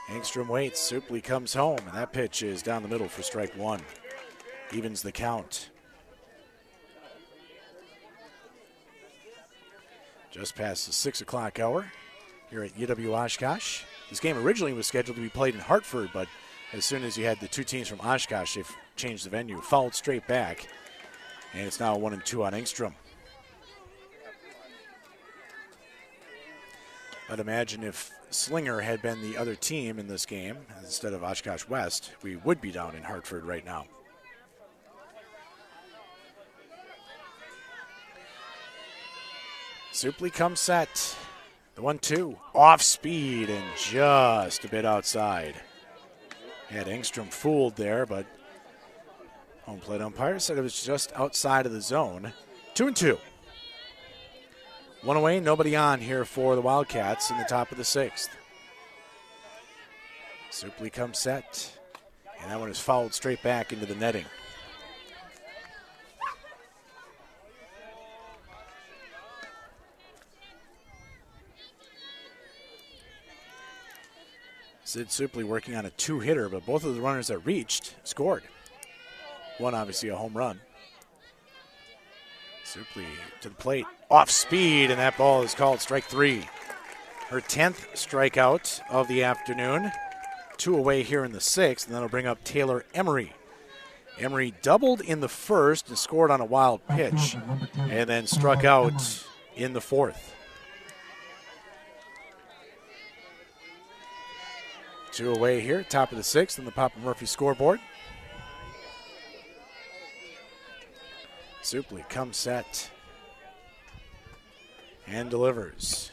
Engstrom 0.08 0.46
waits. 0.46 0.80
Supley 0.80 1.22
comes 1.22 1.54
home, 1.54 1.78
and 1.78 1.96
that 1.96 2.12
pitch 2.12 2.42
is 2.42 2.62
down 2.62 2.82
the 2.82 2.88
middle 2.88 3.08
for 3.08 3.22
strike 3.22 3.56
one. 3.56 3.80
Evens 4.72 5.02
the 5.02 5.10
count. 5.10 5.70
Just 10.30 10.54
past 10.54 10.86
the 10.86 10.92
six 10.92 11.22
o'clock 11.22 11.58
hour 11.58 11.90
here 12.50 12.62
at 12.62 12.76
UW 12.76 13.14
Oshkosh. 13.14 13.84
This 14.10 14.20
game 14.20 14.36
originally 14.36 14.74
was 14.74 14.86
scheduled 14.86 15.16
to 15.16 15.22
be 15.22 15.30
played 15.30 15.54
in 15.54 15.60
Hartford, 15.60 16.10
but 16.12 16.28
as 16.72 16.84
soon 16.84 17.02
as 17.02 17.16
you 17.16 17.24
had 17.24 17.40
the 17.40 17.48
two 17.48 17.64
teams 17.64 17.88
from 17.88 18.00
Oshkosh, 18.00 18.54
they've 18.54 18.76
changed 18.96 19.24
the 19.24 19.30
venue. 19.30 19.60
Fouled 19.60 19.94
straight 19.94 20.26
back, 20.26 20.68
and 21.54 21.66
it's 21.66 21.80
now 21.80 21.96
one 21.96 22.12
and 22.12 22.24
two 22.24 22.44
on 22.44 22.52
Engstrom. 22.52 22.92
I'd 27.28 27.40
imagine 27.40 27.82
if 27.82 28.12
Slinger 28.30 28.80
had 28.80 29.02
been 29.02 29.20
the 29.20 29.36
other 29.36 29.56
team 29.56 29.98
in 29.98 30.06
this 30.06 30.24
game 30.26 30.58
instead 30.80 31.12
of 31.12 31.24
Oshkosh 31.24 31.66
West, 31.68 32.12
we 32.22 32.36
would 32.36 32.60
be 32.60 32.70
down 32.70 32.94
in 32.94 33.02
Hartford 33.02 33.44
right 33.44 33.64
now. 33.64 33.86
Supley 39.92 40.32
comes 40.32 40.60
set. 40.60 41.16
The 41.74 41.82
one 41.82 41.98
two. 41.98 42.36
Off 42.54 42.82
speed 42.82 43.50
and 43.50 43.64
just 43.76 44.64
a 44.64 44.68
bit 44.68 44.84
outside. 44.84 45.54
Had 46.68 46.86
Engstrom 46.86 47.32
fooled 47.32 47.76
there, 47.76 48.06
but 48.06 48.26
home 49.62 49.80
plate 49.80 50.00
umpire 50.00 50.38
said 50.38 50.58
it 50.58 50.62
was 50.62 50.82
just 50.82 51.12
outside 51.14 51.66
of 51.66 51.72
the 51.72 51.80
zone. 51.80 52.32
Two 52.74 52.86
and 52.86 52.96
two. 52.96 53.18
One 55.06 55.16
away, 55.16 55.38
nobody 55.38 55.76
on 55.76 56.00
here 56.00 56.24
for 56.24 56.56
the 56.56 56.60
Wildcats 56.60 57.30
in 57.30 57.38
the 57.38 57.44
top 57.44 57.70
of 57.70 57.78
the 57.78 57.84
sixth. 57.84 58.28
Supley 60.50 60.92
comes 60.92 61.20
set, 61.20 61.78
and 62.42 62.50
that 62.50 62.58
one 62.58 62.70
is 62.70 62.80
fouled 62.80 63.14
straight 63.14 63.40
back 63.40 63.72
into 63.72 63.86
the 63.86 63.94
netting. 63.94 64.24
Sid 74.82 75.06
Supley 75.06 75.44
working 75.44 75.76
on 75.76 75.86
a 75.86 75.90
two 75.90 76.18
hitter, 76.18 76.48
but 76.48 76.66
both 76.66 76.82
of 76.82 76.96
the 76.96 77.00
runners 77.00 77.28
that 77.28 77.38
reached 77.46 77.94
scored. 78.02 78.42
One 79.58 79.72
obviously 79.72 80.08
a 80.08 80.16
home 80.16 80.36
run. 80.36 80.58
Supley 82.66 83.06
to 83.42 83.48
the 83.48 83.54
plate, 83.54 83.86
off 84.10 84.28
speed, 84.28 84.90
and 84.90 84.98
that 84.98 85.16
ball 85.16 85.42
is 85.42 85.54
called 85.54 85.80
strike 85.80 86.04
three. 86.04 86.48
Her 87.28 87.40
10th 87.40 87.92
strikeout 87.94 88.80
of 88.90 89.06
the 89.06 89.22
afternoon. 89.22 89.92
Two 90.56 90.76
away 90.76 91.04
here 91.04 91.24
in 91.24 91.32
the 91.32 91.40
sixth, 91.40 91.86
and 91.86 91.94
that'll 91.94 92.08
bring 92.08 92.26
up 92.26 92.42
Taylor 92.42 92.84
Emery. 92.92 93.34
Emery 94.18 94.54
doubled 94.62 95.00
in 95.00 95.20
the 95.20 95.28
first 95.28 95.88
and 95.88 95.98
scored 95.98 96.30
on 96.30 96.40
a 96.40 96.44
wild 96.44 96.84
pitch, 96.88 97.36
and 97.76 98.08
then 98.08 98.26
struck 98.26 98.64
out 98.64 99.24
in 99.54 99.72
the 99.72 99.80
fourth. 99.80 100.34
Two 105.12 105.32
away 105.32 105.60
here, 105.60 105.84
top 105.84 106.10
of 106.10 106.18
the 106.18 106.24
sixth, 106.24 106.58
on 106.58 106.64
the 106.64 106.72
Papa 106.72 106.98
Murphy 106.98 107.26
scoreboard. 107.26 107.80
Supley 111.66 112.08
comes 112.08 112.36
set 112.36 112.88
and 115.08 115.28
delivers. 115.28 116.12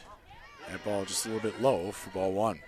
That 0.68 0.84
ball 0.84 1.04
just 1.04 1.26
a 1.26 1.28
little 1.28 1.48
bit 1.48 1.62
low 1.62 1.92
for 1.92 2.10
ball 2.10 2.32
one. 2.32 2.58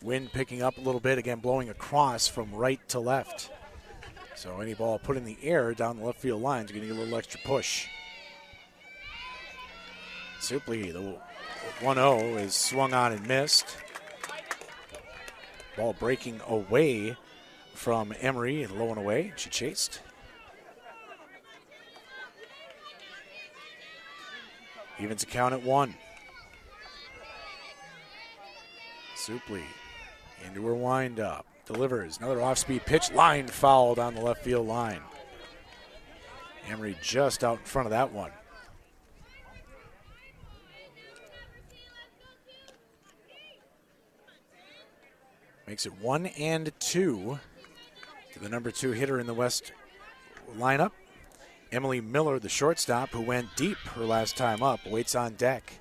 Wind 0.00 0.32
picking 0.32 0.62
up 0.62 0.78
a 0.78 0.80
little 0.80 1.02
bit, 1.02 1.18
again 1.18 1.40
blowing 1.40 1.68
across 1.68 2.26
from 2.26 2.50
right 2.54 2.80
to 2.88 2.98
left. 2.98 3.50
So 4.34 4.58
any 4.62 4.72
ball 4.72 4.98
put 4.98 5.18
in 5.18 5.26
the 5.26 5.36
air 5.42 5.74
down 5.74 5.98
the 5.98 6.06
left 6.06 6.18
field 6.18 6.40
line 6.40 6.64
is 6.64 6.70
going 6.70 6.80
to 6.80 6.86
get 6.86 6.96
a 6.96 7.00
little 7.00 7.18
extra 7.18 7.40
push. 7.44 7.86
Supley, 10.40 10.94
the 10.94 11.18
1 11.84 11.96
0 11.96 12.36
is 12.38 12.54
swung 12.54 12.94
on 12.94 13.12
and 13.12 13.28
missed. 13.28 13.76
Ball 15.76 15.92
breaking 15.92 16.40
away 16.48 17.18
from 17.74 18.14
Emery 18.20 18.62
and 18.62 18.78
low 18.78 18.88
and 18.88 18.98
away. 18.98 19.32
She 19.36 19.50
chased. 19.50 20.00
Evens 24.98 25.22
a 25.22 25.26
count 25.26 25.52
at 25.52 25.62
one. 25.62 25.94
Supley 29.16 29.64
into 30.46 30.64
her 30.66 30.74
windup. 30.74 31.46
Delivers 31.66 32.18
another 32.18 32.40
off 32.40 32.58
speed 32.58 32.84
pitch. 32.86 33.10
Line 33.12 33.48
foul 33.48 33.94
down 33.94 34.14
the 34.14 34.20
left 34.20 34.44
field 34.44 34.66
line. 34.66 35.00
Emery 36.68 36.96
just 37.02 37.42
out 37.42 37.58
in 37.58 37.64
front 37.64 37.86
of 37.86 37.90
that 37.90 38.12
one. 38.12 38.30
Makes 45.66 45.86
it 45.86 45.92
one 46.00 46.26
and 46.26 46.70
two 46.78 47.38
to 48.34 48.40
the 48.40 48.48
number 48.48 48.72
two 48.72 48.90
hitter 48.90 49.20
in 49.20 49.26
the 49.26 49.34
West 49.34 49.72
lineup. 50.58 50.90
Emily 51.70 52.00
Miller, 52.00 52.40
the 52.40 52.48
shortstop, 52.48 53.10
who 53.10 53.20
went 53.20 53.54
deep 53.56 53.78
her 53.94 54.04
last 54.04 54.36
time 54.36 54.62
up, 54.62 54.84
waits 54.86 55.14
on 55.14 55.34
deck. 55.34 55.72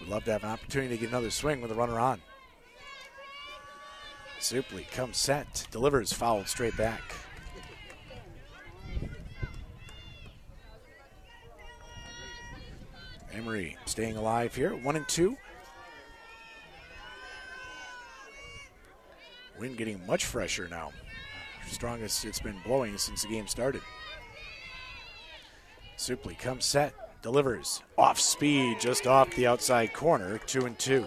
Would 0.00 0.08
love 0.08 0.24
to 0.24 0.32
have 0.32 0.42
an 0.42 0.50
opportunity 0.50 0.96
to 0.96 1.00
get 1.00 1.10
another 1.10 1.30
swing 1.30 1.60
with 1.60 1.70
a 1.70 1.74
runner 1.74 2.00
on. 2.00 2.20
Supley 4.40 4.90
comes 4.90 5.18
set, 5.18 5.66
delivers, 5.70 6.12
fouled 6.12 6.48
straight 6.48 6.76
back. 6.76 7.02
Emery 13.32 13.76
staying 13.86 14.16
alive 14.16 14.54
here, 14.54 14.74
one 14.74 14.96
and 14.96 15.06
two. 15.06 15.36
Wind 19.60 19.76
getting 19.76 20.04
much 20.06 20.24
fresher 20.24 20.66
now. 20.68 20.90
Strongest 21.70 22.24
it's 22.24 22.40
been 22.40 22.56
blowing 22.64 22.98
since 22.98 23.22
the 23.22 23.28
game 23.28 23.46
started. 23.46 23.80
Supley 25.96 26.38
comes 26.38 26.64
set, 26.64 27.22
delivers 27.22 27.82
off 27.96 28.18
speed, 28.18 28.80
just 28.80 29.06
off 29.06 29.34
the 29.36 29.46
outside 29.46 29.92
corner, 29.92 30.38
two 30.38 30.66
and 30.66 30.78
two. 30.78 31.06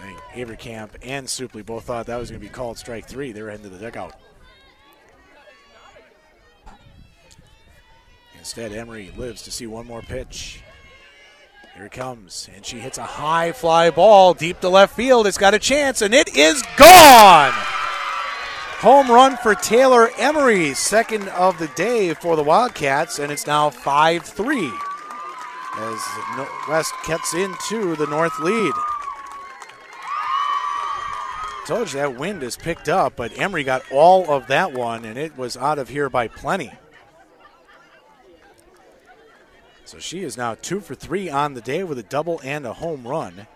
I 0.00 0.16
Averkamp 0.34 0.90
and 1.02 1.26
Supley 1.26 1.64
both 1.64 1.84
thought 1.84 2.06
that 2.06 2.16
was 2.16 2.30
going 2.30 2.40
to 2.40 2.46
be 2.46 2.52
called 2.52 2.78
strike 2.78 3.06
three. 3.06 3.32
They 3.32 3.42
were 3.42 3.50
heading 3.50 3.64
to 3.64 3.70
the 3.70 3.78
dugout. 3.78 4.14
Instead, 8.38 8.72
Emery 8.72 9.12
lives 9.16 9.42
to 9.42 9.50
see 9.50 9.66
one 9.66 9.86
more 9.86 10.02
pitch. 10.02 10.62
Here 11.74 11.86
it 11.86 11.92
comes, 11.92 12.50
and 12.54 12.66
she 12.66 12.80
hits 12.80 12.98
a 12.98 13.02
high 13.02 13.52
fly 13.52 13.88
ball 13.88 14.34
deep 14.34 14.60
to 14.60 14.68
left 14.68 14.94
field. 14.94 15.26
It's 15.26 15.38
got 15.38 15.54
a 15.54 15.58
chance, 15.58 16.02
and 16.02 16.12
it 16.12 16.36
is 16.36 16.62
gone. 16.76 17.52
Home 18.80 19.10
run 19.10 19.38
for 19.38 19.54
Taylor 19.54 20.10
Emery, 20.18 20.74
second 20.74 21.28
of 21.30 21.58
the 21.58 21.68
day 21.68 22.12
for 22.12 22.36
the 22.36 22.42
Wildcats, 22.42 23.18
and 23.18 23.32
it's 23.32 23.46
now 23.46 23.70
5 23.70 24.22
3 24.22 24.70
as 25.78 26.00
West 26.68 26.92
gets 27.06 27.32
into 27.32 27.96
the 27.96 28.06
North 28.06 28.38
lead. 28.40 28.74
Told 31.66 31.92
you 31.92 32.00
that 32.00 32.18
wind 32.18 32.42
is 32.42 32.56
picked 32.56 32.90
up, 32.90 33.16
but 33.16 33.38
Emery 33.38 33.64
got 33.64 33.82
all 33.90 34.30
of 34.30 34.46
that 34.48 34.74
one, 34.74 35.06
and 35.06 35.16
it 35.16 35.38
was 35.38 35.56
out 35.56 35.78
of 35.78 35.88
here 35.88 36.10
by 36.10 36.28
plenty. 36.28 36.72
So 39.92 39.98
she 39.98 40.22
is 40.22 40.38
now 40.38 40.54
two 40.54 40.80
for 40.80 40.94
three 40.94 41.28
on 41.28 41.52
the 41.52 41.60
day 41.60 41.84
with 41.84 41.98
a 41.98 42.02
double 42.02 42.40
and 42.42 42.64
a 42.64 42.72
home 42.72 43.06
run. 43.06 43.46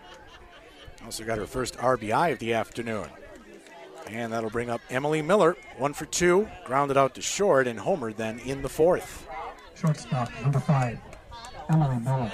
Also 1.03 1.23
got 1.23 1.39
her 1.39 1.47
first 1.47 1.75
RBI 1.77 2.31
of 2.31 2.37
the 2.37 2.53
afternoon. 2.53 3.07
And 4.05 4.31
that'll 4.31 4.51
bring 4.51 4.69
up 4.69 4.81
Emily 4.91 5.23
Miller, 5.23 5.57
one 5.79 5.93
for 5.93 6.05
two, 6.05 6.47
grounded 6.63 6.95
out 6.95 7.15
to 7.15 7.23
short, 7.23 7.65
and 7.65 7.79
Homer 7.79 8.13
then 8.13 8.37
in 8.37 8.61
the 8.61 8.69
fourth. 8.69 9.27
Shortstop, 9.73 10.29
number 10.43 10.59
five, 10.59 10.99
Emily 11.71 11.97
Miller. 12.01 12.31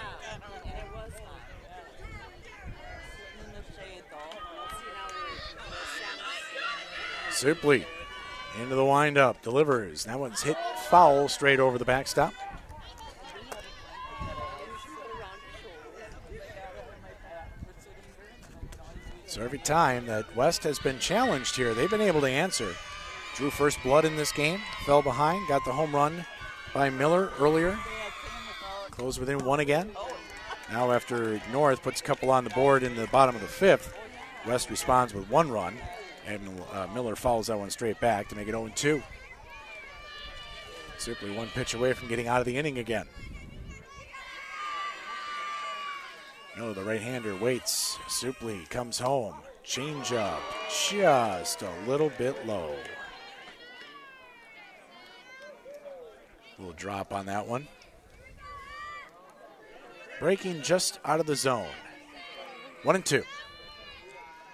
Supley 7.30 7.86
into 8.60 8.76
the 8.76 8.84
windup, 8.84 9.42
delivers. 9.42 10.04
That 10.04 10.20
one's 10.20 10.44
hit 10.44 10.58
foul 10.90 11.30
straight 11.30 11.62
over 11.62 11.78
the 11.78 11.86
backstop. 11.86 12.34
So 19.34 19.42
every 19.42 19.58
time 19.58 20.06
that 20.06 20.36
West 20.36 20.62
has 20.62 20.78
been 20.78 21.00
challenged 21.00 21.56
here, 21.56 21.74
they've 21.74 21.90
been 21.90 22.02
able 22.02 22.22
to 22.22 22.30
answer. 22.30 22.76
Drew 23.34 23.50
first 23.50 23.82
blood 23.82 24.06
in 24.06 24.16
this 24.16 24.32
game, 24.32 24.62
fell 24.86 25.02
behind, 25.02 25.48
got 25.48 25.66
the 25.66 25.72
home 25.72 25.96
run 25.96 26.24
by 26.72 26.92
Miller 26.92 27.32
earlier. 27.40 27.76
Closed 28.92 29.20
within 29.20 29.40
one 29.40 29.60
again. 29.60 29.90
Now, 30.72 30.92
after 30.92 31.42
North 31.52 31.82
puts 31.82 32.00
a 32.00 32.04
couple 32.04 32.30
on 32.30 32.44
the 32.44 32.52
board 32.52 32.84
in 32.84 32.96
the 32.96 33.08
bottom 33.08 33.34
of 33.34 33.42
the 33.42 33.48
fifth, 33.48 33.98
West 34.46 34.70
responds 34.70 35.16
with 35.16 35.28
one 35.32 35.50
run, 35.50 35.78
and 36.28 36.62
uh, 36.72 36.86
Miller 36.94 37.16
follows 37.16 37.48
that 37.48 37.58
one 37.58 37.72
straight 37.72 38.00
back 38.00 38.30
to 38.30 38.36
make 38.36 38.48
it 38.48 38.52
0 38.52 38.70
2. 38.76 39.02
Supley 41.00 41.36
one 41.36 41.48
pitch 41.48 41.74
away 41.74 41.94
from 41.94 42.08
getting 42.08 42.28
out 42.28 42.40
of 42.40 42.46
the 42.46 42.56
inning 42.56 42.78
again. 42.78 43.08
No, 46.58 46.72
the 46.72 46.84
right 46.84 47.02
hander 47.02 47.36
waits. 47.36 47.98
Supley 48.08 48.70
comes 48.70 49.00
home. 49.00 49.36
Change 49.64 50.14
up 50.14 50.42
just 50.90 51.62
a 51.62 51.72
little 51.88 52.12
bit 52.18 52.46
low. 52.46 52.76
Little 56.60 56.74
drop 56.74 57.12
on 57.12 57.26
that 57.26 57.48
one. 57.48 57.68
Breaking 60.20 60.62
just 60.62 61.00
out 61.04 61.20
of 61.20 61.26
the 61.26 61.36
zone. 61.36 61.68
One 62.84 62.96
and 62.96 63.06
two. 63.06 63.24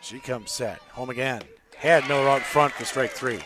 She 0.02 0.20
comes 0.20 0.52
set. 0.52 0.80
Home 0.94 1.10
again. 1.10 1.42
Had 1.76 2.08
Miller 2.08 2.30
out 2.30 2.42
front 2.42 2.74
for 2.74 2.86
strike 2.86 3.12
three. 3.12 3.40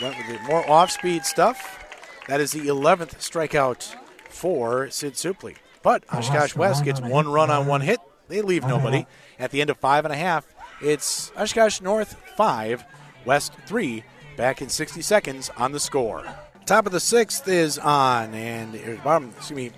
Went 0.00 0.16
with 0.16 0.26
the 0.26 0.42
more 0.48 0.68
off 0.68 0.90
speed 0.90 1.24
stuff. 1.24 1.78
That 2.26 2.40
is 2.40 2.52
the 2.52 2.66
11th 2.66 3.16
strikeout 3.18 3.94
for 4.28 4.90
Sid 4.90 5.14
Supley. 5.14 5.56
But 5.82 6.04
Oshkosh 6.12 6.54
West 6.54 6.84
gets 6.84 7.00
one 7.00 7.28
run 7.28 7.50
on 7.50 7.66
one 7.66 7.80
hit. 7.80 7.98
They 8.28 8.42
leave 8.42 8.64
nobody. 8.66 9.06
At 9.38 9.50
the 9.50 9.60
end 9.60 9.70
of 9.70 9.78
five 9.78 10.04
and 10.04 10.14
a 10.14 10.16
half, 10.16 10.46
it's 10.80 11.32
Oshkosh 11.36 11.80
North 11.80 12.16
five, 12.36 12.84
West 13.24 13.52
three. 13.66 14.04
Back 14.36 14.62
in 14.62 14.70
60 14.70 15.02
seconds 15.02 15.50
on 15.58 15.72
the 15.72 15.80
score. 15.80 16.24
Top 16.64 16.86
of 16.86 16.92
the 16.92 17.00
sixth 17.00 17.46
is 17.48 17.78
on, 17.78 18.32
and 18.32 19.02
bottom, 19.04 19.30
excuse 19.36 19.56
me, 19.56 19.70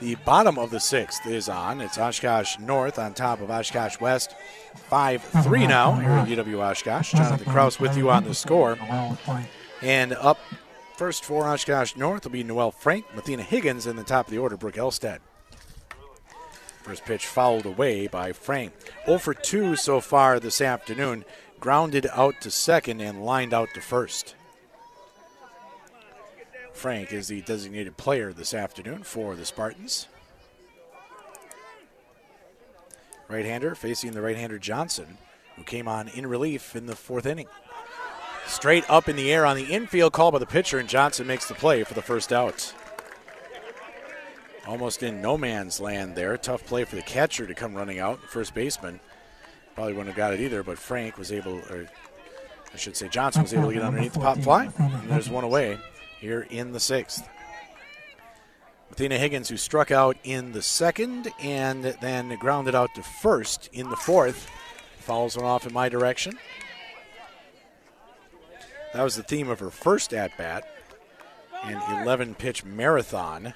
the 0.00 0.16
bottom 0.24 0.58
of 0.58 0.70
the 0.70 0.80
sixth 0.80 1.24
is 1.26 1.48
on. 1.48 1.80
It's 1.80 1.98
Oshkosh 1.98 2.58
North 2.58 2.98
on 2.98 3.14
top 3.14 3.40
of 3.40 3.50
Oshkosh 3.50 4.00
West. 4.00 4.34
5 4.88 5.22
3 5.22 5.66
now 5.68 5.92
here 5.92 6.10
at 6.10 6.26
UW 6.26 6.58
Oshkosh. 6.58 7.12
Jonathan 7.12 7.52
Kraus 7.52 7.78
with 7.78 7.96
you 7.96 8.10
on 8.10 8.24
the 8.24 8.34
score. 8.34 8.76
And 9.80 10.14
up 10.14 10.38
first 10.96 11.24
for 11.24 11.46
Oshkosh 11.46 11.94
North 11.94 12.24
will 12.24 12.32
be 12.32 12.42
Noel 12.42 12.72
Frank, 12.72 13.06
Mathena 13.14 13.42
Higgins 13.42 13.86
in 13.86 13.94
the 13.94 14.02
top 14.02 14.26
of 14.26 14.32
the 14.32 14.38
order, 14.38 14.56
Brooke 14.56 14.74
Elstad. 14.74 15.20
First 16.82 17.04
pitch 17.04 17.26
fouled 17.26 17.64
away 17.64 18.08
by 18.08 18.32
Frank. 18.32 18.72
0 19.06 19.18
for 19.18 19.34
2 19.34 19.76
so 19.76 20.00
far 20.00 20.40
this 20.40 20.60
afternoon. 20.60 21.24
Grounded 21.60 22.08
out 22.12 22.34
to 22.40 22.50
second 22.50 23.00
and 23.00 23.24
lined 23.24 23.54
out 23.54 23.68
to 23.74 23.80
first. 23.80 24.34
Frank 26.72 27.12
is 27.12 27.28
the 27.28 27.40
designated 27.42 27.96
player 27.96 28.32
this 28.32 28.52
afternoon 28.52 29.04
for 29.04 29.36
the 29.36 29.44
Spartans. 29.44 30.08
Right 33.28 33.44
hander 33.44 33.76
facing 33.76 34.10
the 34.10 34.20
right 34.20 34.36
hander 34.36 34.58
Johnson, 34.58 35.18
who 35.54 35.62
came 35.62 35.86
on 35.86 36.08
in 36.08 36.26
relief 36.26 36.74
in 36.74 36.86
the 36.86 36.96
fourth 36.96 37.26
inning. 37.26 37.46
Straight 38.46 38.88
up 38.90 39.08
in 39.08 39.14
the 39.14 39.32
air 39.32 39.46
on 39.46 39.56
the 39.56 39.72
infield 39.72 40.12
call 40.12 40.32
by 40.32 40.40
the 40.40 40.46
pitcher, 40.46 40.80
and 40.80 40.88
Johnson 40.88 41.28
makes 41.28 41.46
the 41.46 41.54
play 41.54 41.84
for 41.84 41.94
the 41.94 42.02
first 42.02 42.32
out. 42.32 42.74
Almost 44.66 45.02
in 45.02 45.20
no 45.20 45.36
man's 45.36 45.80
land 45.80 46.14
there. 46.14 46.36
Tough 46.36 46.64
play 46.64 46.84
for 46.84 46.96
the 46.96 47.02
catcher 47.02 47.46
to 47.46 47.54
come 47.54 47.74
running 47.74 47.98
out. 47.98 48.20
First 48.22 48.54
baseman 48.54 49.00
probably 49.74 49.92
wouldn't 49.92 50.08
have 50.08 50.16
got 50.16 50.34
it 50.34 50.40
either, 50.40 50.62
but 50.62 50.78
Frank 50.78 51.18
was 51.18 51.32
able, 51.32 51.58
or 51.70 51.88
I 52.72 52.76
should 52.76 52.96
say 52.96 53.08
Johnson 53.08 53.42
was 53.42 53.52
able 53.52 53.68
to 53.68 53.74
get 53.74 53.82
underneath 53.82 54.12
the 54.12 54.20
pop 54.20 54.38
fly. 54.38 54.70
And 54.78 55.10
there's 55.10 55.28
one 55.28 55.44
away 55.44 55.78
here 56.20 56.46
in 56.50 56.72
the 56.72 56.80
sixth. 56.80 57.28
Athena 58.92 59.18
Higgins, 59.18 59.48
who 59.48 59.56
struck 59.56 59.90
out 59.90 60.16
in 60.22 60.52
the 60.52 60.62
second 60.62 61.28
and 61.40 61.84
then 62.00 62.36
grounded 62.38 62.74
out 62.74 62.94
to 62.94 63.02
first 63.02 63.70
in 63.72 63.88
the 63.88 63.96
fourth, 63.96 64.50
follows 64.98 65.36
one 65.36 65.46
off 65.46 65.66
in 65.66 65.72
my 65.72 65.88
direction. 65.88 66.38
That 68.92 69.02
was 69.02 69.16
the 69.16 69.22
theme 69.22 69.48
of 69.48 69.60
her 69.60 69.70
first 69.70 70.12
at 70.12 70.36
bat, 70.36 70.70
an 71.64 72.02
11 72.02 72.34
pitch 72.34 72.64
marathon 72.64 73.54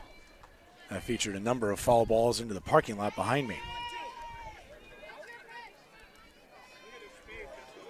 that 0.91 1.03
featured 1.03 1.35
a 1.35 1.41
number 1.41 1.71
of 1.71 1.81
foul 1.81 2.07
balls 2.07 2.41
into 2.41 2.55
the 2.55 2.61
parking 2.61 2.97
lot 2.97 3.15
behind 3.17 3.49
me. 3.49 3.57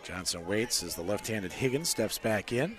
Johnson 0.02 0.46
waits 0.46 0.82
as 0.82 0.94
the 0.94 1.02
left 1.02 1.26
handed 1.26 1.52
Higgins 1.52 1.88
steps 1.88 2.16
back 2.16 2.52
in. 2.52 2.76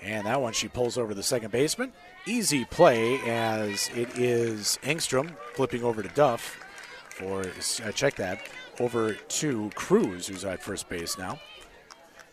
And 0.00 0.26
that 0.26 0.40
one 0.40 0.52
she 0.52 0.68
pulls 0.68 0.96
over 0.96 1.12
the 1.12 1.22
second 1.22 1.50
baseman. 1.50 1.92
Easy 2.26 2.64
play 2.66 3.18
as 3.26 3.90
it 3.96 4.18
is 4.18 4.78
Engstrom 4.82 5.34
flipping 5.54 5.82
over 5.82 6.02
to 6.02 6.08
Duff 6.10 6.60
for, 7.08 7.40
uh, 7.42 7.90
check 7.92 8.14
that, 8.16 8.48
over 8.78 9.14
to 9.14 9.70
Cruz, 9.74 10.26
who's 10.26 10.44
at 10.44 10.62
first 10.62 10.88
base 10.88 11.18
now. 11.18 11.40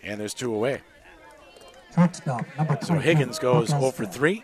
And 0.04 0.20
there's 0.20 0.34
two 0.34 0.54
away. 0.54 0.82
So 2.84 2.96
Higgins 2.96 3.40
goes 3.40 3.70
0 3.70 3.92
for 3.92 4.06
3. 4.06 4.44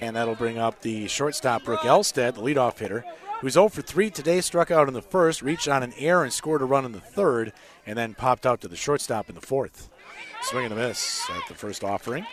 And 0.00 0.16
that'll 0.16 0.34
bring 0.34 0.58
up 0.58 0.80
the 0.80 1.06
shortstop, 1.06 1.64
Brooke 1.64 1.80
Elstad, 1.80 2.34
the 2.34 2.40
leadoff 2.40 2.78
hitter, 2.78 3.04
who's 3.40 3.54
0 3.54 3.68
for 3.68 3.82
3 3.82 4.10
today, 4.10 4.40
struck 4.40 4.70
out 4.70 4.88
in 4.88 4.94
the 4.94 5.02
first, 5.02 5.42
reached 5.42 5.68
on 5.68 5.82
an 5.82 5.92
air 5.98 6.22
and 6.22 6.32
scored 6.32 6.62
a 6.62 6.64
run 6.64 6.84
in 6.84 6.92
the 6.92 7.00
third, 7.00 7.52
and 7.86 7.98
then 7.98 8.14
popped 8.14 8.46
out 8.46 8.60
to 8.62 8.68
the 8.68 8.76
shortstop 8.76 9.28
in 9.28 9.34
the 9.34 9.40
fourth. 9.40 9.90
Swing 10.42 10.64
and 10.64 10.74
a 10.74 10.76
miss 10.76 11.28
at 11.30 11.46
the 11.48 11.54
first 11.54 11.84
offering. 11.84 12.26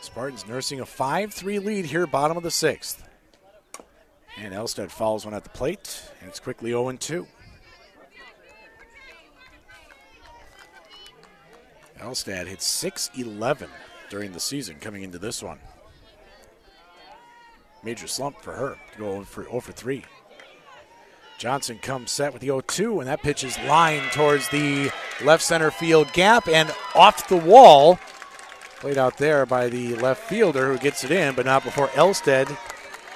Spartans 0.00 0.46
nursing 0.46 0.80
a 0.80 0.86
5 0.86 1.32
3 1.32 1.58
lead 1.58 1.84
here, 1.84 2.06
bottom 2.06 2.36
of 2.36 2.42
the 2.42 2.50
sixth. 2.50 3.06
And 4.38 4.54
Elstad 4.54 4.90
fouls 4.90 5.24
one 5.24 5.34
at 5.34 5.44
the 5.44 5.50
plate, 5.50 6.02
and 6.20 6.28
it's 6.28 6.40
quickly 6.40 6.70
0 6.70 6.92
2. 6.92 7.26
Elstad 12.00 12.46
hit 12.46 12.60
6'11 12.60 13.68
during 14.08 14.32
the 14.32 14.40
season 14.40 14.76
coming 14.80 15.02
into 15.02 15.18
this 15.18 15.42
one. 15.42 15.58
Major 17.82 18.06
slump 18.06 18.40
for 18.40 18.52
her 18.52 18.76
to 18.92 18.98
go 18.98 19.22
for 19.22 19.44
0 19.44 19.60
for 19.60 19.72
3. 19.72 20.04
Johnson 21.38 21.78
comes 21.78 22.10
set 22.10 22.32
with 22.32 22.42
the 22.42 22.48
0 22.48 22.60
2, 22.60 23.00
and 23.00 23.08
that 23.08 23.22
pitch 23.22 23.44
is 23.44 23.58
lined 23.60 24.12
towards 24.12 24.48
the 24.50 24.90
left 25.24 25.42
center 25.42 25.70
field 25.70 26.12
gap 26.12 26.48
and 26.48 26.74
off 26.94 27.28
the 27.28 27.36
wall. 27.36 27.98
Played 28.80 28.98
out 28.98 29.16
there 29.16 29.46
by 29.46 29.68
the 29.68 29.94
left 29.96 30.22
fielder 30.28 30.72
who 30.72 30.78
gets 30.78 31.04
it 31.04 31.10
in, 31.10 31.34
but 31.34 31.46
not 31.46 31.64
before 31.64 31.88
Elstad 31.88 32.54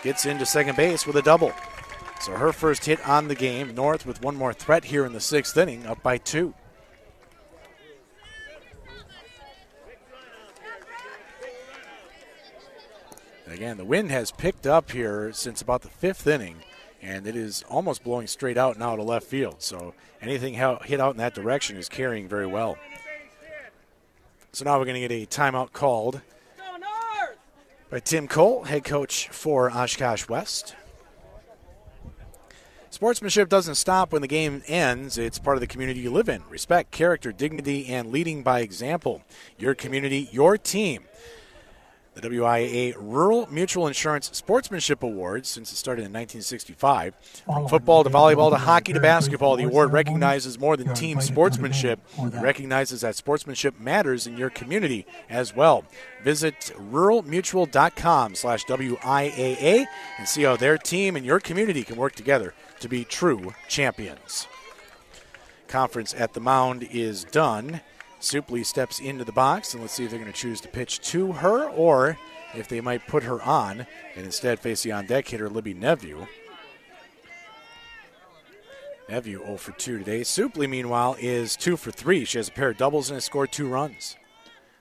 gets 0.02 0.26
into 0.26 0.46
second 0.46 0.76
base 0.76 1.06
with 1.06 1.16
a 1.16 1.22
double. 1.22 1.52
So 2.20 2.32
her 2.32 2.52
first 2.52 2.86
hit 2.86 3.06
on 3.06 3.28
the 3.28 3.34
game. 3.34 3.74
North 3.74 4.06
with 4.06 4.22
one 4.22 4.36
more 4.36 4.52
threat 4.54 4.84
here 4.84 5.04
in 5.04 5.12
the 5.12 5.20
sixth 5.20 5.56
inning, 5.56 5.86
up 5.86 6.02
by 6.02 6.16
two. 6.18 6.54
Again, 13.54 13.76
the 13.76 13.84
wind 13.84 14.10
has 14.10 14.32
picked 14.32 14.66
up 14.66 14.90
here 14.90 15.32
since 15.32 15.62
about 15.62 15.82
the 15.82 15.88
fifth 15.88 16.26
inning, 16.26 16.56
and 17.00 17.24
it 17.24 17.36
is 17.36 17.62
almost 17.68 18.02
blowing 18.02 18.26
straight 18.26 18.58
out 18.58 18.80
now 18.80 18.96
to 18.96 19.02
left 19.02 19.28
field. 19.28 19.62
So 19.62 19.94
anything 20.20 20.54
hit 20.54 21.00
out 21.00 21.12
in 21.12 21.18
that 21.18 21.36
direction 21.36 21.76
is 21.76 21.88
carrying 21.88 22.26
very 22.26 22.48
well. 22.48 22.76
So 24.50 24.64
now 24.64 24.76
we're 24.76 24.86
going 24.86 25.00
to 25.00 25.08
get 25.08 25.12
a 25.12 25.24
timeout 25.24 25.72
called 25.72 26.20
by 27.90 28.00
Tim 28.00 28.26
Cole, 28.26 28.64
head 28.64 28.82
coach 28.82 29.28
for 29.28 29.70
Oshkosh 29.70 30.28
West. 30.28 30.74
Sportsmanship 32.90 33.48
doesn't 33.48 33.76
stop 33.76 34.12
when 34.12 34.20
the 34.20 34.26
game 34.26 34.64
ends. 34.66 35.16
It's 35.16 35.38
part 35.38 35.56
of 35.56 35.60
the 35.60 35.68
community 35.68 36.00
you 36.00 36.10
live 36.10 36.28
in. 36.28 36.42
Respect, 36.50 36.90
character, 36.90 37.30
dignity, 37.30 37.86
and 37.86 38.10
leading 38.10 38.42
by 38.42 38.60
example. 38.62 39.22
Your 39.60 39.76
community, 39.76 40.28
your 40.32 40.58
team. 40.58 41.04
The 42.14 42.28
WIAA 42.28 42.94
Rural 42.96 43.48
Mutual 43.50 43.88
Insurance 43.88 44.30
Sportsmanship 44.32 45.02
Awards, 45.02 45.48
since 45.48 45.72
it 45.72 45.76
started 45.76 46.02
in 46.02 46.12
1965. 46.12 47.14
From 47.44 47.68
football 47.68 48.04
to 48.04 48.10
volleyball 48.10 48.50
to 48.50 48.56
hockey 48.56 48.92
to 48.92 49.00
basketball, 49.00 49.56
the 49.56 49.64
award 49.64 49.92
recognizes 49.92 50.58
more 50.58 50.76
than 50.76 50.94
team 50.94 51.20
sportsmanship. 51.20 51.98
It 52.18 52.40
recognizes 52.40 53.00
that 53.00 53.16
sportsmanship 53.16 53.80
matters 53.80 54.28
in 54.28 54.36
your 54.36 54.50
community 54.50 55.06
as 55.28 55.56
well. 55.56 55.84
Visit 56.22 56.72
ruralmutual.com 56.78 58.36
slash 58.36 58.64
WIAA 58.66 59.86
and 60.18 60.28
see 60.28 60.44
how 60.44 60.56
their 60.56 60.78
team 60.78 61.16
and 61.16 61.26
your 61.26 61.40
community 61.40 61.82
can 61.82 61.96
work 61.96 62.14
together 62.14 62.54
to 62.78 62.88
be 62.88 63.04
true 63.04 63.54
champions. 63.68 64.46
Conference 65.66 66.14
at 66.16 66.34
the 66.34 66.40
mound 66.40 66.84
is 66.84 67.24
done. 67.24 67.80
Supley 68.24 68.64
steps 68.64 69.00
into 69.00 69.24
the 69.24 69.32
box, 69.32 69.74
and 69.74 69.82
let's 69.82 69.92
see 69.92 70.04
if 70.04 70.10
they're 70.10 70.18
going 70.18 70.32
to 70.32 70.38
choose 70.38 70.60
to 70.62 70.68
pitch 70.68 71.00
to 71.10 71.32
her 71.32 71.68
or 71.68 72.18
if 72.54 72.68
they 72.68 72.80
might 72.80 73.06
put 73.06 73.22
her 73.24 73.42
on 73.42 73.86
and 74.16 74.24
instead 74.24 74.58
face 74.58 74.82
the 74.82 74.92
on 74.92 75.06
deck 75.06 75.28
hitter, 75.28 75.48
Libby 75.48 75.74
Neveu. 75.74 76.26
Neveu 79.08 79.44
0 79.44 79.56
for 79.58 79.72
2 79.72 79.98
today. 79.98 80.22
Supley, 80.22 80.68
meanwhile, 80.68 81.16
is 81.20 81.56
2 81.56 81.76
for 81.76 81.90
3. 81.90 82.24
She 82.24 82.38
has 82.38 82.48
a 82.48 82.52
pair 82.52 82.70
of 82.70 82.78
doubles 82.78 83.10
and 83.10 83.16
has 83.16 83.24
scored 83.24 83.52
two 83.52 83.68
runs. 83.68 84.16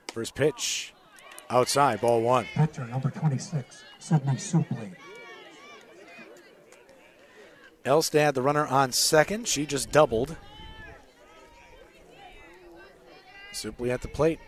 First 0.08 0.34
pitch 0.34 0.94
outside, 1.50 2.00
ball 2.00 2.22
one. 2.22 2.46
Pitcher 2.54 2.86
number 2.86 3.10
26, 3.10 3.82
Sydney 3.98 4.32
Supley. 4.34 4.94
Elstad, 7.84 8.32
the 8.32 8.40
runner 8.40 8.66
on 8.66 8.92
second. 8.92 9.46
She 9.46 9.66
just 9.66 9.92
doubled. 9.92 10.36
Supley 13.54 13.90
at 13.90 14.02
the 14.02 14.08
plate. 14.08 14.38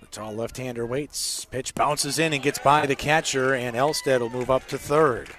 The 0.00 0.06
tall 0.06 0.34
left 0.34 0.56
hander 0.56 0.86
waits. 0.86 1.44
Pitch 1.44 1.74
bounces 1.74 2.18
in 2.18 2.32
and 2.32 2.42
gets 2.42 2.58
by 2.58 2.86
the 2.86 2.94
catcher, 2.94 3.54
and 3.54 3.76
Elstad 3.76 4.20
will 4.20 4.30
move 4.30 4.50
up 4.50 4.66
to 4.68 4.78
third. 4.78 5.30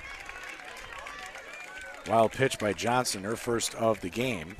Wild 2.07 2.33
pitch 2.33 2.59
by 2.59 2.73
Johnson, 2.73 3.23
her 3.23 3.35
first 3.35 3.73
of 3.75 4.01
the 4.01 4.09
game. 4.09 4.55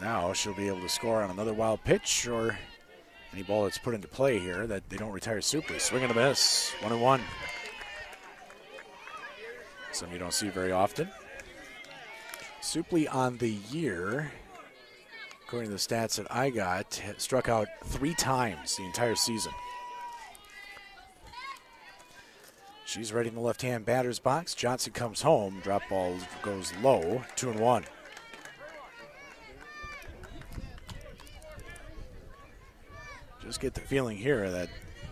Now 0.00 0.32
she'll 0.32 0.54
be 0.54 0.68
able 0.68 0.80
to 0.80 0.88
score 0.88 1.22
on 1.22 1.30
another 1.30 1.52
wild 1.52 1.82
pitch 1.84 2.28
or 2.28 2.56
any 3.32 3.42
ball 3.42 3.64
that's 3.64 3.78
put 3.78 3.94
into 3.94 4.08
play 4.08 4.38
here 4.38 4.66
that 4.66 4.88
they 4.88 4.96
don't 4.96 5.12
retire 5.12 5.38
Supley. 5.38 5.80
Swing 5.80 6.02
and 6.02 6.12
a 6.12 6.14
miss. 6.14 6.72
One 6.80 6.92
and 6.92 7.02
one. 7.02 7.20
Some 9.92 10.12
you 10.12 10.18
don't 10.18 10.34
see 10.34 10.48
very 10.48 10.72
often. 10.72 11.08
Supley 12.60 13.12
on 13.12 13.38
the 13.38 13.50
year, 13.70 14.30
according 15.46 15.70
to 15.70 15.74
the 15.74 15.80
stats 15.80 16.16
that 16.16 16.26
I 16.30 16.50
got, 16.50 17.00
struck 17.16 17.48
out 17.48 17.68
three 17.84 18.14
times 18.14 18.76
the 18.76 18.84
entire 18.84 19.14
season. 19.14 19.52
She's 22.84 23.12
ready 23.12 23.28
in 23.28 23.34
the 23.34 23.40
left 23.40 23.60
hand 23.60 23.84
batter's 23.84 24.18
box. 24.18 24.54
Johnson 24.54 24.92
comes 24.92 25.20
home. 25.20 25.60
Drop 25.62 25.82
ball 25.90 26.16
goes 26.42 26.72
low. 26.82 27.22
Two 27.36 27.50
and 27.50 27.60
one. 27.60 27.84
Just 33.42 33.60
get 33.60 33.74
the 33.74 33.80
feeling 33.80 34.16
here 34.16 34.50
that 34.50 34.68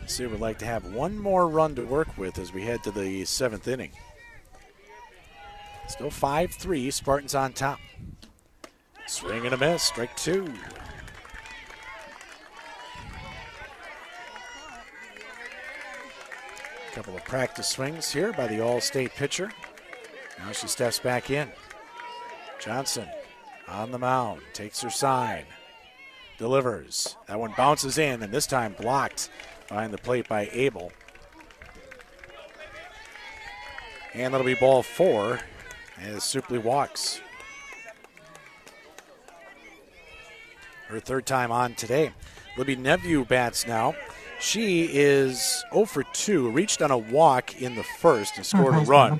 Sid 0.06 0.30
would 0.30 0.40
like 0.40 0.58
to 0.58 0.66
have 0.66 0.94
one 0.94 1.18
more 1.18 1.48
run 1.48 1.74
to 1.74 1.82
work 1.82 2.16
with 2.16 2.38
as 2.38 2.52
we 2.52 2.62
head 2.62 2.82
to 2.84 2.90
the 2.90 3.24
seventh 3.24 3.68
inning. 3.68 3.92
Still 5.88 6.10
5 6.10 6.52
3. 6.52 6.90
Spartans 6.90 7.34
on 7.34 7.52
top. 7.52 7.78
Swing 9.06 9.44
and 9.44 9.54
a 9.54 9.56
miss. 9.56 9.82
Strike 9.84 10.16
two. 10.16 10.52
Couple 16.92 17.14
of 17.14 17.24
practice 17.24 17.68
swings 17.68 18.10
here 18.10 18.32
by 18.32 18.46
the 18.46 18.60
All 18.60 18.80
State 18.80 19.14
pitcher. 19.14 19.52
Now 20.38 20.52
she 20.52 20.66
steps 20.66 20.98
back 20.98 21.30
in. 21.30 21.48
Johnson 22.58 23.06
on 23.68 23.90
the 23.90 23.98
mound, 23.98 24.40
takes 24.52 24.80
her 24.80 24.90
sign, 24.90 25.44
delivers. 26.38 27.16
That 27.26 27.38
one 27.38 27.52
bounces 27.56 27.98
in, 27.98 28.22
and 28.22 28.32
this 28.32 28.46
time 28.46 28.74
blocked 28.80 29.28
behind 29.68 29.92
the 29.92 29.98
plate 29.98 30.28
by 30.28 30.48
Abel. 30.52 30.90
And 34.14 34.32
that'll 34.32 34.46
be 34.46 34.54
ball 34.54 34.82
four 34.82 35.40
as 36.00 36.18
Supley 36.18 36.62
walks. 36.62 37.20
Her 40.88 41.00
third 41.00 41.26
time 41.26 41.50
on 41.50 41.74
today. 41.74 42.12
Libby 42.56 42.76
Neveu 42.76 43.26
bats 43.26 43.66
now. 43.66 43.94
She 44.38 44.84
is 44.92 45.64
0 45.72 45.86
for 45.86 46.02
2, 46.02 46.50
reached 46.50 46.82
on 46.82 46.90
a 46.90 46.98
walk 46.98 47.60
in 47.60 47.74
the 47.74 47.82
first 47.82 48.36
and 48.36 48.44
scored 48.44 48.74
a 48.74 48.80
run. 48.80 49.16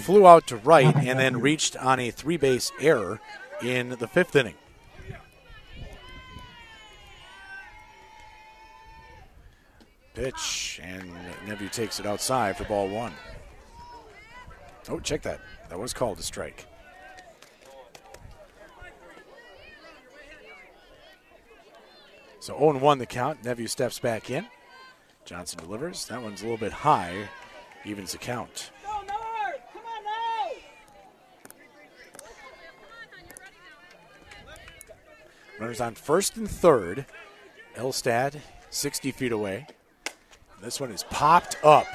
Flew 0.00 0.26
out 0.26 0.46
to 0.48 0.56
right 0.56 0.94
and 0.94 1.18
then 1.18 1.40
reached 1.40 1.76
on 1.76 1.98
a 1.98 2.10
three 2.10 2.36
base 2.36 2.70
error 2.80 3.20
in 3.62 3.90
the 3.90 4.06
fifth 4.06 4.36
inning. 4.36 4.54
Pitch, 10.14 10.80
and 10.82 11.10
Neveu 11.46 11.70
takes 11.72 11.98
it 11.98 12.06
outside 12.06 12.56
for 12.56 12.64
ball 12.64 12.88
one. 12.88 13.12
Oh, 14.88 15.00
check 15.00 15.22
that. 15.22 15.40
That 15.70 15.78
was 15.78 15.92
called 15.92 16.18
a 16.18 16.22
strike. 16.22 16.66
So 22.40 22.58
0 22.58 22.78
1 22.78 22.98
the 22.98 23.06
count. 23.06 23.42
Neveu 23.42 23.68
steps 23.68 23.98
back 23.98 24.30
in. 24.30 24.46
Johnson 25.24 25.58
delivers. 25.60 26.04
That 26.06 26.22
one's 26.22 26.42
a 26.42 26.44
little 26.44 26.58
bit 26.58 26.72
high. 26.72 27.28
Evens 27.84 28.12
the 28.12 28.18
count. 28.18 28.70
Runners 35.58 35.80
on 35.80 35.94
first 35.94 36.36
and 36.36 36.50
third. 36.50 37.06
Elstad 37.76 38.40
60 38.70 39.12
feet 39.12 39.32
away. 39.32 39.66
This 40.60 40.80
one 40.80 40.90
is 40.90 41.04
popped 41.04 41.56
up 41.64 41.86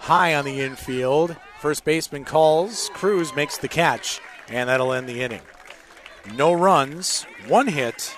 high 0.00 0.34
on 0.34 0.44
the 0.44 0.60
infield. 0.60 1.36
First 1.64 1.86
baseman 1.86 2.26
calls. 2.26 2.90
Cruz 2.92 3.34
makes 3.34 3.56
the 3.56 3.68
catch, 3.68 4.20
and 4.50 4.68
that'll 4.68 4.92
end 4.92 5.08
the 5.08 5.22
inning. 5.22 5.40
No 6.34 6.52
runs, 6.52 7.24
one 7.48 7.68
hit, 7.68 8.14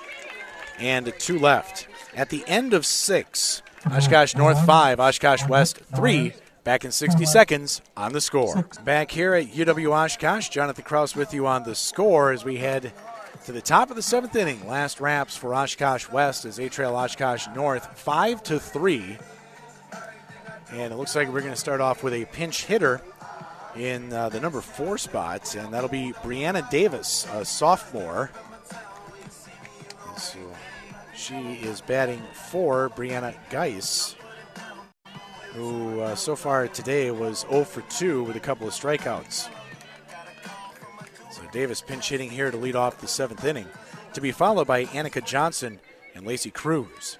and 0.80 1.14
two 1.20 1.38
left. 1.38 1.86
At 2.16 2.30
the 2.30 2.42
end 2.48 2.74
of 2.74 2.84
six, 2.84 3.62
Oshkosh 3.88 4.34
North 4.34 4.66
five, 4.66 4.98
Oshkosh 4.98 5.46
West 5.46 5.78
three. 5.94 6.32
Back 6.64 6.84
in 6.84 6.90
60 6.90 7.24
seconds 7.24 7.82
on 7.96 8.12
the 8.12 8.20
score. 8.20 8.68
Back 8.82 9.12
here 9.12 9.34
at 9.34 9.52
UW 9.52 9.92
Oshkosh, 9.92 10.48
Jonathan 10.48 10.82
Kraus 10.82 11.14
with 11.14 11.32
you 11.32 11.46
on 11.46 11.62
the 11.62 11.76
score 11.76 12.32
as 12.32 12.44
we 12.44 12.56
head 12.56 12.92
to 13.44 13.52
the 13.52 13.62
top 13.62 13.90
of 13.90 13.94
the 13.94 14.02
seventh 14.02 14.34
inning. 14.34 14.66
Last 14.66 14.98
wraps 14.98 15.36
for 15.36 15.54
Oshkosh 15.54 16.10
West 16.10 16.44
as 16.46 16.58
A 16.58 16.68
Trail 16.68 16.96
Oshkosh 16.96 17.46
North, 17.54 17.96
five 17.96 18.42
to 18.42 18.58
three. 18.58 19.18
And 20.72 20.92
it 20.92 20.96
looks 20.96 21.14
like 21.14 21.28
we're 21.28 21.42
going 21.42 21.52
to 21.52 21.60
start 21.60 21.80
off 21.80 22.02
with 22.02 22.12
a 22.12 22.24
pinch 22.24 22.64
hitter 22.64 23.00
in 23.78 24.12
uh, 24.12 24.28
the 24.28 24.40
number 24.40 24.60
four 24.60 24.98
spot, 24.98 25.54
and 25.54 25.72
that'll 25.72 25.88
be 25.88 26.12
Brianna 26.22 26.68
Davis, 26.70 27.26
a 27.32 27.44
sophomore. 27.44 28.30
So 30.16 30.38
she 31.14 31.34
is 31.54 31.80
batting 31.80 32.22
for 32.32 32.90
Brianna 32.90 33.34
Geis, 33.50 34.16
who 35.52 36.00
uh, 36.00 36.14
so 36.14 36.36
far 36.36 36.68
today 36.68 37.10
was 37.10 37.46
0 37.50 37.64
for 37.64 37.82
2 37.82 38.22
with 38.24 38.36
a 38.36 38.40
couple 38.40 38.66
of 38.66 38.72
strikeouts. 38.72 39.48
So 41.30 41.42
Davis 41.52 41.82
pinch 41.82 42.08
hitting 42.08 42.30
here 42.30 42.50
to 42.50 42.56
lead 42.56 42.76
off 42.76 43.00
the 43.00 43.08
seventh 43.08 43.44
inning, 43.44 43.66
to 44.14 44.20
be 44.20 44.32
followed 44.32 44.66
by 44.66 44.86
Annika 44.86 45.24
Johnson 45.24 45.78
and 46.14 46.26
Lacey 46.26 46.50
Cruz. 46.50 47.18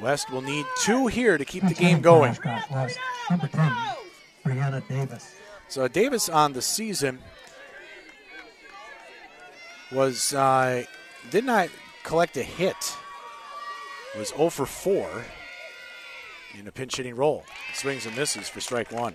West 0.00 0.30
will 0.30 0.42
need 0.42 0.66
two 0.80 1.06
here 1.06 1.38
to 1.38 1.44
keep 1.44 1.66
the 1.66 1.74
game 1.74 2.00
going. 2.00 2.36
Number 3.30 3.48
10, 3.48 3.72
Brianna 4.44 4.86
Davis. 4.88 5.34
So 5.68 5.88
Davis 5.88 6.28
on 6.28 6.52
the 6.52 6.62
season 6.62 7.18
was 9.90 10.34
uh, 10.34 10.84
did 11.30 11.44
not 11.44 11.68
collect 12.02 12.36
a 12.36 12.42
hit. 12.42 12.96
Was 14.16 14.28
0 14.28 14.50
for 14.50 14.66
4 14.66 15.24
in 16.58 16.68
a 16.68 16.72
pinch 16.72 16.96
hitting 16.96 17.16
role. 17.16 17.44
Swings 17.72 18.06
and 18.06 18.16
misses 18.16 18.48
for 18.48 18.60
strike 18.60 18.92
one. 18.92 19.14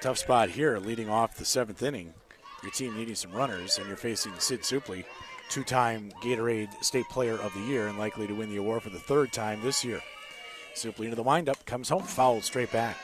Tough 0.00 0.18
spot 0.18 0.48
here, 0.48 0.78
leading 0.78 1.08
off 1.08 1.36
the 1.36 1.44
seventh 1.44 1.82
inning. 1.82 2.14
Your 2.62 2.72
team 2.72 2.96
needing 2.96 3.14
some 3.14 3.32
runners, 3.32 3.78
and 3.78 3.86
you're 3.86 3.96
facing 3.96 4.32
Sid 4.38 4.62
Supley, 4.62 5.04
two-time 5.48 6.10
Gatorade 6.22 6.72
State 6.82 7.08
Player 7.10 7.34
of 7.34 7.52
the 7.54 7.60
Year, 7.60 7.88
and 7.88 7.98
likely 7.98 8.26
to 8.26 8.34
win 8.34 8.48
the 8.48 8.56
award 8.56 8.82
for 8.82 8.90
the 8.90 8.98
third 8.98 9.32
time 9.32 9.60
this 9.62 9.84
year. 9.84 10.00
Supley 10.74 11.04
into 11.04 11.16
the 11.16 11.22
windup, 11.22 11.64
comes 11.66 11.88
home, 11.88 12.02
fouled 12.02 12.44
straight 12.44 12.72
back. 12.72 12.96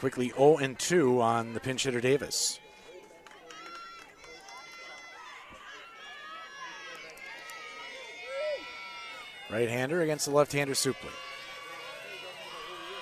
Quickly 0.00 0.30
0 0.30 0.56
and 0.56 0.78
2 0.78 1.20
on 1.20 1.52
the 1.52 1.60
pinch 1.60 1.82
hitter 1.82 2.00
Davis. 2.00 2.58
Right 9.50 9.68
hander 9.68 10.00
against 10.00 10.24
the 10.24 10.30
left 10.30 10.54
hander 10.54 10.72
Supley. 10.72 11.12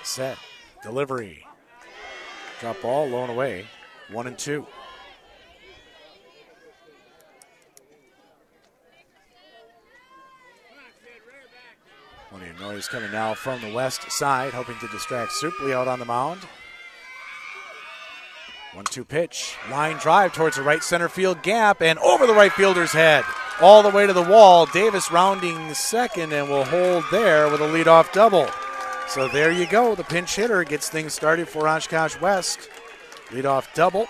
Set. 0.03 0.37
Delivery. 0.83 1.45
Drop 2.59 2.81
ball, 2.81 3.07
low 3.07 3.21
and 3.21 3.31
away. 3.31 3.65
One 4.11 4.27
and 4.27 4.37
two. 4.37 4.67
Plenty 12.29 12.49
of 12.49 12.59
noise 12.59 12.89
coming 12.89 13.13
now 13.13 13.35
from 13.35 13.61
the 13.61 13.73
west 13.73 14.11
side, 14.11 14.53
hoping 14.53 14.77
to 14.79 14.87
distract 14.89 15.31
Supley 15.31 15.73
out 15.73 15.87
on 15.87 15.99
the 15.99 16.05
mound. 16.05 16.41
One 18.79 18.85
two 18.85 19.03
pitch. 19.03 19.57
Line 19.69 19.97
drive 19.97 20.31
towards 20.31 20.55
the 20.55 20.63
right 20.63 20.81
center 20.81 21.09
field 21.09 21.43
gap 21.43 21.81
and 21.81 21.99
over 21.99 22.25
the 22.25 22.33
right 22.33 22.53
fielder's 22.53 22.93
head. 22.93 23.25
All 23.59 23.83
the 23.83 23.89
way 23.89 24.07
to 24.07 24.13
the 24.13 24.23
wall. 24.23 24.67
Davis 24.67 25.11
rounding 25.11 25.73
second 25.73 26.31
and 26.31 26.47
will 26.47 26.63
hold 26.63 27.03
there 27.11 27.49
with 27.49 27.59
a 27.59 27.65
leadoff 27.65 28.09
double. 28.13 28.47
So 29.05 29.27
there 29.27 29.51
you 29.51 29.67
go. 29.67 29.95
The 29.95 30.05
pinch 30.05 30.33
hitter 30.33 30.63
gets 30.63 30.87
things 30.87 31.13
started 31.13 31.49
for 31.49 31.67
Oshkosh 31.67 32.21
West. 32.21 32.69
Leadoff 33.31 33.67
double. 33.73 34.07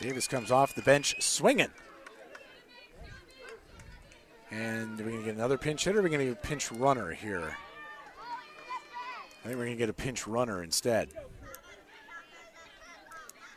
Davis 0.00 0.26
comes 0.26 0.50
off 0.50 0.74
the 0.74 0.82
bench 0.82 1.22
swinging. 1.22 1.70
And 4.50 4.98
we're 4.98 5.04
going 5.04 5.18
to 5.20 5.24
get 5.24 5.36
another 5.36 5.56
pinch 5.56 5.84
hitter. 5.84 6.02
We're 6.02 6.08
going 6.08 6.18
to 6.18 6.34
get 6.34 6.44
a 6.44 6.48
pinch 6.48 6.72
runner 6.72 7.12
here. 7.12 7.56
I 9.44 9.46
think 9.46 9.56
we're 9.56 9.66
going 9.66 9.76
to 9.76 9.76
get 9.76 9.88
a 9.88 9.92
pinch 9.92 10.26
runner 10.26 10.64
instead. 10.64 11.10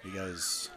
Because. 0.03 0.69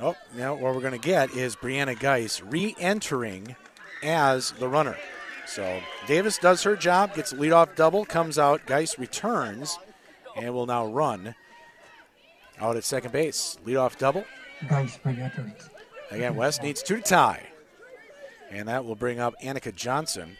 Oh, 0.00 0.16
now 0.36 0.54
what 0.54 0.74
we're 0.74 0.80
going 0.80 0.92
to 0.92 0.98
get 0.98 1.30
is 1.34 1.54
Brianna 1.54 1.98
Geis 1.98 2.42
re 2.42 2.74
entering 2.78 3.54
as 4.02 4.52
the 4.52 4.68
runner. 4.68 4.96
So 5.46 5.80
Davis 6.06 6.38
does 6.38 6.62
her 6.62 6.76
job, 6.76 7.14
gets 7.14 7.32
a 7.32 7.36
leadoff 7.36 7.76
double, 7.76 8.04
comes 8.04 8.38
out. 8.38 8.66
Geis 8.66 8.98
returns 8.98 9.78
and 10.36 10.52
will 10.52 10.66
now 10.66 10.86
run 10.86 11.34
out 12.60 12.76
at 12.76 12.84
second 12.84 13.12
base. 13.12 13.58
Leadoff 13.64 13.98
double. 13.98 14.24
Geis 14.68 14.98
re-enters. 15.04 15.70
Again, 16.10 16.36
West 16.36 16.62
needs 16.62 16.82
two 16.82 16.96
to 16.96 17.02
tie. 17.02 17.42
And 18.50 18.68
that 18.68 18.84
will 18.84 18.94
bring 18.94 19.18
up 19.18 19.34
Annika 19.42 19.74
Johnson, 19.74 20.36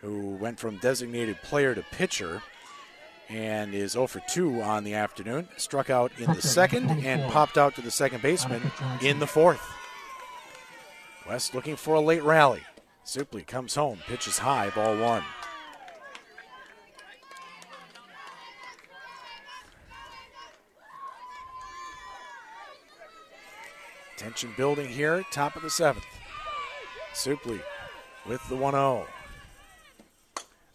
who 0.00 0.30
went 0.30 0.58
from 0.58 0.78
designated 0.78 1.40
player 1.42 1.74
to 1.74 1.82
pitcher 1.92 2.42
and 3.28 3.74
is 3.74 3.92
0 3.92 4.06
for 4.06 4.20
2 4.28 4.62
on 4.62 4.84
the 4.84 4.94
afternoon. 4.94 5.48
Struck 5.56 5.90
out 5.90 6.12
in 6.18 6.32
the 6.32 6.42
second 6.42 6.90
and 7.04 7.30
popped 7.32 7.58
out 7.58 7.74
to 7.74 7.82
the 7.82 7.90
second 7.90 8.22
baseman 8.22 8.70
in 9.02 9.18
the 9.18 9.26
fourth. 9.26 9.62
West 11.28 11.54
looking 11.54 11.76
for 11.76 11.94
a 11.94 12.00
late 12.00 12.22
rally. 12.22 12.62
Supley 13.04 13.46
comes 13.46 13.74
home, 13.74 13.98
pitches 14.06 14.38
high, 14.38 14.70
ball 14.70 14.96
one. 14.96 15.22
Tension 24.16 24.54
building 24.56 24.88
here, 24.88 25.24
top 25.30 25.56
of 25.56 25.62
the 25.62 25.70
seventh. 25.70 26.06
Supley 27.12 27.60
with 28.26 28.46
the 28.48 28.56
1 28.56 28.72
0. 28.72 29.06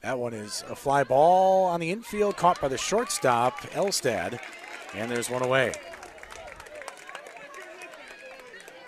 That 0.01 0.17
one 0.17 0.33
is 0.33 0.63
a 0.67 0.75
fly 0.75 1.03
ball 1.03 1.65
on 1.65 1.79
the 1.79 1.91
infield, 1.91 2.35
caught 2.35 2.59
by 2.59 2.67
the 2.67 2.77
shortstop, 2.77 3.59
Elstad, 3.71 4.39
and 4.95 5.11
there's 5.11 5.29
one 5.29 5.43
away. 5.43 5.73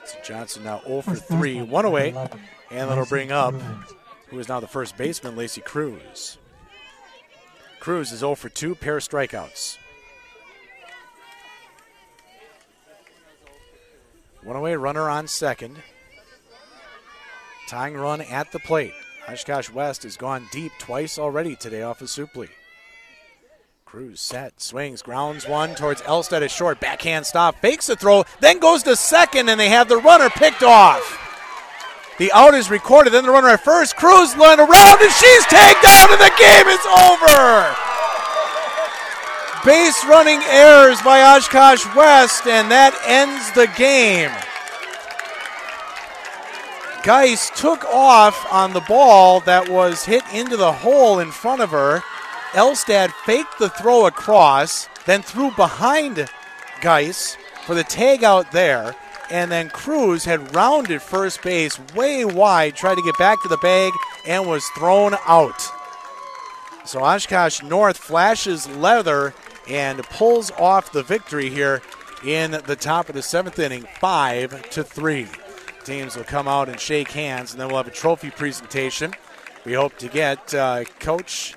So 0.06 0.18
Johnson 0.26 0.64
now 0.64 0.82
0 0.86 1.02
for 1.02 1.16
3, 1.16 1.62
one 1.62 1.86
away, 1.86 2.16
and 2.72 2.90
that'll 2.90 3.06
bring 3.06 3.32
up 3.32 3.54
who 4.28 4.40
is 4.40 4.50
now 4.50 4.60
the 4.60 4.68
first 4.68 4.98
baseman, 4.98 5.36
Lacey 5.36 5.62
Cruz. 5.62 6.40
Cruz 7.80 8.12
is 8.12 8.20
0 8.20 8.34
for 8.34 8.50
2, 8.50 8.74
pair 8.74 8.98
of 8.98 9.04
strikeouts. 9.04 9.78
One 14.42 14.56
away, 14.56 14.76
runner 14.76 15.10
on 15.10 15.28
second. 15.28 15.78
Tying 17.68 17.96
run 17.96 18.22
at 18.22 18.52
the 18.52 18.60
plate. 18.60 18.94
Oshkosh 19.28 19.70
West 19.70 20.04
has 20.04 20.18
gone 20.18 20.48
deep 20.52 20.74
twice 20.80 21.18
already 21.18 21.56
today 21.56 21.82
off 21.82 22.02
of 22.02 22.08
Supley. 22.08 22.50
Cruz 23.86 24.20
set, 24.20 24.60
swings, 24.60 25.02
grounds 25.02 25.48
one 25.48 25.76
towards 25.76 26.02
Elstad, 26.02 26.44
a 26.44 26.50
short 26.50 26.80
backhand 26.80 27.26
stop, 27.26 27.56
fakes 27.62 27.88
the 27.88 27.96
throw, 27.96 28.26
then 28.42 28.60
goes 28.60 28.84
to 28.84 28.96
second, 28.96 29.50
and 29.50 29.60
they 29.60 29.70
have 29.70 29.88
the 29.88 29.98
runner 29.98 30.30
picked 30.30 30.64
off. 30.64 31.20
The 32.18 32.32
out 32.34 32.54
is 32.54 32.70
recorded, 32.70 33.14
then 33.14 33.26
the 33.26 33.32
runner 33.32 33.50
at 33.50 33.64
first. 33.64 33.96
Cruz 33.96 34.36
run 34.36 34.60
around, 34.60 35.02
and 35.02 35.12
she's 35.12 35.46
tagged 35.46 35.82
down, 35.82 36.12
and 36.12 36.20
the 36.20 36.34
game 36.38 36.68
is 36.68 36.86
over. 36.86 37.76
Base 39.64 40.04
running 40.06 40.42
errors 40.50 41.02
by 41.02 41.22
Oshkosh 41.22 41.86
West, 41.96 42.46
and 42.46 42.70
that 42.70 42.94
ends 43.08 43.52
the 43.54 43.68
game. 43.78 44.32
Geis 47.04 47.50
took 47.50 47.84
off 47.86 48.48
on 48.50 48.72
the 48.72 48.80
ball 48.80 49.42
that 49.42 49.68
was 49.68 50.06
hit 50.06 50.24
into 50.34 50.56
the 50.56 50.72
hole 50.72 51.20
in 51.20 51.32
front 51.32 51.62
of 51.62 51.72
her. 51.72 52.02
Elstad 52.52 53.12
faked 53.26 53.60
the 53.60 53.68
throw 53.68 54.06
across, 54.06 54.88
then 55.06 55.22
threw 55.22 55.52
behind 55.52 56.30
Geis 56.80 57.36
for 57.66 57.76
the 57.76 57.84
tag 57.84 58.24
out 58.24 58.54
there, 58.54 58.96
and 59.30 59.52
then 59.52 59.70
Cruz 59.70 60.24
had 60.24 60.56
rounded 60.56 61.02
first 61.02 61.42
base 61.42 61.78
way 61.94 62.24
wide, 62.24 62.78
tried 62.78 62.96
to 62.96 63.02
get 63.02 63.18
back 63.18 63.42
to 63.42 63.50
the 63.50 63.58
bag, 63.58 63.92
and 64.26 64.48
was 64.48 64.66
thrown 64.78 65.16
out. 65.26 65.62
So 66.86 67.04
Oshkosh 67.04 67.64
North 67.64 67.98
flashes 67.98 68.66
leather 68.70 69.34
and 69.68 70.02
pulls 70.04 70.52
off 70.52 70.94
the 70.94 71.04
victory 71.04 71.50
here 71.50 71.82
in 72.26 72.52
the 72.52 72.78
top 72.78 73.10
of 73.10 73.16
the 73.16 73.22
seventh 73.22 73.60
inning, 73.60 73.86
five 74.00 74.70
to 74.70 74.86
three. 74.86 75.28
Teams 75.84 76.16
will 76.16 76.24
come 76.24 76.48
out 76.48 76.70
and 76.70 76.80
shake 76.80 77.12
hands, 77.12 77.52
and 77.52 77.60
then 77.60 77.68
we'll 77.68 77.78
have 77.78 77.88
a 77.88 77.92
trophy 77.92 78.30
presentation. 78.30 79.14
We 79.66 79.74
hope 79.74 79.98
to 79.98 80.08
get 80.08 80.54
uh, 80.54 80.86
Coach 81.00 81.56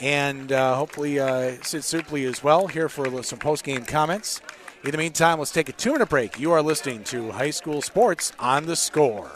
and 0.00 0.50
uh, 0.50 0.74
hopefully 0.76 1.20
uh, 1.20 1.56
Sid 1.62 1.82
Supley 1.82 2.28
as 2.28 2.42
well 2.42 2.66
here 2.66 2.88
for 2.88 3.22
some 3.22 3.38
post-game 3.38 3.84
comments. 3.84 4.40
In 4.84 4.90
the 4.90 4.98
meantime, 4.98 5.38
let's 5.38 5.50
take 5.50 5.68
a 5.68 5.72
two-minute 5.72 6.08
break. 6.08 6.38
You 6.38 6.52
are 6.52 6.62
listening 6.62 7.04
to 7.04 7.30
High 7.30 7.50
School 7.50 7.80
Sports 7.80 8.32
on 8.38 8.66
the 8.66 8.76
Score. 8.76 9.30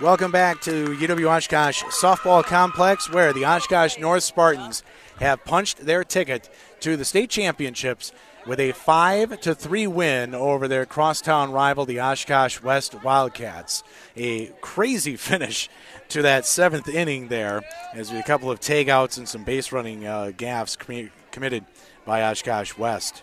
Welcome 0.00 0.30
back 0.30 0.60
to 0.62 0.94
UW 0.96 1.28
Oshkosh 1.28 1.82
Softball 1.84 2.42
Complex, 2.42 3.10
where 3.10 3.32
the 3.32 3.44
Oshkosh 3.44 3.98
North 3.98 4.24
Spartans 4.24 4.82
have 5.20 5.44
punched 5.44 5.86
their 5.86 6.04
ticket 6.04 6.50
to 6.80 6.96
the 6.96 7.04
state 7.04 7.30
championships 7.30 8.12
with 8.46 8.60
a 8.60 8.72
5 8.72 9.40
to 9.40 9.54
3 9.54 9.86
win 9.88 10.34
over 10.34 10.68
their 10.68 10.86
crosstown 10.86 11.50
rival, 11.50 11.84
the 11.84 12.00
Oshkosh 12.00 12.62
West 12.62 13.02
Wildcats. 13.02 13.82
A 14.16 14.46
crazy 14.60 15.16
finish 15.16 15.68
to 16.10 16.22
that 16.22 16.46
seventh 16.46 16.88
inning 16.88 17.28
there, 17.28 17.62
as 17.92 18.12
a 18.12 18.22
couple 18.22 18.50
of 18.50 18.60
takeouts 18.60 19.18
and 19.18 19.28
some 19.28 19.44
base 19.44 19.72
running 19.72 20.06
uh, 20.06 20.32
gaffes 20.36 20.78
commi- 20.78 21.10
committed 21.32 21.64
by 22.04 22.22
Oshkosh 22.22 22.78
West 22.78 23.22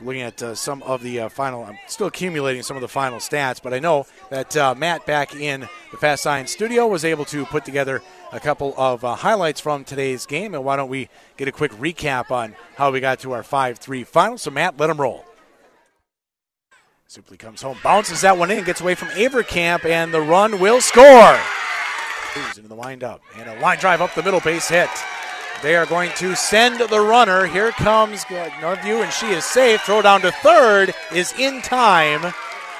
looking 0.00 0.22
at 0.22 0.42
uh, 0.42 0.54
some 0.54 0.82
of 0.82 1.02
the 1.02 1.20
uh, 1.20 1.28
final. 1.28 1.64
I'm 1.64 1.78
still 1.86 2.06
accumulating 2.06 2.62
some 2.62 2.76
of 2.76 2.80
the 2.80 2.88
final 2.88 3.18
stats, 3.18 3.62
but 3.62 3.74
I 3.74 3.78
know 3.78 4.06
that 4.30 4.56
uh, 4.56 4.74
Matt 4.74 5.06
back 5.06 5.34
in 5.34 5.68
the 5.90 5.96
Fast 5.96 6.22
Signs 6.22 6.50
studio 6.50 6.86
was 6.86 7.04
able 7.04 7.24
to 7.26 7.44
put 7.46 7.64
together 7.64 8.02
a 8.32 8.40
couple 8.40 8.74
of 8.76 9.04
uh, 9.04 9.14
highlights 9.14 9.60
from 9.60 9.84
today's 9.84 10.26
game. 10.26 10.54
And 10.54 10.64
why 10.64 10.76
don't 10.76 10.88
we 10.88 11.08
get 11.36 11.48
a 11.48 11.52
quick 11.52 11.72
recap 11.72 12.30
on 12.30 12.54
how 12.76 12.90
we 12.90 13.00
got 13.00 13.20
to 13.20 13.32
our 13.32 13.42
5 13.42 13.78
3 13.78 14.04
final? 14.04 14.38
So, 14.38 14.50
Matt, 14.50 14.78
let 14.78 14.90
him 14.90 15.00
roll. 15.00 15.24
Supley 17.08 17.38
comes 17.38 17.62
home, 17.62 17.78
bounces 17.82 18.20
that 18.20 18.36
one 18.36 18.50
in, 18.50 18.64
gets 18.64 18.82
away 18.82 18.94
from 18.94 19.08
Averkamp, 19.08 19.86
and 19.86 20.12
the 20.12 20.20
run 20.20 20.60
will 20.60 20.82
score. 20.82 21.40
Into 22.36 22.68
the 22.68 22.74
windup, 22.74 23.22
and 23.36 23.48
a 23.48 23.58
line 23.60 23.78
drive 23.78 24.02
up 24.02 24.14
the 24.14 24.22
middle 24.22 24.40
base 24.40 24.68
hit. 24.68 24.90
They 25.62 25.74
are 25.74 25.86
going 25.86 26.10
to 26.16 26.36
send 26.36 26.78
the 26.78 27.00
runner. 27.00 27.46
Here 27.46 27.72
comes 27.72 28.24
Northview, 28.24 29.02
and 29.02 29.12
she 29.12 29.26
is 29.26 29.44
safe. 29.44 29.80
Throw 29.82 30.02
down 30.02 30.20
to 30.20 30.30
third 30.30 30.94
is 31.12 31.32
in 31.38 31.62
time. 31.62 32.32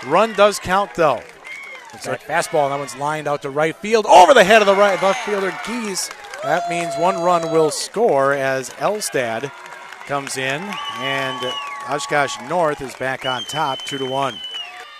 Run 0.06 0.32
does 0.34 0.60
count, 0.60 0.94
though. 0.94 1.20
It's 1.92 2.06
a 2.06 2.16
fastball, 2.16 2.68
that 2.68 2.78
one's 2.78 2.96
lined 2.96 3.26
out 3.26 3.42
to 3.42 3.50
right 3.50 3.74
field 3.74 4.06
over 4.06 4.32
the 4.32 4.44
head 4.44 4.62
of 4.62 4.66
the 4.66 4.74
right 4.74 5.02
left 5.02 5.24
fielder, 5.26 5.52
Geis. 5.66 6.10
That 6.42 6.70
means 6.70 6.94
one 6.96 7.20
run 7.20 7.50
will 7.50 7.70
score 7.70 8.32
as 8.32 8.70
Elstad 8.70 9.50
comes 10.06 10.36
in, 10.36 10.62
and 10.98 11.52
Oshkosh 11.88 12.36
North 12.48 12.80
is 12.80 12.94
back 12.94 13.26
on 13.26 13.42
top, 13.44 13.78
two 13.80 13.98
to 13.98 14.06
one. 14.06 14.36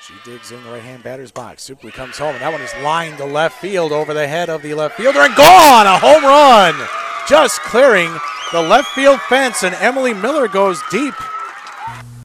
She 0.03 0.15
digs 0.25 0.51
in 0.51 0.65
the 0.65 0.71
right 0.71 0.83
hand 0.83 1.05
batter's 1.05 1.31
box. 1.31 1.69
Supley 1.69 1.93
comes 1.93 2.19
home, 2.19 2.35
and 2.35 2.41
that 2.41 2.51
one 2.51 2.63
is 2.63 2.75
lined 2.83 3.19
to 3.19 3.25
left 3.25 3.61
field 3.61 3.93
over 3.93 4.15
the 4.15 4.27
head 4.27 4.49
of 4.49 4.63
the 4.63 4.75
left 4.75 4.97
fielder, 4.97 5.21
and 5.21 5.37
gone! 5.37 5.87
A 5.87 5.99
home 5.99 6.25
run! 6.25 7.08
Just 7.29 7.61
clearing 7.61 8.11
the 8.53 8.63
left 8.63 8.89
field 8.89 9.21
fence, 9.23 9.63
and 9.63 9.75
Emily 9.77 10.15
Miller 10.15 10.49
goes 10.49 10.81
deep. 10.91 11.15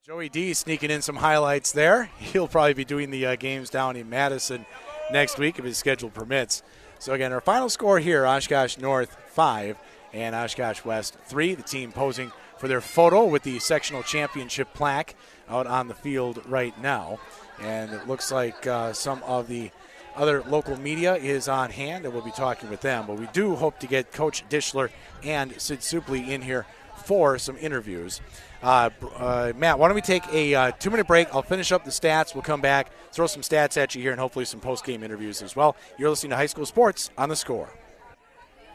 Joey 0.06 0.30
D 0.30 0.54
sneaking 0.54 0.92
in 0.92 1.02
some 1.02 1.18
highlights 1.18 1.72
there. 1.74 2.06
He'll 2.20 2.48
probably 2.48 2.74
be 2.74 2.86
doing 2.86 3.12
the 3.12 3.26
uh, 3.26 3.36
games 3.36 3.70
down 3.70 3.96
in 3.98 4.10
Madison 4.10 4.66
next 5.12 5.38
week 5.38 5.60
if 5.60 5.66
his 5.66 5.78
schedule 5.78 6.10
permits. 6.10 6.64
So, 7.00 7.14
again, 7.14 7.34
our 7.34 7.42
final 7.42 7.70
score 7.70 8.00
here 8.00 8.26
Oshkosh 8.26 8.78
North 8.78 9.18
5 9.28 9.78
and 10.14 10.34
Oshkosh 10.34 10.86
West 10.86 11.18
3. 11.26 11.56
The 11.56 11.64
team 11.64 11.92
posing 11.92 12.32
for 12.58 12.70
their 12.70 12.80
photo 12.80 13.26
with 13.26 13.44
the 13.44 13.60
sectional 13.60 14.04
championship 14.04 14.74
plaque 14.74 15.16
out 15.50 15.68
on 15.68 15.90
the 15.90 15.94
field 15.94 16.42
right 16.48 16.80
now. 16.82 17.20
And 17.62 17.92
it 17.92 18.08
looks 18.08 18.32
like 18.32 18.66
uh, 18.66 18.94
some 18.94 19.22
of 19.24 19.50
the 19.50 19.72
other 20.16 20.44
local 20.44 20.80
media 20.80 21.16
is 21.16 21.48
on 21.48 21.70
hand, 21.70 22.06
and 22.06 22.14
we'll 22.14 22.24
be 22.24 22.32
talking 22.32 22.70
with 22.70 22.82
them. 22.82 23.06
But 23.08 23.18
we 23.18 23.28
do 23.34 23.56
hope 23.56 23.80
to 23.80 23.88
get 23.88 24.12
Coach 24.12 24.48
Dishler 24.50 24.90
and 25.24 25.60
Sid 25.60 25.80
Supley 25.80 26.28
in 26.28 26.42
here 26.42 26.66
for 27.06 27.38
some 27.38 27.58
interviews. 27.58 28.22
Uh, 28.62 28.90
uh, 29.16 29.52
Matt, 29.56 29.78
why 29.78 29.88
don't 29.88 29.96
we 29.96 30.02
take 30.02 30.24
a 30.32 30.56
uh, 30.56 30.72
two 30.72 30.90
minute 30.90 31.08
break? 31.08 31.34
I'll 31.34 31.42
finish 31.42 31.72
up 31.72 31.84
the 31.84 31.92
stats. 31.92 32.34
We'll 32.34 32.44
come 32.44 32.62
back, 32.62 32.92
throw 33.12 33.28
some 33.28 33.42
stats 33.42 33.78
at 33.78 33.96
you 33.96 34.02
here, 34.02 34.12
and 34.12 34.20
hopefully 34.20 34.46
some 34.46 34.60
post 34.60 34.86
game 34.86 35.04
interviews 35.04 35.42
as 35.42 35.56
well. 35.56 35.76
You're 35.98 36.10
listening 36.10 36.32
to 36.32 36.38
High 36.38 36.46
School 36.46 36.66
Sports 36.66 37.10
on 37.18 37.30
the 37.30 37.36
score. 37.36 37.70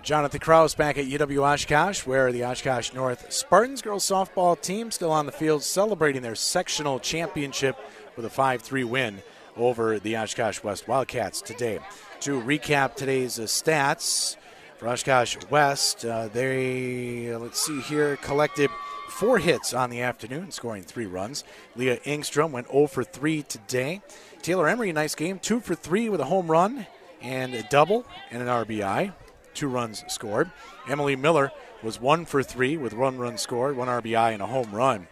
Jonathan 0.02 0.40
Kraus 0.40 0.74
back 0.74 0.96
at 0.96 1.06
UW 1.06 1.42
Oshkosh, 1.42 2.06
where 2.06 2.30
the 2.32 2.44
Oshkosh 2.44 2.92
North 2.92 3.32
Spartans 3.32 3.82
girls 3.82 4.08
softball 4.08 4.60
team 4.60 4.90
still 4.90 5.10
on 5.10 5.26
the 5.26 5.32
field 5.32 5.62
celebrating 5.62 6.22
their 6.22 6.36
sectional 6.36 7.00
championship 7.00 7.76
with 8.16 8.24
a 8.24 8.30
5 8.30 8.62
3 8.62 8.84
win 8.84 9.22
over 9.58 9.98
the 9.98 10.16
Oshkosh 10.16 10.62
West 10.62 10.88
Wildcats 10.88 11.42
today. 11.42 11.78
To 12.20 12.40
recap 12.40 12.94
today's 12.94 13.38
uh, 13.38 13.42
stats 13.42 14.36
for 14.76 14.88
Oshkosh 14.88 15.36
West, 15.50 16.04
uh, 16.04 16.28
they, 16.28 17.32
uh, 17.32 17.38
let's 17.38 17.60
see 17.64 17.80
here, 17.82 18.16
collected 18.16 18.70
four 19.08 19.38
hits 19.38 19.74
on 19.74 19.90
the 19.90 20.00
afternoon, 20.00 20.50
scoring 20.50 20.82
three 20.82 21.06
runs. 21.06 21.44
Leah 21.76 21.98
Engstrom 21.98 22.50
went 22.50 22.70
0 22.70 22.86
for 22.86 23.02
3 23.02 23.42
today. 23.42 24.00
Taylor 24.42 24.68
Emery, 24.68 24.92
nice 24.92 25.14
game, 25.14 25.38
2 25.38 25.60
for 25.60 25.74
3 25.74 26.08
with 26.08 26.20
a 26.20 26.24
home 26.24 26.50
run 26.50 26.86
and 27.20 27.54
a 27.54 27.62
double 27.64 28.06
and 28.30 28.42
an 28.42 28.48
RBI. 28.48 29.12
Two 29.54 29.68
runs 29.68 30.04
scored. 30.08 30.50
Emily 30.88 31.16
Miller 31.16 31.50
was 31.82 32.00
1 32.00 32.24
for 32.26 32.42
3 32.42 32.76
with 32.76 32.92
one 32.92 33.18
run 33.18 33.38
scored, 33.38 33.76
one 33.76 33.88
RBI, 33.88 34.32
and 34.32 34.42
a 34.42 34.46
home 34.46 34.70
run. 34.72 35.08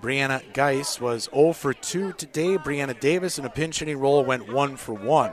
Brianna 0.00 0.42
Geis 0.52 1.00
was 1.00 1.28
0 1.34 1.52
for 1.52 1.72
2 1.72 2.12
today. 2.12 2.58
Brianna 2.58 2.98
Davis 2.98 3.38
in 3.38 3.44
a 3.44 3.50
pinch 3.50 3.78
hitting 3.78 3.98
role 3.98 4.24
went 4.24 4.52
1 4.52 4.76
for 4.76 4.92
1. 4.92 5.32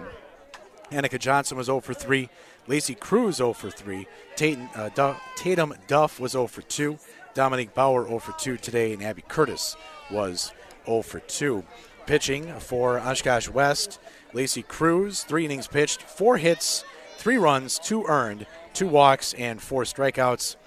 Annika 0.91 1.19
Johnson 1.19 1.57
was 1.57 1.65
0 1.65 1.81
for 1.81 1.94
3. 1.94 2.30
Lacey 2.68 2.95
Cruz 2.95 3.38
0 3.38 3.53
for 3.53 3.69
3. 3.69 4.07
Tatum, 4.35 4.69
uh, 4.76 4.90
Duff, 4.95 5.22
Tatum 5.35 5.73
Duff 5.88 6.19
was 6.19 6.31
0 6.31 6.48
for 6.48 6.61
2. 6.61 6.98
Dominique 7.34 7.73
Bauer 7.73 8.07
0 8.07 8.19
for 8.19 8.31
2 8.34 8.57
today. 8.57 8.94
And 8.94 9.03
Abby 9.03 9.23
Curtis 9.27 9.76
was 10.10 10.53
0 10.85 11.02
for 11.02 11.19
2. 11.19 11.64
Pitching 12.06 12.53
for 12.60 12.99
Oshkosh 12.99 13.48
West, 13.48 13.98
Lacey 14.34 14.61
Cruz, 14.61 15.23
three 15.23 15.45
innings 15.45 15.68
pitched, 15.68 16.02
four 16.02 16.38
hits, 16.38 16.84
three 17.18 17.38
runs, 17.38 17.80
two 17.80 18.03
earned, 18.07 18.45
two 18.73 18.88
walks, 18.88 19.34
and 19.35 19.61
four 19.61 19.84
strikeouts. 19.84 20.57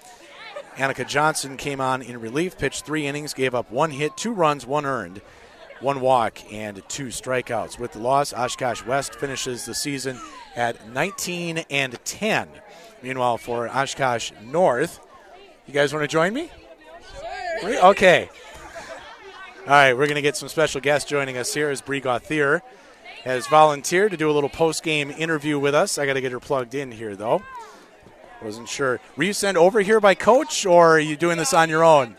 Annika 0.77 1.09
Johnson 1.09 1.57
came 1.57 1.81
on 1.81 2.03
in 2.03 2.20
relief, 2.20 2.59
pitched 2.59 2.85
three 2.85 3.07
innings, 3.07 3.32
gave 3.32 3.55
up 3.55 3.70
one 3.70 3.90
hit, 3.90 4.16
two 4.16 4.32
runs, 4.32 4.66
one 4.66 4.85
earned, 4.85 5.23
one 5.81 6.01
walk, 6.01 6.39
and 6.53 6.82
two 6.89 7.07
strikeouts. 7.07 7.78
With 7.78 7.93
the 7.93 7.98
loss, 7.98 8.35
Oshkosh 8.35 8.85
West 8.85 9.15
finishes 9.15 9.65
the 9.65 9.74
season 9.74 10.19
at 10.55 10.89
19 10.90 11.65
and 11.70 11.98
10. 12.05 12.48
Meanwhile, 13.03 13.39
for 13.39 13.69
Oshkosh 13.69 14.32
North, 14.44 15.01
you 15.66 15.73
guys 15.73 15.93
want 15.94 16.03
to 16.03 16.09
join 16.09 16.35
me? 16.35 16.51
Sure. 17.61 17.86
Okay. 17.86 18.28
All 19.61 19.73
right, 19.73 19.94
we're 19.94 20.07
going 20.07 20.16
to 20.16 20.23
get 20.23 20.36
some 20.36 20.48
special 20.48 20.81
guests 20.81 21.09
joining 21.09 21.36
us 21.36 21.53
here 21.53 21.70
as 21.70 21.81
Brie 21.81 22.01
Gauthier 22.01 22.62
has 23.24 23.47
volunteered 23.48 24.12
to 24.12 24.16
do 24.16 24.31
a 24.31 24.32
little 24.32 24.48
post 24.48 24.85
game 24.85 25.11
interview 25.11 25.59
with 25.59 25.74
us. 25.74 25.98
I 25.98 26.07
got 26.07 26.12
to 26.12 26.20
get 26.20 26.31
her 26.32 26.39
plugged 26.39 26.74
in 26.74 26.93
here, 26.93 27.16
though. 27.16 27.43
Wasn't 28.43 28.69
sure. 28.69 29.01
Were 29.17 29.25
you 29.25 29.33
sent 29.33 29.57
over 29.57 29.81
here 29.81 30.01
by 30.01 30.15
coach, 30.15 30.67
or 30.67 30.97
are 30.97 31.01
you 31.01 31.17
doing 31.17 31.39
this 31.39 31.55
on 31.55 31.69
your 31.69 31.83
own? 31.83 32.17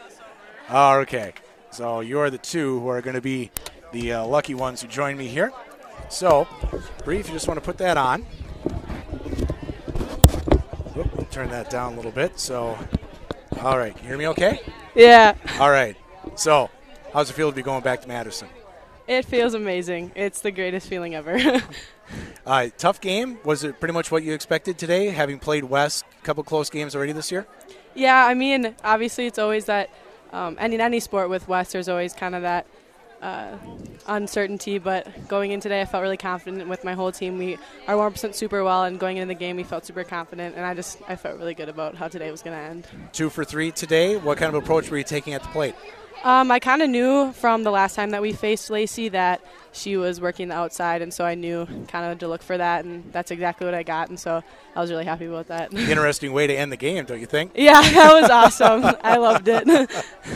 Oh, 0.69 0.99
okay. 0.99 1.34
So 1.72 1.99
you're 1.99 2.30
the 2.30 2.38
two 2.38 2.80
who 2.80 2.88
are 2.89 3.02
going 3.02 3.15
to 3.15 3.22
be 3.22 3.52
the 3.91 4.14
uh, 4.14 4.26
lucky 4.26 4.56
ones 4.56 4.81
who 4.81 4.88
join 4.88 5.18
me 5.18 5.27
here. 5.27 5.52
So, 6.10 6.48
brief, 7.03 7.27
you 7.27 7.34
just 7.34 7.48
want 7.48 7.60
to 7.60 7.65
put 7.65 7.77
that 7.77 7.98
on. 7.98 8.23
Whoop, 10.94 11.30
turn 11.30 11.49
that 11.49 11.69
down 11.69 11.94
a 11.94 11.95
little 11.95 12.11
bit. 12.11 12.39
So, 12.39 12.77
all 13.61 13.77
right. 13.77 13.95
You 14.02 14.07
hear 14.07 14.18
me 14.18 14.27
okay? 14.30 14.61
Yeah. 14.95 15.35
All 15.60 15.69
right. 15.69 15.95
So, 16.35 16.69
how's 17.14 17.30
it 17.30 17.34
feel 17.34 17.49
to 17.49 17.56
be 17.56 17.61
going 17.61 17.84
back 17.84 18.02
to 18.02 18.07
Madison? 18.07 18.48
It 19.07 19.26
feels 19.26 19.53
amazing. 19.53 20.11
It's 20.15 20.41
the 20.41 20.52
greatest 20.52 20.88
feeling 20.88 21.15
ever. 21.15 21.38
uh, 22.47 22.69
tough 22.77 22.99
game. 23.01 23.37
Was 23.43 23.63
it 23.63 23.79
pretty 23.79 23.93
much 23.93 24.09
what 24.09 24.23
you 24.23 24.33
expected 24.33 24.77
today, 24.77 25.09
having 25.09 25.37
played 25.37 25.65
West 25.65 26.05
a 26.19 26.25
couple 26.25 26.43
close 26.43 26.69
games 26.69 26.95
already 26.95 27.11
this 27.11 27.31
year? 27.31 27.45
Yeah, 27.93 28.25
I 28.25 28.33
mean, 28.33 28.75
obviously 28.83 29.27
it's 29.27 29.37
always 29.37 29.65
that, 29.65 29.89
um, 30.31 30.55
and 30.59 30.73
in 30.73 30.81
any 30.81 30.99
sport 30.99 31.29
with 31.29 31.47
West, 31.47 31.73
there's 31.73 31.89
always 31.89 32.13
kind 32.13 32.35
of 32.35 32.43
that 32.43 32.65
uh, 33.21 33.57
uncertainty. 34.07 34.77
But 34.77 35.27
going 35.27 35.51
in 35.51 35.59
today, 35.59 35.81
I 35.81 35.85
felt 35.85 36.01
really 36.03 36.17
confident 36.17 36.67
with 36.69 36.83
my 36.83 36.93
whole 36.93 37.11
team. 37.11 37.37
We 37.37 37.57
are 37.87 37.97
warm 37.97 38.13
percent 38.13 38.35
super 38.35 38.63
well, 38.63 38.83
and 38.83 38.99
going 38.99 39.17
into 39.17 39.33
the 39.33 39.39
game, 39.39 39.57
we 39.57 39.63
felt 39.63 39.85
super 39.85 40.03
confident, 40.03 40.55
and 40.55 40.65
I 40.65 40.73
just 40.73 40.99
I 41.07 41.15
felt 41.15 41.37
really 41.37 41.55
good 41.55 41.69
about 41.69 41.95
how 41.95 42.07
today 42.07 42.31
was 42.31 42.41
going 42.41 42.57
to 42.57 42.63
end. 42.63 42.87
Two 43.11 43.29
for 43.29 43.43
three 43.43 43.71
today. 43.71 44.15
What 44.15 44.37
kind 44.37 44.55
of 44.55 44.63
approach 44.63 44.89
were 44.89 44.97
you 44.97 45.03
taking 45.03 45.33
at 45.33 45.41
the 45.41 45.49
plate? 45.49 45.75
Um, 46.27 46.51
I 46.51 46.59
kind 46.59 46.81
of 46.81 46.89
knew 46.89 47.31
from 47.31 47.63
the 47.63 47.71
last 47.71 47.95
time 47.95 48.09
that 48.09 48.21
we 48.21 48.33
faced 48.33 48.69
Lacey 48.69 49.07
that 49.07 49.39
she 49.71 49.95
was 49.95 50.19
working 50.19 50.49
the 50.49 50.55
outside, 50.55 51.01
and 51.01 51.13
so 51.13 51.23
I 51.23 51.35
knew 51.35 51.65
kind 51.87 52.11
of 52.11 52.19
to 52.19 52.27
look 52.27 52.43
for 52.43 52.57
that, 52.57 52.83
and 52.83 53.09
that's 53.13 53.31
exactly 53.31 53.63
what 53.63 53.73
I 53.73 53.83
got, 53.83 54.09
and 54.09 54.19
so 54.19 54.43
I 54.75 54.81
was 54.81 54.91
really 54.91 55.05
happy 55.05 55.23
about 55.23 55.47
that. 55.47 55.73
Interesting 55.73 56.33
way 56.33 56.45
to 56.45 56.53
end 56.53 56.69
the 56.69 56.75
game, 56.75 57.05
don't 57.05 57.21
you 57.21 57.27
think? 57.27 57.53
Yeah, 57.55 57.81
that 57.81 58.21
was 58.21 58.29
awesome. 58.29 58.83
I 59.03 59.15
loved 59.15 59.47
it. 59.47 59.89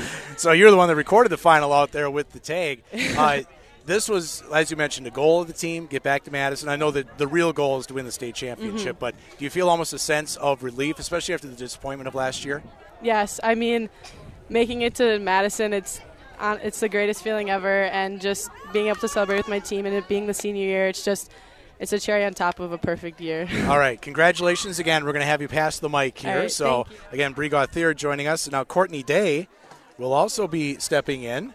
so 0.37 0.53
you're 0.53 0.71
the 0.71 0.77
one 0.77 0.87
that 0.87 0.95
recorded 0.95 1.29
the 1.29 1.37
final 1.37 1.73
out 1.73 1.91
there 1.91 2.09
with 2.09 2.31
the 2.31 2.39
tag. 2.39 2.83
Uh, 3.17 3.41
this 3.85 4.07
was, 4.07 4.43
as 4.53 4.71
you 4.71 4.77
mentioned, 4.77 5.05
the 5.05 5.11
goal 5.11 5.41
of 5.41 5.47
the 5.47 5.53
team, 5.53 5.87
get 5.87 6.03
back 6.03 6.23
to 6.23 6.31
Madison. 6.31 6.69
I 6.69 6.77
know 6.77 6.91
that 6.91 7.17
the 7.17 7.27
real 7.27 7.51
goal 7.51 7.79
is 7.79 7.87
to 7.87 7.95
win 7.95 8.05
the 8.05 8.13
state 8.13 8.35
championship, 8.35 8.95
mm-hmm. 8.95 8.99
but 8.99 9.15
do 9.37 9.43
you 9.43 9.49
feel 9.49 9.67
almost 9.67 9.91
a 9.91 9.99
sense 9.99 10.37
of 10.37 10.63
relief, 10.63 10.99
especially 10.99 11.33
after 11.33 11.49
the 11.49 11.55
disappointment 11.55 12.07
of 12.07 12.15
last 12.15 12.45
year? 12.45 12.63
Yes, 13.01 13.41
I 13.43 13.55
mean– 13.55 13.89
making 14.51 14.81
it 14.81 14.95
to 14.95 15.17
Madison, 15.19 15.73
it's 15.73 16.01
uh, 16.39 16.57
it's 16.61 16.79
the 16.79 16.89
greatest 16.89 17.23
feeling 17.23 17.49
ever, 17.49 17.83
and 17.85 18.19
just 18.19 18.49
being 18.73 18.87
able 18.87 18.99
to 18.99 19.07
celebrate 19.07 19.37
with 19.37 19.47
my 19.47 19.59
team 19.59 19.85
and 19.85 19.95
it 19.95 20.07
being 20.07 20.27
the 20.27 20.33
senior 20.33 20.63
year, 20.63 20.87
it's 20.87 21.05
just 21.05 21.31
it's 21.79 21.93
a 21.93 21.99
cherry 21.99 22.25
on 22.25 22.33
top 22.33 22.59
of 22.59 22.71
a 22.71 22.77
perfect 22.77 23.21
year. 23.21 23.47
All 23.67 23.79
right, 23.79 23.99
congratulations 23.99 24.77
again. 24.79 25.03
We're 25.03 25.13
going 25.13 25.21
to 25.21 25.27
have 25.27 25.41
you 25.41 25.47
pass 25.47 25.79
the 25.79 25.89
mic 25.89 26.17
here. 26.17 26.41
Right, 26.41 26.51
so, 26.51 26.85
again, 27.11 27.33
Brie 27.33 27.49
Gauthier 27.49 27.93
joining 27.93 28.27
us. 28.27 28.49
Now, 28.51 28.63
Courtney 28.63 29.01
Day 29.01 29.47
will 29.97 30.13
also 30.13 30.47
be 30.47 30.77
stepping 30.77 31.23
in. 31.23 31.53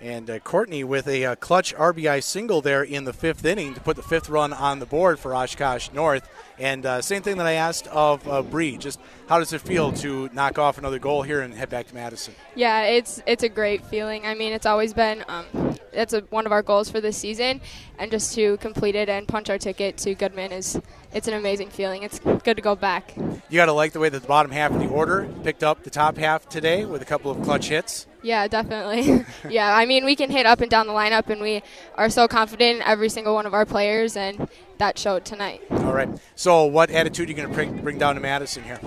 And 0.00 0.28
uh, 0.28 0.38
Courtney 0.40 0.84
with 0.84 1.08
a 1.08 1.24
uh, 1.24 1.34
clutch 1.36 1.74
RBI 1.74 2.22
single 2.22 2.60
there 2.60 2.82
in 2.82 3.04
the 3.04 3.14
fifth 3.14 3.44
inning 3.44 3.72
to 3.74 3.80
put 3.80 3.96
the 3.96 4.02
fifth 4.02 4.28
run 4.28 4.52
on 4.52 4.78
the 4.78 4.86
board 4.86 5.18
for 5.18 5.34
Oshkosh 5.34 5.90
North. 5.92 6.28
And 6.58 6.84
uh, 6.84 7.00
same 7.00 7.22
thing 7.22 7.38
that 7.38 7.46
I 7.46 7.52
asked 7.52 7.86
of 7.88 8.26
uh, 8.28 8.42
Brie, 8.42 8.76
just 8.76 9.00
how 9.28 9.38
does 9.38 9.52
it 9.52 9.60
feel 9.62 9.92
to 9.92 10.28
knock 10.32 10.58
off 10.58 10.78
another 10.78 10.98
goal 10.98 11.22
here 11.22 11.40
and 11.40 11.52
head 11.54 11.70
back 11.70 11.86
to 11.88 11.94
Madison? 11.94 12.34
Yeah, 12.54 12.82
it's 12.82 13.22
it's 13.26 13.42
a 13.42 13.48
great 13.48 13.84
feeling. 13.86 14.26
I 14.26 14.34
mean, 14.34 14.52
it's 14.52 14.66
always 14.66 14.92
been 14.94 15.24
um, 15.28 15.46
it's 15.92 16.12
a, 16.12 16.20
one 16.30 16.46
of 16.46 16.52
our 16.52 16.62
goals 16.62 16.90
for 16.90 17.00
this 17.00 17.16
season, 17.16 17.60
and 17.98 18.10
just 18.10 18.34
to 18.34 18.56
complete 18.58 18.94
it 18.94 19.08
and 19.08 19.26
punch 19.26 19.50
our 19.50 19.58
ticket 19.58 19.96
to 19.98 20.14
Goodman 20.14 20.52
is 20.52 20.80
it's 21.12 21.28
an 21.28 21.34
amazing 21.34 21.70
feeling. 21.70 22.02
It's 22.02 22.18
good 22.18 22.56
to 22.56 22.62
go 22.62 22.76
back. 22.76 23.14
You 23.16 23.56
got 23.56 23.66
to 23.66 23.72
like 23.72 23.92
the 23.92 24.00
way 24.00 24.08
that 24.08 24.20
the 24.20 24.28
bottom 24.28 24.52
half 24.52 24.72
of 24.72 24.80
the 24.80 24.88
order 24.88 25.28
picked 25.42 25.64
up 25.64 25.82
the 25.82 25.90
top 25.90 26.16
half 26.18 26.48
today 26.48 26.84
with 26.84 27.02
a 27.02 27.06
couple 27.06 27.30
of 27.30 27.42
clutch 27.42 27.68
hits. 27.68 28.06
Yeah, 28.26 28.48
definitely. 28.48 29.24
yeah, 29.48 29.72
I 29.72 29.86
mean, 29.86 30.04
we 30.04 30.16
can 30.16 30.30
hit 30.30 30.46
up 30.46 30.60
and 30.60 30.68
down 30.68 30.88
the 30.88 30.92
lineup, 30.92 31.30
and 31.30 31.40
we 31.40 31.62
are 31.94 32.10
so 32.10 32.26
confident 32.26 32.78
in 32.78 32.82
every 32.82 33.08
single 33.08 33.34
one 33.34 33.46
of 33.46 33.54
our 33.54 33.64
players, 33.64 34.16
and 34.16 34.48
that 34.78 34.98
showed 34.98 35.24
tonight. 35.24 35.62
All 35.70 35.92
right. 35.92 36.08
So, 36.34 36.64
what 36.64 36.90
attitude 36.90 37.28
are 37.28 37.30
you 37.30 37.36
going 37.36 37.48
to 37.48 37.54
bring, 37.54 37.80
bring 37.82 37.98
down 37.98 38.16
to 38.16 38.20
Madison 38.20 38.64
here? 38.64 38.80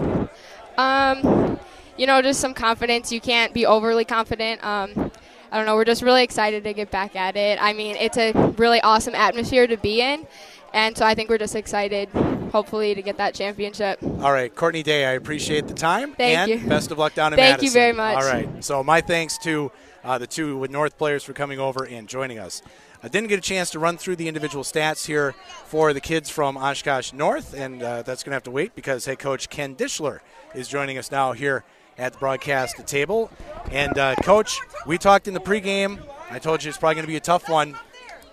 Um, 0.78 1.58
you 1.96 2.06
know, 2.06 2.22
just 2.22 2.42
some 2.42 2.54
confidence. 2.54 3.14
You 3.14 3.22
can't 3.22 3.54
be 3.54 3.66
overly 3.66 4.04
confident. 4.04 4.62
Um, 4.62 5.10
I 5.54 5.58
don't 5.58 5.66
know. 5.66 5.76
We're 5.76 5.86
just 5.86 6.02
really 6.02 6.24
excited 6.24 6.66
to 6.66 6.74
get 6.74 6.92
back 6.92 7.16
at 7.16 7.38
it. 7.38 7.60
I 7.62 7.72
mean, 7.72 7.96
it's 7.96 8.18
a 8.18 8.34
really 8.58 8.82
awesome 8.82 9.16
atmosphere 9.16 9.68
to 9.68 9.78
be 9.78 10.02
in, 10.02 10.28
and 10.74 10.98
so 10.98 11.06
I 11.06 11.16
think 11.16 11.30
we're 11.30 11.38
just 11.38 11.56
excited, 11.56 12.10
hopefully, 12.52 12.96
to 12.96 13.02
get 13.02 13.18
that 13.18 13.34
championship. 13.34 14.00
All 14.04 14.32
right, 14.32 14.54
Courtney 14.54 14.84
Day, 14.84 15.06
I 15.06 15.12
appreciate 15.12 15.68
the 15.68 15.74
time. 15.74 16.14
Thank 16.14 16.38
and 16.38 16.62
you. 16.62 16.68
best 16.68 16.92
of 16.92 16.98
luck 16.98 17.14
down 17.14 17.34
in 17.34 17.38
Madison. 17.38 17.60
Thank 17.60 17.62
Madison. 17.62 17.66
you 17.66 17.72
very 17.72 17.94
much. 17.94 18.24
All 18.24 18.54
right. 18.54 18.64
So 18.64 18.84
my 18.84 19.02
thanks 19.02 19.38
to 19.40 19.72
uh, 20.04 20.18
the 20.18 20.28
two 20.28 20.58
with 20.58 20.72
North 20.72 20.98
players 20.98 21.24
for 21.24 21.34
coming 21.34 21.60
over 21.60 21.86
and 21.86 22.08
joining 22.08 22.40
us. 22.40 22.62
I 23.02 23.08
didn't 23.08 23.30
get 23.30 23.40
a 23.40 23.42
chance 23.42 23.70
to 23.72 23.80
run 23.80 23.98
through 23.98 24.18
the 24.18 24.28
individual 24.28 24.64
stats 24.64 25.06
here 25.06 25.34
for 25.66 25.94
the 25.94 26.02
kids 26.02 26.30
from 26.30 26.58
Oshkosh 26.58 27.14
North, 27.14 27.54
and 27.54 27.82
uh, 27.82 28.02
that's 28.02 28.24
going 28.24 28.32
to 28.32 28.36
have 28.36 28.44
to 28.44 28.52
wait 28.52 28.76
because 28.76 29.06
head 29.06 29.20
coach 29.20 29.50
Ken 29.50 29.76
Dishler 29.76 30.20
is 30.54 30.68
joining 30.68 30.98
us 30.98 31.10
now 31.10 31.32
here 31.32 31.64
at 31.98 32.14
the 32.14 32.20
broadcast 32.20 32.86
table. 32.88 33.32
And 33.72 33.98
uh, 33.98 34.16
coach, 34.16 34.60
we 34.86 34.98
talked 34.98 35.28
in 35.28 35.34
the 35.34 35.40
pregame. 35.40 36.00
I 36.30 36.40
told 36.40 36.64
you 36.64 36.70
it's 36.70 36.78
probably 36.78 36.96
going 36.96 37.06
to 37.06 37.12
be 37.12 37.16
a 37.16 37.22
tough 37.22 37.48
one. 37.48 37.78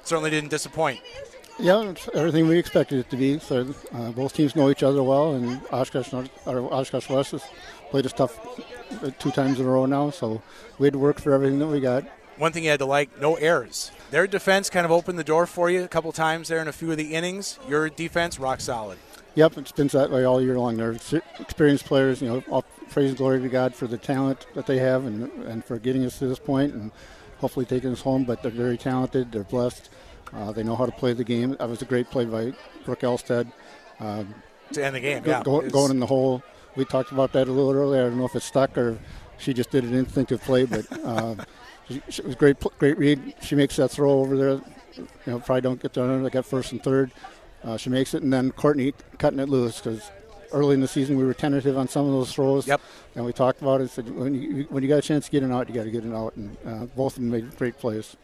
Certainly 0.02 0.30
didn't 0.30 0.50
disappoint. 0.50 1.00
Yeah, 1.58 1.88
it's 1.88 2.08
everything 2.12 2.48
we 2.48 2.58
expected 2.58 2.98
it 2.98 3.10
to 3.10 3.16
be. 3.16 3.38
So 3.38 3.74
uh, 3.94 4.12
both 4.12 4.34
teams 4.34 4.54
know 4.54 4.68
each 4.68 4.82
other 4.82 5.02
well, 5.02 5.34
and 5.34 5.60
Oshkosh 5.72 6.12
North, 6.12 6.30
or 6.46 6.72
Oshkosh 6.72 7.08
West 7.08 7.30
has 7.30 7.44
played 7.90 8.04
us 8.04 8.12
tough 8.12 8.38
uh, 9.02 9.10
two 9.18 9.30
times 9.30 9.58
in 9.58 9.66
a 9.66 9.68
row 9.68 9.86
now. 9.86 10.10
So 10.10 10.42
we 10.78 10.86
had 10.86 10.92
to 10.92 10.98
work 10.98 11.18
for 11.18 11.32
everything 11.32 11.58
that 11.60 11.66
we 11.68 11.80
got. 11.80 12.04
One 12.36 12.52
thing 12.52 12.64
you 12.64 12.70
had 12.70 12.80
to 12.80 12.86
like, 12.86 13.18
no 13.18 13.36
errors. 13.36 13.90
Their 14.10 14.26
defense 14.26 14.68
kind 14.68 14.84
of 14.84 14.92
opened 14.92 15.18
the 15.18 15.24
door 15.24 15.46
for 15.46 15.70
you 15.70 15.82
a 15.82 15.88
couple 15.88 16.12
times 16.12 16.48
there 16.48 16.60
in 16.60 16.68
a 16.68 16.72
few 16.72 16.90
of 16.90 16.98
the 16.98 17.14
innings. 17.14 17.58
Your 17.66 17.88
defense, 17.88 18.38
rock 18.38 18.60
solid. 18.60 18.98
Yep, 19.34 19.56
it's 19.56 19.72
been 19.72 19.88
that 19.88 20.10
way 20.10 20.24
all 20.24 20.42
year 20.42 20.58
long. 20.58 20.76
They're 20.76 20.96
experienced 21.40 21.86
players. 21.86 22.20
You 22.20 22.28
know, 22.28 22.44
all 22.50 22.64
praise 22.90 23.08
and 23.08 23.18
glory 23.18 23.40
to 23.40 23.48
God 23.48 23.74
for 23.74 23.86
the 23.86 23.98
talent 23.98 24.46
that 24.54 24.66
they 24.66 24.78
have 24.78 25.06
and 25.06 25.30
and 25.44 25.64
for 25.64 25.78
getting 25.78 26.04
us 26.04 26.18
to 26.18 26.26
this 26.26 26.38
point 26.38 26.74
and 26.74 26.90
hopefully 27.38 27.64
taking 27.64 27.92
us 27.92 28.02
home. 28.02 28.24
But 28.24 28.42
they're 28.42 28.50
very 28.50 28.76
talented. 28.76 29.32
They're 29.32 29.44
blessed. 29.44 29.88
Uh, 30.32 30.52
they 30.52 30.62
know 30.62 30.76
how 30.76 30.86
to 30.86 30.92
play 30.92 31.12
the 31.12 31.24
game. 31.24 31.56
That 31.58 31.68
was 31.68 31.82
a 31.82 31.84
great 31.84 32.10
play 32.10 32.24
by 32.24 32.52
Brooke 32.84 33.00
Elstad. 33.00 33.50
Um, 34.00 34.34
To 34.72 34.84
end 34.84 34.96
the 34.96 35.00
game, 35.00 35.22
go- 35.22 35.30
yeah. 35.30 35.42
go- 35.42 35.68
going 35.68 35.90
in 35.90 36.00
the 36.00 36.06
hole. 36.06 36.42
We 36.76 36.84
talked 36.84 37.12
about 37.12 37.32
that 37.32 37.48
a 37.48 37.52
little 37.52 37.72
earlier. 37.72 38.02
I 38.06 38.08
don't 38.08 38.18
know 38.18 38.26
if 38.26 38.34
it 38.34 38.42
stuck 38.42 38.76
or 38.76 38.98
she 39.38 39.54
just 39.54 39.70
did 39.70 39.84
an 39.84 39.94
instinctive 39.94 40.42
play, 40.42 40.64
but 40.66 40.86
uh, 41.04 41.36
she, 41.88 42.02
she 42.08 42.22
was 42.22 42.34
great. 42.34 42.56
Great 42.78 42.98
read. 42.98 43.34
She 43.40 43.54
makes 43.54 43.76
that 43.76 43.90
throw 43.90 44.10
over 44.20 44.36
there. 44.36 44.60
You 44.96 45.06
know, 45.26 45.38
probably 45.40 45.60
don't 45.62 45.80
get 45.80 45.92
there. 45.94 46.18
They 46.22 46.30
got 46.30 46.44
first 46.46 46.72
and 46.72 46.82
third. 46.82 47.10
Uh, 47.64 47.76
she 47.76 47.90
makes 47.90 48.14
it, 48.14 48.22
and 48.22 48.32
then 48.32 48.50
Courtney 48.52 48.94
cutting 49.18 49.38
it 49.38 49.48
loose 49.48 49.80
because 49.80 50.10
early 50.52 50.74
in 50.74 50.80
the 50.80 50.88
season 50.88 51.16
we 51.16 51.24
were 51.24 51.34
tentative 51.34 51.76
on 51.76 51.88
some 51.88 52.06
of 52.06 52.12
those 52.12 52.32
throws. 52.32 52.66
Yep. 52.66 52.80
And 53.14 53.24
we 53.24 53.32
talked 53.32 53.60
about 53.60 53.80
it. 53.80 53.90
Said 53.90 54.08
when 54.14 54.34
you 54.34 54.66
when 54.68 54.82
you 54.82 54.88
got 54.88 54.98
a 54.98 55.02
chance 55.02 55.26
to 55.26 55.30
get 55.30 55.42
it 55.42 55.50
out, 55.50 55.68
you 55.68 55.74
got 55.74 55.84
to 55.84 55.90
get 55.90 56.04
it 56.04 56.12
out, 56.14 56.34
and 56.36 56.56
uh, 56.66 56.84
both 56.96 57.16
of 57.16 57.22
them 57.22 57.30
made 57.30 57.56
great 57.56 57.78
plays. 57.78 58.16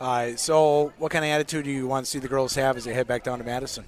Uh, 0.00 0.34
so, 0.34 0.92
what 0.96 1.12
kind 1.12 1.24
of 1.24 1.30
attitude 1.30 1.66
do 1.66 1.70
you 1.70 1.86
want 1.86 2.06
to 2.06 2.10
see 2.10 2.18
the 2.18 2.28
girls 2.28 2.54
have 2.54 2.76
as 2.76 2.84
they 2.84 2.94
head 2.94 3.06
back 3.06 3.22
down 3.22 3.38
to 3.38 3.44
Madison? 3.44 3.84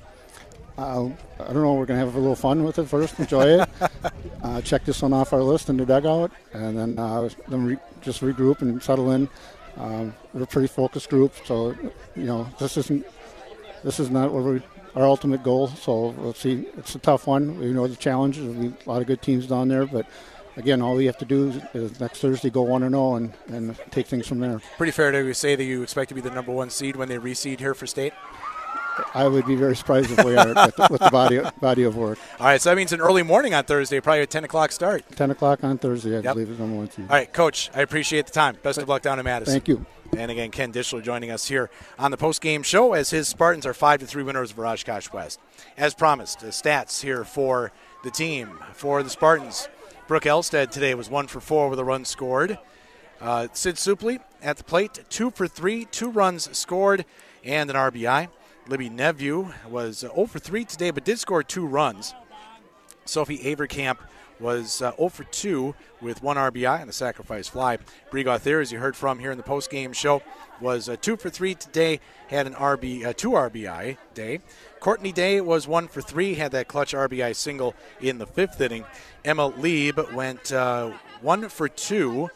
Uh, 0.76 1.06
I 1.40 1.52
don't 1.52 1.62
know. 1.62 1.74
We're 1.74 1.86
going 1.86 1.98
to 1.98 2.05
have 2.05 2.14
a 2.14 2.18
little 2.18 2.36
fun 2.36 2.64
with 2.64 2.78
it 2.78 2.86
first, 2.86 3.18
enjoy 3.18 3.60
it. 3.60 3.68
uh, 4.43 4.60
check 4.60 4.84
this 4.84 5.01
one 5.01 5.14
off 5.14 5.32
our 5.32 5.43
list 5.43 5.70
in 5.70 5.78
the 5.78 5.86
dugout, 5.86 6.30
and 6.52 6.76
then 6.76 6.98
uh, 6.98 7.28
then 7.48 7.64
re- 7.64 7.78
just 8.02 8.20
regroup 8.20 8.60
and 8.60 8.82
settle 8.82 9.10
in. 9.12 9.28
Um, 9.78 10.14
we're 10.34 10.43
a 10.43 10.47
pretty 10.47 10.68
focused 10.68 11.09
group, 11.09 11.34
so 11.47 11.74
you 12.14 12.24
know 12.24 12.47
this 12.59 12.76
isn't 12.76 13.06
this 13.82 13.98
is 13.98 14.10
not 14.10 14.32
what 14.32 14.44
we, 14.44 14.62
our 14.94 15.06
ultimate 15.06 15.43
goal. 15.43 15.68
So 15.68 16.09
we'll 16.18 16.34
see. 16.34 16.66
It's 16.76 16.94
a 16.94 16.98
tough 16.98 17.26
one. 17.26 17.59
We 17.59 17.72
know 17.72 17.86
the 17.86 17.97
challenges. 17.97 18.44
There'll 18.44 18.70
be 18.70 18.74
a 18.84 18.89
lot 18.89 19.01
of 19.01 19.06
good 19.06 19.22
teams 19.22 19.47
down 19.47 19.68
there, 19.68 19.86
but 19.86 20.06
again, 20.56 20.82
all 20.82 20.94
we 20.96 21.06
have 21.06 21.18
to 21.18 21.24
do 21.24 21.60
is, 21.74 22.00
next 22.00 22.20
Thursday 22.20 22.50
go 22.50 22.62
one 22.62 22.82
and 22.82 22.92
zero 22.94 23.14
and 23.14 23.32
and 23.48 23.76
take 23.90 24.06
things 24.06 24.26
from 24.26 24.40
there. 24.40 24.60
Pretty 24.76 24.92
fair 24.92 25.10
to 25.12 25.34
say 25.34 25.54
that 25.56 25.64
you 25.64 25.82
expect 25.82 26.08
to 26.10 26.14
be 26.14 26.20
the 26.20 26.30
number 26.30 26.52
one 26.52 26.70
seed 26.70 26.96
when 26.96 27.08
they 27.08 27.18
reseed 27.18 27.58
here 27.60 27.74
for 27.74 27.86
state. 27.86 28.12
I 29.14 29.26
would 29.26 29.46
be 29.46 29.54
very 29.56 29.74
surprised 29.74 30.10
if 30.10 30.22
we 30.22 30.36
are 30.36 30.48
with 30.48 30.76
the, 30.76 30.88
with 30.90 31.00
the 31.00 31.10
body 31.10 31.40
body 31.60 31.82
of 31.84 31.96
work. 31.96 32.18
All 32.38 32.46
right, 32.46 32.60
so 32.60 32.68
that 32.70 32.76
means 32.76 32.92
an 32.92 33.00
early 33.00 33.22
morning 33.22 33.54
on 33.54 33.64
Thursday, 33.64 34.00
probably 34.00 34.20
a 34.20 34.26
10 34.26 34.44
o'clock 34.44 34.70
start. 34.70 35.02
10 35.16 35.30
o'clock 35.30 35.64
on 35.64 35.78
Thursday, 35.78 36.10
I 36.16 36.20
Yep. 36.20 36.34
believe, 36.34 36.50
is 36.50 36.58
number 36.58 36.76
one 36.76 36.90
seed. 36.90 37.06
All 37.08 37.16
right, 37.16 37.32
Coach, 37.32 37.70
I 37.74 37.80
appreciate 37.80 38.26
the 38.26 38.32
time. 38.32 38.56
Best 38.62 38.78
of 38.78 38.88
luck 38.88 39.00
down 39.02 39.18
in 39.18 39.24
Madison. 39.24 39.54
Thank 39.54 39.68
you. 39.68 39.86
And 40.14 40.30
again, 40.30 40.50
Ken 40.50 40.72
Dishler 40.74 41.02
joining 41.02 41.30
us 41.30 41.48
here 41.48 41.70
on 41.98 42.10
the 42.10 42.18
post-game 42.18 42.62
show 42.62 42.92
as 42.92 43.08
his 43.08 43.28
Spartans 43.28 43.64
are 43.64 43.72
five 43.72 44.00
to 44.00 44.06
three 44.06 44.22
winners 44.22 44.50
of 44.50 44.58
Oshkosh 44.58 45.10
West. 45.10 45.40
As 45.78 45.94
promised, 45.94 46.40
the 46.40 46.48
stats 46.48 47.00
here 47.02 47.24
for 47.24 47.72
the 48.04 48.10
team 48.10 48.58
for 48.74 49.02
the 49.02 49.08
Spartans. 49.08 49.68
Brooke 50.12 50.24
Elstad 50.24 50.70
today 50.70 50.94
was 50.94 51.09
one 51.09 51.26
for 51.26 51.40
four 51.40 51.70
with 51.70 51.78
a 51.78 51.84
run 51.84 52.05
scored. 52.05 52.59
Uh, 53.18 53.48
Sid 53.55 53.76
Supley 53.76 54.20
at 54.43 54.59
the 54.59 54.62
plate, 54.62 55.02
two 55.09 55.30
for 55.30 55.48
three, 55.48 55.86
two 55.86 56.10
runs 56.10 56.55
scored, 56.55 57.06
and 57.43 57.70
an 57.70 57.76
RBI. 57.76 58.28
Libby 58.68 58.90
Neveu 58.90 59.55
was 59.70 60.05
uh, 60.05 60.14
0 60.14 60.26
for 60.26 60.39
3 60.39 60.66
today, 60.66 60.90
but 60.90 61.06
did 61.06 61.18
score 61.18 61.43
two 61.43 61.66
runs. 61.66 62.12
Sophie 63.06 63.39
Averkamp 63.39 64.01
was 64.39 64.82
uh, 64.82 64.94
0 64.97 65.09
for 65.09 65.24
2 65.24 65.74
with 66.02 66.22
one 66.22 66.36
RBI 66.36 66.80
and 66.80 66.90
a 66.90 66.93
sacrifice 66.93 67.48
fly. 67.48 67.78
Brie 68.10 68.24
Gauthier, 68.24 68.60
as 68.60 68.70
you 68.70 68.80
heard 68.80 68.97
from 68.97 69.18
here 69.18 69.30
in 69.30 69.39
the 69.39 69.43
post-game 69.43 69.94
show, 69.94 70.20
was 70.60 70.89
uh, 70.89 70.97
2 71.01 71.16
for 71.16 71.30
3 71.30 71.55
today, 71.55 72.01
had 72.28 72.47
an 72.47 72.55
RB, 72.55 73.06
uh, 73.06 73.12
2 73.14 73.30
RBI 73.30 73.97
day. 74.14 74.40
Courtney 74.80 75.12
Day 75.12 75.40
was 75.40 75.66
1 75.66 75.89
for 75.89 76.02
3, 76.02 76.34
had 76.34 76.52
that 76.52 76.68
clutch 76.68 76.93
RBI 76.93 77.34
single 77.34 77.74
in 78.01 78.18
the 78.18 78.26
fifth 78.26 78.60
inning. 78.60 78.84
Emma 79.24 79.46
Lieb 79.46 80.00
went 80.12 80.52
uh, 80.52 80.90
1 81.20 81.48
for 81.48 81.68
2. 81.68 82.28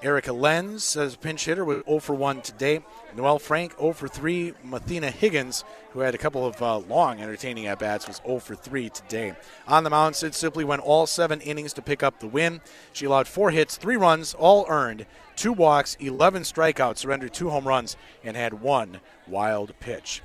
Erica 0.00 0.32
Lenz 0.32 0.94
as 0.94 1.14
a 1.14 1.18
pinch 1.18 1.46
hitter 1.46 1.64
with 1.64 1.84
0 1.86 1.98
for 2.00 2.14
1 2.14 2.42
today. 2.42 2.84
Noelle 3.16 3.38
Frank 3.38 3.76
0 3.78 3.94
for 3.94 4.08
3. 4.08 4.52
Mathena 4.62 5.10
Higgins, 5.10 5.64
who 5.92 6.00
had 6.00 6.14
a 6.14 6.18
couple 6.18 6.46
of 6.46 6.60
uh, 6.62 6.78
long 6.78 7.20
entertaining 7.20 7.66
at 7.66 7.78
bats, 7.78 8.06
was 8.06 8.20
0 8.26 8.40
for 8.40 8.54
3 8.54 8.90
today. 8.90 9.34
On 9.66 9.82
the 9.84 9.90
mound, 9.90 10.16
Sid 10.16 10.32
Supley 10.32 10.64
went 10.64 10.82
all 10.82 11.06
seven 11.06 11.40
innings 11.40 11.72
to 11.72 11.82
pick 11.82 12.02
up 12.02 12.20
the 12.20 12.28
win. 12.28 12.60
She 12.92 13.06
allowed 13.06 13.26
four 13.26 13.50
hits, 13.50 13.76
three 13.76 13.96
runs, 13.96 14.34
all 14.34 14.66
earned, 14.68 15.06
two 15.34 15.52
walks, 15.52 15.96
11 15.98 16.42
strikeouts, 16.42 16.98
surrendered 16.98 17.32
two 17.32 17.48
home 17.48 17.66
runs, 17.66 17.96
and 18.22 18.36
had 18.36 18.60
one 18.60 19.00
wild 19.26 19.72
pitch 19.80 20.22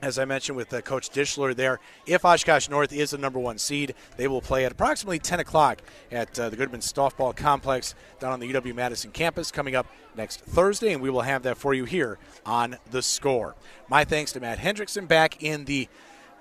as 0.00 0.18
I 0.18 0.24
mentioned 0.24 0.56
with 0.56 0.72
uh, 0.72 0.80
Coach 0.80 1.10
Dishler 1.10 1.54
there, 1.54 1.80
if 2.06 2.24
Oshkosh 2.24 2.68
North 2.68 2.92
is 2.92 3.10
the 3.10 3.18
number 3.18 3.38
one 3.38 3.58
seed, 3.58 3.94
they 4.16 4.28
will 4.28 4.40
play 4.40 4.64
at 4.64 4.72
approximately 4.72 5.18
10 5.18 5.40
o'clock 5.40 5.82
at 6.12 6.38
uh, 6.38 6.48
the 6.48 6.56
Goodman 6.56 6.80
Softball 6.80 7.34
Complex 7.34 7.94
down 8.20 8.32
on 8.32 8.40
the 8.40 8.52
UW 8.52 8.74
Madison 8.74 9.10
campus 9.10 9.50
coming 9.50 9.74
up 9.74 9.86
next 10.16 10.40
Thursday, 10.42 10.92
and 10.92 11.02
we 11.02 11.10
will 11.10 11.22
have 11.22 11.42
that 11.42 11.58
for 11.58 11.74
you 11.74 11.84
here 11.84 12.18
on 12.46 12.76
The 12.90 13.02
Score. 13.02 13.56
My 13.88 14.04
thanks 14.04 14.32
to 14.32 14.40
Matt 14.40 14.58
Hendrickson 14.58 15.08
back 15.08 15.42
in 15.42 15.64
the 15.64 15.88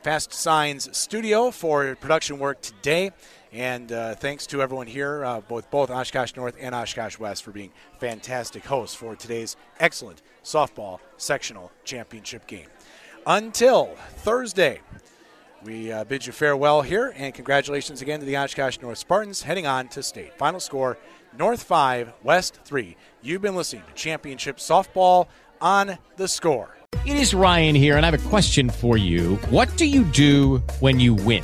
Fast 0.03 0.31
Signs 0.33 0.95
studio 0.95 1.49
for 1.49 1.95
production 1.95 2.37
work 2.37 2.61
today. 2.61 3.11
And 3.51 3.91
uh, 3.91 4.13
thanks 4.13 4.45
to 4.47 4.61
everyone 4.61 4.87
here, 4.87 5.23
uh, 5.23 5.41
both 5.41 5.71
both 5.71 5.89
Oshkosh 5.89 6.35
North 6.35 6.55
and 6.59 6.75
Oshkosh 6.75 7.17
West, 7.17 7.43
for 7.43 7.51
being 7.51 7.71
fantastic 7.97 8.65
hosts 8.65 8.95
for 8.95 9.15
today's 9.15 9.55
excellent 9.79 10.21
softball 10.43 10.99
sectional 11.17 11.71
championship 11.85 12.45
game 12.45 12.67
until 13.27 13.87
Thursday. 14.19 14.79
We 15.63 15.91
uh, 15.91 16.05
bid 16.05 16.25
you 16.25 16.31
farewell 16.31 16.81
here, 16.81 17.13
and 17.17 17.33
congratulations 17.33 18.01
again 18.01 18.21
to 18.21 18.25
the 18.25 18.37
Oshkosh 18.37 18.79
North 18.81 18.97
Spartans 18.97 19.41
heading 19.41 19.67
on 19.67 19.89
to 19.89 20.01
state. 20.01 20.33
Final 20.37 20.61
score 20.61 20.97
North 21.37 21.61
5, 21.61 22.13
West 22.23 22.59
3. 22.63 22.95
You've 23.21 23.41
been 23.41 23.55
listening 23.55 23.83
to 23.87 23.93
Championship 23.93 24.57
Softball 24.57 25.27
on 25.59 25.97
the 26.15 26.27
score. 26.27 26.77
It 27.05 27.17
is 27.17 27.33
Ryan 27.33 27.75
here, 27.75 27.97
and 27.97 28.05
I 28.05 28.11
have 28.11 28.25
a 28.25 28.29
question 28.29 28.69
for 28.69 28.97
you. 28.97 29.35
What 29.49 29.75
do 29.75 29.85
you 29.85 30.05
do 30.05 30.59
when 30.79 30.99
you 30.99 31.13
win? 31.13 31.43